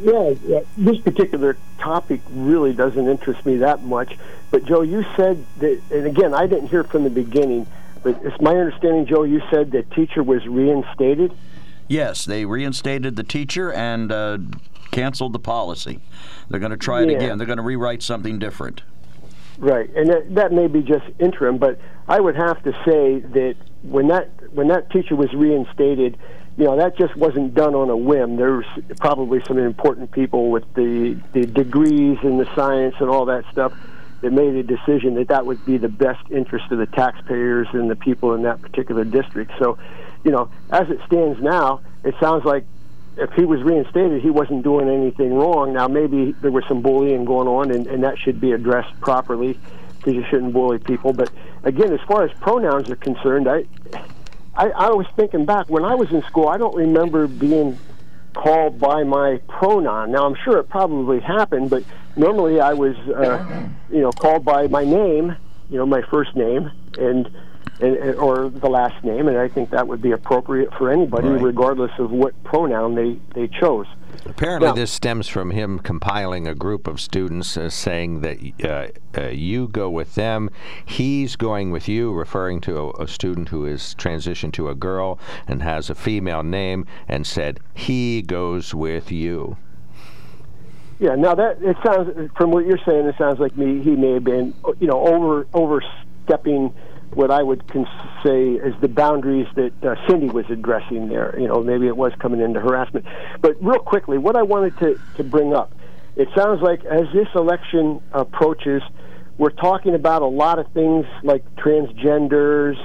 Yeah, 0.00 0.34
yeah, 0.46 0.60
this 0.78 0.98
particular 0.98 1.56
topic 1.78 2.20
really 2.30 2.72
doesn't 2.72 3.08
interest 3.08 3.44
me 3.44 3.58
that 3.58 3.82
much. 3.84 4.16
But 4.50 4.64
Joe, 4.64 4.80
you 4.82 5.04
said 5.16 5.44
that, 5.58 5.80
and 5.90 6.06
again, 6.06 6.34
I 6.34 6.46
didn't 6.46 6.68
hear 6.68 6.82
from 6.82 7.04
the 7.04 7.10
beginning, 7.10 7.66
but 8.02 8.18
it's 8.24 8.40
my 8.40 8.52
understanding, 8.56 9.06
Joe, 9.06 9.24
you 9.24 9.42
said 9.50 9.70
that 9.72 9.90
teacher 9.92 10.22
was 10.22 10.46
reinstated. 10.46 11.32
Yes, 11.88 12.24
they 12.24 12.46
reinstated 12.46 13.16
the 13.16 13.22
teacher 13.22 13.70
and 13.72 14.10
uh, 14.10 14.38
canceled 14.92 15.34
the 15.34 15.38
policy. 15.38 16.00
They're 16.48 16.60
going 16.60 16.70
to 16.72 16.78
try 16.78 17.02
it 17.02 17.10
Yeah. 17.10 17.16
again. 17.18 17.38
They're 17.38 17.46
going 17.46 17.58
to 17.58 17.62
rewrite 17.62 18.02
something 18.02 18.38
different. 18.38 18.82
Right, 19.58 19.90
and 19.94 20.08
that, 20.08 20.34
that 20.34 20.52
may 20.52 20.66
be 20.68 20.80
just 20.80 21.04
interim, 21.18 21.58
but 21.58 21.78
I 22.08 22.18
would 22.18 22.34
have 22.34 22.62
to 22.64 22.72
say 22.84 23.20
that 23.20 23.56
when 23.82 24.08
that 24.08 24.30
when 24.52 24.68
that 24.68 24.90
teacher 24.90 25.16
was 25.16 25.32
reinstated, 25.34 26.18
you 26.56 26.64
know, 26.64 26.76
that 26.76 26.96
just 26.96 27.16
wasn't 27.16 27.54
done 27.54 27.74
on 27.74 27.90
a 27.90 27.96
whim. 27.96 28.36
There 28.36 28.52
was 28.52 28.66
probably 29.00 29.42
some 29.46 29.58
important 29.58 30.12
people 30.12 30.50
with 30.50 30.64
the 30.74 31.20
the 31.32 31.46
degrees 31.46 32.18
and 32.22 32.38
the 32.38 32.48
science 32.54 32.94
and 33.00 33.08
all 33.08 33.26
that 33.26 33.44
stuff 33.50 33.72
that 34.20 34.30
made 34.30 34.54
a 34.54 34.62
decision 34.62 35.14
that 35.16 35.28
that 35.28 35.46
would 35.46 35.64
be 35.64 35.78
the 35.78 35.88
best 35.88 36.22
interest 36.30 36.70
of 36.70 36.78
the 36.78 36.86
taxpayers 36.86 37.66
and 37.72 37.90
the 37.90 37.96
people 37.96 38.34
in 38.34 38.42
that 38.42 38.62
particular 38.62 39.04
district. 39.04 39.50
So, 39.58 39.78
you 40.24 40.30
know, 40.30 40.48
as 40.70 40.88
it 40.90 41.00
stands 41.06 41.40
now, 41.42 41.80
it 42.04 42.14
sounds 42.20 42.44
like 42.44 42.64
if 43.16 43.32
he 43.32 43.44
was 43.44 43.60
reinstated, 43.62 44.22
he 44.22 44.30
wasn't 44.30 44.62
doing 44.62 44.88
anything 44.88 45.34
wrong. 45.34 45.72
Now, 45.72 45.88
maybe 45.88 46.32
there 46.40 46.52
was 46.52 46.64
some 46.68 46.82
bullying 46.82 47.24
going 47.24 47.48
on, 47.48 47.72
and, 47.72 47.86
and 47.88 48.04
that 48.04 48.16
should 48.18 48.40
be 48.40 48.52
addressed 48.52 48.98
properly 49.00 49.58
because 50.02 50.14
you 50.14 50.24
shouldn't 50.30 50.52
bully 50.52 50.78
people. 50.78 51.12
But 51.12 51.30
again, 51.62 51.92
as 51.92 52.00
far 52.08 52.24
as 52.24 52.32
pronouns 52.40 52.90
are 52.90 52.96
concerned, 52.96 53.48
I, 53.48 53.64
I, 54.54 54.70
I 54.70 54.90
was 54.90 55.06
thinking 55.14 55.46
back 55.46 55.68
when 55.70 55.84
I 55.84 55.94
was 55.94 56.10
in 56.10 56.22
school. 56.24 56.48
I 56.48 56.58
don't 56.58 56.74
remember 56.74 57.28
being 57.28 57.78
called 58.34 58.80
by 58.80 59.04
my 59.04 59.40
pronoun. 59.48 60.10
Now, 60.10 60.26
I'm 60.26 60.36
sure 60.44 60.58
it 60.58 60.68
probably 60.68 61.20
happened, 61.20 61.70
but 61.70 61.84
normally 62.16 62.60
I 62.60 62.72
was, 62.72 62.96
uh, 62.96 63.68
you 63.90 64.00
know, 64.00 64.10
called 64.10 64.44
by 64.44 64.66
my 64.66 64.84
name, 64.84 65.36
you 65.70 65.78
know, 65.78 65.86
my 65.86 66.02
first 66.10 66.34
name, 66.34 66.70
and. 66.98 67.30
Or 67.82 68.48
the 68.48 68.70
last 68.70 69.02
name, 69.02 69.26
and 69.26 69.36
I 69.36 69.48
think 69.48 69.70
that 69.70 69.88
would 69.88 70.00
be 70.00 70.12
appropriate 70.12 70.72
for 70.74 70.88
anybody, 70.88 71.26
Right. 71.28 71.42
regardless 71.42 71.90
of 71.98 72.12
what 72.12 72.32
pronoun 72.44 72.94
they, 72.94 73.18
they 73.34 73.48
chose. 73.48 73.86
Apparently, 74.24 74.68
Now- 74.68 74.74
this 74.74 74.92
stems 74.92 75.26
from 75.26 75.50
him 75.50 75.80
compiling 75.80 76.46
a 76.46 76.54
group 76.54 76.86
of 76.86 77.00
students 77.00 77.56
uh, 77.56 77.68
saying 77.70 78.20
that 78.20 78.38
uh, 78.62 79.20
uh, 79.20 79.28
you 79.30 79.66
go 79.66 79.90
with 79.90 80.14
them, 80.14 80.48
he's 80.84 81.34
going 81.34 81.72
with 81.72 81.88
you, 81.88 82.12
referring 82.12 82.60
to 82.60 82.78
a, 82.78 83.02
a 83.02 83.08
student 83.08 83.48
who 83.48 83.66
is 83.66 83.96
transitioned 83.98 84.52
to 84.52 84.68
a 84.68 84.76
girl 84.76 85.18
and 85.48 85.60
has 85.62 85.90
a 85.90 85.94
female 85.96 86.44
name, 86.44 86.86
and 87.08 87.26
said 87.26 87.58
he 87.74 88.22
goes 88.22 88.72
with 88.76 89.10
you. 89.10 89.56
Yeah, 91.00 91.16
now 91.16 91.34
that 91.34 91.60
it 91.60 91.76
sounds 91.84 92.30
from 92.36 92.52
what 92.52 92.64
you're 92.64 92.78
saying, 92.86 93.06
it 93.06 93.16
sounds 93.18 93.40
like 93.40 93.56
me. 93.56 93.82
He 93.82 93.96
may 93.96 94.12
have 94.12 94.24
been, 94.24 94.54
you 94.78 94.86
know, 94.86 95.04
over 95.04 95.48
overstepping 95.52 96.72
what 97.14 97.30
I 97.30 97.42
would 97.42 97.66
cons- 97.68 97.86
say 98.24 98.50
is 98.52 98.74
the 98.80 98.88
boundaries 98.88 99.46
that 99.56 99.72
uh, 99.82 99.94
Cindy 100.08 100.28
was 100.28 100.44
addressing 100.50 101.08
there. 101.08 101.34
You 101.38 101.48
know, 101.48 101.62
maybe 101.62 101.86
it 101.86 101.96
was 101.96 102.12
coming 102.20 102.40
into 102.40 102.60
harassment. 102.60 103.06
But 103.40 103.62
real 103.62 103.80
quickly, 103.80 104.18
what 104.18 104.36
I 104.36 104.42
wanted 104.42 104.78
to 104.78 105.00
to 105.16 105.24
bring 105.24 105.54
up, 105.54 105.74
it 106.16 106.28
sounds 106.36 106.62
like 106.62 106.84
as 106.84 107.06
this 107.12 107.28
election 107.34 108.00
approaches, 108.12 108.82
we're 109.38 109.50
talking 109.50 109.94
about 109.94 110.22
a 110.22 110.26
lot 110.26 110.58
of 110.58 110.70
things 110.72 111.06
like 111.22 111.44
transgenders. 111.56 112.76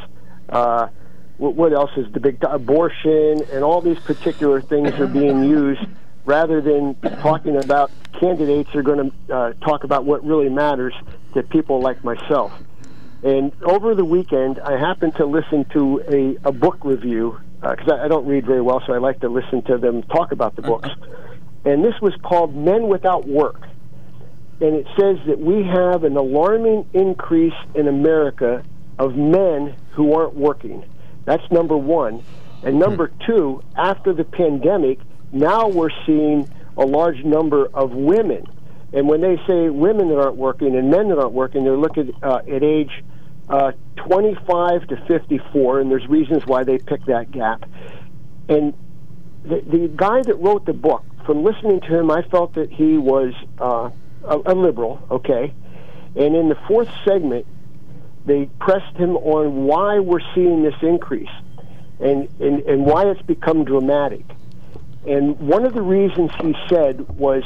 Uh, 0.50 0.88
what, 1.38 1.56
what 1.56 1.74
else 1.74 1.92
is 1.98 2.12
the 2.14 2.20
big 2.20 2.38
abortion 2.44 3.42
and 3.52 3.64
all 3.64 3.82
these 3.82 4.00
particular 4.00 4.62
things 4.62 4.94
are 4.96 5.08
being 5.08 5.44
used 5.44 5.82
rather 6.26 6.62
than 6.62 6.96
talking 7.22 7.56
about 7.56 7.92
candidates 8.20 8.70
are 8.76 8.82
going 8.82 9.12
to 9.12 9.36
uh, 9.36 9.54
talk 9.66 9.84
about 9.84 10.06
what 10.06 10.24
really 10.26 10.50
matters 10.50 10.94
to 11.34 11.44
people 11.44 11.80
like 11.80 12.04
myself. 12.04 12.52
And 13.24 13.52
over 13.64 13.96
the 13.96 14.06
weekend, 14.06 14.60
I 14.60 14.78
happened 14.78 15.16
to 15.16 15.26
listen 15.26 15.66
to 15.74 16.02
a, 16.08 16.50
a 16.50 16.52
book 16.52 16.78
review 16.84 17.40
uh, 17.62 17.76
because 17.76 17.92
I, 17.92 18.06
I 18.06 18.08
don't 18.08 18.26
read 18.26 18.46
very 18.46 18.62
well, 18.62 18.82
so 18.86 18.94
I 18.94 19.00
like 19.00 19.22
to 19.22 19.30
listen 19.30 19.64
to 19.64 19.78
them 19.78 20.04
talk 20.04 20.32
about 20.32 20.56
the 20.56 20.62
books. 20.62 20.90
Mm-hmm. 20.90 21.68
And 21.68 21.84
this 21.84 21.96
was 22.02 22.14
called 22.24 22.56
Men 22.56 22.88
Without 22.88 23.28
Work. 23.28 23.62
And 24.60 24.76
it 24.76 24.88
says 25.00 25.18
that 25.28 25.40
we 25.40 25.64
have 25.64 26.04
an 26.04 26.16
alarming 26.16 26.90
increase 26.94 27.54
in 27.76 27.88
America 27.88 28.64
of 28.98 29.16
men 29.16 29.76
who 29.92 30.14
aren't 30.14 30.36
working. 30.36 30.84
That's 31.26 31.44
number 31.52 31.78
one. 31.78 32.24
And 32.64 32.76
mm-hmm. 32.76 32.80
number 32.80 33.12
two, 33.26 33.62
after 33.76 34.14
the 34.14 34.24
pandemic, 34.24 35.00
now 35.32 35.68
we're 35.68 35.90
seeing 36.06 36.50
a 36.78 36.86
large 36.86 37.24
number 37.24 37.68
of 37.74 37.92
women. 37.92 38.46
And 38.94 39.08
when 39.08 39.22
they 39.22 39.38
say 39.48 39.70
women 39.70 40.10
that 40.10 40.18
aren't 40.18 40.38
working 40.38 40.76
and 40.76 40.90
men 40.90 41.10
that 41.10 41.18
aren't 41.18 41.34
working, 41.34 41.64
they're 41.64 41.78
looking 41.78 42.14
uh, 42.24 42.40
at 42.48 42.64
age 42.64 43.04
uh, 43.50 43.72
25 43.98 44.88
to 44.88 44.98
54, 45.08 45.80
and 45.80 45.92
there's 45.92 46.08
reasons 46.08 46.46
why 46.46 46.64
they 46.64 46.78
pick 46.78 47.06
that 47.06 47.32
gap. 47.32 47.70
And 48.50 48.74
the, 49.44 49.62
the 49.62 49.92
guy 49.94 50.22
that 50.22 50.36
wrote 50.36 50.66
the 50.66 50.74
book, 50.74 51.04
from 51.26 51.44
listening 51.44 51.82
to 51.82 52.00
him, 52.00 52.10
I 52.12 52.22
felt 52.24 52.54
that 52.56 52.72
he 52.72 52.98
was 52.98 53.34
uh, 53.60 53.90
a, 54.24 54.54
a 54.54 54.56
liberal, 54.56 55.06
okay? 55.12 55.54
And 56.16 56.36
in 56.36 56.50
the 56.50 56.58
fourth 56.68 56.90
segment, 57.06 57.46
they 58.26 58.50
pressed 58.60 58.96
him 58.98 59.16
on 59.18 59.66
why 59.66 60.00
we're 60.00 60.22
seeing 60.36 60.64
this 60.64 60.76
increase 60.82 61.30
and, 62.00 62.28
and, 62.40 62.62
and 62.62 62.86
why 62.86 63.06
it's 63.06 63.22
become 63.22 63.64
dramatic. 63.64 64.26
And 65.08 65.40
one 65.40 65.66
of 65.66 65.74
the 65.74 65.82
reasons 65.82 66.32
he 66.42 66.54
said 66.68 67.08
was 67.18 67.44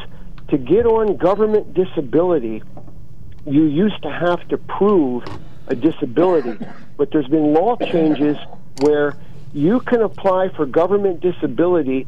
to 0.52 0.58
get 0.58 0.86
on 0.86 1.18
government 1.18 1.74
disability, 1.74 2.62
you 3.46 3.64
used 3.64 4.02
to 4.04 4.12
have 4.12 4.48
to 4.50 4.58
prove 4.58 5.24
a 5.68 5.76
disability. 5.76 6.58
But 6.98 7.12
there's 7.12 7.28
been 7.28 7.54
law 7.54 7.78
changes 7.78 8.38
where 8.82 9.18
you 9.54 9.80
can 9.80 10.02
apply 10.02 10.50
for 10.50 10.66
government 10.66 11.22
disability 11.22 12.06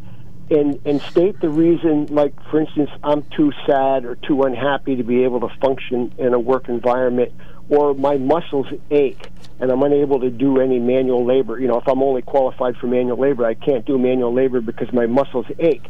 and 0.50 0.80
and 0.86 1.02
state 1.02 1.39
the 1.39 1.50
reason. 1.50 2.08
Like 2.08 2.34
for 2.52 2.60
instance, 2.60 2.91
I'm 3.04 3.24
too 3.36 3.52
sad 3.66 4.06
or 4.06 4.16
too 4.16 4.44
unhappy 4.44 4.98
to 4.98 5.04
be 5.04 5.24
able 5.24 5.39
to 5.39 5.50
function 5.60 6.14
in 6.18 6.34
a 6.34 6.39
work 6.39 6.70
environment, 6.70 7.32
or 7.70 7.94
my 7.96 8.18
muscles 8.18 8.68
ache 8.91 9.30
and 9.60 9.72
I'm 9.72 9.82
unable 9.82 10.20
to 10.20 10.30
do 10.30 10.60
any 10.60 10.80
manual 10.80 11.26
labor. 11.26 11.60
You 11.60 11.68
know, 11.68 11.80
if 11.80 11.88
I'm 11.88 12.04
only 12.04 12.22
qualified 12.22 12.76
for 12.78 12.88
manual 12.88 13.18
labor, 13.18 13.46
I 13.46 13.54
can't 13.54 13.86
do 13.86 13.98
manual 13.98 14.34
labor 14.34 14.60
because 14.62 14.91
my 14.91 15.06
muscles 15.06 15.46
ache. 15.60 15.86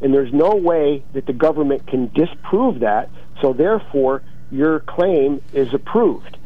And 0.00 0.14
there's 0.14 0.32
no 0.32 0.54
way 0.54 1.02
that 1.12 1.26
the 1.26 1.32
government 1.32 1.86
can 1.86 2.08
disprove 2.08 2.80
that. 2.80 3.10
So 3.40 3.52
therefore, 3.52 4.22
your 4.50 4.80
claim 4.80 5.42
is 5.52 5.74
approved. 5.74 6.36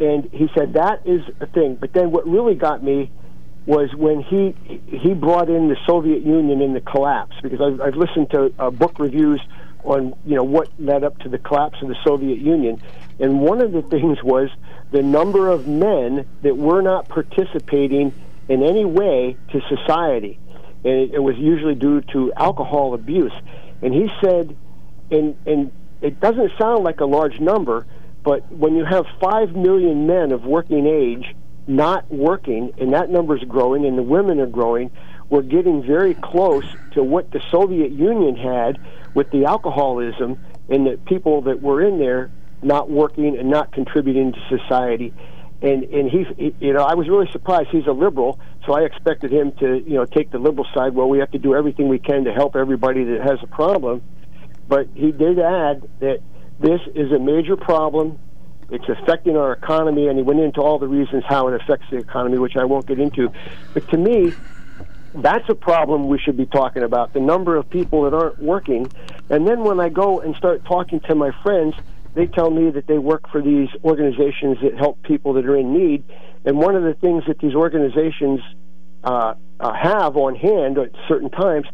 And 0.00 0.28
he 0.32 0.48
said 0.54 0.74
that 0.74 1.06
is 1.06 1.22
a 1.40 1.46
thing. 1.46 1.76
But 1.76 1.92
then 1.92 2.10
what 2.10 2.26
really 2.28 2.54
got 2.54 2.82
me 2.82 3.10
was 3.66 3.94
when 3.94 4.20
he 4.20 4.54
he 4.86 5.14
brought 5.14 5.48
in 5.48 5.68
the 5.68 5.76
Soviet 5.86 6.22
Union 6.22 6.60
in 6.60 6.74
the 6.74 6.80
collapse 6.80 7.34
because 7.42 7.60
I've, 7.60 7.80
I've 7.80 7.96
listened 7.96 8.30
to 8.30 8.52
uh, 8.58 8.70
book 8.70 8.98
reviews 8.98 9.40
on 9.84 10.14
you 10.26 10.34
know 10.34 10.44
what 10.44 10.68
led 10.78 11.04
up 11.04 11.18
to 11.20 11.28
the 11.28 11.38
collapse 11.38 11.80
of 11.80 11.88
the 11.88 11.96
Soviet 12.04 12.38
Union, 12.38 12.82
and 13.18 13.40
one 13.40 13.60
of 13.60 13.72
the 13.72 13.82
things 13.90 14.22
was 14.22 14.50
the 14.90 15.02
number 15.02 15.48
of 15.48 15.66
men 15.66 16.26
that 16.42 16.56
were 16.56 16.82
not 16.82 17.08
participating 17.08 18.12
in 18.48 18.62
any 18.62 18.84
way 18.84 19.36
to 19.50 19.60
society, 19.68 20.38
it, 20.84 21.14
it 21.14 21.18
was 21.18 21.36
usually 21.36 21.74
due 21.74 22.02
to 22.12 22.32
alcohol 22.36 22.94
abuse. 22.94 23.32
And 23.82 23.92
he 23.92 24.08
said, 24.22 24.56
and 25.10 25.36
and 25.46 25.72
it 26.00 26.20
doesn't 26.20 26.52
sound 26.60 26.84
like 26.84 27.00
a 27.00 27.06
large 27.06 27.40
number, 27.40 27.86
but 28.22 28.50
when 28.52 28.76
you 28.76 28.84
have 28.84 29.06
five 29.20 29.54
million 29.56 30.06
men 30.06 30.32
of 30.32 30.44
working 30.44 30.86
age 30.86 31.34
not 31.66 32.10
working, 32.12 32.72
and 32.78 32.92
that 32.92 33.08
number 33.08 33.36
is 33.36 33.42
growing, 33.44 33.86
and 33.86 33.96
the 33.96 34.02
women 34.02 34.38
are 34.38 34.46
growing, 34.46 34.90
we're 35.30 35.42
getting 35.42 35.82
very 35.82 36.14
close 36.14 36.64
to 36.92 37.02
what 37.02 37.30
the 37.30 37.40
Soviet 37.50 37.90
Union 37.90 38.36
had 38.36 38.78
with 39.14 39.30
the 39.30 39.46
alcoholism 39.46 40.38
and 40.68 40.86
the 40.86 40.98
people 41.06 41.42
that 41.42 41.62
were 41.62 41.82
in 41.82 41.98
there 41.98 42.30
not 42.62 42.90
working 42.90 43.36
and 43.38 43.48
not 43.48 43.72
contributing 43.72 44.32
to 44.32 44.58
society. 44.58 45.14
And 45.64 45.84
and 45.84 46.10
he, 46.10 46.54
you 46.60 46.72
know 46.74 46.82
I 46.82 46.94
was 46.94 47.08
really 47.08 47.30
surprised. 47.32 47.70
He's 47.70 47.86
a 47.86 47.92
liberal, 47.92 48.38
so 48.66 48.74
I 48.74 48.82
expected 48.82 49.32
him 49.32 49.52
to 49.60 49.82
you 49.86 49.94
know 49.94 50.04
take 50.04 50.30
the 50.30 50.38
liberal 50.38 50.66
side. 50.74 50.94
Well, 50.94 51.08
we 51.08 51.18
have 51.18 51.30
to 51.30 51.38
do 51.38 51.54
everything 51.54 51.88
we 51.88 51.98
can 51.98 52.24
to 52.24 52.32
help 52.32 52.54
everybody 52.54 53.04
that 53.04 53.22
has 53.22 53.38
a 53.42 53.46
problem. 53.46 54.02
But 54.68 54.88
he 54.94 55.10
did 55.10 55.38
add 55.38 55.88
that 56.00 56.20
this 56.60 56.80
is 56.94 57.12
a 57.12 57.18
major 57.18 57.56
problem 57.56 58.18
it's 58.70 58.88
affecting 58.88 59.36
our 59.36 59.52
economy, 59.52 60.08
and 60.08 60.16
he 60.16 60.22
went 60.22 60.40
into 60.40 60.60
all 60.60 60.78
the 60.78 60.88
reasons 60.88 61.24
how 61.28 61.48
it 61.48 61.60
affects 61.60 61.86
the 61.90 61.98
economy, 61.98 62.38
which 62.38 62.56
I 62.56 62.64
won't 62.64 62.86
get 62.86 62.98
into. 62.98 63.30
But 63.74 63.88
to 63.90 63.96
me, 63.96 64.32
that's 65.14 65.48
a 65.48 65.54
problem 65.54 66.08
we 66.08 66.18
should 66.18 66.36
be 66.36 66.46
talking 66.46 66.82
about 66.82 67.12
the 67.12 67.20
number 67.20 67.56
of 67.56 67.68
people 67.68 68.02
that 68.02 68.14
aren't 68.14 68.38
working. 68.42 68.90
And 69.30 69.46
then 69.46 69.64
when 69.64 69.80
I 69.80 69.90
go 69.90 70.20
and 70.20 70.34
start 70.36 70.64
talking 70.64 71.00
to 71.00 71.14
my 71.14 71.30
friends, 71.42 71.74
they 72.14 72.26
tell 72.26 72.50
me 72.50 72.70
that 72.70 72.86
they 72.86 72.98
work 72.98 73.28
for 73.30 73.42
these 73.42 73.68
organizations 73.84 74.58
that 74.62 74.76
help 74.76 75.02
people 75.02 75.32
that 75.34 75.46
are 75.46 75.56
in 75.56 75.72
need. 75.72 76.04
And 76.44 76.58
one 76.58 76.76
of 76.76 76.82
the 76.82 76.94
things 76.94 77.24
that 77.26 77.38
these 77.38 77.54
organizations 77.54 78.40
uh, 79.02 79.34
uh, 79.60 79.72
have 79.72 80.16
on 80.16 80.34
hand 80.34 80.78
at 80.78 80.90
certain 81.08 81.30
times 81.30 81.66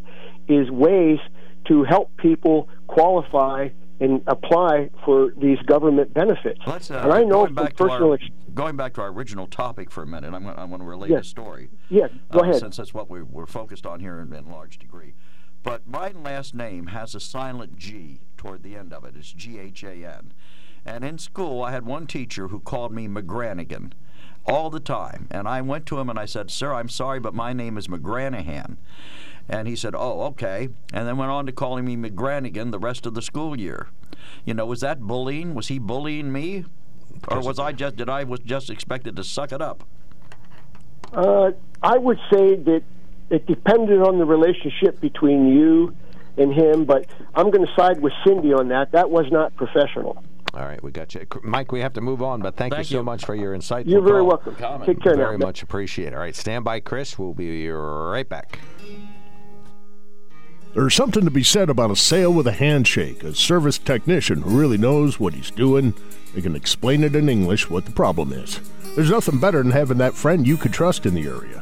is 0.47 0.69
ways 0.69 1.19
to 1.65 1.83
help 1.83 2.15
people 2.17 2.69
qualify 2.87 3.69
and 3.99 4.21
apply 4.25 4.89
for 5.05 5.31
these 5.37 5.59
government 5.59 6.11
benefits. 6.13 6.59
Let's, 6.65 6.89
uh, 6.89 7.01
and 7.03 7.13
I 7.13 7.23
know 7.23 7.45
going 7.45 7.47
from 7.47 7.55
back, 7.55 7.75
to 7.77 7.83
personal 7.83 8.11
our, 8.13 8.19
going 8.55 8.75
back 8.75 8.93
to 8.95 9.01
our 9.01 9.09
original 9.09 9.45
topic 9.45 9.91
for 9.91 10.01
a 10.01 10.07
minute, 10.07 10.33
I'm, 10.33 10.47
I 10.47 10.65
want 10.65 10.81
to 10.81 10.87
relate 10.87 11.11
Yes. 11.11 11.25
a 11.25 11.29
story. 11.29 11.69
Yes, 11.89 12.09
go 12.31 12.39
uh, 12.39 12.43
ahead. 12.43 12.55
Since 12.55 12.77
that's 12.77 12.95
what 12.95 13.11
we, 13.11 13.21
we're 13.21 13.45
focused 13.45 13.85
on 13.85 13.99
here 13.99 14.19
in, 14.19 14.33
in 14.33 14.49
large 14.49 14.79
degree. 14.79 15.13
But 15.61 15.87
my 15.87 16.09
last 16.09 16.55
name 16.55 16.87
has 16.87 17.13
a 17.13 17.19
silent 17.19 17.77
G 17.77 18.21
toward 18.41 18.63
the 18.63 18.75
end 18.75 18.91
of 18.91 19.05
it. 19.05 19.13
It's 19.15 19.31
G 19.31 19.59
H 19.59 19.83
A 19.83 19.93
N. 19.93 20.33
And 20.83 21.03
in 21.03 21.19
school, 21.19 21.61
I 21.63 21.69
had 21.69 21.85
one 21.85 22.07
teacher 22.07 22.47
who 22.47 22.59
called 22.59 22.91
me 22.91 23.07
McGranigan 23.07 23.91
all 24.47 24.71
the 24.71 24.79
time. 24.79 25.27
And 25.29 25.47
I 25.47 25.61
went 25.61 25.85
to 25.85 25.99
him 25.99 26.09
and 26.09 26.17
I 26.17 26.25
said, 26.25 26.49
Sir, 26.49 26.73
I'm 26.73 26.89
sorry, 26.89 27.19
but 27.19 27.35
my 27.35 27.53
name 27.53 27.77
is 27.77 27.87
McGranahan. 27.87 28.77
And 29.47 29.67
he 29.67 29.75
said, 29.75 29.93
Oh, 29.95 30.23
okay. 30.23 30.69
And 30.91 31.07
then 31.07 31.17
went 31.17 31.29
on 31.29 31.45
to 31.45 31.51
calling 31.51 31.85
me 31.85 31.95
McGranigan 31.95 32.71
the 32.71 32.79
rest 32.79 33.05
of 33.05 33.13
the 33.13 33.21
school 33.21 33.59
year. 33.59 33.89
You 34.43 34.55
know, 34.55 34.65
was 34.65 34.81
that 34.81 35.01
bullying? 35.01 35.53
Was 35.53 35.67
he 35.67 35.77
bullying 35.77 36.31
me? 36.31 36.65
Or 37.27 37.41
was 37.41 37.59
I 37.59 37.73
just, 37.73 37.95
did 37.95 38.09
I 38.09 38.23
was 38.23 38.39
just 38.39 38.71
expected 38.71 39.15
to 39.17 39.23
suck 39.23 39.51
it 39.51 39.61
up? 39.61 39.83
Uh, 41.13 41.51
I 41.83 41.99
would 41.99 42.17
say 42.33 42.55
that 42.55 42.81
it 43.29 43.45
depended 43.45 44.01
on 44.01 44.17
the 44.17 44.25
relationship 44.25 44.99
between 44.99 45.47
you 45.47 45.95
and 46.37 46.53
him, 46.53 46.85
but 46.85 47.05
I'm 47.35 47.51
going 47.51 47.65
to 47.65 47.73
side 47.75 48.01
with 48.01 48.13
Cindy 48.25 48.53
on 48.53 48.67
that. 48.69 48.91
That 48.91 49.09
was 49.09 49.25
not 49.31 49.55
professional. 49.55 50.23
All 50.53 50.65
right, 50.65 50.83
we 50.83 50.91
got 50.91 51.15
you. 51.15 51.25
Mike, 51.43 51.71
we 51.71 51.79
have 51.79 51.93
to 51.93 52.01
move 52.01 52.21
on, 52.21 52.41
but 52.41 52.57
thank, 52.57 52.73
Thank 52.73 52.89
you 52.89 52.95
so 52.95 52.99
you. 52.99 53.03
much 53.03 53.23
for 53.25 53.35
your 53.35 53.55
insightful 53.55 53.87
You're 53.87 54.01
very 54.01 54.19
call. 54.19 54.27
welcome. 54.27 54.55
Comment. 54.55 54.85
Take 54.85 55.01
care 55.01 55.15
Very 55.15 55.37
now. 55.37 55.45
much 55.45 55.63
appreciate 55.63 56.07
it. 56.09 56.13
All 56.13 56.19
right, 56.19 56.35
stand 56.35 56.65
by, 56.65 56.81
Chris. 56.81 57.17
We'll 57.17 57.33
be 57.33 57.69
right 57.69 58.27
back. 58.27 58.59
There's 60.73 60.93
something 60.95 61.25
to 61.25 61.31
be 61.31 61.43
said 61.43 61.69
about 61.69 61.91
a 61.91 61.95
sale 61.97 62.33
with 62.33 62.47
a 62.47 62.53
handshake, 62.53 63.23
a 63.23 63.33
service 63.35 63.77
technician 63.77 64.41
who 64.41 64.57
really 64.57 64.77
knows 64.77 65.19
what 65.19 65.33
he's 65.33 65.51
doing. 65.51 65.93
They 66.33 66.41
can 66.41 66.55
explain 66.55 67.03
it 67.03 67.13
in 67.15 67.27
English 67.27 67.69
what 67.69 67.85
the 67.85 67.91
problem 67.91 68.31
is. 68.31 68.59
There's 68.95 69.09
nothing 69.09 69.39
better 69.39 69.61
than 69.63 69.71
having 69.71 69.97
that 69.97 70.13
friend 70.15 70.47
you 70.47 70.55
could 70.57 70.71
trust 70.73 71.05
in 71.05 71.13
the 71.13 71.27
area. 71.27 71.61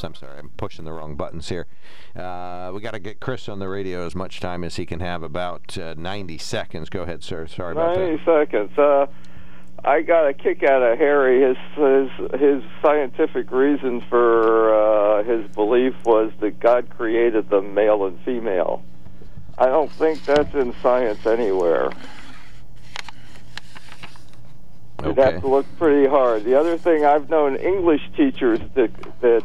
Oops, 0.00 0.04
I'm 0.04 0.14
sorry. 0.14 0.38
I'm 0.38 0.48
pushing 0.56 0.84
the 0.86 0.92
wrong 0.92 1.14
buttons 1.14 1.48
here. 1.50 1.66
Uh, 2.16 2.70
we 2.74 2.80
got 2.80 2.92
to 2.92 2.98
get 2.98 3.20
Chris 3.20 3.48
on 3.50 3.58
the 3.58 3.68
radio 3.68 4.06
as 4.06 4.14
much 4.14 4.40
time 4.40 4.64
as 4.64 4.76
he 4.76 4.86
can 4.86 5.00
have, 5.00 5.22
about 5.22 5.76
uh, 5.76 5.94
90 5.96 6.38
seconds. 6.38 6.88
Go 6.88 7.02
ahead, 7.02 7.22
sir. 7.22 7.46
Sorry 7.46 7.72
about 7.72 7.96
that. 7.96 8.08
90 8.08 8.24
seconds. 8.24 8.78
Uh, 8.78 9.06
I 9.84 10.00
got 10.00 10.26
a 10.26 10.32
kick 10.32 10.62
out 10.62 10.82
of 10.82 10.98
Harry. 10.98 11.42
His 11.42 11.56
his 11.74 12.40
his 12.40 12.62
scientific 12.82 13.50
reason 13.50 14.00
for 14.08 14.74
uh, 14.74 15.22
his 15.24 15.50
belief 15.52 15.94
was 16.04 16.32
that 16.40 16.60
God 16.60 16.88
created 16.96 17.50
them 17.50 17.74
male 17.74 18.04
and 18.06 18.18
female. 18.24 18.82
I 19.58 19.66
don't 19.66 19.90
think 19.92 20.24
that's 20.24 20.54
in 20.54 20.74
science 20.82 21.26
anywhere. 21.26 21.90
You'd 25.02 25.18
Okay. 25.18 25.32
have 25.32 25.40
to 25.40 25.48
look 25.48 25.66
pretty 25.78 26.06
hard. 26.08 26.44
The 26.44 26.58
other 26.58 26.76
thing, 26.78 27.04
I've 27.06 27.28
known 27.30 27.56
English 27.56 28.02
teachers 28.16 28.60
that 28.74 28.90
that 29.22 29.42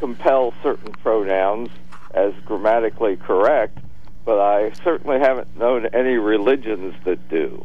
compel 0.00 0.52
certain 0.62 0.92
pronouns 0.94 1.68
as 2.14 2.32
grammatically 2.44 3.16
correct, 3.16 3.78
but 4.24 4.40
I 4.40 4.72
certainly 4.82 5.18
haven't 5.20 5.56
known 5.56 5.86
any 5.92 6.14
religions 6.16 6.94
that 7.04 7.28
do. 7.28 7.64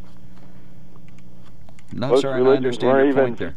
No, 1.94 2.10
Most 2.10 2.22
sir, 2.22 2.30
and 2.30 2.36
I 2.36 2.40
religions 2.40 2.78
understand 2.84 2.98
your 3.08 3.16
weren't 3.16 3.38
point 3.40 3.40
there. 3.40 3.56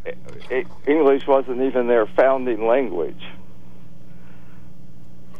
even 0.48 0.66
E- 0.86 0.90
English 0.90 1.26
wasn't 1.26 1.60
even 1.60 1.88
their 1.88 2.06
founding 2.06 2.66
language. 2.66 3.22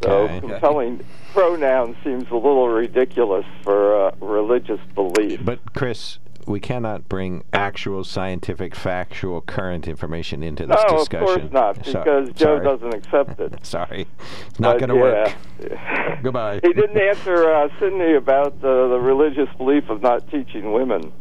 So 0.02 0.10
Okay. 0.24 0.40
compelling 0.40 1.00
pronouns 1.32 1.96
seems 2.04 2.28
a 2.30 2.34
little 2.34 2.68
ridiculous 2.68 3.46
for 3.62 4.06
uh, 4.08 4.10
religious 4.20 4.80
belief. 4.94 5.40
But, 5.44 5.60
Chris, 5.74 6.18
we 6.48 6.60
cannot 6.60 7.08
bring 7.08 7.44
actual 7.52 8.02
scientific, 8.04 8.74
factual, 8.74 9.40
current 9.42 9.86
information 9.86 10.42
into 10.42 10.66
this 10.66 10.82
no, 10.88 10.98
discussion. 10.98 11.28
of 11.28 11.40
course 11.40 11.52
not, 11.52 11.84
So- 11.84 11.92
because 11.92 12.28
Joe 12.30 12.62
sorry. 12.62 12.64
doesn't 12.64 12.94
accept 12.94 13.40
it. 13.40 13.54
Sorry. 13.66 14.06
It's 14.48 14.58
not 14.60 14.78
going 14.78 14.88
to 14.88 14.96
work. 14.96 15.32
Goodbye. 16.22 16.60
He 16.62 16.72
didn't 16.72 16.98
answer 16.98 17.52
uh, 17.52 17.68
Sydney 17.78 18.14
about 18.14 18.54
uh, 18.64 18.88
the 18.88 18.98
religious 19.00 19.48
belief 19.58 19.88
of 19.90 20.00
not 20.02 20.28
teaching 20.30 20.72
women. 20.72 21.12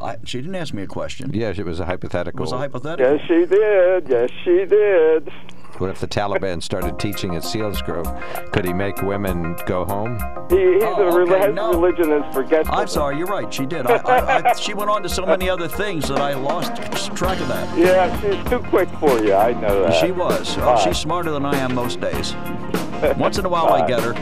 I, 0.00 0.16
she 0.24 0.40
didn't 0.40 0.54
ask 0.54 0.72
me 0.72 0.82
a 0.82 0.86
question. 0.86 1.32
Yes, 1.34 1.58
it 1.58 1.66
was 1.66 1.80
a 1.80 1.82
It 1.82 1.86
hypothetical. 1.86 2.40
was 2.40 2.52
a 2.52 2.58
hypothetical. 2.58 3.16
Yes, 3.16 3.26
she 3.26 3.46
did. 3.46 4.08
Yes, 4.08 4.30
she 4.44 4.64
did. 4.64 5.30
What 5.76 5.90
if 5.90 6.00
the 6.00 6.08
Taliban 6.08 6.60
started 6.60 6.98
teaching 6.98 7.36
at 7.36 7.42
Selinsgrove? 7.44 8.50
Could 8.52 8.64
he 8.64 8.72
make 8.72 9.00
women 9.02 9.54
go 9.66 9.84
home? 9.84 10.18
He, 10.50 10.56
he's 10.74 10.82
Oh, 10.82 10.96
a 11.16 11.20
okay, 11.22 11.52
no. 11.52 11.70
religion 11.72 12.10
is 12.10 12.34
forgetfulness. 12.34 12.68
I'm 12.80 12.88
sorry, 12.88 13.16
you're 13.16 13.26
right. 13.28 13.52
She 13.52 13.64
did. 13.64 13.86
I, 13.86 13.96
I, 13.98 14.50
I, 14.50 14.52
she 14.54 14.74
went 14.74 14.90
on 14.90 15.04
to 15.04 15.08
so 15.08 15.24
many 15.24 15.48
other 15.48 15.68
things 15.68 16.08
that 16.08 16.18
I 16.18 16.34
lost 16.34 16.74
track 17.16 17.38
of 17.40 17.46
that. 17.48 17.78
Yeah, 17.78 18.20
she's 18.20 18.50
too 18.50 18.58
quick 18.70 18.88
for 18.98 19.22
you. 19.22 19.34
I 19.34 19.52
know 19.52 19.82
that. 19.82 19.94
She 20.04 20.10
was. 20.10 20.56
Oh, 20.58 20.80
she's 20.82 20.98
smarter 20.98 21.30
than 21.30 21.44
I 21.44 21.56
am 21.58 21.74
most 21.74 22.00
days. 22.00 22.32
Once 23.16 23.38
in 23.38 23.44
a 23.44 23.48
while, 23.48 23.68
I 23.68 23.86
get 23.86 24.00
her. 24.00 24.14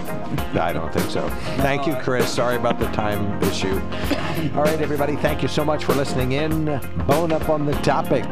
I 0.61 0.73
don't 0.73 0.93
think 0.93 1.11
so. 1.11 1.27
Thank 1.59 1.87
you, 1.87 1.95
Chris. 1.97 2.29
Sorry 2.29 2.57
about 2.57 2.79
the 2.79 2.87
time 2.89 3.43
issue. 3.43 3.75
All 4.55 4.65
right, 4.65 4.81
everybody. 4.81 5.17
Thank 5.17 5.41
you 5.43 5.49
so 5.49 5.65
much 5.65 5.85
for 5.85 5.95
listening 5.95 6.33
in. 6.33 6.67
Bone 7.07 7.33
up 7.33 7.49
on 7.49 7.65
the 7.65 7.73
topic. 7.77 8.25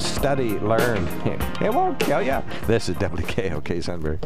Study, 0.00 0.58
learn. 0.60 1.06
It 1.60 1.74
won't 1.74 1.98
kill 1.98 2.22
you. 2.22 2.40
This 2.68 2.88
is 2.88 2.94
WKOK 2.96 3.82
Sunbury. 3.82 4.20